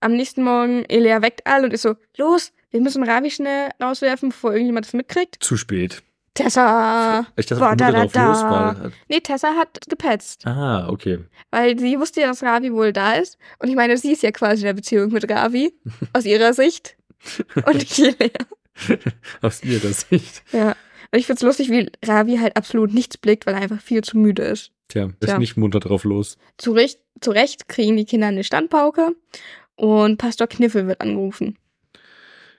am 0.00 0.12
nächsten 0.12 0.42
Morgen, 0.42 0.84
Elea 0.88 1.20
weckt 1.20 1.46
alle 1.46 1.64
und 1.64 1.74
ist 1.74 1.82
so, 1.82 1.94
los, 2.16 2.52
wir 2.70 2.80
müssen 2.80 3.02
Ravi 3.02 3.30
schnell 3.30 3.68
rauswerfen, 3.82 4.30
bevor 4.30 4.52
irgendjemand 4.52 4.86
das 4.86 4.94
mitkriegt. 4.94 5.36
Zu 5.44 5.58
spät. 5.58 6.02
Tessa! 6.32 7.26
Ich 7.36 7.44
dachte, 7.46 7.60
Boah, 7.60 7.76
da, 7.76 7.90
da, 7.92 8.00
drauf 8.06 8.12
da. 8.12 8.28
los 8.28 8.42
war. 8.42 8.92
Nee, 9.08 9.20
Tessa 9.20 9.54
hat 9.56 9.78
gepetzt. 9.88 10.46
Ah, 10.46 10.88
okay. 10.88 11.18
Weil 11.50 11.78
sie 11.78 11.98
wusste 12.00 12.22
ja, 12.22 12.28
dass 12.28 12.42
Ravi 12.42 12.72
wohl 12.72 12.92
da 12.94 13.12
ist. 13.14 13.36
Und 13.58 13.68
ich 13.68 13.74
meine, 13.74 13.98
sie 13.98 14.12
ist 14.12 14.22
ja 14.22 14.30
quasi 14.30 14.62
in 14.62 14.66
der 14.66 14.74
Beziehung 14.74 15.12
mit 15.12 15.28
Ravi. 15.30 15.74
aus 16.14 16.24
ihrer 16.24 16.54
Sicht. 16.54 16.96
Und 17.66 17.98
Elea. 17.98 18.30
Aus 19.42 19.62
ihrer 19.62 19.92
Sicht. 19.92 20.42
Ja. 20.52 20.76
Und 21.12 21.18
ich 21.18 21.26
find's 21.26 21.42
lustig, 21.42 21.70
wie 21.70 21.90
Ravi 22.04 22.36
halt 22.36 22.56
absolut 22.56 22.94
nichts 22.94 23.18
blickt, 23.18 23.46
weil 23.46 23.54
er 23.54 23.62
einfach 23.62 23.80
viel 23.80 24.02
zu 24.02 24.16
müde 24.16 24.42
ist. 24.42 24.72
Tja, 24.88 25.06
ist 25.20 25.28
Tja. 25.28 25.38
nicht 25.38 25.56
munter 25.56 25.80
drauf 25.80 26.04
los. 26.04 26.36
Zu 26.56 26.72
Recht, 26.72 27.00
zu 27.20 27.30
Recht 27.30 27.68
kriegen 27.68 27.96
die 27.96 28.04
Kinder 28.04 28.28
eine 28.28 28.44
Standpauke. 28.44 29.14
Und 29.76 30.18
Pastor 30.18 30.46
Kniffel 30.46 30.86
wird 30.86 31.00
angerufen. 31.00 31.56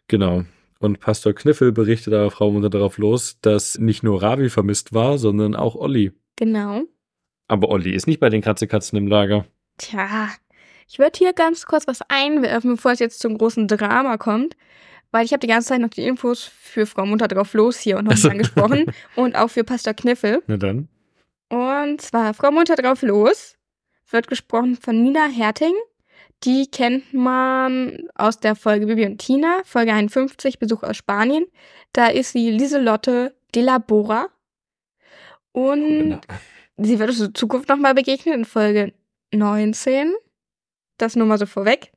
Genau. 0.07 0.43
Und 0.79 0.99
Pastor 0.99 1.33
Kniffel 1.33 1.71
berichtet 1.71 2.13
aber 2.13 2.31
Frau 2.31 2.51
Mutter 2.51 2.69
darauf 2.69 2.97
los, 2.97 3.37
dass 3.41 3.77
nicht 3.77 4.01
nur 4.01 4.21
Ravi 4.21 4.49
vermisst 4.49 4.93
war, 4.93 5.17
sondern 5.17 5.55
auch 5.55 5.75
Olli. 5.75 6.11
Genau. 6.37 6.83
Aber 7.47 7.69
Olli 7.69 7.91
ist 7.91 8.07
nicht 8.07 8.19
bei 8.19 8.29
den 8.29 8.41
Katzekatzen 8.41 8.97
im 8.97 9.07
Lager. 9.07 9.45
Tja, 9.77 10.29
ich 10.89 10.99
würde 10.99 11.17
hier 11.17 11.33
ganz 11.33 11.65
kurz 11.65 11.87
was 11.87 11.99
einwerfen, 12.09 12.71
bevor 12.71 12.91
es 12.91 12.99
jetzt 12.99 13.19
zum 13.19 13.37
großen 13.37 13.67
Drama 13.67 14.17
kommt. 14.17 14.55
Weil 15.11 15.25
ich 15.25 15.33
habe 15.33 15.39
die 15.39 15.47
ganze 15.47 15.69
Zeit 15.69 15.81
noch 15.81 15.89
die 15.89 16.05
Infos 16.05 16.43
für 16.43 16.85
Frau 16.85 17.05
Mutter 17.05 17.27
drauf 17.27 17.53
los 17.53 17.77
hier 17.77 17.97
und 17.97 18.05
noch 18.05 18.13
nicht 18.13 18.25
angesprochen. 18.25 18.85
und 19.15 19.35
auch 19.35 19.49
für 19.49 19.63
Pastor 19.63 19.93
Kniffel. 19.93 20.41
Na 20.47 20.57
dann. 20.57 20.87
Und 21.49 22.01
zwar 22.01 22.33
Frau 22.33 22.51
Mutter 22.51 22.75
drauf 22.75 23.01
los 23.01 23.57
wird 24.09 24.27
gesprochen 24.27 24.75
von 24.75 25.01
Nina 25.01 25.27
Herting. 25.27 25.73
Die 26.43 26.67
kennt 26.67 27.13
man 27.13 28.07
aus 28.15 28.39
der 28.39 28.55
Folge 28.55 28.87
Bibi 28.87 29.05
und 29.05 29.19
Tina, 29.19 29.61
Folge 29.63 29.93
51, 29.93 30.59
Besuch 30.59 30.83
aus 30.83 30.97
Spanien. 30.97 31.45
Da 31.93 32.07
ist 32.07 32.31
sie 32.31 32.49
Lieselotte 32.49 33.35
de 33.53 33.63
la 33.63 33.77
Bora. 33.77 34.29
Und 35.51 36.21
sie 36.77 36.99
wird 36.99 37.09
uns 37.09 37.19
in 37.19 37.35
Zukunft 37.35 37.69
nochmal 37.69 37.93
begegnen 37.93 38.39
in 38.39 38.45
Folge 38.45 38.93
19. 39.33 40.13
Das 40.97 41.15
nur 41.15 41.27
mal 41.27 41.37
so 41.37 41.45
vorweg. 41.45 41.91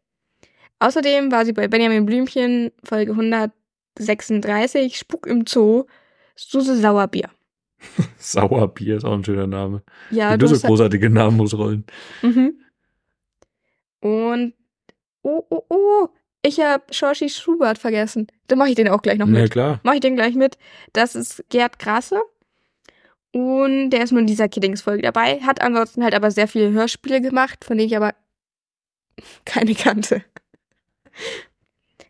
Außerdem 0.79 1.31
war 1.33 1.45
sie 1.45 1.53
bei 1.53 1.69
Benjamin 1.69 2.07
Blümchen, 2.07 2.73
Folge 2.83 3.13
136, 3.13 4.97
Spuk 4.99 5.27
im 5.27 5.47
Zoo, 5.47 5.85
Suse 6.37 6.77
Sauerbier. 6.77 7.31
Sauerbier 8.19 8.97
ist 8.97 9.05
auch 9.05 9.15
ein 9.15 9.25
schöner 9.25 9.47
Name. 9.47 9.83
Ja, 10.11 10.33
Wenn 10.33 10.39
du 10.39 10.47
du 10.47 10.55
so 10.55 10.57
hast 10.57 10.67
großartige 10.67 11.11
Namen 11.11 11.37
muss 11.37 11.57
rollen. 11.57 11.85
Mhm. 12.23 12.55
Und 14.01 14.55
oh, 15.23 15.45
oh, 15.49 15.63
oh, 15.69 16.09
ich 16.43 16.61
habe 16.61 16.85
Shoshi 16.93 17.31
Schubert 17.31 17.79
vergessen. 17.79 18.27
Dann 18.49 18.59
mache 18.59 18.69
ich 18.69 18.75
den 18.75 18.89
auch 18.89 19.01
gleich 19.01 19.19
noch 19.19 19.27
mit. 19.27 19.51
klar. 19.51 19.81
Mache 19.83 19.97
ich 19.97 20.01
den 20.03 20.17
gleich 20.17 20.35
mit. 20.35 20.59
Das 20.93 21.15
ist 21.15 21.43
Gerd 21.49 21.79
Grasse. 21.79 22.21
Und 23.33 23.91
der 23.91 24.05
ist 24.05 24.13
nur 24.13 24.21
in 24.21 24.27
dieser 24.27 24.49
Kiddingsfolge 24.49 25.03
dabei. 25.03 25.41
Hat 25.41 25.63
ansonsten 25.63 26.05
halt 26.05 26.15
aber 26.15 26.31
sehr 26.31 26.47
viele 26.47 26.71
Hörspiele 26.73 27.21
gemacht, 27.21 27.65
von 27.65 27.79
denen 27.79 27.89
ich 27.89 27.97
aber 27.97 28.15
keine 29.47 29.75
kannte. 29.75 30.23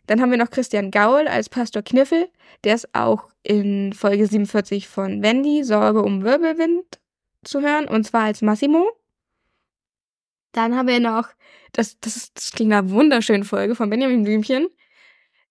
Dann 0.07 0.21
haben 0.21 0.31
wir 0.31 0.37
noch 0.37 0.51
Christian 0.51 0.91
Gaul 0.91 1.27
als 1.27 1.49
Pastor 1.49 1.81
Kniffel. 1.81 2.29
Der 2.63 2.75
ist 2.75 2.93
auch 2.93 3.29
in 3.43 3.93
Folge 3.93 4.27
47 4.27 4.87
von 4.87 5.21
Wendy, 5.23 5.63
Sorge 5.63 6.03
um 6.03 6.23
Wirbelwind 6.23 6.99
zu 7.43 7.61
hören. 7.61 7.87
Und 7.87 8.05
zwar 8.05 8.23
als 8.23 8.41
Massimo. 8.41 8.91
Dann 10.51 10.75
haben 10.75 10.87
wir 10.87 10.99
noch, 10.99 11.29
das, 11.73 11.99
das, 11.99 12.15
ist, 12.15 12.37
das 12.37 12.51
klingt 12.51 12.69
nach 12.69 12.79
einer 12.79 12.91
wunderschönen 12.91 13.43
Folge 13.43 13.75
von 13.75 13.89
Benjamin 13.89 14.23
Blümchen. 14.23 14.67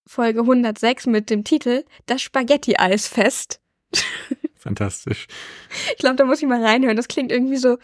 Folge 0.06 0.40
106 0.40 1.06
mit 1.06 1.30
dem 1.30 1.44
Titel 1.44 1.84
Das 2.06 2.22
Spaghetti-Eisfest. 2.22 3.60
Fantastisch. 4.56 5.26
Ich 5.90 5.98
glaube, 5.98 6.16
da 6.16 6.24
muss 6.24 6.40
ich 6.40 6.48
mal 6.48 6.64
reinhören. 6.64 6.96
Das 6.96 7.08
klingt 7.08 7.30
irgendwie 7.30 7.56
so 7.56 7.78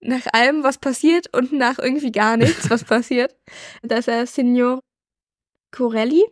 nach 0.00 0.26
allem, 0.32 0.62
was 0.62 0.78
passiert 0.78 1.34
und 1.36 1.52
nach 1.52 1.78
irgendwie 1.78 2.12
gar 2.12 2.36
nichts, 2.36 2.70
was 2.70 2.84
passiert. 2.84 3.34
Das 3.82 4.00
ist 4.00 4.08
er 4.08 4.26
Signor 4.26 4.80
Corelli. 5.76 6.24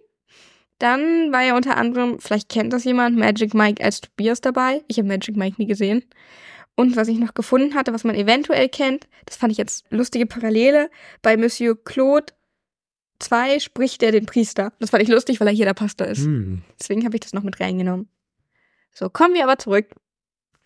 Dann 0.79 1.33
war 1.33 1.43
ja 1.43 1.57
unter 1.57 1.77
anderem, 1.77 2.19
vielleicht 2.19 2.49
kennt 2.49 2.73
das 2.73 2.85
jemand, 2.85 3.17
Magic 3.17 3.55
Mike 3.55 3.83
als 3.85 4.01
Tobias 4.01 4.41
dabei. 4.41 4.83
Ich 4.89 4.99
habe 4.99 5.07
Magic 5.07 5.37
Mike 5.37 5.57
nie 5.59 5.67
gesehen. 5.67 6.05
Und 6.77 6.97
was 6.97 7.09
ich 7.09 7.19
noch 7.19 7.35
gefunden 7.35 7.75
hatte, 7.75 7.93
was 7.93 8.05
man 8.05 8.17
eventuell 8.17 8.69
kennt, 8.69 9.07
das 9.27 9.37
fand 9.37 9.53
ich 9.53 9.59
jetzt 9.59 9.85
lustige 9.91 10.27
Parallele. 10.27 10.91
Bei 11.23 11.37
Monsieur 11.37 11.77
Claude 11.77 12.33
2 13.21 13.61
spricht 13.61 14.03
er 14.03 14.11
den 14.11 14.27
Priester. 14.27 14.73
Das 14.81 14.91
fand 14.91 15.03
ich 15.03 15.09
lustig, 15.09 15.39
weil 15.39 15.47
er 15.47 15.55
hier 15.55 15.67
der 15.67 15.75
Pastor 15.75 16.09
ist. 16.09 16.25
Hm. 16.25 16.63
Deswegen 16.81 17.05
habe 17.05 17.15
ich 17.17 17.21
das 17.21 17.33
noch 17.33 17.45
mit 17.45 17.61
reingenommen. 17.61 18.09
So, 18.93 19.09
kommen 19.09 19.35
wir 19.35 19.45
aber 19.45 19.59
zurück. 19.59 19.87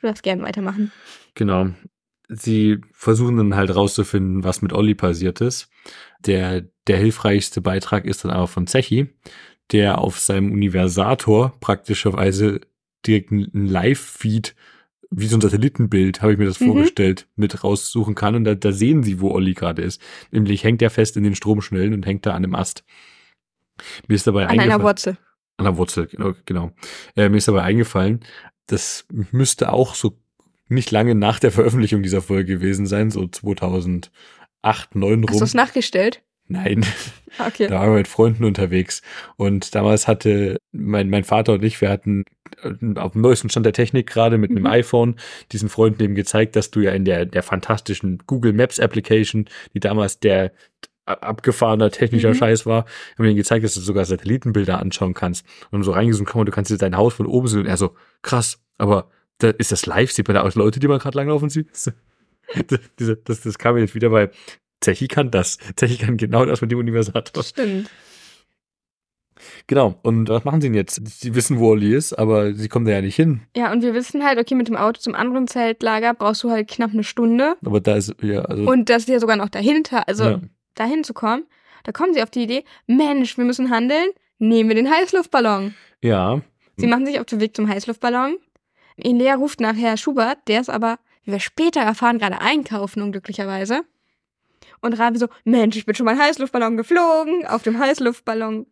Du 0.00 0.06
darfst 0.06 0.22
gerne 0.22 0.42
weitermachen. 0.42 0.92
Genau. 1.34 1.68
Sie 2.28 2.78
versuchen 2.92 3.36
dann 3.38 3.56
halt 3.56 3.74
rauszufinden, 3.74 4.44
was 4.44 4.60
mit 4.62 4.72
Olli 4.72 4.94
passiert 4.94 5.40
ist. 5.40 5.70
Der, 6.26 6.62
der 6.86 6.98
hilfreichste 6.98 7.60
Beitrag 7.60 8.04
ist 8.04 8.24
dann 8.24 8.30
aber 8.30 8.46
von 8.48 8.66
Zechi, 8.66 9.08
der 9.72 9.98
auf 9.98 10.18
seinem 10.18 10.52
Universator 10.52 11.54
praktischerweise 11.60 12.60
direkt 13.06 13.30
ein 13.30 13.66
Live-Feed, 13.66 14.54
wie 15.10 15.26
so 15.26 15.38
ein 15.38 15.40
Satellitenbild, 15.40 16.20
habe 16.20 16.32
ich 16.32 16.38
mir 16.38 16.44
das 16.44 16.60
Mhm. 16.60 16.66
vorgestellt, 16.66 17.28
mit 17.34 17.64
raussuchen 17.64 18.14
kann. 18.14 18.34
Und 18.34 18.44
da, 18.44 18.54
da 18.54 18.72
sehen 18.72 19.02
sie, 19.02 19.20
wo 19.20 19.30
Olli 19.30 19.54
gerade 19.54 19.80
ist. 19.80 20.02
Nämlich 20.30 20.64
hängt 20.64 20.82
er 20.82 20.90
fest 20.90 21.16
in 21.16 21.22
den 21.24 21.34
Stromschnellen 21.34 21.94
und 21.94 22.04
hängt 22.04 22.26
da 22.26 22.32
an 22.32 22.44
einem 22.44 22.54
Ast. 22.54 22.84
Mir 24.06 24.16
ist 24.16 24.26
dabei 24.26 24.46
An 24.48 24.58
einer 24.60 24.82
Wurzel. 24.82 25.16
an 25.56 25.64
der 25.64 25.76
Wurzel, 25.78 26.06
genau. 26.08 26.34
genau. 26.44 26.72
Äh, 27.16 27.28
mir 27.30 27.38
ist 27.38 27.48
aber 27.48 27.62
eingefallen, 27.62 28.20
das 28.66 29.06
müsste 29.32 29.72
auch 29.72 29.94
so 29.94 30.18
nicht 30.68 30.90
lange 30.90 31.14
nach 31.14 31.38
der 31.40 31.50
Veröffentlichung 31.52 32.02
dieser 32.02 32.22
Folge 32.22 32.54
gewesen 32.58 32.86
sein, 32.86 33.10
so 33.10 33.26
2008, 33.26 34.10
2009 34.62 35.22
Hast 35.24 35.34
du 35.34 35.34
rum. 35.38 35.42
es 35.44 35.54
nachgestellt? 35.54 36.22
Nein, 36.50 36.84
Okay. 37.46 37.66
da 37.68 37.80
waren 37.80 37.90
wir 37.90 37.96
mit 37.98 38.08
Freunden 38.08 38.44
unterwegs. 38.44 39.02
Und 39.36 39.74
damals 39.74 40.08
hatte 40.08 40.56
mein, 40.72 41.10
mein 41.10 41.24
Vater 41.24 41.52
und 41.52 41.62
ich, 41.62 41.78
wir 41.82 41.90
hatten 41.90 42.24
äh, 42.62 42.98
auf 42.98 43.12
dem 43.12 43.20
neuesten 43.20 43.50
Stand 43.50 43.66
der 43.66 43.74
Technik 43.74 44.06
gerade 44.06 44.38
mit 44.38 44.50
einem 44.50 44.62
Mhm. 44.62 44.66
iPhone 44.70 45.16
diesen 45.52 45.68
Freunden 45.68 46.02
eben 46.02 46.14
gezeigt, 46.14 46.56
dass 46.56 46.70
du 46.70 46.80
ja 46.80 46.92
in 46.92 47.04
der, 47.04 47.26
der 47.26 47.42
fantastischen 47.42 48.22
Google 48.26 48.54
Maps 48.54 48.80
Application, 48.80 49.44
die 49.74 49.80
damals 49.80 50.20
der 50.20 50.52
abgefahrener 51.04 51.90
technischer 51.90 52.30
Mhm. 52.30 52.34
Scheiß 52.34 52.66
war, 52.66 52.84
haben 52.84 53.24
wir 53.24 53.26
ihnen 53.30 53.36
gezeigt, 53.36 53.64
dass 53.64 53.74
du 53.74 53.80
sogar 53.80 54.04
Satellitenbilder 54.04 54.78
anschauen 54.78 55.14
kannst. 55.14 55.44
Und 55.70 55.82
so 55.82 55.92
reingezoomt, 55.92 56.28
komm, 56.28 56.44
du 56.46 56.52
kannst 56.52 56.70
jetzt 56.70 56.82
dein 56.82 56.96
Haus 56.96 57.14
von 57.14 57.26
oben 57.26 57.48
sehen. 57.48 57.60
Und 57.60 57.66
er 57.66 57.76
so, 57.76 57.94
krass, 58.22 58.60
aber 58.78 59.10
da, 59.38 59.50
ist 59.50 59.72
das 59.72 59.86
live? 59.86 60.10
Sieht 60.12 60.28
man 60.28 60.34
da 60.36 60.42
auch 60.42 60.54
Leute, 60.54 60.80
die 60.80 60.88
man 60.88 60.98
gerade 60.98 61.16
langlaufen 61.16 61.48
sieht? 61.48 61.68
Das, 61.72 61.92
diese- 62.98 63.16
das, 63.16 63.40
das 63.42 63.58
kam 63.58 63.74
mir 63.74 63.80
jetzt 63.82 63.94
wieder 63.94 64.10
bei 64.10 64.30
Zechi 64.80 65.08
kann 65.08 65.30
das. 65.30 65.58
Zechi 65.76 65.96
kann 65.98 66.16
genau 66.16 66.44
das 66.46 66.60
mit 66.60 66.70
dem 66.70 66.78
Universator. 66.78 67.42
Stimmt. 67.42 67.90
Genau. 69.68 69.98
Und 70.02 70.28
was 70.28 70.44
machen 70.44 70.60
sie 70.60 70.68
denn 70.68 70.74
jetzt? 70.74 71.00
Sie 71.20 71.34
wissen, 71.34 71.58
wo 71.58 71.68
Olli 71.70 71.94
ist, 71.94 72.12
aber 72.12 72.54
sie 72.54 72.68
kommen 72.68 72.86
da 72.86 72.92
ja 72.92 73.00
nicht 73.00 73.14
hin. 73.16 73.42
Ja, 73.56 73.70
und 73.72 73.82
wir 73.82 73.94
wissen 73.94 74.24
halt, 74.24 74.38
okay, 74.38 74.54
mit 74.54 74.68
dem 74.68 74.76
Auto 74.76 75.00
zum 75.00 75.14
anderen 75.14 75.46
Zeltlager 75.46 76.14
brauchst 76.14 76.42
du 76.42 76.50
halt 76.50 76.68
knapp 76.68 76.92
eine 76.92 77.04
Stunde. 77.04 77.56
Aber 77.64 77.80
da 77.80 77.96
ist, 77.96 78.14
ja, 78.22 78.42
also. 78.42 78.64
Und 78.68 78.88
das 78.88 79.02
ist 79.02 79.08
ja 79.08 79.20
sogar 79.20 79.36
noch 79.36 79.48
dahinter, 79.48 80.08
also 80.08 80.24
ja. 80.24 80.40
dahin 80.74 81.04
zu 81.04 81.14
kommen. 81.14 81.44
Da 81.84 81.92
kommen 81.92 82.14
sie 82.14 82.22
auf 82.22 82.30
die 82.30 82.42
Idee, 82.42 82.64
Mensch, 82.86 83.38
wir 83.38 83.44
müssen 83.44 83.70
handeln, 83.70 84.08
nehmen 84.38 84.68
wir 84.70 84.76
den 84.76 84.90
Heißluftballon. 84.90 85.74
ja. 86.02 86.40
Sie 86.80 86.86
machen 86.86 87.06
sich 87.06 87.18
auf 87.18 87.26
den 87.26 87.40
Weg 87.40 87.56
zum 87.56 87.68
Heißluftballon. 87.68 88.36
Elea 88.98 89.34
ruft 89.34 89.60
nach 89.60 89.76
Herr 89.76 89.96
Schubert, 89.96 90.38
der 90.48 90.60
ist 90.60 90.70
aber, 90.70 90.98
wie 91.24 91.32
wir 91.32 91.40
später 91.40 91.80
erfahren, 91.80 92.18
gerade 92.18 92.40
einkaufen, 92.40 93.02
unglücklicherweise. 93.02 93.82
Und 94.80 94.98
Ravi 94.98 95.18
so, 95.18 95.28
Mensch, 95.44 95.76
ich 95.76 95.86
bin 95.86 95.94
schon 95.94 96.06
mal 96.06 96.18
Heißluftballon 96.18 96.76
geflogen, 96.76 97.46
auf 97.46 97.62
dem 97.62 97.78
Heißluftballon 97.78 98.66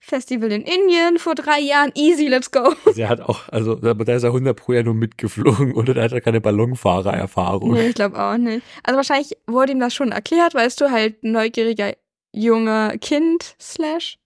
Festival 0.00 0.52
in 0.52 0.62
Indien 0.62 1.18
vor 1.18 1.34
drei 1.34 1.58
Jahren, 1.60 1.90
easy, 1.94 2.28
let's 2.28 2.50
go. 2.50 2.72
Er 2.96 3.08
hat 3.08 3.20
auch, 3.20 3.48
also 3.48 3.74
da 3.74 3.90
ist 4.14 4.22
er 4.22 4.28
100 4.28 4.56
pro 4.56 4.72
Jahr 4.72 4.84
nur 4.84 4.94
mitgeflogen 4.94 5.74
oder 5.74 5.94
da 5.94 6.02
hat 6.02 6.12
er 6.12 6.20
keine 6.20 6.40
Ballonfahrererfahrung. 6.40 7.72
Nee, 7.72 7.88
ich 7.88 7.94
glaube 7.94 8.20
auch 8.20 8.36
nicht. 8.36 8.64
Also 8.84 8.96
wahrscheinlich 8.96 9.36
wurde 9.46 9.72
ihm 9.72 9.80
das 9.80 9.94
schon 9.94 10.12
erklärt, 10.12 10.54
weißt 10.54 10.80
du, 10.80 10.90
halt 10.90 11.24
neugieriger 11.24 11.92
junger 12.32 12.96
Kind, 12.98 13.56
slash. 13.60 14.18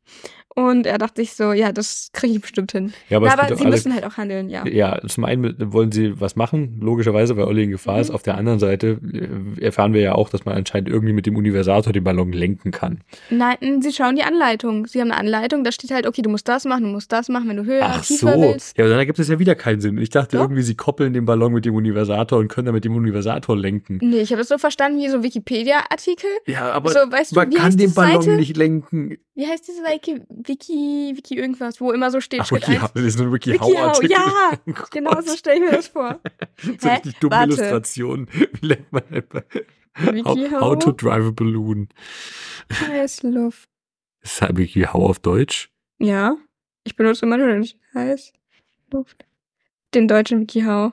Und 0.54 0.86
er 0.86 0.98
dachte 0.98 1.22
sich 1.22 1.32
so, 1.34 1.52
ja, 1.52 1.72
das 1.72 2.10
kriege 2.12 2.34
ich 2.34 2.40
bestimmt 2.40 2.72
hin. 2.72 2.92
Ja, 3.08 3.16
aber, 3.18 3.28
es 3.28 3.32
aber 3.32 3.46
gibt 3.46 3.58
sie 3.58 3.64
alle, 3.64 3.74
müssen 3.74 3.94
halt 3.94 4.04
auch 4.04 4.16
handeln, 4.16 4.50
ja. 4.50 4.66
Ja, 4.66 5.00
zum 5.06 5.24
einen 5.24 5.54
wollen 5.72 5.92
sie 5.92 6.20
was 6.20 6.36
machen, 6.36 6.78
logischerweise, 6.80 7.36
weil 7.36 7.44
Olli 7.44 7.64
in 7.64 7.70
Gefahr 7.70 7.94
Mhm. 7.96 8.00
ist. 8.02 8.10
Auf 8.10 8.22
der 8.22 8.36
anderen 8.36 8.58
Seite 8.58 8.98
äh, 9.58 9.64
erfahren 9.64 9.92
wir 9.94 10.00
ja 10.02 10.14
auch, 10.14 10.28
dass 10.28 10.44
man 10.44 10.54
anscheinend 10.54 10.88
irgendwie 10.90 11.12
mit 11.14 11.26
dem 11.26 11.36
Universator 11.36 11.92
den 11.92 12.04
Ballon 12.04 12.32
lenken 12.32 12.70
kann. 12.70 13.00
Nein, 13.30 13.80
sie 13.80 13.92
schauen 13.92 14.16
die 14.16 14.22
Anleitung. 14.22 14.86
Sie 14.86 15.00
haben 15.00 15.10
eine 15.10 15.18
Anleitung, 15.20 15.64
da 15.64 15.72
steht 15.72 15.90
halt, 15.90 16.06
okay, 16.06 16.22
du 16.22 16.28
musst 16.30 16.46
das 16.48 16.64
machen, 16.64 16.84
du 16.84 16.90
musst 16.90 17.10
das 17.12 17.28
machen, 17.28 17.48
wenn 17.48 17.56
du 17.56 17.64
höher, 17.64 17.80
Ach 17.84 18.02
so. 18.04 18.14
tiefer 18.14 18.40
willst. 18.40 18.76
Ja, 18.76 18.84
aber 18.84 18.90
dann 18.90 18.98
ergibt 18.98 19.18
es 19.18 19.28
ja 19.28 19.38
wieder 19.38 19.54
keinen 19.54 19.80
Sinn. 19.80 19.96
Ich 19.98 20.10
dachte 20.10 20.36
Doch. 20.36 20.44
irgendwie, 20.44 20.62
sie 20.62 20.74
koppeln 20.74 21.12
den 21.12 21.24
Ballon 21.24 21.52
mit 21.52 21.64
dem 21.64 21.74
Universator 21.74 22.38
und 22.38 22.48
können 22.48 22.66
dann 22.66 22.74
mit 22.74 22.84
dem 22.84 22.94
Universator 22.94 23.56
lenken. 23.56 23.98
Nee, 24.02 24.20
ich 24.20 24.30
habe 24.32 24.40
das 24.40 24.48
so 24.48 24.58
verstanden 24.58 24.98
wie 24.98 25.08
so 25.08 25.22
Wikipedia-Artikel. 25.22 26.28
Ja, 26.46 26.70
aber 26.72 26.90
so, 26.90 26.98
weißt 26.98 27.32
du, 27.32 27.36
man 27.36 27.50
wie 27.50 27.56
kann 27.56 27.76
den 27.76 27.94
Ballon 27.94 28.22
Seite? 28.22 28.36
nicht 28.36 28.56
lenken. 28.56 29.16
Wie 29.34 29.46
heißt 29.46 29.66
diese 29.66 29.82
Wiki, 29.82 30.20
Wiki, 30.28 31.12
Wiki 31.16 31.36
irgendwas, 31.38 31.80
wo 31.80 31.90
immer 31.92 32.10
so 32.10 32.20
steht, 32.20 32.40
Ach, 32.42 32.46
Schritt 32.46 32.68
Wiki, 32.68 32.78
eins. 32.78 32.92
das 32.92 33.02
ist 33.02 33.20
ein 33.20 33.32
WikiHow, 33.32 33.66
WikiHow-Artikel. 33.66 34.10
ja, 34.10 34.50
Oh 34.68 34.84
Genau 34.90 35.20
so 35.22 35.34
stelle 35.36 35.56
ich 35.56 35.62
mir 35.62 35.76
das 35.76 35.88
vor. 35.88 36.20
So 36.62 36.88
Hä? 36.88 36.94
richtig 36.96 37.18
dumme 37.18 37.36
Warte. 37.36 37.46
Illustration. 37.54 38.28
Wie 38.60 38.66
lenkt 38.66 38.92
man 38.92 39.02
denn 39.10 39.24
bei- 39.28 39.44
how, 40.24 40.60
how 40.60 40.78
to 40.78 40.92
drive 40.92 41.26
a 41.26 41.30
balloon. 41.30 41.88
Heißluft. 42.88 43.68
Ist 44.20 44.40
halt 44.42 44.56
WikiHow 44.56 44.94
auf 45.10 45.18
Deutsch? 45.18 45.70
Ja, 45.98 46.36
ich 46.84 46.94
benutze 46.96 47.24
immer 47.26 47.36
nur 47.38 47.48
den 47.48 47.66
Heißluft. 47.94 49.24
Den 49.94 50.08
deutschen 50.08 50.40
WikiHow. 50.40 50.92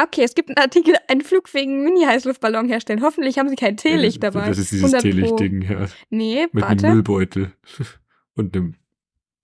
Okay, 0.00 0.22
es 0.24 0.34
gibt 0.34 0.50
einen 0.50 0.58
Artikel, 0.58 0.94
einen 1.08 1.22
flugfähigen 1.22 1.82
Mini-Heißluftballon 1.82 2.68
herstellen. 2.68 3.02
Hoffentlich 3.02 3.38
haben 3.38 3.48
sie 3.48 3.56
kein 3.56 3.76
Teelicht 3.78 4.22
Ja, 4.22 4.30
dabei. 4.30 4.48
Das 4.48 4.58
ist 4.58 4.70
dieses 4.72 4.92
100 4.92 5.02
Pro. 5.02 5.08
Teelicht-Ding, 5.36 5.62
ja. 5.62 5.86
Nee, 6.10 6.46
Mit 6.52 6.64
einem 6.64 6.82
warte. 6.82 6.94
Müllbeutel. 6.94 7.52
Und 8.34 8.54
einem 8.54 8.74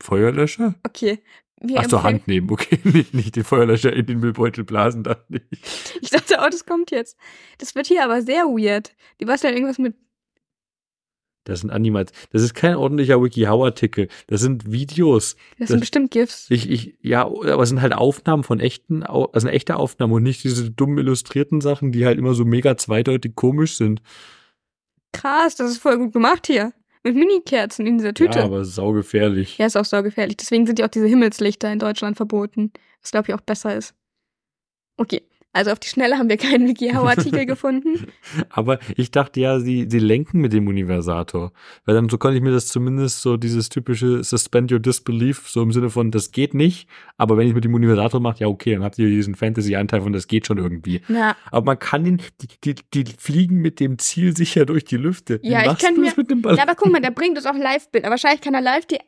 Feuerlöscher? 0.02 0.74
Okay. 0.82 1.20
Wir 1.64 1.78
Ach 1.78 1.88
so, 1.88 2.02
Hand 2.02 2.26
nehmen, 2.26 2.50
okay. 2.50 2.80
Nicht, 2.84 3.14
nicht 3.14 3.36
den 3.36 3.44
Feuerlöscher 3.44 3.92
in 3.92 4.04
den 4.04 4.18
Müllbeutel 4.18 4.64
blasen, 4.64 5.04
dachte 5.04 5.40
ich. 5.50 5.94
Ich 6.02 6.10
dachte, 6.10 6.38
oh, 6.40 6.48
das 6.50 6.66
kommt 6.66 6.90
jetzt. 6.90 7.16
Das 7.58 7.74
wird 7.76 7.86
hier 7.86 8.02
aber 8.04 8.20
sehr 8.20 8.46
weird. 8.46 8.94
Die 9.20 9.24
basteln 9.24 9.54
irgendwas 9.54 9.78
mit. 9.78 9.94
Das 11.44 11.60
sind 11.60 11.70
Animats. 11.70 12.12
Das 12.30 12.42
ist 12.42 12.54
kein 12.54 12.76
ordentlicher 12.76 13.20
WikiHow-Artikel. 13.22 14.08
Das 14.28 14.40
sind 14.40 14.70
Videos. 14.70 15.34
Das 15.58 15.68
sind 15.68 15.76
Das- 15.76 15.80
bestimmt 15.80 16.10
GIFs. 16.12 16.46
Ich, 16.50 16.70
ich, 16.70 16.94
ja, 17.02 17.22
aber 17.26 17.62
es 17.62 17.68
sind 17.68 17.82
halt 17.82 17.94
Aufnahmen 17.94 18.44
von 18.44 18.60
echten, 18.60 19.02
also 19.02 19.48
echte 19.48 19.76
Aufnahmen 19.76 20.12
und 20.12 20.22
nicht 20.22 20.44
diese 20.44 20.70
dummen 20.70 20.98
illustrierten 20.98 21.60
Sachen, 21.60 21.90
die 21.92 22.06
halt 22.06 22.18
immer 22.18 22.34
so 22.34 22.44
mega 22.44 22.76
zweideutig 22.76 23.34
komisch 23.34 23.76
sind. 23.76 24.02
Krass, 25.12 25.56
das 25.56 25.72
ist 25.72 25.78
voll 25.78 25.98
gut 25.98 26.12
gemacht 26.12 26.46
hier. 26.46 26.72
Mit 27.04 27.16
Mini-Kerzen 27.16 27.84
in 27.86 27.98
dieser 27.98 28.14
Tüte. 28.14 28.34
Ja, 28.34 28.40
Ja, 28.40 28.44
aber 28.46 28.64
saugefährlich. 28.64 29.58
ist 29.58 29.76
auch 29.76 29.84
saugefährlich. 29.84 30.36
Deswegen 30.36 30.66
sind 30.66 30.78
ja 30.78 30.84
auch 30.86 30.90
diese 30.90 31.06
Himmelslichter 31.08 31.72
in 31.72 31.80
Deutschland 31.80 32.16
verboten. 32.16 32.72
Was, 33.02 33.10
glaube 33.10 33.26
ich, 33.28 33.34
auch 33.34 33.40
besser 33.40 33.74
ist. 33.76 33.94
Okay. 34.96 35.22
Also 35.54 35.70
auf 35.70 35.78
die 35.78 35.88
Schnelle 35.88 36.16
haben 36.18 36.28
wir 36.30 36.38
keinen 36.38 36.66
WikiHow-Artikel 36.66 37.44
gefunden. 37.46 38.06
Aber 38.48 38.78
ich 38.96 39.10
dachte 39.10 39.40
ja, 39.40 39.60
sie, 39.60 39.86
sie 39.90 39.98
lenken 39.98 40.40
mit 40.40 40.52
dem 40.52 40.66
Universator. 40.66 41.52
Weil 41.84 41.94
dann 41.94 42.08
so 42.08 42.16
konnte 42.18 42.38
ich 42.38 42.42
mir 42.42 42.52
das 42.52 42.68
zumindest 42.68 43.20
so 43.22 43.36
dieses 43.36 43.68
typische 43.68 44.24
Suspend 44.24 44.72
Your 44.72 44.78
Disbelief, 44.80 45.48
so 45.48 45.62
im 45.62 45.70
Sinne 45.72 45.90
von, 45.90 46.10
das 46.10 46.30
geht 46.32 46.54
nicht, 46.54 46.88
aber 47.18 47.36
wenn 47.36 47.46
ich 47.48 47.54
mit 47.54 47.64
dem 47.64 47.74
Universator 47.74 48.20
mache, 48.20 48.40
ja 48.40 48.46
okay, 48.46 48.72
dann 48.74 48.82
habt 48.82 48.98
ihr 48.98 49.08
diesen 49.08 49.34
Fantasy-Anteil 49.34 50.00
von, 50.00 50.12
das 50.12 50.26
geht 50.26 50.46
schon 50.46 50.58
irgendwie. 50.58 51.02
Na, 51.08 51.36
Aber 51.50 51.66
man 51.66 51.78
kann 51.78 52.04
den, 52.04 52.22
die, 52.64 52.74
die, 52.94 53.04
die 53.04 53.12
fliegen 53.18 53.56
mit 53.56 53.78
dem 53.80 53.98
Ziel 53.98 54.36
sicher 54.36 54.64
durch 54.64 54.84
die 54.84 54.96
Lüfte. 54.96 55.38
Ja, 55.42 55.70
ich 55.72 55.78
kann 55.78 56.00
mir- 56.00 56.12
mit 56.16 56.30
dem 56.30 56.40
Ballon? 56.42 56.56
Ja, 56.58 56.64
aber 56.64 56.74
guck 56.74 56.90
mal, 56.90 57.00
der 57.00 57.10
bringt 57.10 57.36
uns 57.36 57.46
auch 57.46 57.54
Live-Bild. 57.56 58.04
Aber 58.04 58.12
wahrscheinlich 58.12 58.40
kann 58.40 58.54
er 58.54 58.60
live 58.62 58.86
die 58.86 58.98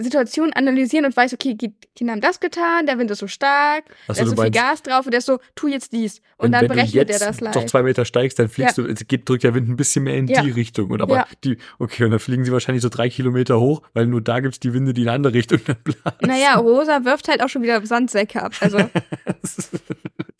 Situation 0.00 0.52
analysieren 0.52 1.04
und 1.04 1.16
weiß, 1.16 1.34
okay, 1.34 1.54
die 1.54 1.72
Kinder 1.96 2.12
haben 2.12 2.20
das 2.20 2.38
getan, 2.38 2.86
der 2.86 2.98
Wind 2.98 3.10
ist 3.10 3.18
so 3.18 3.26
stark, 3.26 3.84
Ach 4.06 4.14
da 4.14 4.22
ist 4.22 4.30
du 4.32 4.36
so 4.36 4.42
viel 4.42 4.50
Gas 4.52 4.82
drauf 4.84 5.04
und 5.06 5.10
der 5.10 5.18
ist 5.18 5.26
so, 5.26 5.40
tu 5.56 5.66
jetzt 5.66 5.92
dies. 5.92 6.20
Und 6.36 6.44
wenn, 6.46 6.52
dann 6.52 6.60
wenn 6.62 6.68
du 6.68 6.74
berechnet 6.76 7.10
er 7.10 7.18
das 7.18 7.40
live. 7.40 7.52
doch 7.54 7.66
zwei 7.66 7.82
Meter 7.82 8.04
steigst, 8.04 8.38
dann 8.38 8.48
fliegst 8.48 8.78
du, 8.78 8.86
es 8.86 9.06
geht, 9.08 9.28
drückt 9.28 9.42
der 9.42 9.54
Wind 9.54 9.68
ein 9.68 9.76
bisschen 9.76 10.04
mehr 10.04 10.16
in 10.16 10.28
Ja. 10.28 10.42
die 10.42 10.50
Richtung. 10.50 10.90
Und 10.90 11.02
aber 11.02 11.16
Ja. 11.16 11.26
die, 11.42 11.58
okay, 11.80 12.04
und 12.04 12.12
dann 12.12 12.20
fliegen 12.20 12.44
sie 12.44 12.52
wahrscheinlich 12.52 12.82
so 12.82 12.88
drei 12.88 13.08
Kilometer 13.08 13.58
hoch, 13.58 13.82
weil 13.92 14.06
nur 14.06 14.20
da 14.20 14.38
gibt's 14.40 14.60
die 14.60 14.72
Winde, 14.72 14.94
die 14.94 15.02
in 15.02 15.08
eine 15.08 15.16
andere 15.16 15.34
Richtung 15.34 15.58
dann 15.66 15.76
blasen. 15.82 16.18
naja, 16.20 16.54
Rosa 16.56 17.04
wirft 17.04 17.26
halt 17.28 17.42
auch 17.42 17.48
schon 17.48 17.62
wieder 17.62 17.84
Sandsäcke 17.84 18.42
ab. 18.42 18.52
Also, 18.60 18.78
Das 19.42 19.58
ist 19.58 19.72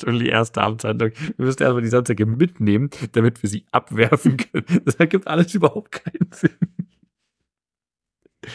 natürlich 0.00 0.22
die 0.24 0.28
erste 0.28 0.62
Amtshandlung. 0.62 1.10
Wir 1.36 1.46
müssen 1.46 1.62
erstmal 1.62 1.82
die 1.82 1.88
Sandsäcke 1.88 2.26
mitnehmen, 2.26 2.90
damit 3.12 3.42
wir 3.42 3.50
sie 3.50 3.64
abwerfen 3.72 4.36
können. 4.36 4.82
Das 4.84 4.94
ergibt 4.96 5.26
alles 5.26 5.52
überhaupt 5.54 5.90
keinen 5.92 6.30
Sinn. 6.32 6.50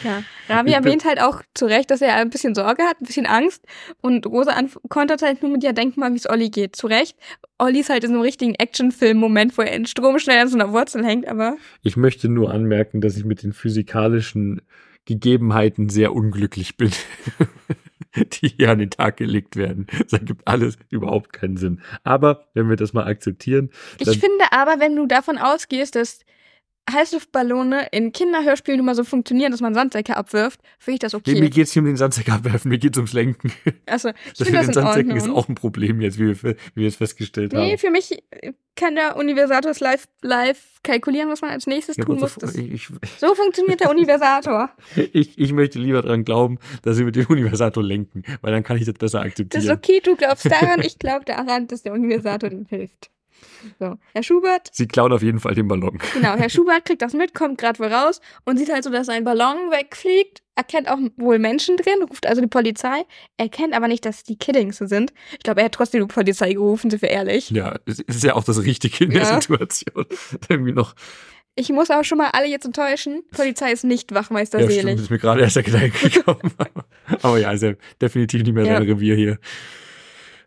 Ja. 0.02 0.22
Ravi 0.48 0.70
Ich 0.70 0.74
erwähnt 0.74 1.04
halt 1.04 1.20
auch 1.20 1.42
zu 1.54 1.66
Recht, 1.66 1.90
dass 1.90 2.00
er 2.00 2.16
ein 2.16 2.30
bisschen 2.30 2.54
Sorge 2.54 2.82
hat, 2.82 3.00
ein 3.00 3.06
bisschen 3.06 3.26
Angst. 3.26 3.64
Und 4.00 4.26
Rosa 4.26 4.54
kontert 4.88 5.22
halt 5.22 5.42
nur 5.42 5.52
mit, 5.52 5.62
ja, 5.62 5.72
denk 5.72 5.96
mal, 5.96 6.12
wie 6.12 6.16
es 6.16 6.28
Olli 6.28 6.50
geht. 6.50 6.76
Zu 6.76 6.86
Recht. 6.86 7.16
Olli 7.58 7.80
ist 7.80 7.90
halt 7.90 8.04
in 8.04 8.10
so 8.10 8.14
einem 8.14 8.22
richtigen 8.22 8.54
Actionfilm-Moment, 8.54 9.56
wo 9.56 9.62
er 9.62 9.72
in 9.72 9.86
Strom 9.86 10.18
schnell 10.18 10.40
an 10.40 10.48
so 10.48 10.56
einer 10.56 10.72
Wurzel 10.72 11.04
hängt, 11.04 11.28
aber 11.28 11.56
Ich 11.82 11.96
möchte 11.96 12.28
nur 12.28 12.52
anmerken, 12.52 13.00
dass 13.00 13.16
ich 13.16 13.24
mit 13.24 13.42
den 13.42 13.52
physikalischen 13.52 14.60
Gegebenheiten 15.06 15.88
sehr 15.88 16.14
unglücklich 16.14 16.76
bin, 16.76 16.90
die 18.16 18.48
hier 18.48 18.70
an 18.70 18.78
den 18.78 18.90
Tag 18.90 19.18
gelegt 19.18 19.56
werden. 19.56 19.86
Das 20.02 20.14
ergibt 20.14 20.46
alles 20.46 20.78
überhaupt 20.88 21.32
keinen 21.32 21.56
Sinn. 21.56 21.80
Aber 22.04 22.46
wenn 22.54 22.68
wir 22.68 22.76
das 22.76 22.92
mal 22.92 23.06
akzeptieren, 23.06 23.70
Ich 23.98 24.18
finde 24.18 24.44
aber, 24.50 24.80
wenn 24.80 24.96
du 24.96 25.06
davon 25.06 25.38
ausgehst, 25.38 25.94
dass 25.94 26.20
Heißluftballone 26.90 27.88
in 27.92 28.12
Kinderhörspielen 28.12 28.80
immer 28.80 28.94
so 28.94 29.04
funktionieren, 29.04 29.50
dass 29.52 29.60
man 29.60 29.74
Sandsäcke 29.74 30.16
abwirft, 30.16 30.60
finde 30.78 30.94
ich 30.94 31.00
das 31.00 31.12
nee, 31.12 31.20
mir 31.34 31.38
okay. 31.46 31.50
geht's 31.50 31.72
hier 31.72 31.80
um 31.82 31.86
den 31.86 31.96
Sandsäck 31.96 32.28
abwerfen, 32.30 32.68
mir 32.70 32.78
geht's 32.78 32.98
ums 32.98 33.12
Lenken. 33.12 33.52
Also, 33.86 34.10
ich 34.10 34.14
Das 34.38 34.46
mit 34.48 34.54
das 34.56 34.66
den 34.66 34.74
Sandsäcken 34.74 35.12
Ordnung. 35.12 35.16
ist 35.16 35.28
auch 35.36 35.48
ein 35.48 35.54
Problem 35.54 36.00
jetzt, 36.00 36.18
wie 36.18 36.26
wir, 36.28 36.42
wie 36.42 36.56
wir 36.74 36.84
jetzt 36.84 36.96
festgestellt 36.96 37.52
nee, 37.52 37.72
haben. 37.72 37.78
für 37.78 37.90
mich 37.90 38.22
kann 38.76 38.96
der 38.96 39.16
Universator 39.16 39.70
es 39.70 39.80
live, 39.80 40.06
live 40.22 40.58
kalkulieren, 40.82 41.28
was 41.30 41.40
man 41.42 41.50
als 41.52 41.66
nächstes 41.66 41.96
Ja, 41.96 42.04
tun 42.04 42.18
muss. 42.18 42.34
so, 42.34 42.40
Das, 42.40 42.54
ich, 42.56 42.88
so 43.18 43.34
funktioniert 43.34 43.80
der 43.80 43.90
Universator. 43.90 44.70
ich, 45.12 45.38
ich 45.38 45.52
möchte 45.52 45.78
lieber 45.78 46.02
daran 46.02 46.24
glauben, 46.24 46.58
dass 46.82 46.96
sie 46.96 47.04
mit 47.04 47.16
dem 47.16 47.26
Universator 47.26 47.82
lenken, 47.82 48.22
weil 48.42 48.52
dann 48.52 48.62
kann 48.62 48.76
ich 48.76 48.84
das 48.84 48.94
besser 48.94 49.18
Das 49.20 49.26
akzeptieren. 49.28 49.64
ist 49.64 49.70
okay, 49.70 50.00
du 50.04 50.16
glaubst 50.16 50.50
daran, 50.50 50.80
ich 50.82 50.98
glaube 50.98 51.24
daran, 51.24 51.66
dass 51.68 51.82
der 51.82 51.92
Universator 51.92 52.50
dem 52.50 52.66
hilft. 52.68 53.10
So, 53.78 53.96
Herr 54.12 54.22
Schubert, 54.22 54.68
Sie 54.72 54.86
klauen 54.86 55.12
auf 55.12 55.22
jeden 55.22 55.40
Fall 55.40 55.54
den 55.54 55.68
Ballon. 55.68 55.98
genau, 56.12 56.34
Herr 56.36 56.48
Schubert 56.50 56.84
kriegt 56.84 57.02
das 57.02 57.12
mit, 57.14 57.34
kommt 57.34 57.58
gerade 57.58 57.78
wohl 57.78 57.86
raus 57.92 58.20
und 58.44 58.58
sieht 58.58 58.72
halt 58.72 58.84
so, 58.84 58.90
dass 58.90 59.08
ein 59.08 59.24
Ballon 59.24 59.70
wegfliegt, 59.70 60.42
erkennt 60.54 60.88
auch 60.88 60.98
wohl 61.16 61.38
Menschen 61.38 61.76
drin, 61.76 62.02
ruft 62.08 62.26
also 62.26 62.40
die 62.40 62.46
Polizei, 62.46 63.04
erkennt 63.36 63.74
aber 63.74 63.88
nicht, 63.88 64.04
dass 64.04 64.22
die 64.22 64.36
Kiddings 64.36 64.78
sind. 64.78 65.12
Ich 65.32 65.40
glaube, 65.40 65.60
er 65.60 65.66
hat 65.66 65.72
trotzdem 65.72 66.06
die 66.06 66.12
Polizei 66.12 66.52
gerufen, 66.52 66.90
sind 66.90 67.02
wir 67.02 67.10
ehrlich. 67.10 67.50
Ja, 67.50 67.76
es 67.86 68.00
ist 68.00 68.22
ja 68.24 68.34
auch 68.34 68.44
das 68.44 68.62
Richtige 68.62 69.04
in 69.04 69.10
der 69.10 69.22
Ja. 69.22 69.40
Situation. 69.40 70.06
Irgendwie 70.48 70.72
noch. 70.72 70.94
Ich 71.56 71.68
muss 71.70 71.88
auch 71.90 72.02
schon 72.02 72.18
mal 72.18 72.30
alle 72.32 72.48
jetzt 72.48 72.64
enttäuschen. 72.66 73.22
Polizei 73.30 73.70
ist 73.70 73.84
nicht 73.84 74.12
Wachmeister 74.12 74.58
Ja, 74.58 74.64
stimmt, 74.68 74.80
selig. 74.82 75.00
ist 75.00 75.10
mir 75.10 75.18
gerade 75.20 75.40
erst 75.40 75.54
der 75.54 75.62
Gedanke 75.62 76.08
gekommen. 76.10 76.52
Aber 77.22 77.38
ja, 77.38 77.52
ist 77.52 77.62
ja 77.62 77.74
definitiv 78.02 78.42
nicht 78.42 78.52
mehr 78.54 78.64
Ja. 78.64 78.74
sein 78.78 78.82
Revier 78.88 79.14
hier. 79.14 79.38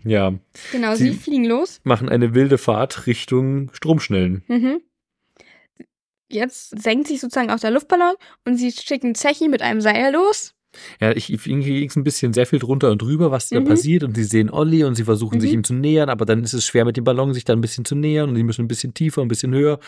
Ja, 0.04 0.34
Genau, 0.72 0.96
sie, 0.96 1.12
Sie- 1.12 1.18
fliegen 1.18 1.46
los. 1.46 1.82
machen 1.84 2.08
eine 2.10 2.34
wilde 2.36 2.58
Fahrt 2.58 3.08
Richtung 3.08 3.70
Stromschnellen. 3.74 4.44
Mhm. 4.48 4.82
Jetzt 6.30 6.82
senkt 6.82 7.08
sich 7.08 7.22
sozusagen 7.22 7.50
auch 7.52 7.60
der 7.60 7.72
Luftballon 7.72 8.16
und 8.46 8.58
sie 8.58 8.72
schicken 8.72 9.16
Zechi 9.16 9.48
mit 9.48 9.62
einem 9.62 9.80
Seil 9.82 10.12
los. 10.14 10.54
Ja, 11.00 11.12
ich, 11.12 11.30
irgendwie 11.32 11.80
ging 11.80 11.90
es 11.90 11.96
ein 11.96 12.04
bisschen 12.04 12.34
sehr 12.34 12.46
viel 12.46 12.60
drunter 12.60 12.92
und 12.92 13.02
drüber, 13.02 13.32
was 13.32 13.50
da 13.50 13.60
Mhm. 13.60 13.66
passiert. 13.66 14.04
Und 14.04 14.16
sie 14.16 14.24
sehen 14.24 14.50
Olli 14.50 14.84
und 14.84 14.96
sie 14.96 15.04
versuchen 15.04 15.40
sich 15.40 15.52
Mhm. 15.52 15.58
ihm 15.60 15.64
zu 15.64 15.74
nähern, 15.74 16.10
aber 16.10 16.26
dann 16.26 16.44
ist 16.44 16.54
es 16.54 16.66
schwer 16.66 16.86
mit 16.86 16.98
dem 16.98 17.04
Ballon, 17.04 17.34
sich 17.34 17.46
da 17.46 17.54
ein 17.54 17.62
bisschen 17.62 17.86
zu 17.86 17.96
nähern 17.96 18.30
und 18.30 18.36
die 18.36 18.44
müssen 18.44 18.62
ein 18.66 18.68
bisschen 18.68 18.94
tiefer, 18.94 19.22
ein 19.22 19.28
bisschen 19.28 19.54
höher. 19.54 19.80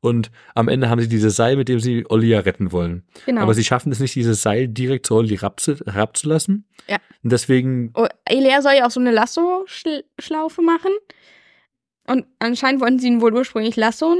Und 0.00 0.30
am 0.54 0.68
Ende 0.68 0.88
haben 0.90 1.00
sie 1.00 1.08
dieses 1.08 1.36
Seil, 1.36 1.56
mit 1.56 1.68
dem 1.68 1.80
sie 1.80 2.04
Olli 2.08 2.28
ja 2.28 2.40
retten 2.40 2.72
wollen. 2.72 3.02
Genau. 3.26 3.42
Aber 3.42 3.54
sie 3.54 3.64
schaffen 3.64 3.90
es 3.92 4.00
nicht, 4.00 4.14
dieses 4.14 4.42
Seil 4.42 4.68
direkt 4.68 5.06
zu 5.06 5.14
Olli 5.14 5.36
herabzu 5.36 5.74
herabzulassen. 5.86 6.64
Ja. 6.88 6.96
Und 7.22 7.32
deswegen, 7.32 7.90
oh, 7.94 8.06
Elea 8.24 8.62
soll 8.62 8.74
ja 8.74 8.86
auch 8.86 8.90
so 8.90 9.00
eine 9.00 9.10
Lasso-Schlaufe 9.10 10.62
machen. 10.62 10.90
Und 12.06 12.24
anscheinend 12.38 12.80
wollten 12.80 12.98
sie 12.98 13.08
ihn 13.08 13.20
wohl 13.20 13.34
ursprünglich 13.34 13.76
lassoen. 13.76 14.18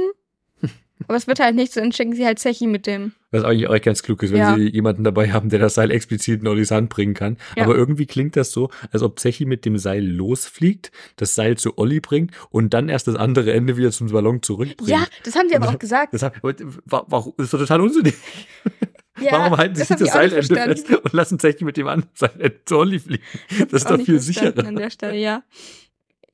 Aber 1.07 1.15
es 1.17 1.27
wird 1.27 1.39
halt 1.39 1.55
nicht 1.55 1.73
so, 1.73 1.79
dann 1.79 1.91
schicken 1.91 2.13
sie 2.13 2.25
halt 2.25 2.39
Zechi 2.39 2.67
mit 2.67 2.85
dem. 2.85 3.13
Was 3.31 3.43
eigentlich 3.43 3.67
auch 3.67 3.79
ganz 3.81 4.01
klug 4.03 4.23
ist, 4.23 4.31
wenn 4.31 4.39
Ja. 4.39 4.55
sie 4.55 4.69
jemanden 4.69 5.03
dabei 5.03 5.31
haben, 5.31 5.49
der 5.49 5.59
das 5.59 5.75
Seil 5.75 5.91
explizit 5.91 6.41
in 6.41 6.47
Ollis 6.47 6.71
Hand 6.71 6.89
bringen 6.89 7.13
kann. 7.13 7.37
Ja. 7.55 7.63
Aber 7.63 7.75
irgendwie 7.75 8.05
klingt 8.05 8.35
das 8.35 8.51
so, 8.51 8.69
als 8.91 9.03
ob 9.03 9.19
Zechi 9.19 9.45
mit 9.45 9.65
dem 9.65 9.77
Seil 9.77 10.05
losfliegt, 10.05 10.91
das 11.15 11.35
Seil 11.35 11.57
zu 11.57 11.77
Olli 11.77 11.99
bringt 11.99 12.31
und 12.49 12.73
dann 12.73 12.89
erst 12.89 13.07
das 13.07 13.15
andere 13.15 13.53
Ende 13.53 13.77
wieder 13.77 13.91
zum 13.91 14.07
Ballon 14.07 14.41
zurückbringt. 14.41 14.89
Ja, 14.89 15.05
das 15.23 15.35
haben 15.35 15.47
sie 15.49 15.55
aber 15.55 15.67
Und- 15.67 15.75
auch 15.75 15.79
gesagt. 15.79 16.13
Das, 16.13 16.23
warum, 16.85 17.33
ist 17.37 17.53
doch 17.53 17.59
total 17.59 17.81
unsinnig. 17.81 18.15
Ja, 19.21 19.33
Warum 19.33 19.57
halten 19.57 19.75
sie 19.75 19.83
sich 19.83 19.97
das 19.97 20.13
Seilende 20.13 20.41
fest 20.55 20.89
und 20.89 21.11
lassen 21.11 21.39
Zechi 21.39 21.65
mit 21.65 21.75
dem 21.75 21.87
anderen 21.87 22.09
Seilende 22.13 22.55
zu 22.63 22.77
Olli 22.77 22.99
fliegen? 22.99 23.21
Das 23.69 23.81
ist 23.81 23.89
doch 23.89 23.99
viel 23.99 24.17
sicherer. 24.21 24.65
An 24.65 24.77
der 24.77 24.89
Stelle, 24.89 25.17
ja. 25.17 25.43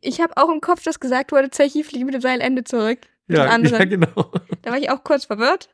Ich 0.02 0.22
habe 0.22 0.38
auch 0.38 0.52
im 0.54 0.62
Kopf, 0.62 0.84
dass 0.84 1.00
gesagt 1.00 1.32
wurde, 1.32 1.50
Zechi 1.50 1.84
fliegt 1.84 2.06
mit 2.06 2.14
dem 2.14 2.22
Seilende 2.22 2.64
zurück. 2.64 3.00
Ja, 3.36 3.46
anderen. 3.46 3.80
ja, 3.80 3.86
genau. 3.86 4.32
Da 4.62 4.70
war 4.72 4.78
ich 4.78 4.90
auch 4.92 5.04
kurz 5.04 5.26
verwirrt. 5.26 5.70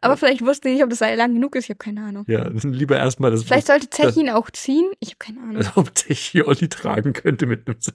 Aber 0.00 0.16
vielleicht 0.16 0.44
wusste 0.44 0.68
ich 0.68 0.74
nicht, 0.74 0.82
ob 0.84 0.90
das 0.90 0.98
Seil 0.98 1.16
lang 1.16 1.32
genug 1.32 1.54
ist. 1.54 1.64
Ich 1.64 1.70
habe 1.70 1.78
keine 1.78 2.02
Ahnung. 2.02 2.24
Ja, 2.26 2.48
lieber 2.48 2.96
erstmal 2.96 3.30
das, 3.30 3.44
Vielleicht 3.44 3.68
sollte 3.68 3.88
Zechi 3.88 4.20
ihn 4.20 4.30
auch 4.30 4.50
ziehen. 4.50 4.90
Ich 4.98 5.10
habe 5.10 5.18
keine 5.18 5.40
Ahnung. 5.40 5.56
als 5.58 5.70
ob 5.76 5.96
Zechi 5.96 6.42
Olli 6.42 6.68
tragen 6.68 7.12
könnte 7.12 7.46
mit 7.46 7.68
einem 7.68 7.76
Seil. 7.80 7.94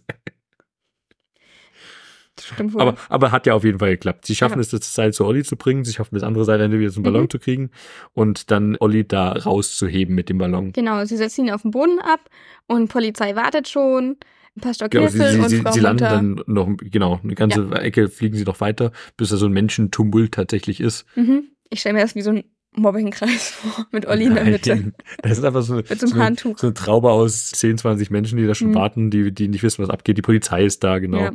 Stimmt 2.41 2.73
wohl. 2.73 2.81
Aber, 2.81 2.97
aber 3.09 3.31
hat 3.31 3.45
ja 3.45 3.53
auf 3.53 3.63
jeden 3.63 3.77
Fall 3.79 3.91
geklappt. 3.91 4.25
Sie 4.25 4.35
schaffen 4.35 4.55
Ja. 4.55 4.61
es, 4.61 4.69
das 4.69 4.93
Seil 4.93 5.13
zu 5.13 5.23
Olli 5.25 5.43
zu 5.43 5.55
bringen, 5.55 5.85
sie 5.85 5.93
schaffen 5.93 6.15
das 6.15 6.23
andere 6.23 6.45
Seilende 6.45 6.79
wieder 6.79 6.91
zum 6.91 7.03
Ballon 7.03 7.23
Mhm. 7.23 7.29
zu 7.29 7.39
kriegen 7.39 7.69
und 8.13 8.49
dann 8.51 8.75
Olli 8.79 9.07
da 9.07 9.33
rauszuheben 9.33 10.15
mit 10.15 10.29
dem 10.29 10.39
Ballon. 10.39 10.71
genau, 10.71 11.05
sie 11.05 11.15
setzen 11.17 11.45
ihn 11.45 11.51
auf 11.53 11.61
den 11.61 11.71
Boden 11.71 11.99
ab 11.99 12.21
und 12.67 12.87
Polizei 12.89 13.35
wartet 13.35 13.67
schon. 13.69 14.17
Pastor 14.61 14.89
Genau, 14.89 15.07
sie, 15.07 15.17
Kniffel 15.17 15.33
sie, 15.33 15.39
und 15.39 15.49
sie, 15.49 15.61
Frau 15.61 15.71
sie 15.71 15.79
landen 15.79 16.03
Mutter. 16.03 16.15
dann 16.15 16.43
noch, 16.47 16.69
genau, 16.79 17.19
eine 17.23 17.35
ganze 17.35 17.69
Ecke 17.71 18.07
fliegen 18.09 18.37
sie 18.37 18.43
noch 18.43 18.61
weiter, 18.61 18.91
bis 19.17 19.29
da 19.29 19.37
so 19.37 19.45
ein 19.47 19.51
Menschentumult 19.53 20.31
tatsächlich 20.33 20.79
ist. 20.79 21.05
Mhm. 21.15 21.49
Ich 21.69 21.79
stelle 21.79 21.93
mir 21.95 22.01
das 22.01 22.13
wie 22.15 22.21
so 22.21 22.29
ein 22.31 22.43
Mobbingkreis 22.75 23.49
vor, 23.51 23.87
mit 23.91 24.05
Olli 24.07 24.25
in 24.25 24.35
der 24.35 24.45
Mitte. 24.45 24.93
Das 25.21 25.37
ist 25.37 25.43
einfach 25.43 25.63
so, 25.63 25.75
Mit 25.75 25.87
so 25.99 26.15
eine, 26.19 26.35
so 26.35 26.55
eine 26.67 26.73
Traube 26.73 27.11
aus 27.11 27.51
10, 27.51 27.77
20 27.77 28.09
Menschen, 28.11 28.37
die 28.37 28.45
da 28.47 28.55
schon 28.55 28.69
Mhm. 28.69 28.75
warten, 28.75 29.09
die, 29.11 29.31
die 29.31 29.47
nicht 29.47 29.63
wissen, 29.63 29.81
was 29.83 29.89
abgeht. 29.89 30.17
Die 30.17 30.21
Polizei 30.23 30.63
ist 30.65 30.83
da, 30.83 30.99
genau. 30.99 31.19
Ja. 31.19 31.31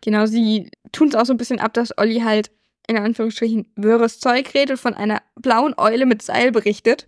Genau, 0.00 0.26
sie 0.26 0.70
tun 0.92 1.08
es 1.08 1.14
auch 1.14 1.26
so 1.26 1.32
ein 1.34 1.38
bisschen 1.38 1.58
ab, 1.60 1.74
dass 1.74 1.96
Olli 1.98 2.20
halt 2.20 2.50
in 2.88 2.96
Anführungsstrichen 2.96 3.66
wirres 3.76 4.18
Zeug 4.18 4.54
redet, 4.54 4.78
von 4.78 4.94
einer 4.94 5.20
blauen 5.36 5.74
Eule 5.76 6.06
mit 6.06 6.22
Seil 6.22 6.52
berichtet. 6.52 7.06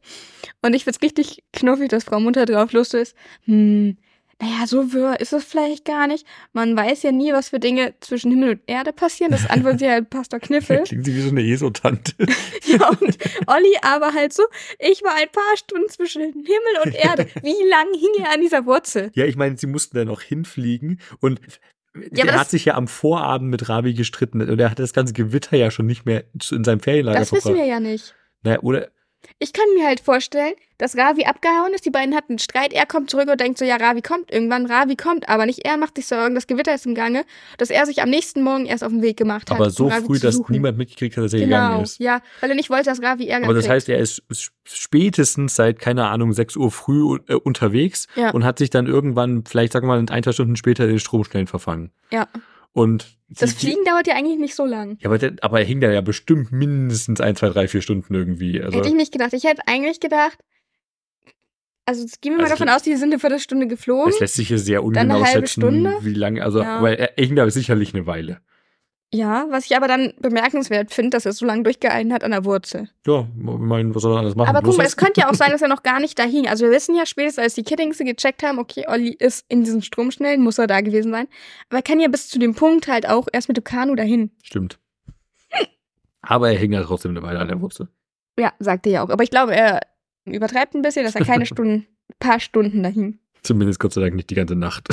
Und 0.62 0.74
ich 0.74 0.84
find's 0.84 1.00
richtig 1.00 1.42
knuffig, 1.52 1.88
dass 1.88 2.04
Frau 2.04 2.20
Mutter 2.20 2.44
drauf 2.46 2.72
los 2.72 2.92
ist. 2.92 3.16
Hm, 3.46 3.96
naja, 4.40 4.66
so 4.66 4.92
wirr 4.92 5.20
ist 5.20 5.32
es 5.32 5.44
vielleicht 5.44 5.84
gar 5.84 6.06
nicht. 6.06 6.26
Man 6.52 6.74
weiß 6.74 7.02
ja 7.02 7.12
nie, 7.12 7.32
was 7.32 7.50
für 7.50 7.60
Dinge 7.60 7.94
zwischen 8.00 8.30
Himmel 8.30 8.52
und 8.52 8.60
Erde 8.66 8.92
passieren. 8.92 9.32
Das 9.32 9.48
antwortet 9.50 9.82
ja 9.82 9.90
halt 9.90 10.10
Pastor 10.10 10.40
Kniffel. 10.40 10.82
Klingt 10.84 11.04
sie 11.04 11.14
wie 11.14 11.20
so 11.20 11.28
eine 11.28 11.42
ESO-Tante. 11.42 12.14
ja, 12.64 12.88
und 12.88 13.18
Olli 13.46 13.76
aber 13.82 14.14
halt 14.14 14.32
so, 14.32 14.42
ich 14.78 15.02
war 15.02 15.14
ein 15.14 15.28
paar 15.30 15.56
Stunden 15.56 15.88
zwischen 15.90 16.22
Himmel 16.22 16.84
und 16.84 16.94
Erde. 16.94 17.26
Wie 17.42 17.68
lang 17.68 17.86
hing 17.92 18.24
er 18.24 18.32
an 18.32 18.40
dieser 18.40 18.64
Wurzel? 18.64 19.10
Ja, 19.14 19.26
ich 19.26 19.36
meine, 19.36 19.58
sie 19.58 19.66
mussten 19.66 19.96
dann 19.96 20.08
noch 20.08 20.22
hinfliegen 20.22 21.00
und 21.20 21.40
Ja, 22.12 22.24
er 22.24 22.40
hat 22.40 22.50
sich 22.50 22.64
ja 22.64 22.76
am 22.76 22.88
Vorabend 22.88 23.50
mit 23.50 23.68
Ravi 23.68 23.92
gestritten 23.92 24.40
und 24.40 24.58
er 24.58 24.70
hat 24.70 24.78
das 24.78 24.94
ganze 24.94 25.12
Gewitter 25.12 25.56
ja 25.56 25.70
schon 25.70 25.86
nicht 25.86 26.06
mehr 26.06 26.24
in 26.50 26.64
seinem 26.64 26.80
Ferienlager 26.80 27.18
Das 27.18 27.32
wissen 27.32 27.54
wir 27.54 27.66
ja 27.66 27.78
nicht. 27.78 28.14
Naja, 28.42 28.60
oder 28.60 28.88
Ich 29.42 29.54
kann 29.54 29.64
mir 29.74 29.86
halt 29.86 30.00
vorstellen, 30.00 30.52
dass 30.76 30.96
Ravi 30.98 31.24
abgehauen 31.24 31.72
ist, 31.74 31.86
die 31.86 31.90
beiden 31.90 32.14
hatten 32.14 32.32
einen 32.32 32.38
Streit, 32.38 32.74
er 32.74 32.84
kommt 32.84 33.08
zurück 33.10 33.28
und 33.30 33.40
denkt 33.40 33.58
so, 33.58 33.64
ja, 33.64 33.76
Ravi 33.76 34.02
kommt 34.02 34.30
irgendwann, 34.30 34.66
Ravi 34.66 34.96
kommt, 34.96 35.30
aber 35.30 35.46
nicht 35.46 35.60
er 35.64 35.78
macht 35.78 35.96
sich 35.96 36.06
Sorgen, 36.06 36.34
das 36.34 36.46
Gewitter 36.46 36.74
ist 36.74 36.84
im 36.86 36.94
Gange, 36.94 37.24
dass 37.56 37.70
er 37.70 37.86
sich 37.86 38.02
am 38.02 38.10
nächsten 38.10 38.42
Morgen 38.42 38.66
erst 38.66 38.84
auf 38.84 38.90
den 38.90 39.00
Weg 39.00 39.16
gemacht 39.16 39.50
hat. 39.50 39.56
aber 39.56 39.70
so 39.70 39.88
früh, 39.90 40.18
dass 40.18 40.38
niemand 40.48 40.76
mitgekriegt 40.76 41.16
hat, 41.16 41.24
dass 41.24 41.32
er 41.32 41.40
gegangen 41.40 41.70
Genau, 41.72 41.82
ist. 41.82 41.98
ja, 42.00 42.20
weil 42.40 42.50
er 42.50 42.56
nicht 42.56 42.68
wollte, 42.70 42.84
dass 42.90 43.02
Ravi 43.02 43.28
Ärger 43.28 43.44
Aber 43.46 43.54
das 43.54 43.64
kriegt. 43.64 43.74
heißt, 43.74 43.88
er 43.88 43.98
ist 43.98 44.22
spätestens 44.64 45.54
seit, 45.56 45.78
keine 45.78 46.06
Ahnung, 46.08 46.32
6 46.32 46.56
Uhr 46.56 46.70
früh 46.70 47.18
äh, 47.28 47.34
unterwegs 47.34 48.06
Ja. 48.16 48.30
und 48.30 48.44
hat 48.44 48.58
sich 48.58 48.70
dann 48.70 48.86
irgendwann, 48.86 49.44
vielleicht 49.46 49.72
sagen 49.72 49.86
wir 49.86 49.96
mal, 49.96 50.04
ein, 50.10 50.22
zwei 50.22 50.32
Stunden 50.32 50.56
später 50.56 50.84
in 50.84 50.90
den 50.90 50.98
Stromschnellen 50.98 51.46
verfangen. 51.46 51.90
Ja, 52.12 52.26
Und 52.72 53.18
das 53.28 53.52
Fliegen 53.54 53.84
dauert 53.84 54.06
ja 54.06 54.14
eigentlich 54.14 54.38
nicht 54.38 54.54
so 54.54 54.64
lang. 54.64 54.96
Ja, 55.00 55.08
aber, 55.08 55.18
der, 55.18 55.32
aber 55.40 55.60
er 55.60 55.64
hing 55.66 55.80
da 55.80 55.90
ja 55.90 56.00
bestimmt 56.00 56.52
mindestens 56.52 57.20
ein, 57.20 57.36
zwei, 57.36 57.48
drei, 57.48 57.68
vier 57.68 57.82
Stunden 57.82 58.14
irgendwie. 58.14 58.60
Also, 58.62 58.78
Hätte 58.78 58.88
ich 58.88 58.94
nicht 58.94 59.12
gedacht. 59.12 59.32
Ich 59.32 59.44
hätte 59.44 59.62
eigentlich 59.66 60.00
gedacht, 60.00 60.38
also 61.86 62.04
gehen 62.20 62.32
wir 62.34 62.38
mal 62.38 62.42
Also 62.44 62.54
davon 62.54 62.68
aus, 62.68 62.82
die 62.82 62.94
sind 62.94 63.10
eine 63.12 63.18
Viertelstunde 63.18 63.66
geflogen. 63.66 64.12
es 64.12 64.20
lässt 64.20 64.34
sich 64.34 64.48
hier 64.48 64.58
sehr 64.58 64.84
ungenau 64.84 65.16
eine 65.16 65.24
halbe 65.26 65.46
schätzen, 65.46 65.62
Stunde? 65.62 65.96
wie 66.02 66.14
lange. 66.14 66.42
Also, 66.44 66.60
Ja. 66.62 66.78
aber 66.78 66.96
er 66.98 67.12
hing 67.16 67.34
da 67.36 67.48
sicherlich 67.50 67.94
eine 67.94 68.06
Weile. 68.06 68.40
Ja, 69.12 69.46
was 69.50 69.66
ich 69.66 69.76
aber 69.76 69.88
dann 69.88 70.12
bemerkenswert 70.20 70.92
finde, 70.92 71.10
dass 71.10 71.26
er 71.26 71.32
so 71.32 71.44
lange 71.44 71.64
durchgehalten 71.64 72.12
hat 72.12 72.22
an 72.22 72.30
der 72.30 72.44
Wurzel. 72.44 72.88
Ja, 73.04 73.22
ich 73.22 73.28
meine, 73.42 73.92
was 73.92 74.02
soll 74.02 74.14
er 74.14 74.20
alles 74.20 74.36
machen? 74.36 74.48
Aber 74.48 74.62
guck 74.62 74.76
mal, 74.76 74.86
es 74.86 74.96
könnte 74.96 75.22
ja 75.22 75.28
auch 75.28 75.34
sein, 75.34 75.50
dass 75.50 75.62
er 75.62 75.68
noch 75.68 75.82
gar 75.82 75.98
nicht 75.98 76.16
da 76.16 76.22
hing. 76.22 76.46
Also 76.46 76.64
wir 76.64 76.70
wissen 76.70 76.94
ja 76.94 77.06
spätestens, 77.06 77.42
als 77.42 77.54
die 77.54 77.64
Kiddingse 77.64 78.04
gecheckt 78.04 78.44
haben, 78.44 78.60
okay, 78.60 78.84
Olli 78.86 79.10
ist 79.10 79.44
in 79.48 79.64
diesen 79.64 79.82
Stromschnellen, 79.82 80.42
muss 80.42 80.58
er 80.58 80.68
da 80.68 80.80
gewesen 80.80 81.10
sein. 81.10 81.26
Aber 81.68 81.78
er 81.78 81.82
kann 81.82 81.98
ja 81.98 82.06
bis 82.06 82.28
zu 82.28 82.38
dem 82.38 82.54
Punkt 82.54 82.86
halt 82.86 83.08
auch 83.08 83.26
erst 83.32 83.48
mit 83.48 83.56
dem 83.56 83.64
Kanu 83.64 83.96
dahin. 83.96 84.30
Stimmt. 84.44 84.78
Aber 86.22 86.50
er 86.50 86.58
hing 86.58 86.72
ja 86.72 86.82
trotzdem 86.82 87.10
eine 87.10 87.22
Weile 87.22 87.40
an 87.40 87.48
der 87.48 87.60
Wurzel. 87.60 87.88
Ja, 88.38 88.52
sagte 88.58 88.90
er 88.90 88.92
ja 88.92 89.02
auch. 89.02 89.10
Aber 89.10 89.24
ich 89.24 89.30
glaube, 89.30 89.56
er 89.56 89.80
übertreibt 90.24 90.74
ein 90.74 90.82
bisschen, 90.82 91.04
dass 91.04 91.16
er 91.16 91.24
keine 91.24 91.46
Stunden, 91.46 91.86
paar 92.20 92.38
Stunden 92.38 92.82
da 92.82 92.90
hing. 92.90 93.18
Zumindest 93.42 93.80
Gott 93.80 93.92
sei 93.92 94.00
Dank 94.02 94.14
nicht 94.14 94.30
die 94.30 94.34
ganze 94.34 94.54
Nacht. 94.54 94.88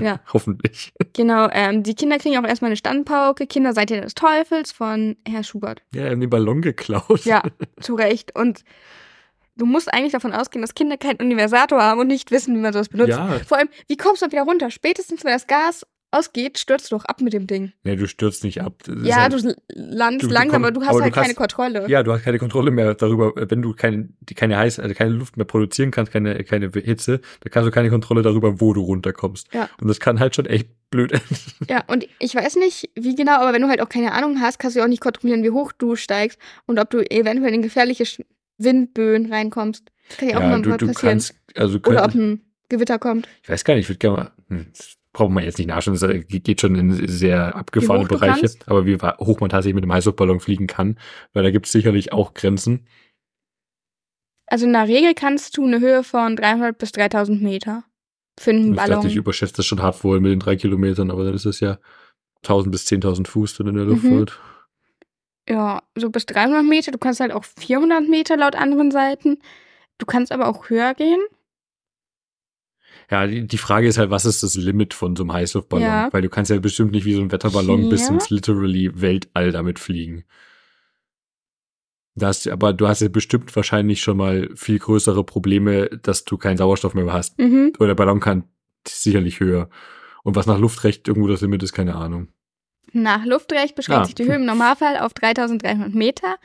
Ja. 0.00 0.20
Hoffentlich. 0.32 0.92
Genau, 1.12 1.48
ähm, 1.52 1.82
die 1.82 1.94
Kinder 1.94 2.18
kriegen 2.18 2.36
auch 2.38 2.48
erstmal 2.48 2.70
eine 2.70 2.76
Standpauke. 2.76 3.46
Kinder 3.46 3.72
seid 3.72 3.90
ihr 3.90 4.00
des 4.00 4.14
Teufels 4.14 4.72
von 4.72 5.16
Herr 5.26 5.44
Schubert. 5.44 5.82
Ja, 5.94 6.02
er 6.02 6.10
hat 6.12 6.20
den 6.22 6.30
Ballon 6.30 6.62
geklaut. 6.62 7.24
Ja, 7.24 7.42
zu 7.80 7.94
Recht. 7.94 8.34
Und 8.34 8.64
du 9.56 9.66
musst 9.66 9.92
eigentlich 9.92 10.12
davon 10.12 10.32
ausgehen, 10.32 10.62
dass 10.62 10.74
Kinder 10.74 10.96
keinen 10.96 11.20
Universator 11.20 11.80
haben 11.80 12.00
und 12.00 12.08
nicht 12.08 12.30
wissen, 12.30 12.54
wie 12.56 12.60
man 12.60 12.72
sowas 12.72 12.88
benutzt. 12.88 13.10
Ja, 13.10 13.38
Vor 13.46 13.58
allem, 13.58 13.68
wie 13.86 13.96
kommst 13.96 14.22
du 14.22 14.26
wieder 14.26 14.42
runter? 14.42 14.70
Spätestens, 14.70 15.24
wenn 15.24 15.32
das 15.32 15.46
Gas 15.46 15.86
ausgeht, 16.12 16.58
stürzt 16.58 16.92
du 16.92 16.96
doch 16.96 17.04
ab 17.06 17.20
mit 17.20 17.32
dem 17.32 17.46
Ding. 17.46 17.72
nee, 17.84 17.96
du 17.96 18.06
stürzt 18.06 18.44
nicht 18.44 18.60
ab. 18.62 18.74
Das 18.86 18.96
ja, 19.06 19.16
halt- 19.22 19.32
du 19.32 19.54
landest 19.74 20.24
du- 20.24 20.28
du 20.28 20.32
langsam, 20.34 20.62
aber 20.64 20.70
du 20.72 20.80
hast 20.82 20.88
aber 20.90 20.98
du 20.98 21.04
halt 21.04 21.14
keine 21.14 21.26
kannst- 21.34 21.36
Kontrolle. 21.56 21.88
Ja, 21.88 22.02
du 22.02 22.12
hast 22.12 22.22
keine 22.22 22.38
Kontrolle 22.38 22.70
mehr 22.70 22.94
darüber, 22.94 23.32
wenn 23.36 23.62
du 23.62 23.72
keine, 23.74 24.08
keine 24.34 24.56
heiß, 24.58 24.78
also 24.78 24.94
keine 24.94 25.10
Luft 25.10 25.36
mehr 25.36 25.46
produzieren 25.46 25.90
kannst, 25.90 26.12
keine, 26.12 26.42
keine 26.44 26.70
Hitze, 26.72 27.20
dann 27.40 27.50
kannst 27.50 27.66
du 27.66 27.70
keine 27.72 27.90
Kontrolle 27.90 28.22
darüber, 28.22 28.60
wo 28.60 28.72
du 28.72 28.82
runterkommst. 28.82 29.48
Ja. 29.52 29.68
Und 29.80 29.88
das 29.88 29.98
kann 30.00 30.20
halt 30.20 30.36
schon 30.36 30.46
echt 30.46 30.68
blöd 30.90 31.12
enden. 31.12 31.36
Ja, 31.68 31.82
und 31.88 32.06
ich 32.18 32.34
weiß 32.34 32.56
nicht, 32.56 32.90
wie 32.94 33.14
genau, 33.14 33.36
aber 33.40 33.52
wenn 33.54 33.62
du 33.62 33.68
halt 33.68 33.80
auch 33.80 33.88
keine 33.88 34.12
Ahnung 34.12 34.40
hast, 34.40 34.58
kannst 34.58 34.76
du 34.76 34.82
auch 34.82 34.88
nicht 34.88 35.00
kontrollieren, 35.00 35.42
wie 35.42 35.50
hoch 35.50 35.72
du 35.72 35.96
steigst 35.96 36.38
und 36.66 36.78
ob 36.78 36.90
du 36.90 36.98
eventuell 37.10 37.54
in 37.54 37.62
gefährliche 37.62 38.04
Windböen 38.58 39.32
reinkommst. 39.32 39.90
Das 40.08 40.18
kann 40.18 40.28
ja 40.28 40.36
auch 40.36 40.42
Ja, 40.42 40.48
mal 40.48 40.62
du, 40.62 40.70
du 40.76 40.86
passieren. 40.88 40.94
kannst, 41.12 41.34
also 41.56 41.78
Oder 41.86 42.04
ob 42.04 42.14
ein 42.14 42.42
Gewitter 42.68 42.98
kommt. 42.98 43.28
ich 43.42 43.48
weiß 43.48 43.64
gar 43.64 43.74
nicht, 43.74 43.84
ich 43.84 43.88
würde 43.88 43.98
gerne 43.98 44.16
mal, 44.16 44.30
hm, 44.48 44.66
brauchen 45.12 45.34
wir 45.34 45.42
jetzt 45.44 45.58
nicht 45.58 45.68
nachschauen, 45.68 45.94
das 45.98 46.02
äh, 46.08 46.20
geht 46.20 46.60
schon 46.60 46.74
in 46.74 47.06
sehr 47.08 47.54
abgefahrene 47.54 48.06
Bereiche, 48.08 48.50
aber 48.66 48.86
wie 48.86 48.96
hoch 48.96 49.40
man 49.40 49.50
tatsächlich 49.50 49.74
mit 49.74 49.84
einem 49.84 49.92
Heißluftballon 49.92 50.40
fliegen 50.40 50.66
kann, 50.66 50.98
weil 51.32 51.42
da 51.42 51.50
gibt 51.50 51.66
es 51.66 51.72
sicherlich 51.72 52.12
auch 52.12 52.34
Grenzen. 52.34 52.86
Also 54.46 54.66
in 54.66 54.72
der 54.72 54.88
Regel 54.88 55.14
kannst 55.14 55.56
du 55.56 55.64
eine 55.66 55.80
Höhe 55.80 56.02
von 56.04 56.36
300 56.36 56.76
bis 56.76 56.92
3000 56.92 57.42
Meter 57.42 57.84
für 58.38 58.50
einen 58.50 58.70
Ich 58.72 58.76
dachte, 58.76 58.90
Ballon. 58.90 59.06
ich 59.06 59.16
überschätze 59.16 59.54
das 59.56 59.66
schon 59.66 59.82
hart 59.82 59.96
vorher 59.96 60.20
mit 60.20 60.32
den 60.32 60.40
drei 60.40 60.56
Kilometern, 60.56 61.10
aber 61.10 61.24
dann 61.24 61.34
ist 61.34 61.46
es 61.46 61.60
ja 61.60 61.78
1000 62.44 62.72
bis 62.72 62.86
10.000 62.86 63.26
Fuß 63.28 63.56
dann 63.58 63.68
in 63.68 63.74
der 63.76 63.84
Mhm. 63.84 63.90
Luftfahrt. 63.90 64.40
Ja, 65.48 65.82
so 65.96 66.08
bis 66.10 66.26
300 66.26 66.64
Meter. 66.64 66.92
Du 66.92 66.98
kannst 66.98 67.20
halt 67.20 67.32
auch 67.32 67.44
400 67.44 68.08
Meter 68.08 68.36
laut 68.36 68.54
anderen 68.54 68.90
Seiten. 68.90 69.38
Du 69.98 70.06
kannst 70.06 70.32
aber 70.32 70.48
auch 70.48 70.70
höher 70.70 70.94
gehen. 70.94 71.20
Ja, 73.12 73.26
die, 73.26 73.46
die 73.46 73.58
Frage 73.58 73.86
ist 73.86 73.98
halt, 73.98 74.10
was 74.10 74.24
ist 74.24 74.42
das 74.42 74.54
Limit 74.56 74.94
von 74.94 75.14
so 75.16 75.22
einem 75.22 75.32
Heißluftballon? 75.34 75.84
Ja. 75.86 76.08
Weil 76.12 76.22
du 76.22 76.30
kannst 76.30 76.50
ja 76.50 76.58
bestimmt 76.58 76.92
nicht 76.92 77.04
wie 77.04 77.12
so 77.12 77.20
ein 77.20 77.30
Wetterballon 77.30 77.88
bis 77.90 78.08
Ja. 78.08 78.14
ins 78.14 78.30
literally 78.30 78.90
Weltall 79.00 79.52
damit 79.52 79.78
fliegen. 79.78 80.24
Das, 82.14 82.46
aber 82.46 82.72
du 82.72 82.88
hast 82.88 83.00
ja 83.00 83.08
bestimmt 83.08 83.54
wahrscheinlich 83.56 84.02
schon 84.02 84.18
mal 84.18 84.50
viel 84.54 84.78
größere 84.78 85.24
Probleme, 85.24 85.86
dass 86.02 86.24
du 86.24 86.36
keinen 86.36 86.58
Sauerstoff 86.58 86.94
mehr 86.94 87.10
hast. 87.12 87.38
Mhm. 87.38 87.72
Oder 87.78 87.88
der 87.88 87.94
Ballon 87.94 88.20
kann 88.20 88.44
sicherlich 88.86 89.40
höher. 89.40 89.70
Und 90.22 90.36
was 90.36 90.46
nach 90.46 90.58
Luftrecht 90.58 91.08
irgendwo 91.08 91.28
das 91.28 91.40
Limit 91.40 91.62
ist, 91.62 91.72
keine 91.72 91.94
Ahnung. 91.94 92.28
Nach 92.92 93.24
Luftrecht 93.24 93.74
beschränkt 93.74 94.02
Ah. 94.02 94.04
sich 94.06 94.14
die 94.14 94.24
Höhe 94.24 94.34
im 94.36 94.44
Normalfall 94.44 94.98
auf 94.98 95.14
3300 95.14 95.94
Meter. 95.94 96.36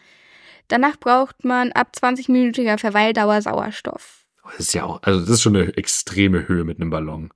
Danach 0.69 0.97
braucht 0.97 1.43
man 1.43 1.71
ab 1.73 1.91
20-minütiger 1.97 2.77
Verweildauer 2.77 3.41
Sauerstoff. 3.41 4.16
Das 4.51 4.59
ist 4.59 4.73
ja 4.73 4.85
auch, 4.85 5.01
also 5.03 5.19
das 5.19 5.29
ist 5.29 5.41
schon 5.41 5.55
eine 5.55 5.75
extreme 5.77 6.47
Höhe 6.47 6.63
mit 6.63 6.79
einem 6.79 6.89
Ballon. 6.89 7.31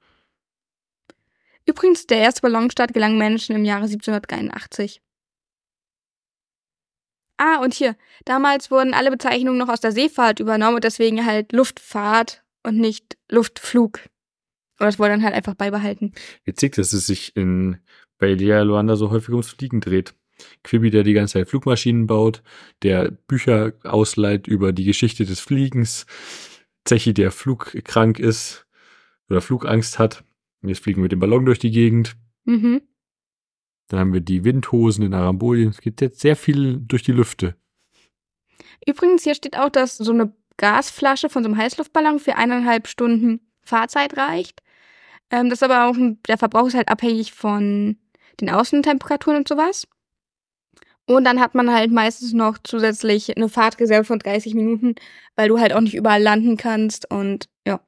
Übrigens, 1.65 2.07
der 2.07 2.19
erste 2.19 2.41
Ballonstart 2.41 2.93
gelang 2.93 3.17
Menschen 3.17 3.55
im 3.55 3.65
Jahre 3.65 3.83
1783. 3.83 5.01
Ah, 7.37 7.57
und 7.57 7.73
hier, 7.73 7.95
damals 8.25 8.69
wurden 8.69 8.93
alle 8.93 9.09
Bezeichnungen 9.11 9.57
noch 9.57 9.69
aus 9.69 9.79
der 9.79 9.91
Seefahrt 9.91 10.39
übernommen 10.39 10.75
und 10.75 10.83
deswegen 10.83 11.25
halt 11.25 11.53
Luftfahrt 11.53 12.43
und 12.63 12.77
nicht 12.77 13.17
Luftflug. 13.29 13.99
Und 14.79 14.85
das 14.85 14.99
wurde 14.99 15.09
dann 15.09 15.23
halt 15.23 15.33
einfach 15.33 15.55
beibehalten. 15.55 16.13
Witzig, 16.45 16.75
dass 16.75 16.93
es 16.93 17.07
sich 17.07 17.35
in 17.35 17.77
bei 18.17 18.33
Lea 18.33 18.61
Luanda 18.61 18.95
so 18.95 19.09
häufig 19.09 19.29
ums 19.29 19.49
Fliegen 19.49 19.81
dreht. 19.81 20.13
Quibi, 20.63 20.91
der 20.91 21.03
die 21.03 21.13
ganze 21.13 21.33
Zeit 21.33 21.49
Flugmaschinen 21.49 22.07
baut, 22.07 22.43
der 22.83 23.11
Bücher 23.11 23.73
ausleiht 23.83 24.47
über 24.47 24.71
die 24.71 24.85
Geschichte 24.85 25.25
des 25.25 25.39
Fliegens, 25.39 26.05
Zechi, 26.85 27.13
der 27.13 27.31
flugkrank 27.31 28.19
ist 28.19 28.65
oder 29.29 29.41
Flugangst 29.41 29.99
hat. 29.99 30.23
Jetzt 30.61 30.83
fliegen 30.83 30.97
wir 30.99 31.03
mit 31.03 31.11
dem 31.11 31.19
Ballon 31.19 31.45
durch 31.45 31.59
die 31.59 31.71
Gegend. 31.71 32.15
Mhm. 32.45 32.81
Dann 33.87 33.99
haben 33.99 34.13
wir 34.13 34.21
die 34.21 34.43
Windhosen 34.43 35.03
in 35.03 35.13
Arambolien. 35.13 35.69
Es 35.69 35.81
geht 35.81 36.01
jetzt 36.01 36.19
sehr 36.19 36.35
viel 36.35 36.79
durch 36.79 37.03
die 37.03 37.11
Lüfte. 37.11 37.55
Übrigens, 38.85 39.23
hier 39.23 39.35
steht 39.35 39.57
auch, 39.57 39.69
dass 39.69 39.97
so 39.97 40.11
eine 40.11 40.33
Gasflasche 40.57 41.29
von 41.29 41.43
so 41.43 41.49
einem 41.49 41.57
Heißluftballon 41.57 42.19
für 42.19 42.35
eineinhalb 42.35 42.87
Stunden 42.87 43.41
Fahrzeit 43.61 44.17
reicht. 44.17 44.61
Ähm, 45.29 45.49
das 45.49 45.61
ist 45.61 45.63
aber 45.63 45.87
auch, 45.87 45.95
der 46.27 46.37
Verbrauch 46.37 46.67
ist 46.67 46.75
halt 46.75 46.89
abhängig 46.89 47.33
von 47.33 47.97
den 48.39 48.49
Außentemperaturen 48.49 49.39
und 49.39 49.47
sowas. 49.47 49.87
Und 51.15 51.23
dann 51.25 51.39
hat 51.39 51.55
man 51.55 51.71
halt 51.73 51.91
meistens 51.91 52.33
noch 52.33 52.57
zusätzlich 52.63 53.35
eine 53.35 53.49
Fahrtreserve 53.49 54.03
von 54.05 54.19
30 54.19 54.53
Minuten, 54.55 54.95
weil 55.35 55.49
du 55.49 55.59
halt 55.59 55.73
auch 55.73 55.81
nicht 55.81 55.95
überall 55.95 56.21
landen 56.21 56.57
kannst 56.57 57.09
und 57.11 57.47
ja. 57.67 57.79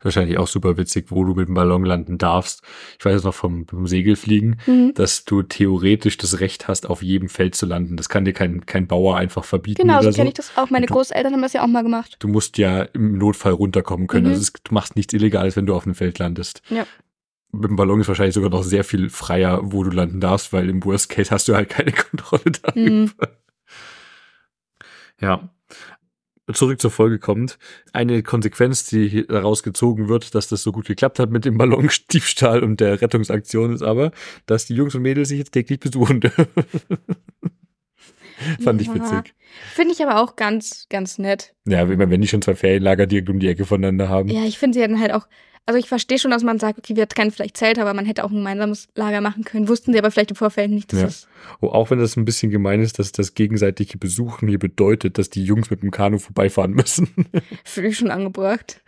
Wahrscheinlich 0.00 0.38
auch 0.38 0.46
super 0.46 0.76
witzig, 0.76 1.06
wo 1.10 1.24
du 1.24 1.34
mit 1.34 1.48
dem 1.48 1.54
Ballon 1.54 1.84
landen 1.84 2.18
darfst. 2.18 2.62
Ich 2.98 3.04
weiß 3.04 3.16
es 3.16 3.24
noch 3.24 3.34
vom, 3.34 3.66
vom 3.66 3.86
Segelfliegen, 3.88 4.60
Mhm. 4.66 4.94
dass 4.94 5.24
du 5.24 5.42
theoretisch 5.42 6.16
das 6.18 6.38
Recht 6.38 6.68
hast, 6.68 6.86
auf 6.88 7.02
jedem 7.02 7.28
Feld 7.28 7.56
zu 7.56 7.66
landen. 7.66 7.96
Das 7.96 8.08
kann 8.08 8.24
dir 8.24 8.32
kein, 8.32 8.64
kein 8.66 8.86
Bauer 8.86 9.16
einfach 9.16 9.44
verbieten 9.44 9.82
Genau, 9.82 10.00
so 10.02 10.10
kenne 10.12 10.28
ich 10.28 10.34
das 10.34 10.56
auch. 10.56 10.70
Meine 10.70 10.86
Du- 10.86 10.94
Großeltern 10.94 11.32
haben 11.32 11.42
das 11.42 11.52
ja 11.52 11.62
auch 11.64 11.66
mal 11.66 11.82
gemacht. 11.82 12.16
Du 12.20 12.28
musst 12.28 12.58
ja 12.58 12.82
im 12.82 13.18
Notfall 13.18 13.52
runterkommen 13.52 14.06
können. 14.06 14.26
Mhm. 14.26 14.30
Also 14.30 14.42
es, 14.42 14.52
du 14.52 14.72
machst 14.72 14.94
nichts 14.94 15.12
Illegales, 15.14 15.56
wenn 15.56 15.66
du 15.66 15.74
auf 15.74 15.84
einem 15.84 15.96
Feld 15.96 16.18
landest. 16.20 16.62
Ja. 16.70 16.86
Mit 17.56 17.70
dem 17.70 17.76
Ballon 17.76 18.00
ist 18.00 18.08
wahrscheinlich 18.08 18.34
sogar 18.34 18.50
noch 18.50 18.62
sehr 18.62 18.84
viel 18.84 19.10
freier, 19.10 19.60
wo 19.62 19.82
du 19.82 19.90
landen 19.90 20.20
darfst, 20.20 20.52
weil 20.52 20.68
im 20.68 20.84
Worst 20.84 21.08
Case 21.08 21.30
hast 21.30 21.48
du 21.48 21.54
halt 21.54 21.68
keine 21.70 21.92
Kontrolle 22.10 22.52
darüber. 22.62 22.90
Mhm. 22.90 23.12
Ja. 25.20 25.48
Zurück 26.52 26.80
zur 26.80 26.92
Folge 26.92 27.18
kommt. 27.18 27.58
Eine 27.92 28.22
Konsequenz, 28.22 28.84
die 28.86 29.26
daraus 29.26 29.64
gezogen 29.64 30.08
wird, 30.08 30.36
dass 30.36 30.46
das 30.46 30.62
so 30.62 30.70
gut 30.70 30.86
geklappt 30.86 31.18
hat 31.18 31.30
mit 31.30 31.44
dem 31.44 31.58
Ballondiebstahl 31.58 32.62
und 32.62 32.78
der 32.78 33.00
Rettungsaktion, 33.02 33.72
ist 33.74 33.82
aber, 33.82 34.12
dass 34.46 34.66
die 34.66 34.74
Jungs 34.74 34.94
und 34.94 35.02
Mädels 35.02 35.30
sich 35.30 35.38
jetzt 35.38 35.50
täglich 35.52 35.80
besuchen 35.80 36.20
dürfen. 36.20 36.46
Fand 38.62 38.80
ich 38.80 38.86
Ja. 38.86 38.94
witzig. 38.94 39.34
Finde 39.72 39.92
ich 39.94 40.02
aber 40.04 40.20
auch 40.20 40.36
ganz, 40.36 40.86
ganz 40.88 41.18
nett. 41.18 41.54
Ja, 41.66 41.88
wenn 41.88 41.98
wenn 42.10 42.20
die 42.20 42.28
schon 42.28 42.42
zwei 42.42 42.54
Ferienlager 42.54 43.06
direkt 43.06 43.30
um 43.30 43.40
die 43.40 43.48
Ecke 43.48 43.64
voneinander 43.64 44.08
haben. 44.08 44.28
Ja, 44.28 44.44
ich 44.44 44.58
finde 44.58 44.78
sie 44.78 44.86
dann 44.86 45.00
halt 45.00 45.12
auch. 45.12 45.26
Also 45.66 45.78
ich 45.80 45.88
verstehe 45.88 46.18
schon, 46.18 46.30
dass 46.30 46.44
man 46.44 46.60
sagt, 46.60 46.78
okay, 46.78 46.94
wir 46.94 47.06
kennen 47.06 47.32
vielleicht 47.32 47.56
Zelte, 47.56 47.80
aber 47.82 47.92
man 47.92 48.06
hätte 48.06 48.22
auch 48.22 48.30
ein 48.30 48.36
gemeinsames 48.36 48.86
Lager 48.94 49.20
machen 49.20 49.42
können. 49.44 49.66
Wussten 49.68 49.92
sie 49.92 49.98
aber 49.98 50.12
vielleicht 50.12 50.30
im 50.30 50.36
Vorfeld 50.36 50.70
nicht, 50.70 50.92
dass 50.92 51.00
Ja. 51.00 51.06
es. 51.08 51.28
Oh, 51.60 51.68
auch 51.68 51.90
wenn 51.90 51.98
das 51.98 52.16
ein 52.16 52.24
bisschen 52.24 52.50
gemein 52.52 52.80
ist, 52.80 52.98
dass 53.00 53.10
das 53.12 53.34
gegenseitige 53.34 53.98
Besuchen 53.98 54.48
hier 54.48 54.60
bedeutet, 54.60 55.18
dass 55.18 55.28
die 55.28 55.44
Jungs 55.44 55.68
mit 55.68 55.82
dem 55.82 55.90
Kanu 55.90 56.18
vorbeifahren 56.18 56.70
müssen. 56.72 57.08
Fühle 57.64 57.88
ich 57.88 57.98
schon 57.98 58.10
angebracht. 58.12 58.80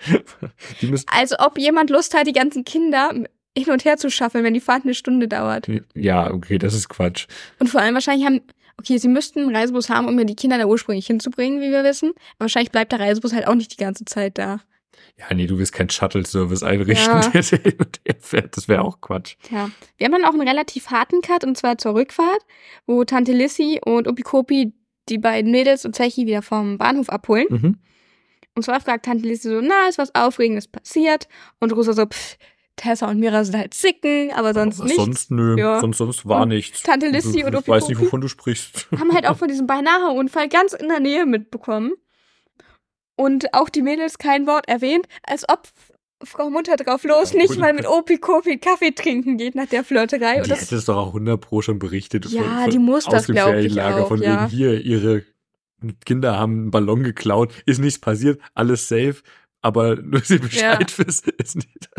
Also 1.12 1.36
ob 1.40 1.58
jemand 1.58 1.90
Lust 1.90 2.14
hat, 2.14 2.26
die 2.26 2.32
ganzen 2.32 2.64
Kinder 2.64 3.10
hin 3.56 3.70
und 3.72 3.84
her 3.84 3.96
zu 3.96 4.10
schaffen, 4.10 4.44
wenn 4.44 4.54
die 4.54 4.60
Fahrt 4.60 4.84
eine 4.84 4.94
Stunde 4.94 5.26
dauert. 5.28 5.68
Ja, 5.94 6.32
okay, 6.32 6.58
das 6.58 6.74
ist 6.74 6.88
Quatsch. 6.88 7.26
Und 7.58 7.68
vor 7.68 7.80
allem 7.80 7.94
wahrscheinlich 7.94 8.24
haben, 8.26 8.40
okay, 8.78 8.98
sie 8.98 9.08
müssten 9.08 9.40
einen 9.40 9.56
Reisebus 9.56 9.90
haben, 9.90 10.06
um 10.06 10.14
mir 10.14 10.26
die 10.26 10.36
Kinder 10.36 10.58
da 10.58 10.66
ursprünglich 10.66 11.06
hinzubringen, 11.08 11.60
wie 11.60 11.70
wir 11.70 11.82
wissen. 11.82 12.12
Wahrscheinlich 12.38 12.70
bleibt 12.70 12.92
der 12.92 13.00
Reisebus 13.00 13.32
halt 13.32 13.48
auch 13.48 13.56
nicht 13.56 13.72
die 13.72 13.82
ganze 13.82 14.04
Zeit 14.04 14.38
da. 14.38 14.60
Ja, 15.18 15.34
nee, 15.34 15.46
du 15.46 15.58
willst 15.58 15.72
keinen 15.72 15.90
Shuttle-Service 15.90 16.62
einrichten, 16.62 17.12
Ja. 17.14 17.20
der 17.40 17.80
und 17.80 18.00
her 18.06 18.16
fährt. 18.20 18.56
Das 18.56 18.68
wäre 18.68 18.82
auch 18.82 19.00
Quatsch. 19.00 19.36
Tja. 19.42 19.70
Wir 19.96 20.04
haben 20.06 20.12
dann 20.12 20.24
auch 20.24 20.32
einen 20.34 20.46
relativ 20.46 20.88
harten 20.90 21.20
Cut, 21.22 21.44
und 21.44 21.56
zwar 21.58 21.78
zur 21.78 21.94
Rückfahrt, 21.94 22.40
wo 22.86 23.04
Tante 23.04 23.32
Lissy 23.32 23.80
und 23.84 24.06
Opikopi 24.08 24.72
die 25.08 25.18
beiden 25.18 25.50
Mädels 25.50 25.84
und 25.84 25.96
Zechi 25.96 26.26
wieder 26.26 26.42
vom 26.42 26.78
Bahnhof 26.78 27.08
abholen. 27.08 27.46
Mhm. 27.48 27.78
Und 28.54 28.62
zwar 28.62 28.80
fragt 28.80 29.04
Tante 29.06 29.26
Lissy 29.26 29.48
so, 29.48 29.60
na, 29.60 29.88
ist 29.88 29.98
was 29.98 30.14
Aufregendes 30.14 30.68
passiert? 30.68 31.28
Und 31.60 31.72
Rosa 31.72 31.92
so, 31.92 32.06
pff, 32.06 32.36
Tessa 32.76 33.08
und 33.10 33.18
Mira 33.18 33.44
sind 33.44 33.56
halt 33.56 33.74
zicken, 33.74 34.30
aber 34.34 34.54
sonst 34.54 34.78
Aber 34.80 34.84
nichts. 34.88 35.02
Sonst, 35.04 35.30
nö, 35.32 35.56
Ja. 35.58 35.80
sonst, 35.80 35.98
sonst 35.98 36.26
war 36.26 36.42
Und 36.42 36.50
nichts. 36.50 36.82
Tante 36.84 37.08
Lissy 37.08 37.42
und 37.44 37.54
Ich 37.54 37.66
weiß 37.66 37.88
nicht, 37.88 37.96
Opikopi 37.96 38.06
wovon 38.06 38.20
du 38.20 38.28
sprichst. 38.28 38.86
haben 38.98 39.12
halt 39.14 39.26
auch 39.26 39.36
von 39.36 39.48
diesem 39.48 39.66
Beinahe-Unfall 39.66 40.48
ganz 40.48 40.74
in 40.74 40.88
der 40.88 41.00
Nähe 41.00 41.26
mitbekommen. 41.26 41.92
Und 43.18 43.52
auch 43.52 43.68
die 43.68 43.82
Mädels 43.82 44.18
kein 44.18 44.46
Wort 44.46 44.68
erwähnt, 44.68 45.06
als 45.24 45.44
ob 45.48 45.66
Frau 46.22 46.50
Mutter 46.50 46.76
drauf 46.76 47.02
los 47.02 47.32
Ja, 47.32 47.40
nicht 47.40 47.58
mal 47.58 47.72
mit 47.72 47.86
Opi-Kopi 47.86 48.58
Kaffee 48.58 48.92
trinken 48.92 49.36
geht 49.38 49.56
nach 49.56 49.66
der 49.66 49.82
Flirterei. 49.82 50.40
Die 50.40 50.52
hätte 50.52 50.76
es 50.76 50.84
doch 50.84 50.96
auch 50.96 51.08
100 51.08 51.40
Pro 51.40 51.60
schon 51.60 51.80
berichtet. 51.80 52.26
Ja, 52.26 52.68
die 52.68 52.78
muss 52.78 53.06
das, 53.06 53.14
aus 53.14 53.26
dem 53.26 53.34
glaub 53.34 53.54
ich, 53.54 53.80
auch, 53.80 54.06
Von 54.06 54.22
ja. 54.22 54.42
wegen 54.42 54.50
hier, 54.50 54.80
ihre 54.80 55.24
Kinder 56.04 56.38
haben 56.38 56.52
einen 56.52 56.70
Ballon 56.70 57.02
geklaut, 57.02 57.52
ist 57.66 57.78
nichts 57.80 58.00
passiert, 58.00 58.40
alles 58.54 58.86
safe, 58.88 59.16
aber 59.62 59.96
nur 60.02 60.20
sie 60.20 60.38
Bescheid 60.38 60.96
wissen, 60.98 61.32
ist 61.38 61.56
nicht, 61.56 61.90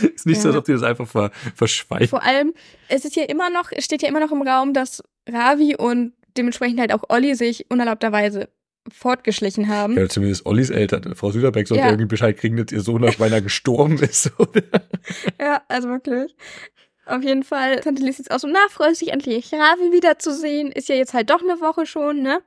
ist 0.14 0.26
nicht 0.26 0.40
so, 0.42 0.48
Ja. 0.48 0.52
als 0.54 0.58
ob 0.58 0.64
die 0.66 0.72
das 0.72 0.82
einfach 0.82 1.08
ver, 1.08 1.30
verschweigen. 1.54 2.08
Vor 2.08 2.22
allem, 2.22 2.52
es 2.88 3.06
ist 3.06 3.16
ja 3.16 3.24
immer 3.24 3.48
noch, 3.48 3.70
es 3.70 3.86
steht 3.86 4.02
ja 4.02 4.08
immer 4.08 4.20
noch 4.20 4.32
im 4.32 4.42
Raum, 4.42 4.74
dass 4.74 5.02
Ravi 5.26 5.76
und 5.76 6.12
dementsprechend 6.36 6.78
halt 6.78 6.92
auch 6.92 7.04
Olli 7.08 7.34
sich 7.34 7.66
unerlaubterweise 7.70 8.48
fortgeschlichen 8.90 9.68
haben. 9.68 9.96
Ja, 9.96 10.08
zumindest 10.08 10.46
Ollis 10.46 10.70
Eltern, 10.70 11.14
Frau 11.14 11.30
Süderbeck 11.30 11.68
sollte 11.68 11.82
Ja. 11.84 11.88
irgendwie 11.90 12.06
Bescheid 12.06 12.36
kriegen, 12.36 12.56
dass 12.56 12.72
ihr 12.72 12.80
Sohn 12.80 13.02
nach 13.02 13.14
beinahe 13.16 13.42
gestorben 13.42 13.98
ist. 13.98 14.32
Oder? 14.38 14.62
Ja, 15.40 15.62
also 15.68 15.88
wirklich. 15.88 16.34
Auf 17.06 17.22
jeden 17.22 17.42
Fall, 17.42 17.80
Tante 17.80 18.02
Liz 18.02 18.18
ist 18.18 18.30
auch 18.30 18.38
so, 18.38 18.46
na, 18.48 18.58
freut 18.68 18.94
sich 18.94 19.12
endlich, 19.12 19.50
Ravi 19.54 19.92
wiederzusehen. 19.92 20.70
Ist 20.70 20.90
ja 20.90 20.94
jetzt 20.94 21.14
halt 21.14 21.30
doch 21.30 21.40
eine 21.40 21.58
Woche 21.60 21.86
schon, 21.86 22.20
ne? 22.20 22.40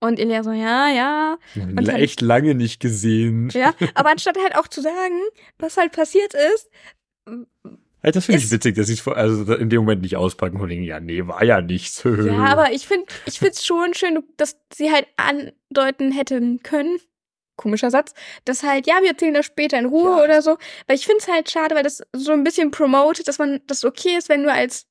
Und 0.00 0.18
Elia 0.18 0.42
so, 0.42 0.50
ja, 0.50 0.88
ja. 0.88 1.38
Und 1.54 1.88
Echt 1.88 2.20
lange 2.20 2.56
nicht 2.56 2.80
gesehen. 2.80 3.50
Ja, 3.52 3.72
aber 3.94 4.10
anstatt 4.10 4.36
halt 4.42 4.56
auch 4.56 4.66
zu 4.66 4.80
sagen, 4.80 5.20
was 5.58 5.76
halt 5.76 5.92
passiert 5.92 6.34
ist, 6.54 6.68
Halt, 8.02 8.16
das 8.16 8.24
finde 8.26 8.40
ich 8.40 8.50
witzig, 8.50 8.76
dass 8.76 8.86
sie 8.86 8.94
es 8.94 9.00
vor- 9.00 9.16
also 9.16 9.52
in 9.54 9.68
dem 9.68 9.80
Moment 9.80 10.02
nicht 10.02 10.16
auspacken 10.16 10.58
und 10.60 10.68
denken, 10.70 10.84
ja, 10.84 11.00
nee, 11.00 11.26
war 11.26 11.44
ja 11.44 11.60
nichts. 11.60 12.02
ja, 12.04 12.44
aber 12.46 12.72
ich 12.72 12.86
finde 12.86 13.06
ich 13.26 13.38
find's 13.38 13.64
schon 13.64 13.92
schön, 13.94 14.22
dass 14.36 14.56
sie 14.72 14.90
halt 14.90 15.06
andeuten 15.16 16.10
hätten 16.12 16.62
können, 16.62 16.98
komischer 17.56 17.90
Satz, 17.90 18.14
dass 18.46 18.62
halt, 18.62 18.86
ja, 18.86 19.00
wir 19.02 19.10
erzählen 19.10 19.34
das 19.34 19.44
später 19.46 19.78
in 19.78 19.84
Ruhe 19.86 20.16
Ja. 20.18 20.24
oder 20.24 20.40
so. 20.40 20.56
Weil 20.86 20.96
ich 20.96 21.04
finde 21.04 21.18
es 21.20 21.28
halt 21.28 21.50
schade, 21.50 21.74
weil 21.74 21.82
das 21.82 22.02
so 22.14 22.32
ein 22.32 22.42
bisschen 22.44 22.70
promotet, 22.70 23.28
dass 23.28 23.38
man 23.38 23.60
das 23.66 23.84
okay 23.84 24.16
ist, 24.16 24.28
wenn 24.30 24.44
du 24.44 24.50
als 24.52 24.86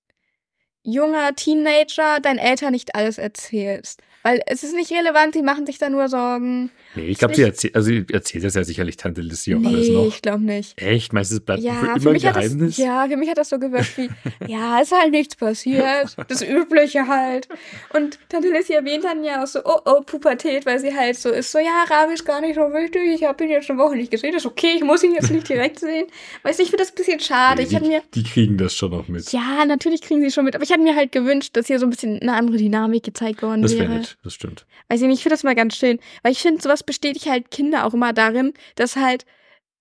junger 0.83 1.35
Teenager 1.35 2.19
deinen 2.19 2.37
Eltern 2.39 2.71
nicht 2.71 2.93
alles 2.95 3.17
erzählst. 3.17 4.01
Weil 4.23 4.41
es 4.47 4.63
ist 4.63 4.75
nicht 4.75 4.91
relevant, 4.91 5.33
die 5.35 5.41
machen 5.41 5.65
sich 5.65 5.77
da 5.77 5.89
nur 5.89 6.09
Sorgen. 6.09 6.71
Nee, 6.95 7.05
ich 7.07 7.17
glaube, 7.19 7.35
sie 7.35 7.43
erzählt, 7.43 7.75
also 7.75 7.91
erzählt 8.11 8.43
das 8.43 8.55
ja 8.55 8.63
sicherlich 8.63 8.97
Tante 8.97 9.21
Lissy 9.21 9.55
auch 9.55 9.63
alles 9.63 9.87
nee, 9.87 9.93
noch. 9.93 10.07
ich 10.07 10.21
glaube 10.21 10.43
nicht. 10.43 10.81
Echt? 10.81 11.13
Es 11.13 11.39
bleibt 11.39 11.61
für 11.61 11.67
Ja, 11.67 11.79
immer 11.81 11.99
für 12.01 12.09
ein 12.09 12.15
hat 12.15 12.35
das, 12.35 12.43
Geheimnis? 12.43 12.77
ja, 12.77 13.07
für 13.07 13.17
mich 13.17 13.29
hat 13.29 13.37
das 13.37 13.49
so 13.49 13.59
gewirkt 13.59 13.97
wie, 13.97 14.09
ja, 14.47 14.79
ist 14.79 14.91
halt 14.91 15.11
nichts 15.11 15.35
passiert. 15.35 16.15
Das 16.27 16.41
Übliche 16.41 17.07
halt. 17.07 17.47
Und 17.93 18.19
Tante 18.29 18.49
Lissy 18.49 18.73
erwähnt 18.73 19.05
dann 19.05 19.23
ja 19.23 19.43
auch 19.43 19.47
so, 19.47 19.59
oh, 19.63 19.79
oh, 19.85 20.01
Pubertät, 20.01 20.65
weil 20.65 20.79
sie 20.79 20.93
halt 20.95 21.17
so 21.17 21.29
ist, 21.29 21.51
so, 21.51 21.59
ja, 21.59 21.85
Ravi 21.89 22.13
ist 22.13 22.25
gar 22.25 22.41
nicht 22.41 22.55
so 22.55 22.61
wichtig, 22.61 23.01
ich 23.15 23.23
habe 23.23 23.43
ihn 23.43 23.51
jetzt 23.51 23.69
eine 23.69 23.79
Woche 23.79 23.95
nicht 23.95 24.11
gesehen, 24.11 24.35
ist 24.35 24.45
okay, 24.45 24.73
ich 24.75 24.83
muss 24.83 25.03
ihn 25.03 25.13
jetzt 25.13 25.31
nicht 25.31 25.47
direkt 25.47 25.79
sehen. 25.79 26.07
Weißt 26.43 26.59
du, 26.59 26.63
ich 26.63 26.69
finde 26.69 26.83
das 26.83 26.91
ein 26.91 26.95
bisschen 26.95 27.19
schade. 27.21 27.61
Ich 27.61 27.69
die, 27.69 27.79
mir, 27.79 28.01
die 28.13 28.23
kriegen 28.23 28.57
das 28.57 28.75
schon 28.75 28.91
noch 28.91 29.07
mit. 29.07 29.31
ja, 29.31 29.63
natürlich 29.65 30.01
kriegen 30.01 30.21
sie 30.21 30.31
schon 30.31 30.43
mit, 30.45 30.55
aber 30.55 30.63
ich 30.63 30.69
hätte 30.71 30.81
mir 30.81 30.95
halt 30.95 31.11
gewünscht, 31.13 31.55
dass 31.55 31.67
hier 31.67 31.79
so 31.79 31.85
ein 31.85 31.89
bisschen 31.89 32.19
eine 32.21 32.33
andere 32.33 32.57
Dynamik 32.57 33.03
gezeigt 33.03 33.41
worden 33.41 33.61
das 33.61 33.77
wäre 33.77 33.89
wäre. 33.89 34.01
Das 34.23 34.33
stimmt. 34.33 34.65
Weiß 34.87 35.01
ich 35.01 35.07
nicht, 35.07 35.17
ich 35.17 35.23
finde 35.23 35.33
das 35.33 35.43
mal 35.43 35.55
ganz 35.55 35.75
schön. 35.75 35.99
Weil 36.23 36.31
ich 36.31 36.41
finde, 36.41 36.61
sowas 36.61 36.83
bestätigt 36.83 37.27
halt 37.27 37.51
Kinder 37.51 37.85
auch 37.85 37.93
immer 37.93 38.13
darin, 38.13 38.53
dass 38.75 38.95
halt, 38.95 39.25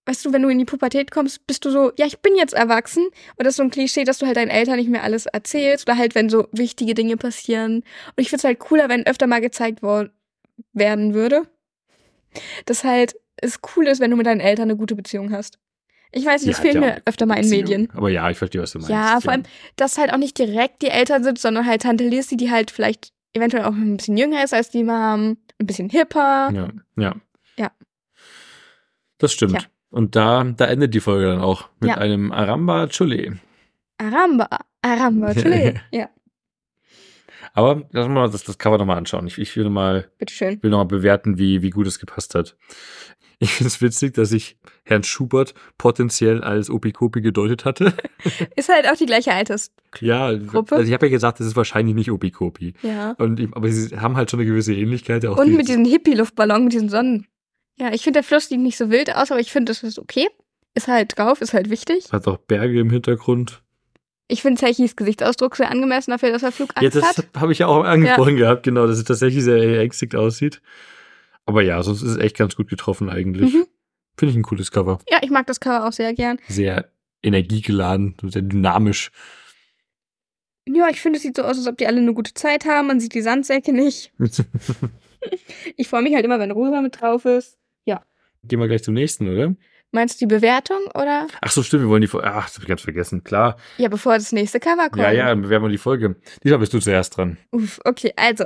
weißt 0.07 0.25
du, 0.25 0.33
wenn 0.33 0.43
du 0.43 0.49
in 0.49 0.59
die 0.59 0.65
Pubertät 0.65 1.11
kommst, 1.11 1.47
bist 1.47 1.65
du 1.65 1.71
so, 1.71 1.93
ja, 1.99 2.07
ich 2.07 2.21
bin 2.21 2.37
jetzt 2.37 2.55
erwachsen. 2.55 3.05
Und 3.05 3.45
das 3.45 3.49
ist 3.49 3.57
so 3.57 3.63
ein 3.63 3.71
Klischee, 3.71 4.05
dass 4.05 4.19
du 4.19 4.27
halt 4.27 4.37
deinen 4.37 4.51
Eltern 4.51 4.77
nicht 4.77 4.91
mehr 4.91 5.03
alles 5.03 5.27
erzählst. 5.27 5.89
Oder 5.89 5.99
halt, 5.99 6.15
wenn 6.15 6.29
so 6.29 6.49
wichtige 6.53 6.95
Dinge 6.95 7.17
passieren. 7.17 7.77
Und 7.77 8.19
ich 8.19 8.31
finde 8.31 8.41
es 8.41 8.45
halt 8.45 8.59
cooler, 8.59 8.89
wenn 8.89 9.07
öfter 9.07 9.27
mal 9.27 9.41
gezeigt 9.41 9.83
worden 9.83 10.11
werden 10.73 11.15
würde. 11.15 11.43
Dass 12.67 12.85
halt 12.85 13.17
es 13.37 13.61
cool 13.77 13.87
ist, 13.87 14.01
wenn 14.01 14.11
du 14.11 14.17
mit 14.17 14.27
deinen 14.27 14.41
Eltern 14.41 14.65
eine 14.65 14.77
gute 14.77 14.97
Beziehung 14.97 15.33
hast. 15.33 15.59
Ich 16.11 16.25
weiß 16.25 16.43
nicht, 16.43 16.57
das 16.57 16.61
fehlt 16.61 16.75
ja 16.75 16.81
mir 16.81 17.03
öfter 17.05 17.27
mal 17.27 17.35
in. 17.35 17.49
Medien. 17.49 17.91
Aber 17.95 18.09
ja, 18.09 18.31
ich 18.31 18.39
verstehe, 18.39 18.63
was 18.63 18.73
du 18.73 18.79
meinst. 18.79 18.91
Ja, 18.91 19.21
vor 19.21 19.33
allem, 19.33 19.43
dass 19.77 19.99
halt 19.99 20.13
auch 20.13 20.17
nicht 20.17 20.39
direkt 20.39 20.83
die 20.83 20.89
Eltern 20.89 21.23
sind, 21.23 21.39
sondern 21.39 21.67
halt 21.67 21.83
Tante 21.83 22.05
Lissy, 22.05 22.37
die 22.37 22.51
halt 22.51 22.71
vielleicht 22.71 23.13
eventuell 23.33 23.65
auch 23.65 23.73
ein 23.73 23.97
bisschen 23.97 24.17
jünger 24.17 24.43
ist 24.45 24.55
als 24.55 24.71
die 24.71 24.85
Mom, 24.85 25.37
ein 25.61 25.67
bisschen 25.67 25.89
hipper. 25.91 26.51
Ja, 26.53 26.69
ja. 26.97 27.15
Ja. 27.57 27.71
Das 29.19 29.33
stimmt. 29.33 29.53
Tja. 29.59 29.63
Und 29.91 30.17
da, 30.17 30.45
da 30.45 30.67
endet 30.67 30.95
die 30.95 31.01
Folge 31.01 31.27
dann 31.27 31.41
auch 31.41 31.69
mit 31.81 31.91
Ja. 31.91 31.97
einem 31.99 32.31
Aramba 32.31 32.89
Chule. 32.89 33.39
Aramba, 33.99 34.49
Aramba, 34.83 35.33
Chile. 35.35 35.81
ja, 35.91 36.09
Aber 37.55 37.89
lass 37.93 38.07
mal 38.09 38.29
das, 38.31 38.45
das 38.45 38.59
Cover 38.59 38.79
nochmal 38.79 38.99
anschauen. 38.99 39.27
Ich, 39.27 39.39
ich 39.39 39.57
will 39.57 39.71
mal, 39.71 40.11
bitteschön. 40.19 40.63
will 40.63 40.71
noch 40.71 40.79
mal 40.79 40.85
bewerten, 40.85 41.39
wie, 41.39 41.63
wie 41.63 41.71
gut 41.71 41.87
es 41.87 41.99
gepasst 41.99 42.35
hat. 42.35 42.57
Ich 43.41 43.53
finde 43.53 43.69
es 43.69 43.81
witzig, 43.81 44.15
dass 44.15 44.33
ich 44.33 44.57
Herrn 44.85 45.05
Schubert 45.05 45.55
potenziell 45.79 46.43
als 46.43 46.71
Opikopi 46.71 47.21
gedeutet 47.21 47.65
hatte. 47.65 47.93
Ist 48.57 48.69
halt 48.69 48.89
auch 48.91 48.97
die 48.97 49.07
gleiche 49.07 49.33
Alters. 49.33 49.71
ja, 50.01 50.27
also 50.27 50.43
ich 50.83 50.93
habe 50.93 51.07
ja 51.07 51.11
gesagt, 51.13 51.39
das 51.39 51.47
ist 51.47 51.55
wahrscheinlich 51.57 51.95
nicht 51.95 52.11
Opikopi. 52.11 52.75
Ja. 52.83 53.13
Und 53.19 53.39
ich, 53.39 53.49
aber 53.55 53.69
sie 53.71 53.97
haben 53.97 54.17
halt 54.17 54.31
schon 54.31 54.41
eine 54.41 54.49
gewisse 54.49 54.75
Ähnlichkeit. 54.75 55.25
Auch 55.27 55.39
Und 55.39 55.47
die- 55.51 55.57
mit 55.57 55.69
diesem 55.69 55.85
Hippie-Luftballon, 55.85 56.65
mit 56.65 56.73
diesen 56.73 56.89
Sonnen. 56.89 57.27
Ja, 57.79 57.93
ich 57.93 58.03
finde, 58.03 58.19
der 58.19 58.25
Fluss 58.25 58.49
sieht 58.49 58.59
nicht 58.59 58.77
so 58.77 58.91
wild 58.91 59.15
aus, 59.15 59.31
aber 59.31 59.41
ich 59.41 59.53
finde, 59.53 59.71
das 59.71 59.85
ist 59.85 60.01
okay. 60.01 60.27
Ist 60.75 60.89
halt 60.89 61.17
drauf, 61.17 61.41
ist 61.41 61.55
halt 61.55 61.71
wichtig. 61.71 62.11
hat 62.13 62.27
auch 62.27 62.39
Berge 62.39 62.81
im 62.81 62.91
Hintergrund. 62.91 63.63
Ich 64.27 64.43
finde 64.43 64.61
Zeichis 64.61 64.97
Gesichtsausdruck 64.97 65.55
sehr 65.57 65.71
angemessen 65.71 66.11
dafür, 66.11 66.33
dass 66.33 66.43
er 66.43 66.49
Ja, 66.49 66.53
Flugangst 66.53 66.97
das 66.97 67.17
hat. 67.19 67.29
habe 67.37 67.53
ich 67.53 67.61
ja 67.61 67.69
auch 67.69 67.85
angesprochen 67.85 68.37
gehabt, 68.37 68.65
genau, 68.65 68.87
dass 68.89 68.99
es 68.99 69.05
tatsächlich 69.05 69.45
sehr 69.45 69.79
ängstigt 69.81 70.17
aussieht. 70.17 70.61
Aber 71.49 71.63
ja, 71.63 71.83
sonst 71.83 72.03
ist 72.03 72.11
es 72.11 72.19
echt 72.19 72.37
ganz 72.37 72.57
gut 72.57 72.69
getroffen 72.69 73.09
eigentlich. 73.09 73.55
Mhm. 73.55 73.67
Finde 74.17 74.31
ich 74.33 74.37
ein 74.37 74.43
cooles 74.43 74.71
Cover. 74.71 74.99
Ja, 75.11 75.19
ich 75.23 75.31
mag 75.31 75.47
das 75.47 75.61
Cover 75.61 75.87
auch 75.87 75.93
sehr 75.93 76.13
gern. 76.15 76.39
Sehr 76.49 76.91
energiegeladen, 77.23 78.17
sehr 78.23 78.43
dynamisch. 78.43 79.11
Ja, 80.69 80.89
ich 80.89 81.01
finde, 81.01 81.17
es 81.17 81.23
sieht 81.23 81.37
so 81.37 81.43
aus, 81.43 81.57
als 81.57 81.67
ob 81.67 81.79
die 81.79 81.87
alle 81.87 81.99
eine 81.99 82.15
gute 82.15 82.35
Zeit 82.35 82.67
haben. 82.67 82.89
Man 82.89 83.01
sieht 83.01 83.15
die 83.15 83.23
Sandsäcke 83.23 83.73
nicht. 83.73 84.13
Ich 85.77 85.89
freue 85.89 86.03
mich 86.03 86.15
halt 86.15 86.25
immer, 86.25 86.39
wenn 86.39 86.53
Rosa 86.53 86.81
mit 86.81 87.01
drauf 87.01 87.25
ist. 87.25 87.59
Gehen 88.45 88.61
wir 88.61 88.69
gleich 88.69 88.83
zum 88.83 88.95
nächsten, 88.95 89.29
oder? 89.29 89.55
Meinst 89.91 90.21
du 90.21 90.27
die 90.27 90.35
Bewertung 90.35 90.79
oder? 90.95 91.27
Ach 91.41 91.51
so, 91.51 91.63
stimmt, 91.63 91.85
wir 91.85 91.89
wollen 91.89 92.03
die 92.03 92.09
Folge. 92.09 92.29
Ach, 92.31 92.45
das 92.45 92.55
habe 92.55 92.65
ich 92.65 92.69
ganz 92.69 92.83
vergessen. 92.83 93.25
Klar. 93.25 93.57
Ja, 93.79 93.89
bevor 93.89 94.15
das 94.15 94.33
nächste 94.33 94.61
Cover 94.61 94.91
kommt. 94.91 95.03
Ja, 95.03 95.11
ja, 95.11 95.27
dann 95.27 95.43
bewerben 95.43 95.65
wir 95.65 95.71
die 95.71 95.79
Folge. 95.79 96.17
Diesmal 96.43 96.61
bist 96.61 96.75
du 96.75 96.79
zuerst 96.79 97.17
dran. 97.17 97.39
Uff, 97.51 97.81
okay, 97.85 98.13
also. 98.17 98.45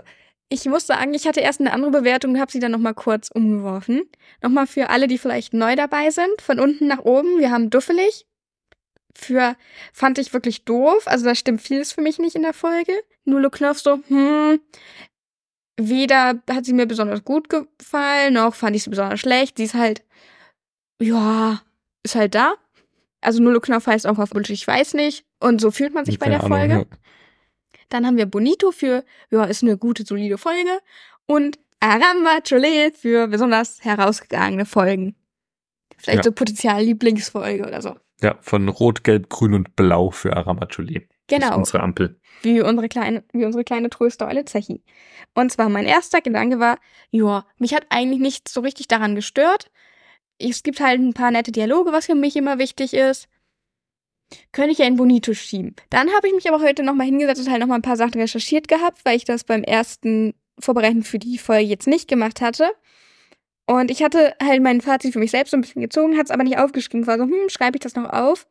Ich 0.52 0.66
muss 0.66 0.86
sagen, 0.86 1.14
ich 1.14 1.26
hatte 1.26 1.40
erst 1.40 1.60
eine 1.60 1.72
andere 1.72 1.90
Bewertung 1.90 2.32
und 2.32 2.40
habe 2.40 2.52
sie 2.52 2.58
dann 2.58 2.72
nochmal 2.72 2.92
kurz 2.92 3.30
umgeworfen. 3.32 4.02
Nochmal 4.42 4.66
für 4.66 4.90
alle, 4.90 5.06
die 5.08 5.16
vielleicht 5.16 5.54
neu 5.54 5.76
dabei 5.76 6.10
sind. 6.10 6.42
Von 6.42 6.60
unten 6.60 6.86
nach 6.88 6.98
oben. 6.98 7.38
Wir 7.38 7.50
haben 7.50 7.70
duffelig. 7.70 8.26
Für 9.16 9.56
fand 9.94 10.18
ich 10.18 10.34
wirklich 10.34 10.66
doof. 10.66 11.06
Also 11.06 11.24
da 11.24 11.34
stimmt 11.34 11.62
vieles 11.62 11.92
für 11.92 12.02
mich 12.02 12.18
nicht 12.18 12.36
in 12.36 12.42
der 12.42 12.52
Folge. 12.52 12.92
Nulo 13.24 13.48
Knopf 13.48 13.78
so, 13.78 14.00
hm. 14.08 14.60
Weder 15.80 16.34
hat 16.50 16.66
sie 16.66 16.74
mir 16.74 16.84
besonders 16.86 17.24
gut 17.24 17.48
gefallen, 17.48 18.34
noch 18.34 18.54
fand 18.54 18.76
ich 18.76 18.82
sie 18.82 18.90
besonders 18.90 19.20
schlecht. 19.20 19.56
Sie 19.56 19.64
ist 19.64 19.74
halt, 19.74 20.04
ja, 21.00 21.62
ist 22.02 22.14
halt 22.14 22.34
da. 22.34 22.54
Also 23.22 23.42
Nulo 23.42 23.60
Knopf 23.60 23.86
heißt 23.86 24.06
auch 24.06 24.18
auf 24.18 24.34
Wunsch, 24.34 24.50
ich 24.50 24.66
weiß 24.66 24.92
nicht. 24.94 25.24
Und 25.40 25.62
so 25.62 25.70
fühlt 25.70 25.94
man 25.94 26.04
sich 26.04 26.18
bei 26.18 26.26
Keine 26.26 26.36
der 26.36 26.44
Ahnung, 26.44 26.58
Folge. 26.58 26.74
ja. 26.90 26.98
Dann 27.92 28.06
haben 28.06 28.16
wir 28.16 28.26
Bonito 28.26 28.70
für, 28.72 29.04
ja, 29.30 29.44
ist 29.44 29.62
eine 29.62 29.76
gute, 29.76 30.04
solide 30.04 30.38
Folge. 30.38 30.78
Und 31.26 31.58
Aramba 31.80 32.40
Chole 32.48 32.92
für 32.94 33.26
besonders 33.28 33.84
herausgegangene 33.84 34.64
Folgen. 34.66 35.14
Vielleicht 35.98 36.18
Ja. 36.18 36.22
so 36.24 36.32
Potenzial 36.32 36.82
Lieblingsfolge 36.82 37.66
oder 37.66 37.82
so. 37.82 37.96
Ja, 38.22 38.36
von 38.40 38.68
Rot, 38.68 39.04
Gelb, 39.04 39.28
Grün 39.28 39.54
und 39.54 39.76
Blau 39.76 40.10
für 40.10 40.36
Aramachuli. 40.36 41.00
Das 41.26 41.38
ist 41.38 41.44
Genau. 41.44 41.56
unsere 41.56 41.80
Ampel. 41.80 42.18
Wie 42.42 42.60
unsere 42.60 42.88
kleine, 42.88 43.24
wie 43.32 43.44
unsere 43.44 43.64
kleine 43.64 43.90
Trösteule 43.90 44.44
Zechi. 44.44 44.82
Und 45.34 45.52
zwar 45.52 45.68
mein 45.68 45.86
erster 45.86 46.20
Gedanke 46.20 46.58
war, 46.58 46.78
ja, 47.10 47.44
mich 47.58 47.74
hat 47.74 47.86
eigentlich 47.90 48.20
nichts 48.20 48.52
so 48.52 48.60
richtig 48.60 48.88
daran 48.88 49.14
gestört. 49.14 49.70
Es 50.38 50.62
gibt 50.62 50.80
halt 50.80 51.00
ein 51.00 51.14
paar 51.14 51.30
nette 51.30 51.52
Dialoge, 51.52 51.92
was 51.92 52.06
für 52.06 52.14
mich 52.14 52.36
immer 52.36 52.58
wichtig 52.58 52.94
ist. 52.94 53.28
Könnte 54.52 54.72
ich 54.72 54.78
ja 54.78 54.86
in 54.86 54.96
Bonito 54.96 55.34
schieben. 55.34 55.74
Dann 55.90 56.10
habe 56.10 56.28
ich 56.28 56.34
mich 56.34 56.48
aber 56.48 56.62
heute 56.62 56.82
nochmal 56.82 57.06
hingesetzt 57.06 57.40
und 57.40 57.50
halt 57.50 57.60
nochmal 57.60 57.78
ein 57.78 57.82
paar 57.82 57.96
Sachen 57.96 58.20
recherchiert 58.20 58.68
gehabt, 58.68 59.04
weil 59.04 59.16
ich 59.16 59.24
das 59.24 59.44
beim 59.44 59.62
ersten 59.62 60.34
Vorbereiten 60.58 61.02
für 61.02 61.18
die 61.18 61.38
Folge 61.38 61.68
jetzt 61.68 61.86
nicht 61.86 62.08
gemacht 62.08 62.40
hatte. 62.40 62.70
Und 63.66 63.90
ich 63.90 64.02
hatte 64.02 64.34
halt 64.42 64.62
mein 64.62 64.80
Fazit 64.80 65.12
für 65.12 65.18
mich 65.18 65.30
selbst 65.30 65.52
so 65.52 65.56
ein 65.56 65.60
bisschen 65.60 65.82
gezogen, 65.82 66.16
hat 66.16 66.26
es 66.26 66.30
aber 66.30 66.44
nicht 66.44 66.58
aufgeschrieben. 66.58 67.06
War 67.06 67.18
so, 67.18 67.24
hm, 67.24 67.48
schreibe 67.48 67.76
ich 67.76 67.80
das 67.80 67.94
noch 67.94 68.10
auf? 68.10 68.46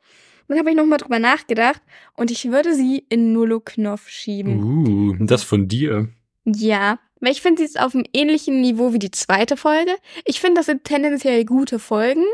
Und 0.47 0.55
dann 0.55 0.59
habe 0.59 0.71
ich 0.71 0.75
nochmal 0.75 0.97
drüber 0.97 1.19
nachgedacht 1.19 1.81
und 2.15 2.31
ich 2.31 2.51
würde 2.51 2.73
sie 2.73 3.05
in 3.09 3.33
Noloknov 3.33 4.09
schieben. 4.09 4.63
Uh, 4.63 5.15
das 5.25 5.43
von 5.43 5.67
dir. 5.67 6.09
Ja, 6.45 6.99
weil 7.19 7.31
ich 7.31 7.41
finde, 7.41 7.59
sie 7.59 7.65
ist 7.65 7.79
auf 7.79 7.93
einem 7.93 8.05
ähnlichen 8.13 8.61
Niveau 8.61 8.93
wie 8.93 8.99
die 8.99 9.11
zweite 9.11 9.55
Folge. 9.55 9.91
Ich 10.25 10.41
finde, 10.41 10.59
das 10.59 10.65
sind 10.65 10.83
tendenziell 10.83 11.45
gute 11.45 11.77
Folgen. 11.77 12.25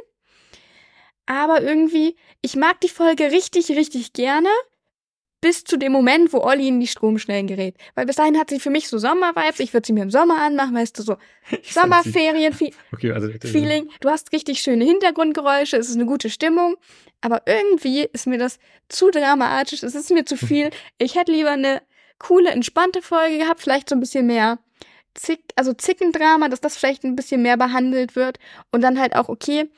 Aber 1.28 1.62
irgendwie, 1.62 2.16
ich 2.42 2.56
mag 2.56 2.82
die 2.82 2.90
Folge 2.90 3.32
richtig, 3.32 3.70
richtig 3.70 4.14
gerne. 4.14 4.50
Bis 5.40 5.64
zu 5.64 5.78
dem 5.78 5.92
Moment, 5.92 6.34
wo 6.34 6.40
Olli 6.40 6.68
in 6.68 6.80
die 6.80 6.88
Stromschnellen 6.88 7.46
gerät. 7.46 7.76
Weil 7.94 8.08
bis 8.08 8.16
dahin 8.16 8.40
hat 8.40 8.50
sie 8.50 8.60
für 8.60 8.72
mich 8.72 8.88
so 8.88 8.98
Sommervibes. 8.98 9.60
Ich 9.60 9.72
würde 9.72 9.86
sie 9.86 9.94
mir 9.94 10.02
im 10.02 10.10
Sommer 10.10 10.42
anmachen, 10.42 10.74
weißt 10.74 10.98
du, 10.98 11.04
so 11.04 11.18
Sommerferien-Feeling. 11.64 12.74
Okay, 12.92 13.12
also 13.12 13.28
Du 14.02 14.10
hast 14.10 14.32
richtig 14.32 14.60
schöne 14.62 14.84
Hintergrundgeräusche, 14.84 15.78
es 15.78 15.90
ist 15.90 15.96
eine 15.96 16.08
gute 16.08 16.32
Stimmung. 16.32 16.76
Aber 17.22 17.44
irgendwie 17.46 18.08
ist 18.14 18.26
mir 18.26 18.40
das 18.40 18.58
zu 18.90 19.12
dramatisch, 19.12 19.84
es 19.84 19.94
ist 19.94 20.10
mir 20.10 20.26
zu 20.26 20.38
viel. 20.38 20.72
Ich 20.98 21.16
hätte 21.16 21.32
lieber 21.32 21.52
eine 21.52 21.84
coole, 22.18 22.50
entspannte 22.50 23.04
Folge 23.04 23.38
gehabt, 23.38 23.62
vielleicht 23.62 23.90
so 23.90 23.96
ein 23.96 24.00
bisschen 24.00 24.26
mehr 24.26 24.58
Zick, 25.14 25.42
also 25.56 25.74
Zickendrama, 25.74 26.50
dass 26.50 26.62
das 26.62 26.78
vielleicht 26.78 27.04
ein 27.04 27.16
bisschen 27.16 27.42
mehr 27.44 27.58
behandelt 27.58 28.16
wird. 28.16 28.40
Und 28.72 28.82
dann 28.82 29.00
halt 29.00 29.16
auch, 29.16 29.30
okay, 29.30 29.70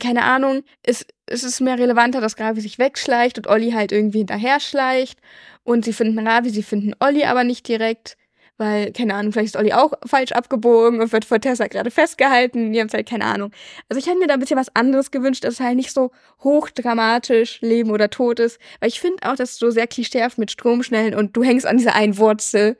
keine 0.00 0.24
Ahnung, 0.24 0.62
es, 0.82 1.06
es 1.26 1.44
ist 1.44 1.60
mehr 1.60 1.78
relevanter, 1.78 2.20
dass 2.20 2.38
Ravi 2.38 2.60
sich 2.60 2.78
wegschleicht 2.78 3.38
und 3.38 3.46
Olli 3.46 3.72
halt 3.72 3.92
irgendwie 3.92 4.18
hinterher 4.18 4.60
schleicht. 4.60 5.18
Und 5.64 5.84
sie 5.84 5.92
finden 5.92 6.26
Ravi, 6.26 6.50
sie 6.50 6.62
finden 6.62 6.94
Olli 7.00 7.24
aber 7.24 7.44
nicht 7.44 7.68
direkt. 7.68 8.16
Weil, 8.58 8.92
keine 8.92 9.14
Ahnung, 9.14 9.32
vielleicht 9.32 9.54
ist 9.54 9.56
Olli 9.56 9.72
auch 9.72 9.92
falsch 10.04 10.32
abgebogen 10.32 11.00
und 11.00 11.10
wird 11.10 11.24
von 11.24 11.40
Tessa 11.40 11.66
gerade 11.66 11.90
festgehalten. 11.90 12.72
Die 12.72 12.80
haben 12.80 12.88
halt 12.92 13.08
keine 13.08 13.24
Ahnung. 13.24 13.50
Also 13.88 13.98
ich 13.98 14.06
hätte 14.06 14.18
mir 14.18 14.26
da 14.26 14.34
ein 14.34 14.40
bisschen 14.40 14.58
was 14.58 14.74
anderes 14.76 15.10
gewünscht, 15.10 15.44
dass 15.44 15.54
es 15.54 15.60
halt 15.60 15.76
nicht 15.76 15.92
so 15.92 16.10
hochdramatisch 16.44 17.60
Leben 17.60 17.90
oder 17.90 18.10
Tod 18.10 18.40
ist. 18.40 18.60
Weil 18.80 18.90
ich 18.90 19.00
finde 19.00 19.28
auch, 19.28 19.36
dass 19.36 19.52
es 19.52 19.58
so 19.58 19.70
sehr 19.70 19.86
klischeehaft 19.86 20.38
mit 20.38 20.50
Stromschnellen 20.50 21.14
und 21.14 21.36
du 21.36 21.42
hängst 21.42 21.66
an 21.66 21.78
dieser 21.78 21.94
einen 21.94 22.18
Wurzel. 22.18 22.76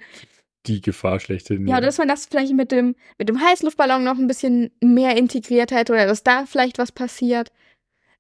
Die 0.66 0.80
Gefahr 0.80 1.18
schlechthin. 1.20 1.66
Ja, 1.66 1.78
oder 1.78 1.86
dass 1.86 1.98
man 1.98 2.08
das 2.08 2.26
vielleicht 2.26 2.52
mit 2.54 2.70
dem, 2.70 2.94
mit 3.18 3.28
dem 3.28 3.40
Heißluftballon 3.40 4.04
noch 4.04 4.16
ein 4.18 4.28
bisschen 4.28 4.70
mehr 4.80 5.16
integriert 5.16 5.72
hätte 5.72 5.92
oder 5.92 6.06
dass 6.06 6.22
da 6.22 6.46
vielleicht 6.46 6.78
was 6.78 6.92
passiert. 6.92 7.50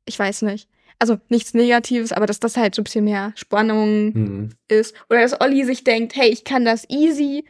Ich 0.06 0.18
weiß 0.18 0.42
nicht. 0.42 0.68
Also 0.98 1.18
nichts 1.28 1.54
Negatives, 1.54 2.12
aber 2.12 2.26
dass 2.26 2.40
das 2.40 2.56
halt 2.56 2.74
so 2.74 2.80
ein 2.82 2.84
bisschen 2.84 3.04
mehr 3.04 3.32
Spannung 3.36 4.14
Hm. 4.14 4.48
ist. 4.68 4.94
Oder 5.10 5.20
dass 5.22 5.40
Olli 5.40 5.64
sich 5.64 5.84
denkt, 5.84 6.16
hey, 6.16 6.28
ich 6.30 6.44
kann 6.44 6.64
das 6.64 6.88
easy 6.90 7.44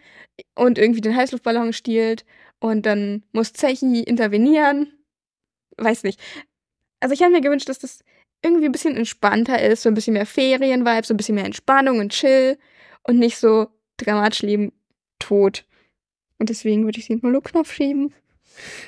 und 0.55 0.79
irgendwie 0.79 1.01
den 1.01 1.17
Heißluftballon 1.17 1.73
stiehlt 1.73 2.25
und 2.61 2.87
dann 2.87 3.23
muss 3.33 3.53
Zechi 3.53 4.03
intervenieren. 4.03 4.93
Weiß 5.79 6.03
nicht. 6.05 6.21
Also 7.01 7.15
ich 7.15 7.21
hätte 7.21 7.33
mir 7.33 7.41
gewünscht, 7.41 7.69
dass 7.69 7.79
das 7.79 8.01
irgendwie 8.43 8.67
ein 8.67 8.73
bisschen 8.73 8.97
entspannter 8.97 9.61
ist, 9.63 9.83
so 9.83 9.89
ein 9.89 9.95
bisschen 9.95 10.15
mehr 10.15 10.27
Ferienvibes, 10.27 11.09
so 11.09 11.15
ein 11.15 11.17
bisschen 11.17 11.35
mehr 11.35 11.45
Entspannung 11.45 11.99
und 11.99 12.13
Chill 12.13 12.59
und 13.05 13.19
nicht 13.19 13.37
so 13.39 13.69
dramatisch 13.99 14.43
Leben, 14.43 14.73
Tod. 15.23 15.65
Und 16.39 16.49
deswegen 16.49 16.85
würde 16.85 16.99
ich 16.99 17.07
sie 17.07 17.15
in 17.15 17.21
den 17.21 17.43
Knopf 17.43 17.73
schieben. 17.73 18.13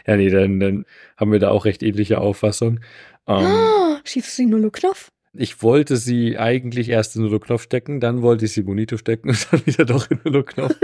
Ja, 0.07 0.17
nee, 0.17 0.29
dann, 0.29 0.61
dann 0.61 0.85
haben 1.17 1.33
wir 1.33 1.39
da 1.39 1.51
auch 1.51 1.65
recht 1.65 1.83
ähnliche 1.83 2.21
Auffassung. 2.21 2.81
Ähm, 3.27 3.47
Ah, 3.47 4.01
schiebst 4.05 4.33
du 4.33 4.37
sie 4.37 4.43
in 4.43 4.51
den 4.51 4.73
Knopf? 4.73 5.11
ich 5.37 5.63
wollte 5.63 5.97
sie 5.97 6.39
eigentlich 6.39 6.89
erst 6.89 7.17
in 7.17 7.23
Nulo 7.23 7.41
Knopf 7.41 7.63
stecken, 7.63 8.01
dann 8.01 8.23
wollte 8.23 8.45
ich 8.45 8.53
sie 8.53 8.63
Bonito 8.63 8.97
stecken 8.97 9.31
und 9.31 9.49
dann 9.53 9.67
wieder 9.67 9.85
doch 9.85 10.11
in 10.11 10.21
Nulo 10.25 10.43
Knopf. 10.45 10.77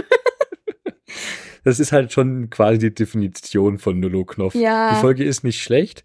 das 1.65 1.81
ist 1.81 1.93
halt 1.93 2.13
schon 2.13 2.51
quasi 2.51 2.79
die 2.79 2.95
Definition 2.95 3.79
von 3.79 4.01
Nulo 4.01 4.25
Knopf. 4.25 4.55
Ja. 4.55 4.95
Die 4.95 5.01
Folge 5.01 5.25
ist 5.25 5.45
nicht 5.45 5.63
schlecht. 5.63 6.05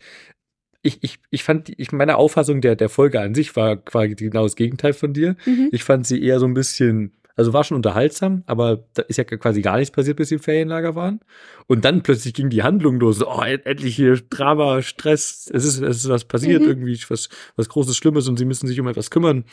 Ich, 0.81 0.99
ich, 1.01 1.17
ich 1.31 1.43
fand, 1.43 1.71
ich, 1.77 1.91
meine 1.91 2.17
Auffassung 2.17 2.61
der, 2.61 2.75
der 2.75 2.89
Folge 2.89 3.19
an 3.19 3.33
sich 3.33 3.55
war 3.55 3.77
quasi 3.77 4.13
genau 4.13 4.43
das 4.43 4.55
Gegenteil 4.55 4.93
von 4.93 5.13
dir. 5.13 5.35
Mhm. 5.45 5.69
Ich 5.71 5.83
fand 5.83 6.05
sie 6.05 6.21
eher 6.21 6.39
so 6.39 6.45
ein 6.45 6.53
bisschen, 6.53 7.13
also 7.35 7.51
war 7.53 7.63
schon 7.63 7.75
unterhaltsam, 7.75 8.43
aber 8.45 8.85
da 8.93 9.01
ist 9.03 9.17
ja 9.17 9.23
quasi 9.25 9.61
gar 9.61 9.77
nichts 9.77 9.91
passiert, 9.93 10.17
bis 10.17 10.29
sie 10.29 10.35
im 10.35 10.41
Ferienlager 10.41 10.95
waren. 10.95 11.19
Und 11.67 11.83
dann 11.85 12.01
plötzlich 12.03 12.33
ging 12.33 12.49
die 12.49 12.63
Handlung 12.63 12.99
los. 12.99 13.21
Oh, 13.21 13.41
end- 13.41 13.65
endlich 13.65 13.95
hier 13.95 14.15
Drama, 14.29 14.81
Stress, 14.81 15.49
es 15.53 15.65
ist, 15.65 15.81
es 15.81 15.97
ist 15.97 16.09
was 16.09 16.25
passiert, 16.25 16.61
Mhm. 16.61 16.67
irgendwie 16.69 16.99
was, 17.09 17.29
was 17.55 17.69
Großes, 17.69 17.97
Schlimmes 17.97 18.27
und 18.27 18.37
sie 18.37 18.45
müssen 18.45 18.67
sich 18.67 18.79
um 18.79 18.87
etwas 18.87 19.09
kümmern. 19.11 19.43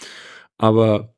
Aber 0.59 1.15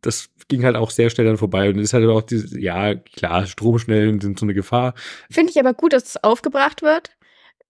das 0.00 0.30
ging 0.46 0.62
halt 0.64 0.76
auch 0.76 0.90
sehr 0.90 1.10
schnell 1.10 1.26
dann 1.26 1.36
vorbei. 1.38 1.68
Und 1.70 1.78
es 1.78 1.86
ist 1.86 1.92
halt 1.94 2.06
auch 2.06 2.22
diese, 2.22 2.58
ja, 2.60 2.94
klar, 2.94 3.46
Stromschnellen 3.46 4.20
sind 4.20 4.38
so 4.38 4.46
eine 4.46 4.54
Gefahr. 4.54 4.94
Finde 5.30 5.50
ich 5.50 5.58
aber 5.58 5.74
gut, 5.74 5.92
dass 5.92 6.04
es 6.04 6.22
aufgebracht 6.22 6.82
wird, 6.82 7.10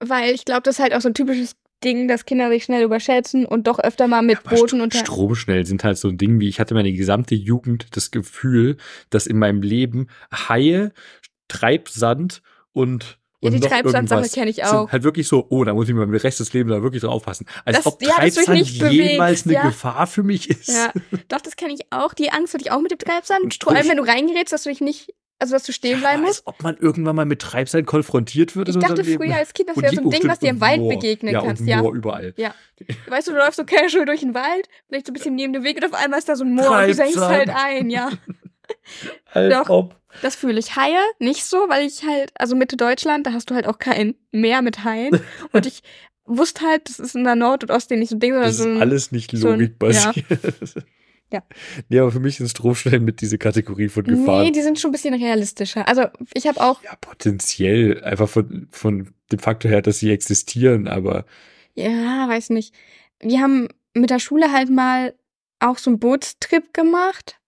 weil 0.00 0.34
ich 0.34 0.44
glaube, 0.44 0.62
das 0.64 0.76
ist 0.78 0.82
halt 0.82 0.94
auch 0.94 1.00
so 1.00 1.08
ein 1.08 1.14
typisches 1.14 1.56
Ding, 1.84 2.08
dass 2.08 2.24
Kinder 2.26 2.48
sich 2.48 2.64
schnell 2.64 2.82
überschätzen 2.82 3.46
und 3.46 3.66
doch 3.66 3.78
öfter 3.78 4.08
mal 4.08 4.22
mit 4.22 4.38
Aber 4.44 4.56
Booten 4.56 4.80
St- 4.80 4.82
unter. 4.82 4.98
Stromschnellen 4.98 5.64
sind 5.64 5.84
halt 5.84 5.96
so 5.98 6.08
ein 6.08 6.18
Ding, 6.18 6.40
wie 6.40 6.48
ich 6.48 6.58
hatte 6.60 6.74
meine 6.74 6.92
gesamte 6.92 7.34
Jugend 7.34 7.86
das 7.96 8.10
Gefühl, 8.10 8.76
dass 9.10 9.26
in 9.26 9.38
meinem 9.38 9.62
Leben 9.62 10.08
Haie, 10.32 10.92
Treibsand 11.48 12.42
und 12.72 13.18
Ja, 13.40 13.48
und 13.50 13.54
die 13.54 13.60
Treibsandsache 13.60 14.18
irgendwas 14.20 14.32
kenn 14.34 14.48
ich 14.48 14.64
auch. 14.64 14.90
Halt 14.90 15.02
wirklich 15.04 15.28
so, 15.28 15.46
oh, 15.50 15.64
da 15.64 15.72
muss 15.74 15.88
ich 15.88 15.94
mir 15.94 16.04
den 16.06 16.14
Rest 16.14 16.40
des 16.40 16.52
Lebens 16.52 16.74
da 16.74 16.82
wirklich 16.82 17.02
drauf 17.02 17.12
aufpassen. 17.14 17.46
Als 17.64 17.78
Das- 17.78 17.86
ob 17.86 18.02
ja, 18.02 18.10
Treibsand 18.16 18.66
jemals 18.92 19.44
eine 19.44 19.54
ja. 19.54 19.62
Gefahr 19.62 20.06
für 20.06 20.22
mich 20.22 20.50
ist. 20.50 20.68
Ja, 20.68 20.92
doch, 21.28 21.40
das 21.40 21.56
kenne 21.56 21.72
ich 21.74 21.80
auch. 21.90 22.14
Die 22.14 22.30
Angst 22.30 22.54
hatte 22.54 22.64
ich 22.64 22.70
auch 22.72 22.80
mit 22.80 22.90
dem 22.90 22.98
Treibsand. 22.98 23.42
Und 23.44 23.58
Vor 23.62 23.74
allem, 23.74 23.88
wenn 23.88 23.96
du 23.98 24.02
reingerätst, 24.06 24.52
dass 24.52 24.64
du 24.64 24.70
dich 24.70 24.80
nicht, 24.80 25.14
also 25.38 25.54
dass 25.54 25.62
du 25.64 25.72
stehen 25.72 26.00
bleiben 26.00 26.18
Aber 26.20 26.26
musst. 26.28 26.46
als 26.46 26.56
ob 26.56 26.62
man 26.62 26.76
irgendwann 26.78 27.14
mal 27.16 27.24
mit 27.24 27.40
Treibsand 27.40 27.86
konfrontiert 27.86 28.56
wird. 28.56 28.68
Ich 28.68 28.76
dachte 28.76 29.02
Leben. 29.02 29.22
früher 29.22 29.36
als 29.36 29.52
Kind, 29.52 29.68
das 29.68 29.76
wäre 29.80 29.94
so 29.94 30.02
ein 30.02 30.10
Ding, 30.10 30.26
was 30.28 30.38
dir 30.40 30.50
im 30.50 30.60
Wald 30.60 30.78
Moor. 30.80 30.90
begegnen 30.94 31.32
ja, 31.32 31.42
kannst. 31.42 31.62
und 31.62 31.68
Ja. 31.68 31.82
Moor 31.82 31.94
überall. 31.94 32.34
Ja. 32.36 32.54
Weißt 33.08 33.28
du, 33.28 33.32
du 33.32 33.38
läufst 33.38 33.56
so 33.56 33.64
casual 33.64 34.04
durch 34.04 34.20
den 34.20 34.34
Wald, 34.34 34.68
vielleicht 34.88 35.06
so 35.06 35.10
ein 35.10 35.14
bisschen 35.14 35.34
neben 35.36 35.52
dem 35.52 35.62
Weg 35.64 35.76
und 35.76 35.84
auf 35.84 35.94
einmal 35.94 36.18
ist 36.18 36.28
da 36.28 36.36
so 36.36 36.44
ein 36.44 36.52
Moor 36.54 36.70
und 36.80 36.88
du 36.88 36.94
senkst 36.94 37.16
Treibsand. 37.16 37.54
halt 37.54 37.78
ein, 37.78 37.90
ja. 37.90 38.10
Als 39.32 39.54
Doch. 39.54 39.68
ob. 39.70 39.96
Das 40.22 40.34
fühle 40.36 40.58
ich. 40.58 40.74
Haie 40.76 40.96
nicht 41.18 41.44
so, 41.44 41.56
weil 41.68 41.86
ich 41.86 42.02
halt, 42.04 42.30
also 42.34 42.56
Mitte 42.56 42.76
Deutschland, 42.76 43.26
da 43.26 43.32
hast 43.32 43.50
du 43.50 43.54
halt 43.54 43.66
auch 43.66 43.78
kein 43.78 44.14
Meer 44.32 44.62
mit 44.62 44.84
Haien. 44.84 45.20
Und 45.52 45.66
ich 45.66 45.82
wusste 46.24 46.66
halt, 46.66 46.88
das 46.88 46.98
ist 46.98 47.14
in 47.14 47.24
der 47.24 47.36
Nord- 47.36 47.62
und 47.62 47.70
Ostsee 47.70 47.96
nicht 47.96 48.10
so 48.10 48.16
ein 48.16 48.20
Ding, 48.20 48.32
sondern 48.32 48.48
Das 48.48 48.56
so 48.58 48.68
ist 48.68 48.76
ein, 48.76 48.80
alles 48.82 49.12
nicht 49.12 49.30
so 49.30 49.48
ein- 49.48 49.52
logikbasiert. 49.60 50.16
Ja. 51.30 51.42
Nee, 51.88 51.98
aber 51.98 52.10
für 52.10 52.20
mich 52.20 52.36
sind 52.36 52.48
Stromschnellen 52.48 53.04
mit 53.04 53.20
diese 53.20 53.36
Kategorie 53.36 53.88
von 53.88 54.04
Gefahren. 54.04 54.44
Nee, 54.44 54.50
die 54.50 54.62
sind 54.62 54.80
schon 54.80 54.90
ein 54.90 54.92
bisschen 54.92 55.14
realistischer. 55.14 55.86
Also 55.86 56.06
ich 56.32 56.46
habe 56.46 56.60
auch, 56.60 56.82
ja, 56.82 56.96
potenziell. 57.00 58.02
Einfach 58.02 58.28
von, 58.28 58.68
von 58.70 59.12
dem 59.30 59.38
Faktor 59.38 59.70
her, 59.70 59.82
dass 59.82 59.98
sie 59.98 60.10
existieren, 60.10 60.88
aber 60.88 61.26
ja, 61.74 62.26
weiß 62.28 62.50
nicht. 62.50 62.74
Wir 63.20 63.40
haben 63.40 63.68
mit 63.94 64.10
der 64.10 64.18
Schule 64.18 64.52
halt 64.52 64.70
mal 64.70 65.14
auch 65.60 65.78
so 65.78 65.90
einen 65.90 65.98
Bootstrip 65.98 66.72
gemacht. 66.72 67.38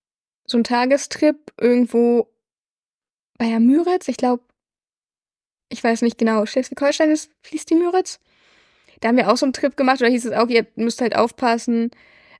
So 0.45 0.57
einen 0.57 0.65
Tagestrip 0.65 1.53
irgendwo 1.61 2.29
bei 3.39 3.49
der 3.49 3.61
Müritz. 3.61 4.09
Ich 4.09 4.17
glaube, 4.17 4.43
ich 5.71 5.83
weiß 5.83 6.03
nicht 6.03 6.19
genau, 6.19 6.45
Schleswig-Holstein 6.45 7.11
ist, 7.11 7.31
fließt 7.43 7.71
die 7.71 7.77
Müritz. 7.77 8.21
Da 9.01 9.09
haben 9.09 9.17
wir 9.17 9.31
auch 9.31 9.37
so 9.37 9.47
einen 9.47 9.53
Trip 9.53 9.77
gemacht, 9.77 10.01
oder 10.01 10.11
hieß 10.11 10.27
es 10.27 10.33
auch, 10.33 10.49
ihr 10.49 10.67
müsst 10.77 11.01
halt 11.01 11.17
aufpassen, 11.17 11.91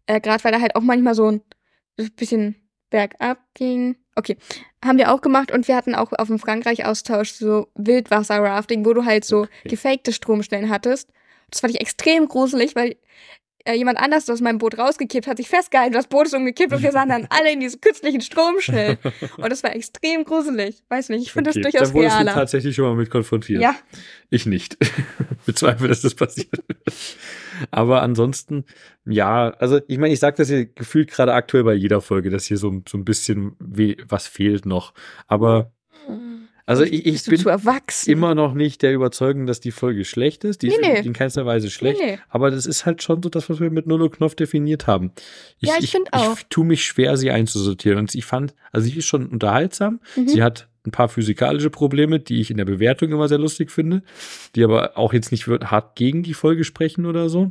äh, 0.07 0.21
gerade 0.21 0.43
weil 0.45 0.53
da 0.53 0.61
halt 0.61 0.77
auch 0.77 0.83
manchmal 0.83 1.15
so 1.15 1.29
ein 1.29 1.43
bisschen 2.17 2.57
bergab 2.91 3.39
ging. 3.55 3.97
Okay, 4.17 4.37
haben 4.85 4.99
wir 4.99 5.13
auch 5.13 5.21
gemacht 5.21 5.51
und 5.53 5.69
wir 5.69 5.77
hatten 5.77 5.95
auch 5.95 6.13
auf 6.13 6.29
dem 6.29 6.39
Frankreich-Austausch 6.39 7.33
so 7.33 7.69
Wildwasser-Rafting, 7.75 8.85
wo 8.85 8.93
du 8.93 9.05
halt 9.05 9.25
so 9.25 9.43
Okay. 9.43 9.51
gefakte 9.65 10.13
Stromschnellen 10.13 10.69
hattest. 10.69 11.11
Das 11.51 11.61
fand 11.61 11.75
ich 11.75 11.81
extrem 11.81 12.29
gruselig, 12.29 12.77
weil 12.77 12.97
äh, 13.65 13.75
jemand 13.75 13.99
anders 13.99 14.29
aus 14.31 14.41
meinem 14.41 14.59
Boot 14.59 14.79
rausgekippt 14.79 15.27
hat, 15.27 15.37
sich 15.37 15.49
festgehalten, 15.49 15.93
das 15.93 16.07
Boot 16.07 16.27
ist 16.27 16.35
umgekippt 16.35 16.73
und 16.73 16.83
wir 16.83 16.93
sahen 16.93 17.09
dann 17.09 17.27
alle 17.31 17.53
in 17.53 17.61
diesen 17.61 17.81
künstlichen 17.81 18.21
Stromschnellen. 18.21 18.99
Und 19.37 19.51
das 19.51 19.63
war 19.63 19.75
extrem 19.75 20.25
gruselig. 20.25 20.83
Weiß 20.89 21.09
nicht, 21.09 21.23
ich 21.23 21.33
finde 21.33 21.51
okay, 21.51 21.61
das 21.61 21.73
durchaus 21.73 21.89
da 21.89 21.95
wurdest 21.95 22.15
du 22.15 22.19
realer. 22.21 22.35
tatsächlich 22.35 22.75
schon 22.75 22.85
mal 22.87 22.95
mit 22.95 23.11
konfrontiert. 23.11 23.61
Ja, 23.61 23.75
Ich 24.31 24.47
nicht. 24.47 24.77
Bezweifle, 25.47 25.89
dass 25.89 26.03
das 26.03 26.15
passiert. 26.15 26.63
Aber 27.71 28.03
ansonsten, 28.03 28.65
ja, 29.05 29.51
also 29.59 29.81
ich 29.89 29.99
meine, 29.99 30.13
ich 30.13 30.21
sage 30.21 30.37
das 30.37 30.49
hier 30.49 30.67
gefühlt 30.67 31.11
gerade 31.11 31.33
aktuell 31.33 31.65
bei 31.65 31.75
jeder 31.75 32.01
Folge, 32.01 32.31
dass 32.31 32.45
hier 32.45 32.57
so, 32.57 32.83
so 32.89 32.99
ein 32.99 33.05
bisschen 33.05 33.57
was 34.09 34.27
fehlt 34.27 34.67
noch. 34.67 34.95
Aber 35.27 35.73
also 36.71 36.85
ich, 36.85 37.05
ich 37.05 37.25
bin 37.25 37.43
immer 38.07 38.37
noch 38.37 38.55
nicht 38.55 38.83
der 38.83 38.95
Überzeugung, 38.95 39.47
dass 39.47 39.59
die 39.59 39.73
Folge 39.73 40.05
schlecht 40.05 40.45
ist. 40.45 40.63
Die 40.63 40.69
nee, 40.69 40.75
ist 40.75 40.81
nee. 40.81 41.01
in 41.01 41.13
keinster 41.13 41.45
Weise 41.45 41.69
schlecht. 41.69 42.01
Nee, 42.01 42.21
aber 42.29 42.53
das 42.53 42.65
ist 42.65 42.87
halt 42.87 43.03
schon 43.03 43.25
so 43.25 43.29
das, 43.29 43.51
was 43.51 43.59
wir 43.59 43.71
mit 43.71 43.89
Nono 43.89 44.09
Knopf 44.09 44.37
definiert 44.37 44.87
haben. 44.87 45.11
Ich, 45.59 45.69
ja, 45.69 45.75
ich, 45.81 45.91
finde 45.91 46.13
auch. 46.13 46.39
Ich 46.39 46.47
tue 46.47 46.65
mich 46.65 46.85
schwer, 46.85 47.17
sie 47.17 47.33
einzusortieren. 47.33 47.99
Und 47.99 48.15
ich 48.15 48.25
fand, 48.25 48.55
also 48.71 48.87
sie 48.87 48.97
ist 48.97 49.07
schon 49.07 49.27
unterhaltsam. 49.27 49.99
Mhm. 50.15 50.29
Sie 50.29 50.45
hat 50.45 50.69
ein 50.87 50.93
paar 50.93 51.09
physikalische 51.09 51.71
Probleme, 51.71 52.21
die 52.21 52.41
ich 52.41 52.53
in 52.53 52.57
der 52.57 52.67
Bewertung 52.67 53.11
immer 53.11 53.27
sehr 53.27 53.39
lustig 53.39 53.73
finde, 53.73 54.05
die 54.55 54.63
aber 54.63 54.97
auch 54.97 55.13
jetzt 55.13 55.33
nicht 55.33 55.49
hart 55.49 55.97
gegen 55.97 56.23
die 56.23 56.35
Folge 56.35 56.63
sprechen 56.63 57.05
oder 57.05 57.29
so. 57.29 57.51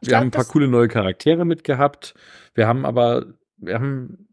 Wir 0.00 0.10
glaub, 0.10 0.20
haben 0.20 0.28
ein 0.28 0.30
paar 0.30 0.44
coole 0.44 0.68
neue 0.68 0.86
Charaktere 0.86 1.44
mitgehabt. 1.44 2.14
Wir 2.54 2.68
haben 2.68 2.86
aber, 2.86 3.26
wir 3.56 3.74
haben 3.74 4.28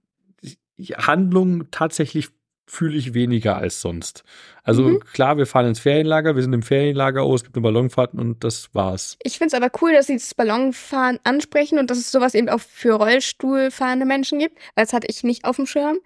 Handlungen 0.77 1.69
tatsächlich 1.71 2.29
fühle 2.67 2.97
ich 2.97 3.13
weniger 3.13 3.57
als 3.57 3.81
sonst. 3.81 4.23
Also 4.65 4.81
mhm. 4.81 4.99
klar, 5.13 5.37
wir 5.37 5.45
fahren 5.45 5.67
ins 5.67 5.79
Ferienlager, 5.79 6.35
wir 6.35 6.41
sind 6.41 6.51
im 6.51 6.63
Ferienlager, 6.63 7.25
oh, 7.25 7.35
es 7.35 7.43
gibt 7.43 7.55
eine 7.55 7.61
Ballonfahrt 7.61 8.15
und 8.15 8.43
das 8.43 8.73
war's. 8.73 9.15
Ich 9.21 9.37
finde 9.37 9.55
es 9.55 9.61
aber 9.61 9.71
cool, 9.79 9.93
dass 9.93 10.07
sie 10.07 10.15
das 10.15 10.33
Ballonfahren 10.33 11.19
ansprechen 11.23 11.77
und 11.77 11.91
dass 11.91 11.99
es 11.99 12.11
sowas 12.11 12.33
eben 12.33 12.49
auch 12.49 12.59
für 12.59 12.93
Rollstuhlfahrende 12.93 14.07
Menschen 14.07 14.39
gibt, 14.39 14.57
weil 14.73 14.85
das 14.85 14.91
hatte 14.91 15.05
ich 15.07 15.23
nicht 15.23 15.45
auf 15.45 15.57
dem 15.57 15.67
Schirm. 15.67 15.99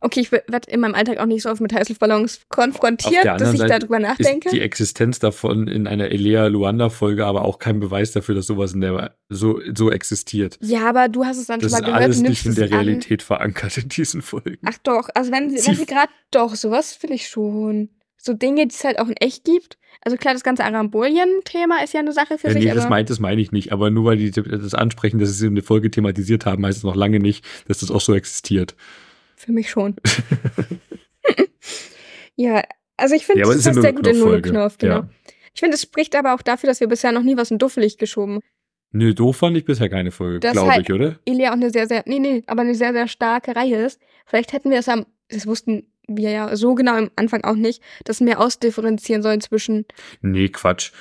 Okay, 0.00 0.20
ich 0.20 0.30
werde 0.30 0.70
in 0.70 0.78
meinem 0.78 0.94
Alltag 0.94 1.18
auch 1.18 1.26
nicht 1.26 1.42
so 1.42 1.50
oft 1.50 1.60
mit 1.60 1.72
Heißluftballons 1.72 2.42
konfrontiert, 2.50 3.24
dass 3.24 3.52
ich 3.52 3.58
Seite 3.58 3.80
darüber 3.80 3.98
nachdenke. 3.98 4.48
Ist 4.48 4.54
die 4.54 4.60
Existenz 4.60 5.18
davon 5.18 5.66
in 5.66 5.88
einer 5.88 6.12
Elea 6.12 6.46
Luanda-Folge 6.46 7.26
aber 7.26 7.42
auch 7.42 7.58
kein 7.58 7.80
Beweis 7.80 8.12
dafür, 8.12 8.36
dass 8.36 8.46
sowas 8.46 8.74
in 8.74 8.80
der 8.80 9.16
so, 9.28 9.60
so 9.74 9.90
existiert. 9.90 10.56
Ja, 10.60 10.88
aber 10.88 11.08
du 11.08 11.24
hast 11.24 11.38
es 11.38 11.46
dann 11.46 11.58
das 11.58 11.72
schon 11.72 11.80
mal 11.80 11.86
gehört. 11.86 12.08
Das 12.08 12.16
ist 12.16 12.22
alles 12.22 12.30
nicht 12.30 12.46
in 12.46 12.54
der 12.54 12.70
Realität 12.70 13.22
an. 13.22 13.26
verankert 13.26 13.76
in 13.78 13.88
diesen 13.88 14.22
Folgen. 14.22 14.58
Ach 14.66 14.78
doch, 14.84 15.08
also 15.14 15.32
wenn, 15.32 15.50
sie, 15.50 15.66
wenn 15.66 15.74
sie 15.74 15.86
gerade 15.86 16.12
doch, 16.30 16.54
sowas 16.54 17.02
will 17.02 17.10
ich 17.10 17.26
schon 17.26 17.88
so 18.24 18.32
Dinge, 18.32 18.66
die 18.66 18.74
es 18.74 18.84
halt 18.84 18.98
auch 18.98 19.08
in 19.08 19.16
echt 19.16 19.44
gibt. 19.44 19.78
Also 20.00 20.16
klar, 20.16 20.34
das 20.34 20.42
ganze 20.42 20.64
Arambolien-Thema 20.64 21.82
ist 21.82 21.94
ja 21.94 22.00
eine 22.00 22.12
Sache 22.12 22.38
für 22.38 22.48
ja, 22.48 22.52
sich. 22.54 22.64
Nee, 22.64 22.74
das, 22.74 22.88
meint, 22.88 23.10
das 23.10 23.20
meine 23.20 23.40
ich 23.40 23.52
nicht. 23.52 23.72
Aber 23.72 23.90
nur 23.90 24.04
weil 24.04 24.16
die 24.16 24.30
das 24.30 24.74
ansprechen, 24.74 25.18
dass 25.18 25.38
sie 25.38 25.46
in 25.46 25.54
der 25.54 25.64
Folge 25.64 25.90
thematisiert 25.90 26.46
haben, 26.46 26.64
heißt 26.64 26.78
es 26.78 26.84
noch 26.84 26.96
lange 26.96 27.18
nicht, 27.18 27.44
dass 27.68 27.78
das 27.78 27.90
auch 27.90 28.00
so 28.00 28.14
existiert. 28.14 28.74
Für 29.36 29.52
mich 29.52 29.70
schon. 29.70 29.96
ja, 32.36 32.62
also 32.96 33.14
ich 33.14 33.26
finde, 33.26 33.42
ja, 33.42 33.46
das 33.46 33.66
ist 33.66 33.74
sehr 33.74 33.92
gut 33.92 34.06
in 34.06 34.18
Nullknopf, 34.18 34.78
genau. 34.78 34.94
Ja. 34.94 35.08
Ich 35.54 35.60
finde, 35.60 35.76
es 35.76 35.82
spricht 35.82 36.16
aber 36.16 36.34
auch 36.34 36.42
dafür, 36.42 36.68
dass 36.68 36.80
wir 36.80 36.88
bisher 36.88 37.12
noch 37.12 37.22
nie 37.22 37.36
was 37.36 37.50
in 37.50 37.58
Duffelig 37.58 37.98
geschoben 37.98 38.40
Nö, 38.96 39.12
doof 39.12 39.38
fand 39.38 39.56
ich 39.56 39.64
bisher 39.64 39.88
keine 39.88 40.12
Folge, 40.12 40.38
glaube 40.38 40.70
halt 40.70 40.88
ich, 40.88 40.94
oder? 40.94 41.18
Ilia 41.24 41.50
auch 41.50 41.54
eine 41.54 41.70
sehr, 41.70 41.88
sehr, 41.88 42.04
nee, 42.06 42.20
nee, 42.20 42.44
aber 42.46 42.60
eine 42.60 42.76
sehr, 42.76 42.92
sehr 42.92 43.08
starke 43.08 43.56
Reihe 43.56 43.86
ist. 43.86 44.00
Vielleicht 44.24 44.52
hätten 44.52 44.70
wir 44.70 44.78
es 44.78 44.88
am, 44.88 45.04
das 45.28 45.48
wussten 45.48 45.88
wir 46.06 46.30
ja 46.30 46.56
so 46.56 46.74
genau 46.74 46.96
am 46.96 47.10
Anfang 47.16 47.44
auch 47.44 47.54
nicht, 47.54 47.82
dass 48.04 48.20
mehr 48.20 48.40
ausdifferenzieren 48.40 49.22
sollen 49.22 49.40
zwischen. 49.40 49.86
Nee, 50.20 50.48
Quatsch. 50.48 50.92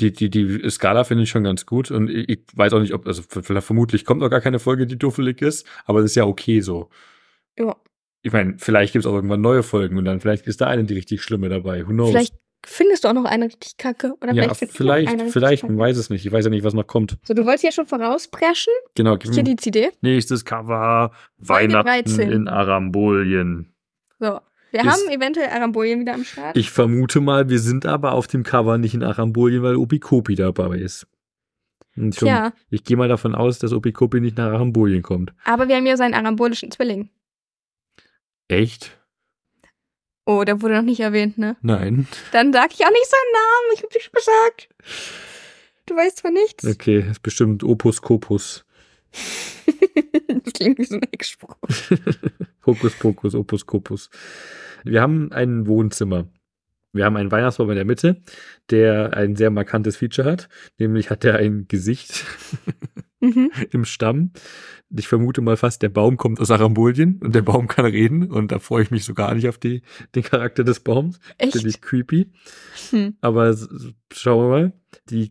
Die, 0.00 0.12
die, 0.12 0.30
die 0.30 0.70
Skala 0.70 1.04
finde 1.04 1.24
ich 1.24 1.30
schon 1.30 1.44
ganz 1.44 1.66
gut 1.66 1.90
und 1.90 2.08
ich, 2.08 2.28
ich 2.28 2.40
weiß 2.54 2.72
auch 2.72 2.80
nicht, 2.80 2.94
ob, 2.94 3.06
also 3.06 3.22
vermutlich 3.22 4.04
kommt 4.04 4.20
noch 4.20 4.30
gar 4.30 4.40
keine 4.40 4.58
Folge, 4.58 4.86
die 4.86 4.98
duffelig 4.98 5.42
ist, 5.42 5.66
aber 5.84 6.00
das 6.00 6.12
ist 6.12 6.16
ja 6.16 6.24
okay 6.24 6.60
so. 6.60 6.88
Ja. 7.58 7.76
Ich 8.22 8.32
meine, 8.32 8.54
vielleicht 8.58 8.92
gibt 8.92 9.04
es 9.04 9.10
auch 9.10 9.14
irgendwann 9.14 9.40
neue 9.40 9.62
Folgen 9.62 9.98
und 9.98 10.04
dann 10.04 10.20
vielleicht 10.20 10.46
ist 10.46 10.60
da 10.60 10.68
eine 10.68 10.84
die 10.84 10.94
richtig 10.94 11.22
schlimme 11.22 11.48
dabei. 11.48 11.86
Who 11.86 11.90
knows? 11.90 12.10
Vielleicht 12.10 12.34
findest 12.64 13.04
du 13.04 13.08
auch 13.08 13.12
noch 13.12 13.24
eine 13.24 13.46
richtig 13.46 13.76
kacke. 13.76 14.14
Oder 14.20 14.32
ja, 14.32 14.54
vielleicht, 14.54 14.76
vielleicht, 14.76 15.32
vielleicht 15.32 15.62
man 15.64 15.78
weiß 15.78 15.96
es 15.96 16.10
nicht. 16.10 16.24
Ich 16.24 16.32
weiß 16.32 16.44
ja 16.44 16.50
nicht, 16.50 16.64
was 16.64 16.74
noch 16.74 16.86
kommt. 16.86 17.18
So, 17.24 17.34
du 17.34 17.44
wolltest 17.44 17.64
ja 17.64 17.72
schon 17.72 17.86
vorauspreschen. 17.86 18.72
Genau. 18.94 19.18
Hier 19.18 19.42
die 19.42 19.56
CD. 19.56 19.90
Nächstes 20.00 20.44
Cover, 20.44 21.12
Weihnachten 21.38 21.86
13. 21.86 22.30
in 22.30 22.48
Arambolien. 22.48 23.74
So, 24.20 24.38
wir 24.72 24.84
haben 24.84 25.08
eventuell 25.10 25.48
Arambolien 25.48 26.00
wieder 26.00 26.14
am 26.14 26.24
Start. 26.24 26.56
Ich 26.56 26.70
vermute 26.70 27.20
mal, 27.20 27.48
wir 27.48 27.58
sind 27.58 27.86
aber 27.86 28.12
auf 28.12 28.26
dem 28.26 28.42
Cover 28.42 28.78
nicht 28.78 28.94
in 28.94 29.02
Arambolien, 29.02 29.62
weil 29.62 29.76
Opikopi 29.76 30.34
dabei 30.34 30.76
ist. 30.76 31.06
Und 31.96 32.14
schon, 32.14 32.28
ja. 32.28 32.52
Ich 32.70 32.84
gehe 32.84 32.96
mal 32.96 33.08
davon 33.08 33.34
aus, 33.34 33.58
dass 33.58 33.72
Opikopi 33.72 34.20
nicht 34.20 34.38
nach 34.38 34.52
Arambolien 34.52 35.02
kommt. 35.02 35.34
Aber 35.44 35.68
wir 35.68 35.76
haben 35.76 35.86
ja 35.86 35.96
seinen 35.96 36.14
arambolischen 36.14 36.70
Zwilling. 36.70 37.10
Echt? 38.48 38.98
Oh, 40.24 40.44
der 40.44 40.62
wurde 40.62 40.76
noch 40.76 40.82
nicht 40.82 41.00
erwähnt, 41.00 41.36
ne? 41.36 41.56
Nein. 41.62 42.06
Dann 42.30 42.52
sag 42.52 42.72
ich 42.72 42.84
auch 42.84 42.90
nicht 42.90 43.06
seinen 43.06 43.32
Namen. 43.32 43.74
Ich 43.74 43.82
hab 43.82 43.90
dich 43.90 44.10
gesagt. 44.12 44.68
Du 45.86 45.96
weißt 45.96 46.18
zwar 46.18 46.30
nichts. 46.30 46.64
Okay, 46.64 47.04
ist 47.10 47.22
bestimmt 47.22 47.64
Opus 47.64 48.00
Kopus. 48.00 48.64
das 50.28 50.52
klingt 50.54 50.78
wie 50.78 50.84
so 50.84 50.94
ein 50.94 51.02
Eckspruch. 51.02 51.56
Hokus 52.66 52.94
Pokus, 52.94 53.34
Opus 53.34 53.66
Kopus. 53.66 54.10
Wir 54.84 55.00
haben 55.00 55.32
ein 55.32 55.66
Wohnzimmer. 55.66 56.28
Wir 56.92 57.06
haben 57.06 57.16
einen 57.16 57.30
Weihnachtsbaum 57.30 57.70
in 57.70 57.76
der 57.76 57.84
Mitte, 57.86 58.20
der 58.70 59.16
ein 59.16 59.34
sehr 59.34 59.50
markantes 59.50 59.96
Feature 59.96 60.30
hat. 60.30 60.48
Nämlich 60.78 61.08
hat 61.10 61.24
er 61.24 61.36
ein 61.36 61.66
Gesicht 61.66 62.24
mhm. 63.20 63.50
im 63.70 63.84
Stamm. 63.86 64.32
Ich 64.94 65.08
vermute 65.08 65.40
mal 65.40 65.56
fast, 65.56 65.80
der 65.80 65.88
Baum 65.88 66.18
kommt 66.18 66.38
aus 66.38 66.50
Arambolien 66.50 67.18
und 67.22 67.34
der 67.34 67.40
Baum 67.40 67.66
kann 67.66 67.86
reden. 67.86 68.30
Und 68.30 68.52
da 68.52 68.58
freue 68.58 68.82
ich 68.82 68.90
mich 68.90 69.04
so 69.04 69.14
gar 69.14 69.34
nicht 69.34 69.48
auf 69.48 69.56
die, 69.56 69.82
den 70.14 70.22
Charakter 70.22 70.64
des 70.64 70.80
Baums. 70.80 71.18
Echt? 71.38 71.52
Finde 71.52 71.70
ich 71.70 71.80
creepy. 71.80 72.30
Hm. 72.90 73.16
Aber 73.22 73.56
schauen 74.12 74.44
wir 74.44 74.50
mal. 74.50 74.72
Die, 75.08 75.30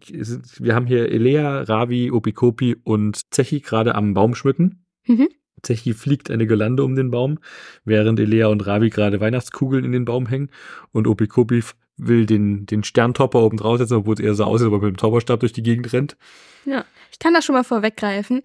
wir 0.57 0.73
haben 0.73 0.87
hier 0.87 1.11
Elea, 1.11 1.61
Ravi, 1.61 2.09
Opikopi 2.09 2.75
und 2.83 3.31
Zechi 3.31 3.59
gerade 3.59 3.93
am 3.93 4.15
Baum 4.15 4.33
schmücken. 4.33 4.83
Mhm. 5.05 5.29
Zechi 5.63 5.93
fliegt 5.93 6.31
eine 6.31 6.47
Gelande 6.47 6.83
um 6.83 6.95
den 6.95 7.11
Baum, 7.11 7.39
während 7.85 8.19
Elea 8.19 8.47
und 8.47 8.65
Ravi 8.65 8.89
gerade 8.89 9.19
Weihnachtskugeln 9.19 9.85
in 9.85 9.91
den 9.91 10.05
Baum 10.05 10.27
hängen 10.27 10.49
und 10.91 11.07
Opikopi 11.07 11.63
will 11.97 12.25
den, 12.25 12.65
den 12.65 12.83
Sterntopper 12.83 13.41
oben 13.41 13.57
draufsetzen, 13.57 13.97
obwohl 13.97 14.15
es 14.15 14.19
eher 14.19 14.33
so 14.33 14.43
aussieht, 14.43 14.67
aber 14.67 14.79
mit 14.79 14.95
dem 14.95 14.97
Zauberstab 14.97 15.39
durch 15.39 15.53
die 15.53 15.63
Gegend 15.63 15.91
rennt. 15.93 16.17
Ja, 16.65 16.85
ich 17.11 17.19
kann 17.19 17.33
das 17.33 17.45
schon 17.45 17.55
mal 17.55 17.63
vorweggreifen. 17.63 18.41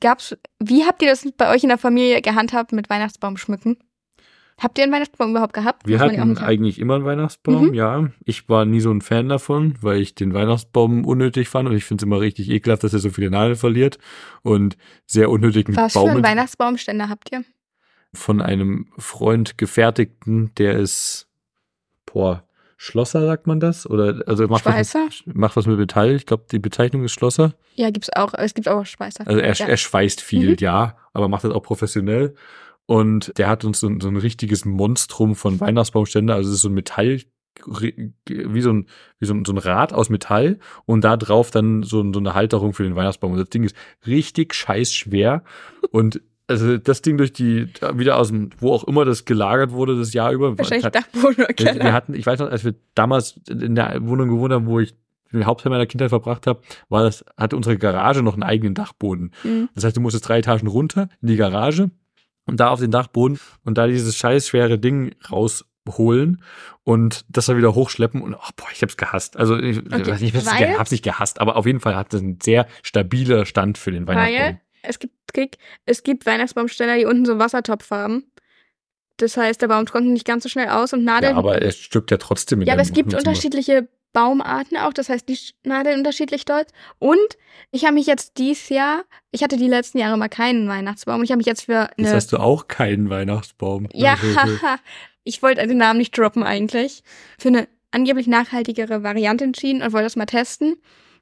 Gab's, 0.00 0.36
wie 0.60 0.84
habt 0.84 1.02
ihr 1.02 1.08
das 1.08 1.26
bei 1.36 1.52
euch 1.52 1.62
in 1.62 1.68
der 1.68 1.78
Familie 1.78 2.22
gehandhabt 2.22 2.72
mit 2.72 2.90
Weihnachtsbaum 2.90 3.36
schmücken? 3.36 3.78
Habt 4.58 4.78
ihr 4.78 4.84
einen 4.84 4.92
Weihnachtsbaum 4.92 5.30
überhaupt 5.30 5.52
gehabt? 5.52 5.86
Wir 5.86 5.98
hatten 5.98 6.38
eigentlich 6.38 6.78
immer 6.78 6.94
einen 6.94 7.04
Weihnachtsbaum, 7.04 7.68
mhm. 7.68 7.74
ja. 7.74 8.08
Ich 8.24 8.48
war 8.48 8.64
nie 8.64 8.80
so 8.80 8.90
ein 8.90 9.00
Fan 9.00 9.28
davon, 9.28 9.74
weil 9.80 10.00
ich 10.00 10.14
den 10.14 10.32
Weihnachtsbaum 10.32 11.04
unnötig 11.04 11.48
fand 11.48 11.68
und 11.68 11.76
ich 11.76 11.84
finde 11.84 12.02
es 12.02 12.06
immer 12.06 12.20
richtig 12.20 12.48
ekelhaft, 12.50 12.84
dass 12.84 12.92
er 12.92 13.00
so 13.00 13.10
viele 13.10 13.30
Nadeln 13.30 13.56
verliert 13.56 13.98
und 14.42 14.76
sehr 15.06 15.30
unnötigen 15.30 15.74
Was 15.76 15.94
Baum. 15.94 16.04
Was 16.04 16.10
für 16.10 16.16
einen 16.16 16.24
Weihnachtsbaumständer 16.24 17.08
habt 17.08 17.32
ihr? 17.32 17.44
Von 18.12 18.40
einem 18.40 18.86
Freund 18.96 19.58
gefertigten, 19.58 20.52
der 20.56 20.78
ist, 20.78 21.26
boah, 22.06 22.44
Schlosser 22.76 23.24
sagt 23.24 23.46
man 23.46 23.60
das? 23.60 23.88
Oder 23.88 24.22
also 24.26 24.46
macht 24.46 24.64
Schweißer? 24.64 25.06
Was, 25.06 25.22
macht 25.24 25.56
was 25.56 25.66
mit 25.66 25.78
Metall. 25.78 26.14
Ich 26.14 26.26
glaube, 26.26 26.44
die 26.52 26.58
Bezeichnung 26.58 27.02
ist 27.04 27.12
Schlosser. 27.12 27.54
Ja, 27.74 27.90
gibt's 27.90 28.10
auch. 28.14 28.34
Es 28.34 28.52
gibt 28.54 28.68
auch 28.68 28.84
Schweißer. 28.84 29.26
Also 29.26 29.40
er, 29.40 29.54
ja. 29.54 29.66
er 29.66 29.76
schweißt 29.76 30.20
viel, 30.20 30.50
mhm. 30.50 30.56
ja, 30.60 30.96
aber 31.12 31.28
macht 31.28 31.44
das 31.44 31.52
auch 31.52 31.62
professionell. 31.62 32.34
Und 32.86 33.36
der 33.38 33.48
hat 33.48 33.64
uns 33.64 33.80
so, 33.80 33.90
so 34.00 34.08
ein 34.08 34.16
richtiges 34.16 34.64
Monstrum 34.64 35.34
von 35.34 35.60
Weihnachtsbaumständer. 35.60 36.34
Also 36.34 36.50
es 36.50 36.56
ist 36.56 36.62
so 36.62 36.68
ein 36.68 36.74
Metall, 36.74 37.20
wie 37.66 38.60
so 38.60 38.72
ein, 38.72 38.86
wie 39.18 39.26
so 39.26 39.34
ein, 39.34 39.44
so 39.44 39.52
ein 39.52 39.58
Rad 39.58 39.92
aus 39.92 40.10
Metall 40.10 40.58
und 40.86 41.02
da 41.02 41.16
drauf 41.16 41.50
dann 41.50 41.82
so, 41.82 42.12
so 42.12 42.18
eine 42.18 42.34
Halterung 42.34 42.74
für 42.74 42.82
den 42.82 42.96
Weihnachtsbaum. 42.96 43.32
Und 43.32 43.38
das 43.38 43.48
Ding 43.48 43.64
ist 43.64 43.76
richtig 44.06 44.54
scheiß 44.54 44.92
schwer. 44.92 45.44
und 45.90 46.20
also 46.46 46.76
das 46.76 47.00
Ding 47.00 47.16
durch 47.16 47.32
die, 47.32 47.68
wieder 47.94 48.18
aus 48.18 48.28
dem, 48.28 48.50
wo 48.58 48.72
auch 48.72 48.84
immer 48.84 49.06
das 49.06 49.24
gelagert 49.24 49.70
wurde, 49.70 49.96
das 49.96 50.12
Jahr 50.12 50.32
über. 50.32 50.58
Wahrscheinlich 50.58 50.84
hat, 50.84 50.94
Dachboden 50.94 51.44
oder 51.44 51.54
Keller. 51.54 51.82
Wir 51.82 51.92
hatten, 51.94 52.12
ich 52.12 52.26
weiß 52.26 52.38
noch, 52.40 52.50
als 52.50 52.64
wir 52.64 52.74
damals 52.94 53.40
in 53.48 53.74
der 53.74 54.06
Wohnung 54.06 54.28
gewohnt 54.28 54.52
haben, 54.52 54.66
wo 54.66 54.80
ich 54.80 54.94
den 55.32 55.46
Hauptteil 55.46 55.70
meiner 55.70 55.86
Kindheit 55.86 56.10
verbracht 56.10 56.46
habe, 56.46 56.60
war 56.88 57.02
das, 57.02 57.24
hatte 57.36 57.56
unsere 57.56 57.78
Garage 57.78 58.22
noch 58.22 58.34
einen 58.34 58.42
eigenen 58.42 58.74
Dachboden. 58.74 59.32
Mhm. 59.42 59.68
Das 59.74 59.84
heißt, 59.84 59.96
du 59.96 60.00
musstest 60.00 60.28
drei 60.28 60.38
Etagen 60.38 60.68
runter 60.68 61.08
in 61.22 61.28
die 61.28 61.36
Garage 61.36 61.90
und 62.46 62.60
da 62.60 62.68
auf 62.70 62.80
den 62.80 62.90
Dachboden 62.90 63.38
und 63.64 63.78
da 63.78 63.86
dieses 63.86 64.16
scheiß 64.16 64.48
schwere 64.48 64.78
Ding 64.78 65.14
rausholen 65.30 66.42
und 66.82 67.24
das 67.28 67.46
dann 67.46 67.56
wieder 67.56 67.74
hochschleppen 67.74 68.22
und 68.22 68.34
oh, 68.34 68.50
boah, 68.56 68.68
ich 68.72 68.82
hab's 68.82 68.96
gehasst. 68.96 69.36
Also 69.36 69.56
ich, 69.56 69.78
okay. 69.78 70.06
weiß 70.06 70.20
nicht, 70.20 70.34
ich 70.34 70.78
hab's 70.78 70.90
nicht 70.90 71.04
gehasst, 71.04 71.40
aber 71.40 71.56
auf 71.56 71.66
jeden 71.66 71.80
Fall 71.80 71.96
hat 71.96 72.12
das 72.12 72.20
ein 72.20 72.38
sehr 72.42 72.66
stabiler 72.82 73.46
Stand 73.46 73.78
für 73.78 73.90
den 73.90 74.06
Weihnachtsbaum. 74.06 74.42
Weil 74.42 74.60
es 74.82 74.98
gibt, 74.98 75.58
es 75.86 76.02
gibt 76.02 76.26
Weihnachtsbaumsteller, 76.26 76.96
die 76.98 77.06
unten 77.06 77.24
so 77.24 77.38
Wassertopf 77.38 77.90
haben. 77.90 78.24
Das 79.16 79.36
heißt, 79.36 79.62
der 79.62 79.68
Baum 79.68 79.86
trocknet 79.86 80.12
nicht 80.12 80.26
ganz 80.26 80.42
so 80.42 80.48
schnell 80.48 80.68
aus 80.68 80.92
und 80.92 81.04
Nadeln. 81.04 81.32
Ja, 81.34 81.38
aber 81.38 81.62
er 81.62 81.70
stirbt 81.70 82.10
ja 82.10 82.16
trotzdem 82.16 82.58
mit 82.58 82.68
Ja, 82.68 82.74
aber 82.74 82.82
es 82.82 82.92
gibt 82.92 83.14
unterschiedliche 83.14 83.88
Baumarten 84.14 84.78
auch, 84.78 84.94
das 84.94 85.10
heißt, 85.10 85.28
die 85.28 85.38
Nadeln 85.64 85.98
unterschiedlich 85.98 86.46
dort. 86.46 86.68
Und 86.98 87.18
ich 87.70 87.84
habe 87.84 87.94
mich 87.94 88.06
jetzt 88.06 88.38
dieses 88.38 88.70
Jahr, 88.70 89.04
ich 89.32 89.42
hatte 89.42 89.58
die 89.58 89.68
letzten 89.68 89.98
Jahre 89.98 90.16
mal 90.16 90.28
keinen 90.28 90.66
Weihnachtsbaum 90.68 91.18
und 91.18 91.24
ich 91.24 91.30
habe 91.30 91.38
mich 91.38 91.46
jetzt 91.46 91.66
für 91.66 91.90
eine. 91.98 92.06
Jetzt 92.06 92.14
hast 92.14 92.32
du 92.32 92.38
auch 92.38 92.68
keinen 92.68 93.10
Weihnachtsbaum. 93.10 93.88
Ja, 93.92 94.16
ich 95.24 95.42
wollte 95.42 95.66
den 95.66 95.76
Namen 95.76 95.98
nicht 95.98 96.16
droppen 96.16 96.42
eigentlich. 96.42 97.02
Für 97.38 97.48
eine 97.48 97.68
angeblich 97.90 98.26
nachhaltigere 98.26 99.02
Variante 99.02 99.44
entschieden 99.44 99.82
und 99.82 99.92
wollte 99.92 100.04
das 100.06 100.16
mal 100.16 100.24
testen. 100.26 100.76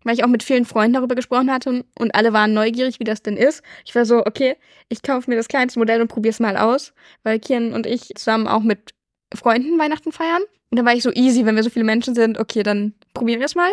weil 0.05 0.15
ich 0.15 0.25
auch 0.25 0.29
mit 0.29 0.43
vielen 0.43 0.65
Freunden 0.65 0.95
darüber 0.95 1.15
gesprochen 1.15 1.51
hatte 1.53 1.85
und 1.99 2.15
alle 2.15 2.33
waren 2.33 2.53
neugierig, 2.55 2.99
wie 3.01 3.05
das 3.05 3.23
denn 3.23 3.37
ist. 3.37 3.63
Ich 3.85 3.95
war 3.95 4.05
so, 4.05 4.25
okay, 4.27 4.57
ich 4.89 5.03
kaufe 5.03 5.31
mir 5.31 5.37
das 5.37 5.49
kleinste 5.49 5.79
Modell 5.79 6.01
und 6.01 6.09
probiere 6.09 6.33
es 6.33 6.41
mal 6.41 6.57
aus, 6.57 6.93
weil 7.23 7.39
Kian 7.39 7.73
und 7.73 7.87
ich 7.87 8.13
zusammen 8.17 8.49
auch 8.49 8.63
mit 8.63 8.95
Freunden 9.35 9.79
Weihnachten 9.79 10.11
feiern. 10.13 10.43
Und 10.73 10.79
dann 10.79 10.87
war 10.87 10.95
ich 10.95 11.03
so 11.03 11.13
easy, 11.13 11.45
wenn 11.45 11.55
wir 11.55 11.63
so 11.63 11.69
viele 11.69 11.85
Menschen 11.85 12.15
sind, 12.15 12.39
okay, 12.39 12.63
dann 12.63 12.95
probieren 13.13 13.41
wir 13.41 13.45
es 13.45 13.55
mal. 13.55 13.71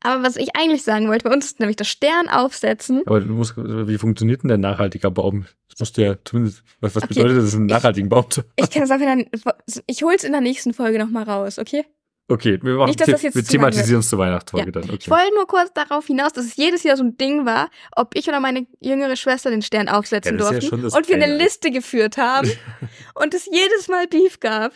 Aber 0.00 0.24
was 0.24 0.34
ich 0.34 0.56
eigentlich 0.56 0.82
sagen 0.82 1.06
wollte, 1.06 1.28
bei 1.28 1.32
uns 1.32 1.46
ist 1.46 1.60
nämlich 1.60 1.76
das 1.76 1.86
Stern 1.86 2.28
aufsetzen. 2.28 3.02
Aber 3.06 3.20
du 3.20 3.32
musst, 3.32 3.56
wie 3.56 3.98
funktioniert 3.98 4.42
denn 4.42 4.48
der 4.48 4.58
nachhaltiger 4.58 5.12
Baum? 5.12 5.46
Das 5.68 5.78
musst 5.78 5.96
du 5.96 6.02
ja 6.02 6.16
zumindest, 6.24 6.64
was, 6.80 6.96
was 6.96 7.04
okay. 7.04 7.14
bedeutet 7.14 7.44
das, 7.44 7.54
einen 7.54 7.66
nachhaltigen 7.66 8.08
Baum 8.08 8.28
zu 8.28 8.42
Ich 8.56 8.68
kann 8.70 8.82
das 8.82 8.90
einfach 8.90 9.06
dann, 9.06 9.26
ich 9.86 10.02
hol's 10.02 10.24
in 10.24 10.32
der 10.32 10.40
nächsten 10.40 10.74
Folge 10.74 10.98
nochmal 10.98 11.22
raus, 11.22 11.60
okay? 11.60 11.84
Okay, 12.26 12.58
wir, 12.62 12.74
machen, 12.74 12.88
Nicht, 12.88 13.00
dass 13.00 13.08
das 13.08 13.22
jetzt 13.22 13.36
wir 13.36 13.44
thematisieren 13.44 14.00
es 14.00 14.08
zur 14.08 14.18
Weihnachtsfolge 14.18 14.66
ja. 14.66 14.72
dann. 14.72 14.84
Okay. 14.84 14.98
Ich 15.02 15.10
wollte 15.10 15.34
nur 15.36 15.46
kurz 15.46 15.72
darauf 15.72 16.06
hinaus, 16.06 16.32
dass 16.32 16.46
es 16.46 16.56
jedes 16.56 16.82
Jahr 16.82 16.96
so 16.96 17.04
ein 17.04 17.16
Ding 17.16 17.46
war, 17.46 17.68
ob 17.94 18.16
ich 18.16 18.26
oder 18.28 18.40
meine 18.40 18.66
jüngere 18.80 19.14
Schwester 19.14 19.50
den 19.50 19.62
Stern 19.62 19.88
aufsetzen 19.88 20.36
ja, 20.36 20.50
durften. 20.50 20.88
Ja 20.88 20.96
und 20.96 21.08
wir 21.08 21.14
eine 21.14 21.36
Liste 21.36 21.70
geführt 21.70 22.16
haben 22.16 22.50
und 23.14 23.34
es 23.34 23.46
jedes 23.46 23.86
Mal 23.86 24.08
Beef 24.08 24.40
gab. 24.40 24.72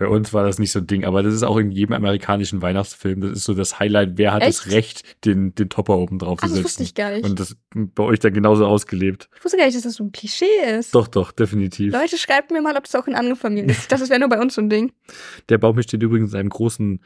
Bei 0.00 0.08
uns 0.08 0.32
war 0.32 0.46
das 0.46 0.58
nicht 0.58 0.72
so 0.72 0.78
ein 0.78 0.86
Ding, 0.86 1.04
aber 1.04 1.22
das 1.22 1.34
ist 1.34 1.42
auch 1.42 1.58
in 1.58 1.70
jedem 1.70 1.92
amerikanischen 1.92 2.62
Weihnachtsfilm. 2.62 3.20
Das 3.20 3.32
ist 3.32 3.44
so 3.44 3.52
das 3.52 3.78
Highlight. 3.78 4.12
Wer 4.16 4.32
hat 4.32 4.40
Echt? 4.40 4.60
das 4.60 4.72
Recht, 4.72 5.26
den, 5.26 5.54
den 5.54 5.68
Topper 5.68 5.98
oben 5.98 6.18
drauf 6.18 6.40
zu 6.40 6.46
setzen? 6.46 6.62
Das 6.62 6.64
wusste 6.64 6.82
ich 6.84 6.94
gar 6.94 7.10
nicht. 7.10 7.22
Und 7.22 7.38
das 7.38 7.58
bei 7.74 8.02
euch 8.04 8.18
dann 8.18 8.32
genauso 8.32 8.64
ausgelebt. 8.66 9.28
Ich 9.36 9.44
wusste 9.44 9.58
gar 9.58 9.66
nicht, 9.66 9.76
dass 9.76 9.82
das 9.82 9.96
so 9.96 10.04
ein 10.04 10.12
Klischee 10.12 10.46
ist. 10.78 10.94
Doch, 10.94 11.06
doch, 11.06 11.32
definitiv. 11.32 11.92
Leute, 11.92 12.16
schreibt 12.16 12.50
mir 12.50 12.62
mal, 12.62 12.78
ob 12.78 12.84
das 12.84 12.94
auch 12.94 13.06
in 13.08 13.14
anderen 13.14 13.36
Familien 13.36 13.68
ist. 13.68 13.92
Das 13.92 14.08
wäre 14.08 14.18
nur 14.18 14.30
bei 14.30 14.40
uns 14.40 14.54
so 14.54 14.62
ein 14.62 14.70
Ding. 14.70 14.90
Der 15.50 15.58
Baum 15.58 15.82
steht 15.82 16.02
übrigens 16.02 16.32
in 16.32 16.40
einem 16.40 16.48
großen 16.48 17.00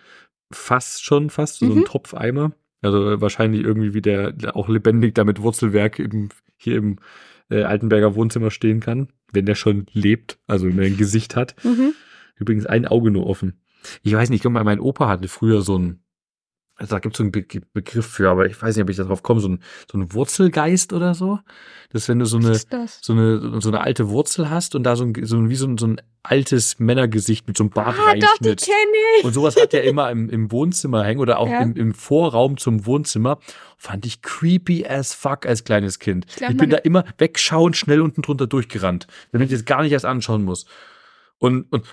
Fass 0.53 1.01
schon 1.01 1.31
fast, 1.31 1.59
so 1.59 1.67
mhm. 1.67 1.79
ein 1.79 1.85
Topfeimer. 1.87 2.53
Also 2.81 3.21
wahrscheinlich 3.21 3.65
irgendwie 3.65 3.93
wie 3.95 4.03
der, 4.03 4.35
auch 4.53 4.69
lebendig 4.69 5.17
damit 5.17 5.43
Wurzelwerk 5.43 5.99
im, 5.99 6.29
hier 6.57 6.77
im 6.77 7.01
äh, 7.51 7.65
Altenberger 7.65 8.15
Wohnzimmer 8.15 8.53
stehen 8.53 8.79
kann, 8.79 9.09
wenn 9.33 9.47
der 9.47 9.57
schon 9.57 9.87
lebt, 9.91 10.39
also 10.47 10.69
wenn 10.69 10.79
er 10.79 10.85
ein 10.85 10.97
Gesicht 10.97 11.35
hat. 11.35 11.57
Mhm. 11.65 11.95
Übrigens 12.37 12.67
ein 12.67 12.87
Auge 12.87 13.11
nur 13.11 13.27
offen. 13.27 13.61
Ich 14.03 14.15
weiß 14.15 14.31
nicht, 14.31 14.39
ich 14.39 14.43
glaube, 14.43 14.63
mein 14.65 14.81
Opa 14.81 15.09
hatte 15.09 15.29
früher 15.29 15.61
so 15.61 15.79
ein, 15.79 16.05
also 16.77 16.97
da 16.97 16.99
gibt 16.99 17.15
es 17.15 17.19
so 17.19 17.23
einen 17.23 17.31
Be 17.31 17.45
Begriff 17.73 18.07
für, 18.07 18.31
aber 18.31 18.47
ich 18.47 18.61
weiß 18.61 18.75
nicht, 18.75 18.83
ob 18.83 18.91
ich 18.91 18.97
darauf 18.97 19.23
komme, 19.23 19.41
so 19.41 19.49
ein, 19.49 19.61
so 19.91 19.99
ein 19.99 20.13
Wurzelgeist 20.13 20.93
oder 20.93 21.15
so. 21.15 21.39
Das 21.91 22.03
ist, 22.03 22.09
wenn 22.09 22.19
du 22.19 22.27
so 22.27 22.39
eine, 22.39 22.55
so 22.55 23.13
eine, 23.13 23.61
so 23.61 23.69
eine 23.69 23.81
alte 23.81 24.09
Wurzel 24.09 24.51
hast 24.51 24.75
und 24.75 24.83
da 24.83 24.97
so 24.97 25.05
ein, 25.05 25.15
so 25.23 25.37
ein 25.37 25.51
wie 25.51 25.55
so 25.55 25.69
ein, 25.69 25.79
so 25.79 25.87
ein 25.87 26.01
altes 26.25 26.81
Männergesicht 26.81 27.47
mit 27.47 27.57
so 27.57 27.65
einem 27.65 27.71
Bart 27.71 27.97
ah, 27.97 28.07
reinschnitt. 28.07 28.63
Doch, 28.63 28.67
die 28.67 28.71
kenn 28.71 28.93
ich. 29.19 29.25
Und 29.25 29.35
sowas 29.35 29.55
hat 29.55 29.73
er 29.73 29.85
immer 29.85 30.11
im, 30.11 30.29
im 30.29 30.51
Wohnzimmer 30.51 31.05
hängen 31.05 31.21
oder 31.21 31.39
auch 31.39 31.49
ja. 31.49 31.61
im, 31.61 31.77
im 31.77 31.95
Vorraum 31.95 32.57
zum 32.57 32.87
Wohnzimmer. 32.87 33.39
Fand 33.77 34.05
ich 34.05 34.23
creepy 34.23 34.85
as 34.85 35.15
fuck 35.15 35.47
als 35.47 35.63
kleines 35.63 36.01
Kind. 36.01 36.27
Ich, 36.29 36.37
glaub, 36.37 36.51
ich 36.51 36.57
bin 36.57 36.71
da 36.71 36.79
immer 36.79 37.05
wegschauen, 37.19 37.75
schnell 37.75 38.01
unten 38.01 38.23
drunter 38.23 38.49
durchgerannt, 38.49 39.07
damit 39.31 39.47
ich 39.47 39.53
jetzt 39.53 39.67
gar 39.67 39.83
nicht 39.83 39.93
erst 39.93 40.07
anschauen 40.07 40.43
muss. 40.43 40.67
Und, 41.39 41.71
und 41.71 41.85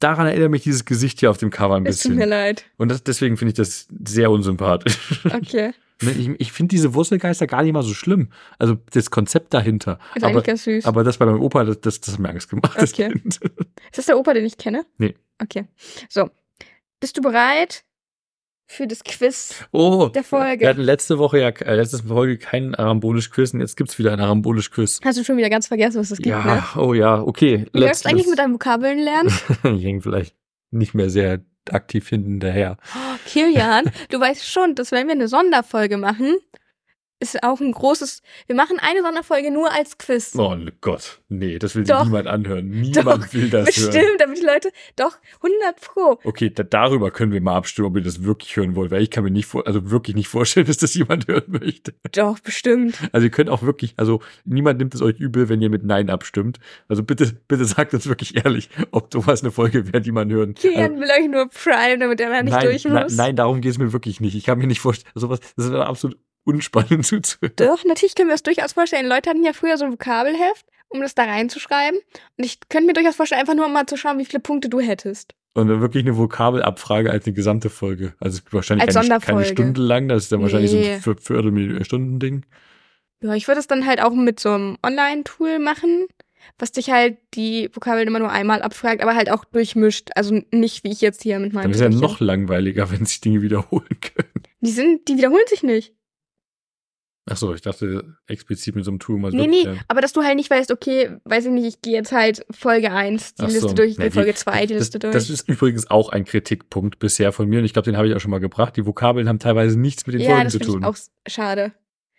daran 0.00 0.26
erinnert 0.26 0.50
mich 0.50 0.62
dieses 0.62 0.84
Gesicht 0.84 1.20
hier 1.20 1.30
auf 1.30 1.38
dem 1.38 1.50
Cover 1.50 1.76
ein 1.76 1.84
bisschen. 1.84 2.12
Es 2.12 2.16
tut 2.16 2.18
mir 2.18 2.26
leid. 2.26 2.64
Und 2.76 2.90
das, 2.90 3.04
deswegen 3.04 3.36
finde 3.36 3.50
ich 3.50 3.56
das 3.56 3.86
sehr 4.04 4.30
unsympathisch. 4.30 5.22
Okay. 5.24 5.72
Ne, 6.02 6.12
ich, 6.12 6.30
ich 6.38 6.52
finde 6.52 6.74
diese 6.74 6.94
Wurzelgeister 6.94 7.46
gar 7.46 7.62
nicht 7.62 7.74
mal 7.74 7.82
so 7.82 7.92
schlimm. 7.92 8.30
Also 8.58 8.78
das 8.92 9.10
Konzept 9.10 9.52
dahinter. 9.52 9.98
Ist 10.14 10.24
aber, 10.24 10.32
eigentlich 10.32 10.44
ganz 10.44 10.64
süß. 10.64 10.86
Aber 10.86 11.04
das 11.04 11.18
bei 11.18 11.26
meinem 11.26 11.42
Opa, 11.42 11.64
das, 11.64 11.78
das, 11.82 12.00
das 12.00 12.14
hat 12.14 12.20
mir 12.20 12.30
Angst 12.30 12.48
gemacht. 12.48 12.74
Okay. 12.80 13.12
Ist 13.22 13.42
das 13.92 14.06
der 14.06 14.16
Opa, 14.18 14.32
den 14.32 14.46
ich 14.46 14.56
kenne? 14.56 14.86
Nee. 14.96 15.14
Okay. 15.38 15.66
So. 16.08 16.30
Bist 17.00 17.18
du 17.18 17.20
bereit 17.20 17.84
für 18.70 18.86
das 18.86 19.02
Quiz 19.02 19.64
oh, 19.72 20.10
der 20.14 20.22
Folge. 20.22 20.60
Wir 20.60 20.68
hatten 20.68 20.82
letzte 20.82 21.18
Woche 21.18 21.40
ja, 21.40 21.48
äh, 21.48 21.74
letzte 21.74 21.98
Folge 21.98 22.38
kein 22.38 22.76
arambolisch 22.76 23.30
Quiz 23.30 23.52
und 23.52 23.60
jetzt 23.60 23.76
gibt's 23.76 23.98
wieder 23.98 24.12
ein 24.12 24.20
arambolisch 24.20 24.70
Quiz. 24.70 25.00
Hast 25.04 25.18
du 25.18 25.24
schon 25.24 25.36
wieder 25.36 25.50
ganz 25.50 25.66
vergessen, 25.66 25.98
was 25.98 26.10
das 26.10 26.18
gibt, 26.18 26.28
ja, 26.28 26.44
ne? 26.44 26.62
oh 26.80 26.94
ja, 26.94 27.20
okay. 27.20 27.66
Wie 27.72 27.80
läufst 27.80 28.06
eigentlich 28.06 28.28
mit 28.28 28.38
deinen 28.38 28.54
Vokabeln 28.54 29.00
lernen? 29.00 29.28
ich 29.76 29.84
hänge 29.84 30.00
vielleicht 30.02 30.36
nicht 30.70 30.94
mehr 30.94 31.10
sehr 31.10 31.40
aktiv 31.68 32.08
hinterher. 32.08 32.76
Oh, 32.94 33.16
Kilian, 33.26 33.90
du 34.08 34.20
weißt 34.20 34.46
schon, 34.46 34.76
dass 34.76 34.92
wenn 34.92 35.08
wir 35.08 35.14
eine 35.14 35.26
Sonderfolge 35.26 35.96
machen, 35.96 36.36
ist 37.20 37.42
auch 37.42 37.60
ein 37.60 37.72
großes. 37.72 38.22
Wir 38.46 38.56
machen 38.56 38.78
eine 38.80 39.02
Sonderfolge 39.02 39.50
nur 39.50 39.70
als 39.70 39.98
Quiz. 39.98 40.34
Oh 40.36 40.56
Gott, 40.80 41.20
nee, 41.28 41.58
das 41.58 41.76
will 41.76 41.86
sich 41.86 41.94
niemand 42.02 42.26
anhören. 42.26 42.68
Niemand 42.68 43.24
doch, 43.24 43.32
will 43.34 43.50
das 43.50 43.66
bestimmt, 43.66 43.94
hören. 43.94 44.16
damit 44.18 44.38
die 44.38 44.46
Leute 44.46 44.70
doch 44.96 45.18
100 45.42 45.80
pro. 45.80 46.18
Okay, 46.24 46.50
da, 46.50 46.62
darüber 46.62 47.10
können 47.10 47.32
wir 47.32 47.40
mal 47.42 47.56
abstimmen, 47.56 47.88
ob 47.88 47.96
ihr 47.96 48.02
das 48.02 48.24
wirklich 48.24 48.56
hören 48.56 48.74
wollt, 48.74 48.90
weil 48.90 49.02
ich 49.02 49.10
kann 49.10 49.22
mir 49.22 49.30
nicht 49.30 49.46
vor, 49.46 49.66
also 49.66 49.90
wirklich 49.90 50.16
nicht 50.16 50.28
vorstellen, 50.28 50.66
dass 50.66 50.78
das 50.78 50.94
jemand 50.94 51.28
hören 51.28 51.44
möchte. 51.46 51.94
Doch 52.12 52.38
bestimmt. 52.40 52.96
Also 53.12 53.26
ihr 53.26 53.30
könnt 53.30 53.50
auch 53.50 53.62
wirklich, 53.62 53.94
also 53.98 54.22
niemand 54.44 54.78
nimmt 54.78 54.94
es 54.94 55.02
euch 55.02 55.20
übel, 55.20 55.50
wenn 55.50 55.60
ihr 55.60 55.70
mit 55.70 55.84
Nein 55.84 56.08
abstimmt. 56.08 56.58
Also 56.88 57.02
bitte, 57.02 57.38
bitte 57.48 57.66
sagt 57.66 57.92
uns 57.92 58.06
wirklich 58.06 58.36
ehrlich, 58.44 58.70
ob 58.92 59.12
sowas 59.12 59.42
eine 59.42 59.50
Folge 59.50 59.92
wäre, 59.92 60.00
die 60.00 60.12
man 60.12 60.30
hören. 60.30 60.54
Kian 60.54 60.92
also, 60.92 61.00
will 61.02 61.10
euch 61.10 61.30
nur 61.30 61.48
Prime, 61.48 61.98
damit 61.98 62.20
er 62.20 62.30
da 62.30 62.42
nicht 62.42 62.54
nein, 62.54 62.64
durch 62.64 62.84
muss. 62.84 62.92
Nein, 62.92 63.06
nein 63.10 63.36
darum 63.36 63.60
geht 63.60 63.72
es 63.72 63.78
mir 63.78 63.92
wirklich 63.92 64.20
nicht. 64.20 64.34
Ich 64.34 64.44
kann 64.44 64.58
mir 64.58 64.66
nicht 64.66 64.80
vorstellen, 64.80 65.12
sowas, 65.14 65.40
das 65.56 65.66
ist 65.66 65.74
absolut 65.74 66.16
unspannend 66.44 67.06
zuzuhören. 67.06 67.54
Doch, 67.56 67.84
natürlich 67.84 68.14
können 68.14 68.28
wir 68.28 68.34
es 68.34 68.42
durchaus 68.42 68.72
vorstellen. 68.72 69.06
Leute 69.06 69.30
hatten 69.30 69.44
ja 69.44 69.52
früher 69.52 69.76
so 69.76 69.84
ein 69.84 69.92
Vokabelheft, 69.92 70.66
um 70.88 71.00
das 71.00 71.14
da 71.14 71.24
reinzuschreiben. 71.24 72.00
Und 72.36 72.44
ich 72.44 72.58
könnte 72.68 72.86
mir 72.86 72.92
durchaus 72.92 73.16
vorstellen, 73.16 73.40
einfach 73.40 73.54
nur 73.54 73.68
mal 73.68 73.86
zu 73.86 73.96
schauen, 73.96 74.18
wie 74.18 74.24
viele 74.24 74.40
Punkte 74.40 74.68
du 74.68 74.80
hättest. 74.80 75.34
Und 75.52 75.68
dann 75.68 75.80
wirklich 75.80 76.04
eine 76.04 76.16
Vokabelabfrage 76.16 77.10
als 77.10 77.26
eine 77.26 77.34
gesamte 77.34 77.70
Folge. 77.70 78.14
Also 78.20 78.40
wahrscheinlich 78.50 78.86
als 78.86 78.94
keine, 78.94 79.20
keine 79.20 79.44
Stunde 79.44 79.80
lang, 79.80 80.08
das 80.08 80.24
ist 80.24 80.32
dann 80.32 80.42
wahrscheinlich 80.42 80.72
nee. 80.72 80.98
so 80.98 81.10
ein 81.10 81.18
Viertelstunden-Ding. 81.18 82.46
Ja, 83.22 83.34
ich 83.34 83.48
würde 83.48 83.60
es 83.60 83.66
dann 83.66 83.84
halt 83.84 84.00
auch 84.00 84.12
mit 84.12 84.40
so 84.40 84.50
einem 84.50 84.78
Online-Tool 84.84 85.58
machen, 85.58 86.06
was 86.58 86.72
dich 86.72 86.90
halt 86.90 87.18
die 87.34 87.68
Vokabeln 87.72 88.06
immer 88.06 88.20
nur 88.20 88.30
einmal 88.30 88.62
abfragt, 88.62 89.02
aber 89.02 89.14
halt 89.14 89.30
auch 89.30 89.44
durchmischt. 89.44 90.10
Also 90.14 90.40
nicht 90.52 90.84
wie 90.84 90.90
ich 90.92 91.00
jetzt 91.00 91.22
hier 91.22 91.38
mit 91.38 91.52
meinem. 91.52 91.64
Dann 91.64 91.72
ist 91.72 91.80
ja 91.80 91.88
noch 91.88 92.20
langweiliger, 92.20 92.90
wenn 92.92 93.04
sich 93.04 93.20
Dinge 93.20 93.42
wiederholen 93.42 94.00
können. 94.00 94.44
Die 94.60 94.70
sind, 94.70 95.08
die 95.08 95.16
wiederholen 95.18 95.44
sich 95.48 95.62
nicht. 95.62 95.94
Ach 97.32 97.36
so, 97.36 97.54
ich 97.54 97.60
dachte 97.60 98.16
explizit 98.26 98.74
mit 98.74 98.84
so 98.84 98.90
einem 98.90 98.98
Tool 98.98 99.18
mal 99.18 99.30
Nee, 99.30 99.46
nee, 99.46 99.68
aber 99.86 100.00
dass 100.00 100.12
du 100.12 100.22
halt 100.22 100.34
nicht 100.34 100.50
weißt, 100.50 100.72
okay, 100.72 101.10
weiß 101.24 101.46
ich 101.46 101.52
nicht, 101.52 101.64
ich 101.64 101.80
gehe 101.80 101.92
jetzt 101.92 102.10
halt 102.10 102.44
Folge 102.50 102.90
1 102.90 103.36
die 103.36 103.42
Ach 103.42 103.46
Liste 103.46 103.68
so. 103.68 103.74
durch, 103.74 103.90
ich 103.92 103.96
gehe 103.98 104.06
nee, 104.06 104.10
Folge 104.10 104.34
2 104.34 104.66
die 104.66 104.74
Liste 104.74 104.98
das, 104.98 105.12
durch. 105.12 105.14
Das 105.14 105.30
ist 105.30 105.48
übrigens 105.48 105.88
auch 105.88 106.08
ein 106.08 106.24
Kritikpunkt 106.24 106.98
bisher 106.98 107.30
von 107.30 107.48
mir 107.48 107.60
und 107.60 107.64
ich 107.64 107.72
glaube, 107.72 107.84
den 107.84 107.96
habe 107.96 108.08
ich 108.08 108.16
auch 108.16 108.20
schon 108.20 108.32
mal 108.32 108.40
gebracht. 108.40 108.76
Die 108.76 108.84
Vokabeln 108.84 109.28
haben 109.28 109.38
teilweise 109.38 109.78
nichts 109.78 110.06
mit 110.06 110.14
den 110.14 110.22
ja, 110.22 110.34
Folgen 110.34 110.50
zu 110.50 110.58
tun. 110.58 110.82
Ja, 110.82 110.88
das 110.90 111.00
ist 111.00 111.10
auch 111.26 111.30
schade. 111.30 111.72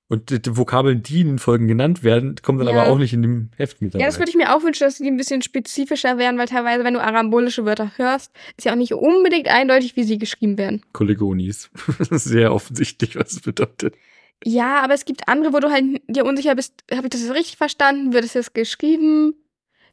Und 0.08 0.30
die, 0.30 0.42
die, 0.42 0.58
Vokabeln, 0.58 1.04
die 1.04 1.22
in 1.22 1.28
den 1.28 1.40
Folgen 1.40 1.68
genannt 1.68 2.04
werden, 2.04 2.36
kommen 2.42 2.60
dann 2.60 2.68
ja. 2.68 2.82
aber 2.82 2.92
auch 2.92 2.98
nicht 2.98 3.14
in 3.14 3.22
dem 3.22 3.50
Heft 3.56 3.82
mit 3.82 3.94
dabei. 3.94 4.04
Ja, 4.04 4.10
das 4.10 4.20
würde 4.20 4.30
ich 4.30 4.36
mir 4.36 4.54
auch 4.54 4.62
wünschen, 4.62 4.84
dass 4.84 4.98
die 4.98 5.08
ein 5.08 5.16
bisschen 5.16 5.42
spezifischer 5.42 6.18
werden, 6.18 6.38
weil 6.38 6.48
teilweise, 6.48 6.84
wenn 6.84 6.94
du 6.94 7.02
arambolische 7.02 7.66
Wörter 7.66 7.94
hörst, 7.96 8.34
ist 8.58 8.66
ja 8.66 8.74
auch 8.74 8.78
nicht 8.78 8.94
unbedingt 8.94 9.48
eindeutig, 9.48 9.96
wie 9.96 10.04
sie 10.04 10.18
geschrieben 10.18 10.58
werden. 10.58 10.84
Kollegonis. 10.92 11.70
Sehr 12.10 12.54
offensichtlich, 12.54 13.16
was 13.16 13.32
es 13.32 13.40
bedeutet. 13.40 13.96
Ja, 14.44 14.82
aber 14.82 14.94
es 14.94 15.06
gibt 15.06 15.28
andere, 15.28 15.54
wo 15.54 15.60
du 15.60 15.70
halt 15.70 16.02
dir 16.08 16.26
unsicher 16.26 16.56
bist, 16.56 16.74
habe 16.92 17.08
ich 17.08 17.12
das 17.12 17.22
jetzt 17.22 17.34
richtig 17.34 17.58
verstanden? 17.58 18.14
Wird 18.14 18.26
es 18.26 18.34
jetzt 18.34 18.54
geschrieben? 18.54 19.36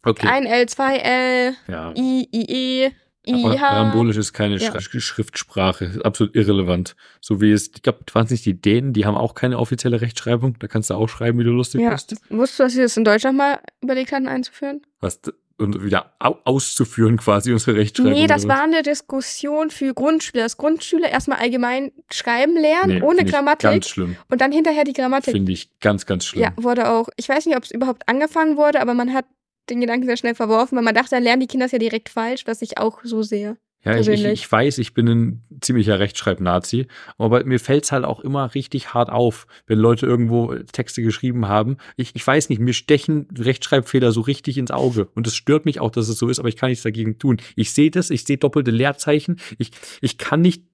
Okay. 0.04 0.26
Ein 0.26 0.46
L, 0.46 0.66
zwei 0.68 0.96
L, 0.96 1.54
ja. 1.66 1.92
I, 1.96 2.28
I, 2.32 2.92
E, 3.28 3.34
I, 3.34 3.58
H. 3.58 3.68
Arambolisch 3.68 4.16
ist 4.16 4.32
keine 4.32 4.56
ja. 4.56 4.80
Schriftsprache, 4.80 6.00
absolut 6.02 6.34
irrelevant. 6.34 6.96
So 7.20 7.40
wie 7.40 7.52
es, 7.52 7.68
ich 7.74 7.82
glaube, 7.82 8.00
waren 8.12 8.24
es 8.24 8.30
nicht 8.30 8.46
die 8.46 8.58
Dänen, 8.58 8.94
die 8.94 9.04
haben 9.04 9.16
auch 9.16 9.34
keine 9.34 9.58
offizielle 9.58 10.00
Rechtschreibung. 10.00 10.58
Da 10.58 10.66
kannst 10.66 10.88
du 10.88 10.94
auch 10.94 11.08
schreiben, 11.08 11.38
wie 11.38 11.44
du 11.44 11.50
lustig 11.50 11.82
ja. 11.82 11.90
bist. 11.90 12.16
Wusstest 12.30 12.58
du, 12.58 12.62
dass 12.62 12.72
sie 12.72 12.80
das 12.80 12.96
in 12.96 13.04
Deutschland 13.04 13.36
mal 13.36 13.60
überlegt 13.82 14.12
hatten 14.12 14.28
einzuführen? 14.28 14.80
Was? 15.00 15.20
Und 15.58 15.82
wieder 15.82 16.12
auszuführen 16.20 17.16
quasi 17.16 17.52
unsere 17.52 17.76
Rechtschreibung. 17.76 18.12
Nee, 18.12 18.26
das 18.26 18.46
war 18.46 18.62
eine 18.62 18.82
Diskussion 18.82 19.70
für 19.70 19.92
Grundschüler. 19.92 20.44
Dass 20.44 20.56
Grundschüler 20.56 21.08
erstmal 21.08 21.38
allgemein 21.38 21.92
schreiben 22.10 22.54
lernen, 22.54 22.98
nee, 22.98 23.02
ohne 23.02 23.24
Grammatik. 23.24 23.70
Ganz 23.70 23.88
schlimm. 23.88 24.16
Und 24.30 24.40
dann 24.40 24.52
hinterher 24.52 24.84
die 24.84 24.92
Grammatik. 24.92 25.32
Finde 25.32 25.52
ich 25.52 25.78
ganz, 25.80 26.06
ganz 26.06 26.24
schlimm. 26.24 26.42
Ja, 26.42 26.52
wurde 26.56 26.90
auch. 26.90 27.08
Ich 27.16 27.28
weiß 27.28 27.46
nicht, 27.46 27.56
ob 27.56 27.64
es 27.64 27.70
überhaupt 27.70 28.08
angefangen 28.08 28.56
wurde, 28.56 28.80
aber 28.80 28.94
man 28.94 29.12
hat 29.12 29.26
den 29.68 29.80
Gedanken 29.80 30.06
sehr 30.06 30.16
schnell 30.16 30.34
verworfen, 30.34 30.76
weil 30.76 30.84
man 30.84 30.94
dachte, 30.94 31.10
dann 31.10 31.22
lernen 31.22 31.40
die 31.40 31.46
Kinder 31.46 31.66
es 31.66 31.72
ja 31.72 31.78
direkt 31.78 32.08
falsch, 32.08 32.46
was 32.46 32.62
ich 32.62 32.78
auch 32.78 33.00
so 33.02 33.22
sehe. 33.22 33.58
Ja, 33.84 33.96
ich, 33.96 34.08
ich, 34.08 34.50
weiß, 34.50 34.78
ich 34.78 34.92
bin 34.92 35.08
ein 35.08 35.42
ziemlicher 35.60 36.00
Rechtschreib-Nazi, 36.00 36.88
aber 37.16 37.44
mir 37.44 37.60
fällt 37.60 37.84
es 37.84 37.92
halt 37.92 38.04
auch 38.04 38.18
immer 38.20 38.54
richtig 38.54 38.92
hart 38.92 39.08
auf, 39.08 39.46
wenn 39.66 39.78
Leute 39.78 40.04
irgendwo 40.04 40.52
Texte 40.72 41.00
geschrieben 41.00 41.46
haben. 41.46 41.76
Ich, 41.96 42.14
ich 42.14 42.26
weiß 42.26 42.48
nicht, 42.48 42.60
mir 42.60 42.74
stechen 42.74 43.28
Rechtschreibfehler 43.38 44.10
so 44.10 44.20
richtig 44.20 44.58
ins 44.58 44.72
Auge 44.72 45.08
und 45.14 45.28
es 45.28 45.36
stört 45.36 45.64
mich 45.64 45.80
auch, 45.80 45.90
dass 45.90 46.08
es 46.08 46.18
so 46.18 46.28
ist, 46.28 46.40
aber 46.40 46.48
ich 46.48 46.56
kann 46.56 46.70
nichts 46.70 46.82
dagegen 46.82 47.18
tun. 47.18 47.36
Ich 47.54 47.72
sehe 47.72 47.90
das, 47.90 48.10
ich 48.10 48.24
sehe 48.24 48.36
doppelte 48.36 48.72
Leerzeichen, 48.72 49.40
ich, 49.58 49.70
ich 50.00 50.18
kann 50.18 50.40
nicht 50.40 50.64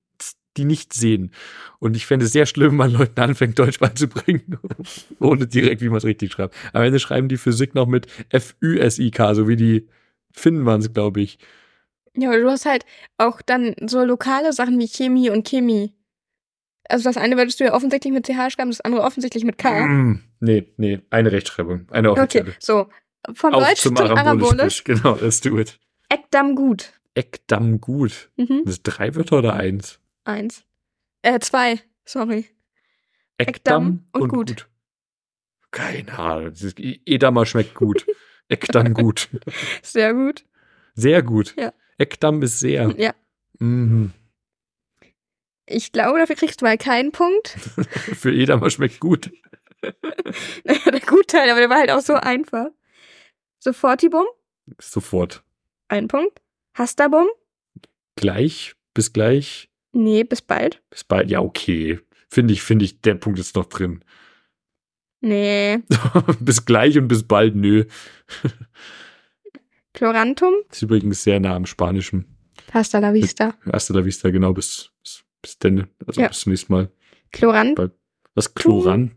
die 0.57 0.65
nicht 0.65 0.93
sehen. 0.93 1.33
Und 1.81 1.97
ich 1.97 2.07
fände 2.07 2.27
es 2.27 2.33
sehr 2.33 2.47
schlimm, 2.47 2.71
wenn 2.71 2.77
man 2.77 2.93
Leuten 2.93 3.21
anfängt, 3.21 3.59
Deutsch 3.59 3.81
beizubringen, 3.81 4.59
ohne 5.19 5.47
direkt, 5.47 5.83
wie 5.83 5.89
man 5.89 5.99
es 5.99 6.05
richtig 6.05 6.33
schreibt. 6.33 6.55
Am 6.73 6.83
Ende 6.83 7.01
schreiben 7.01 7.29
die 7.29 7.37
Physik 7.37 7.75
noch 7.75 7.87
mit 7.87 8.07
F-Ü-S-I-K, 8.31 9.35
so 9.35 9.49
wie 9.49 9.57
die 9.57 9.89
Finnen 10.33 10.65
waren 10.65 10.81
es, 10.81 10.93
glaube 10.93 11.21
ich. 11.21 11.39
Ja, 12.17 12.29
aber 12.29 12.39
du 12.39 12.51
hast 12.51 12.67
halt 12.67 12.85
auch 13.19 13.43
dann 13.43 13.75
so 13.87 14.05
lokale 14.05 14.53
Sachen 14.53 14.79
wie 14.79 14.89
Chemie 14.89 15.31
und 15.31 15.49
Chemie. 15.49 15.93
Also 16.89 17.05
das 17.05 17.17
eine 17.17 17.37
würdest 17.37 17.61
du 17.61 17.65
ja 17.65 17.73
offensichtlich 17.73 18.13
mit 18.13 18.27
CH 18.27 18.53
schreiben, 18.53 18.71
das 18.71 18.81
andere 18.81 19.03
offensichtlich 19.03 19.45
mit 19.45 19.59
K. 19.59 19.87
Mm, 19.87 20.23
nee, 20.41 20.73
nee, 20.77 21.01
eine 21.11 21.33
Rechtschreibung. 21.33 21.87
Eine 21.91 22.13
offizielle. 22.13 22.51
Okay, 22.51 22.59
so. 22.61 22.89
Von 23.33 23.55
Auf 23.55 23.67
Deutsch 23.67 23.81
zum 23.81 23.97
zum 23.97 24.07
Arabolisch. 24.07 24.51
Arabolisch. 24.51 24.85
Genau, 24.85 25.15
let's 25.17 25.41
do 25.41 25.59
it. 25.59 25.81
Ekdam 26.11 26.55
gut. 26.55 26.93
Eckdamm 27.15 27.81
gut. 27.81 28.31
Mhm. 28.37 28.63
Das 28.65 28.83
drei 28.83 29.15
Wörter 29.15 29.39
oder 29.39 29.55
eins? 29.55 30.01
Eins. 30.25 30.65
Äh, 31.23 31.39
zwei. 31.41 31.81
Sorry. 32.05 32.47
Eckdamm 33.39 34.07
und 34.13 34.29
gut. 34.29 34.69
Keine 35.71 36.19
Ahnung. 36.19 36.53
Ist, 36.53 36.79
Edamer 36.79 37.47
schmeckt 37.47 37.75
gut. 37.75 38.05
Eckdamm 38.49 38.95
gut. 38.95 39.29
Sehr 39.83 40.13
gut. 40.13 40.45
Sehr 40.95 41.23
gut. 41.23 41.55
Ja. 41.57 41.73
Eckdamm 41.99 42.43
ist 42.43 42.61
sehr. 42.61 42.95
Ja. 42.99 43.15
Mhm. 43.59 44.13
Ich 45.67 45.93
glaube, 45.93 46.19
dafür 46.19 46.37
kriegst 46.37 46.61
du 46.61 46.67
mal 46.67 46.77
keinen 46.77 47.13
Punkt. 47.13 47.49
Für 47.49 48.33
Edamer 48.35 48.69
schmeckt 48.71 49.01
gut. 49.01 49.31
der 50.65 51.01
Gutteil, 51.01 51.49
aber 51.51 51.61
der 51.61 51.71
war 51.71 51.79
halt 51.79 51.91
auch 51.91 52.01
so 52.01 52.15
einfach. 52.15 52.67
Sofortibum, 53.61 54.27
Sofort. 54.81 55.43
ein 55.89 56.09
Punkt. 56.09 56.41
Hastabum, 56.75 57.29
Gleich, 58.17 58.75
bis 58.95 59.13
gleich, 59.13 59.71
nee, 59.93 60.25
bis 60.25 60.43
bald. 60.43 60.83
bis 60.91 61.05
bald. 61.05 61.31
Ja, 61.31 61.41
okay. 61.41 62.01
Finde 62.29 62.53
ich, 62.53 62.63
finde 62.63 62.85
ich, 62.85 63.01
der 63.01 63.15
Punkt 63.15 63.39
ist 63.39 63.55
noch 63.57 63.67
drin. 63.67 64.05
Nee. 65.21 65.79
bis 66.41 66.65
gleich 66.67 66.99
und 66.99 67.09
bis 67.09 67.23
bald, 67.27 67.55
nö. 67.57 67.85
Chlorantum, 69.95 70.53
Ist 70.71 70.83
übrigens 70.83 71.23
sehr 71.23 71.41
nah 71.41 71.55
am 71.57 71.67
Spanischen. 71.67 72.27
Hasta 72.73 72.99
la 72.99 73.15
vista. 73.15 73.55
Hasta 73.73 73.95
la 73.95 74.05
vista, 74.05 74.31
genau, 74.31 74.53
bis, 74.53 74.91
bis, 75.03 75.25
bis 75.41 75.59
denn. 75.59 75.87
Also 76.07 76.21
Ja. 76.21 76.29
bis 76.29 76.41
zum 76.41 76.51
nächsten 76.51 76.73
Mal. 76.73 76.91
Chloran 77.33 77.75
Was? 78.35 78.53
Chloran? 78.55 79.13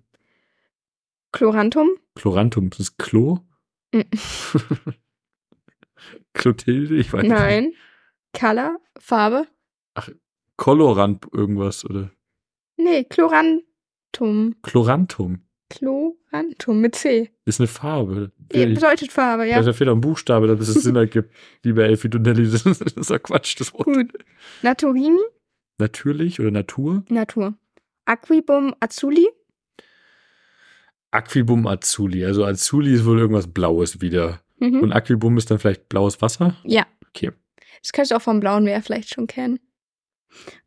Chlorantum, 1.32 1.90
Chlorantum, 2.16 2.70
das 2.70 2.80
ist 2.80 2.98
Klo? 2.98 3.40
Mm. 3.94 4.02
Clotilde, 6.34 6.96
ich 6.96 7.12
weiß 7.12 7.24
nicht. 7.24 7.32
nein. 7.32 7.74
Color, 8.34 8.78
Farbe, 9.00 9.48
Kolorant 10.58 11.26
irgendwas 11.34 11.86
oder 11.86 12.12
nee, 12.78 13.04
Chlorantum. 13.04 14.56
Chlorantum 14.62 15.42
Chlorantum 15.70 16.80
mit 16.80 16.96
C. 16.96 17.30
ist 17.46 17.60
eine 17.60 17.68
Farbe. 17.68 18.32
Ja, 18.54 18.66
bedeutet 18.66 19.12
Farbe, 19.12 19.46
ja. 19.46 19.62
Da 19.62 19.74
fehlt 19.74 19.90
ein 19.90 20.00
Buchstabe, 20.02 20.48
damit 20.48 20.62
es 20.62 20.74
Sinn 20.74 20.96
ergibt. 20.96 21.30
Liebe 21.64 21.84
Elfie 21.84 22.10
Donnelly, 22.10 22.50
das 22.50 22.66
ist 22.66 23.10
doch 23.10 23.22
Quatsch, 23.22 23.60
das 23.60 23.74
Wort. 23.74 23.84
Gut. 23.86 24.14
Naturini, 24.62 25.20
Natürlich 25.80 26.40
oder 26.40 26.52
Natur? 26.52 27.04
Natur. 27.10 27.54
Aquibum 28.06 28.74
azuli, 28.80 29.28
Aquibum 31.12 31.68
Azuli. 31.68 32.26
Also 32.26 32.46
Azuli 32.46 32.94
ist 32.94 33.06
wohl 33.06 33.20
irgendwas 33.20 33.48
Blaues 33.48 34.02
wieder. 34.02 34.42
mhm. 34.60 34.82
Und 34.82 34.94
Aquibum 34.94 35.38
ist 35.38 35.50
dann 35.52 35.60
vielleicht 35.60 35.90
blaues 35.90 36.22
Wasser? 36.22 36.56
Ja. 36.64 36.86
Okay. 37.10 37.32
Das 37.82 37.92
könntest 37.92 38.12
du 38.12 38.16
auch 38.16 38.22
vom 38.22 38.40
blauen 38.40 38.64
Meer 38.64 38.82
vielleicht 38.82 39.14
schon 39.14 39.28
kennen. 39.28 39.60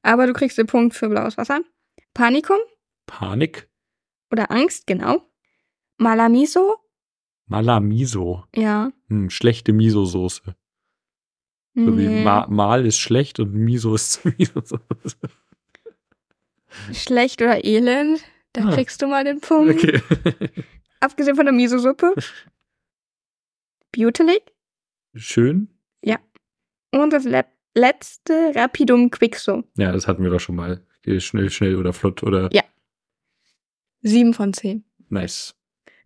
Aber 0.03 0.27
du 0.27 0.33
kriegst 0.33 0.59
den 0.59 0.67
Punkt 0.67 0.95
für 0.95 1.09
blaues 1.09 1.37
Wasser. 1.37 1.61
Panikum 2.15 2.59
Panik? 3.07 3.69
Oder 4.31 4.51
Angst, 4.51 4.87
genau. 4.87 5.23
Malamiso, 5.99 6.77
Malamiso. 7.47 8.45
ja. 8.55 8.91
Hm, 9.09 9.29
schlechte 9.31 9.73
Miso-Soße. 9.73 10.55
So 11.75 11.99
wie 11.99 12.07
Nee. 12.07 12.25
Ma 12.25 12.47
Mal 12.49 12.87
ist 12.87 12.99
schlecht 12.99 13.39
und 13.41 13.53
Miso 13.55 13.95
ist 13.95 14.25
Miso-Soße. 14.39 15.17
Schlecht 16.93 17.43
oder 17.43 17.65
elend. 17.65 18.21
Da 18.53 18.67
Ah. 18.69 18.73
kriegst 18.75 19.01
du 19.03 19.07
mal 19.07 19.25
den 19.25 19.41
Punkt. 19.41 19.75
Okay. 19.85 20.01
Abgesehen 21.01 21.37
von 21.37 21.45
der 21.47 21.53
Miso-Suppe. 21.55 22.15
Butelig. 23.93 24.43
Schön. 25.15 25.69
Und 26.93 27.13
das 27.13 27.23
le 27.23 27.45
letzte 27.77 28.53
Rapidum 28.57 29.11
Quixo. 29.13 29.63
Ja, 29.77 29.93
das 29.93 30.09
hatten 30.09 30.25
wir 30.25 30.31
doch 30.33 30.41
schon 30.41 30.57
mal. 30.57 30.85
Schnell, 31.19 31.51
schnell 31.51 31.77
oder 31.77 31.93
flott 31.93 32.25
oder 32.25 32.49
Ja. 32.53 32.63
Sieben 34.03 34.35
von 34.35 34.53
zehn. 34.53 34.85
nice. 35.09 35.55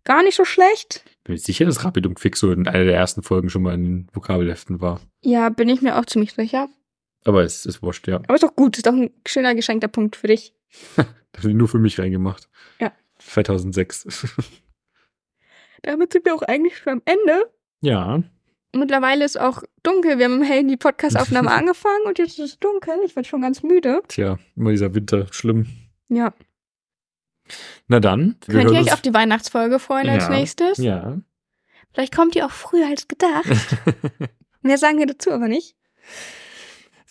Gar 0.06 0.22
nicht 0.22 0.34
so 0.34 0.44
schlecht. 0.44 1.02
Bin 1.24 1.32
mir 1.32 1.38
sicher, 1.38 1.64
dass 1.64 1.82
Rapidum 1.82 2.14
Quixo 2.14 2.52
in 2.52 2.68
einer 2.68 2.84
der 2.84 2.94
ersten 2.94 3.22
Folgen 3.22 3.48
schon 3.48 3.62
mal 3.62 3.72
in 3.74 3.84
den 3.84 4.08
Vokabelheften 4.12 4.82
war. 4.82 5.00
Ja, 5.22 5.48
bin 5.48 5.70
ich 5.70 5.80
mir 5.80 5.98
auch 5.98 6.04
ziemlich 6.04 6.34
sicher. 6.34 6.68
Aber 7.24 7.42
es 7.42 7.64
ist 7.64 7.80
wurscht, 7.82 8.06
ja. 8.06 8.16
Aber 8.16 8.34
ist 8.34 8.42
doch 8.42 8.54
gut. 8.54 8.76
Ist 8.76 8.86
doch 8.86 8.92
ein 8.92 9.10
schöner 9.26 9.54
geschenkter 9.54 9.88
Punkt 9.88 10.16
für 10.16 10.26
dich. 10.26 10.52
Das 11.32 11.44
nur 11.44 11.66
für 11.66 11.80
mich 11.80 11.98
reingemacht. 11.98 12.48
Ja. 12.78 12.92
2006. 13.18 14.06
Damit 15.82 16.12
sind 16.12 16.24
wir 16.24 16.34
auch 16.34 16.42
eigentlich 16.42 16.76
schon 16.78 16.92
am 16.94 17.02
Ende. 17.04 17.50
ja. 17.80 18.22
Mittlerweile 18.76 19.24
ist 19.24 19.38
auch 19.40 19.62
dunkel. 19.84 20.18
Wir 20.18 20.24
haben 20.24 20.38
im 20.38 20.42
Hellen 20.42 20.66
die 20.66 20.76
Podcast-Aufnahme 20.76 21.48
angefangen 21.52 22.06
und 22.06 22.18
jetzt 22.18 22.40
ist 22.40 22.44
es 22.54 22.58
dunkel. 22.58 22.94
Ich 23.04 23.14
werde 23.14 23.28
schon 23.28 23.40
ganz 23.40 23.62
müde. 23.62 24.02
Tja, 24.08 24.36
immer 24.56 24.72
dieser 24.72 24.92
Winter. 24.96 25.28
Schlimm. 25.32 25.68
Ja. 26.08 26.34
Na 27.88 28.00
dann. 28.00 28.36
wir 28.46 28.54
Könnt 28.60 28.70
ihr 28.72 28.80
euch 28.80 28.92
auf 28.92 29.00
die 29.02 29.14
Weihnachtsfolge 29.14 29.78
freuen 29.78 30.08
als 30.08 30.24
Ja. 30.24 30.30
nächstes? 30.30 30.78
Ja. 30.78 31.18
Vielleicht 31.92 32.14
kommt 32.14 32.34
ihr 32.36 32.46
auch 32.46 32.50
früher 32.50 32.86
als 32.88 33.06
gedacht. 33.08 33.44
Mehr 34.62 34.78
sagen 34.78 34.98
wir 34.98 35.06
dazu 35.06 35.30
aber 35.30 35.48
nicht. 35.48 35.76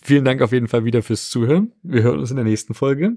Vielen 0.02 0.24
Dank 0.24 0.42
auf 0.42 0.52
jeden 0.52 0.68
Fall 0.68 0.84
wieder 0.84 1.02
fürs 1.02 1.30
Zuhören. 1.30 1.72
Wir 1.82 2.02
hören 2.02 2.18
uns 2.18 2.30
in 2.30 2.36
der 2.36 2.44
nächsten 2.44 2.74
Folge. 2.74 3.16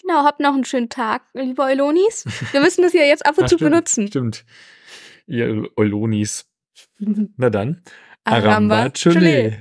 Genau, 0.00 0.24
habt 0.24 0.40
noch 0.40 0.54
einen 0.54 0.64
schönen 0.64 0.88
Tag, 0.88 1.22
liebe 1.34 1.60
Eulonis. 1.62 2.24
Wir 2.52 2.60
müssen 2.62 2.82
das 2.82 2.92
ja 2.94 3.02
jetzt 3.02 3.26
ab 3.26 3.36
und 3.36 3.44
Ah, 3.44 3.46
zu 3.48 3.56
stimmt, 3.56 3.70
benutzen. 3.72 4.08
Stimmt. 4.08 4.44
Ihr 5.26 5.68
Eulonis. 5.76 6.46
Na 6.98 7.50
dann. 7.50 7.82
Aramba 8.24 8.88
Chole. 8.90 9.58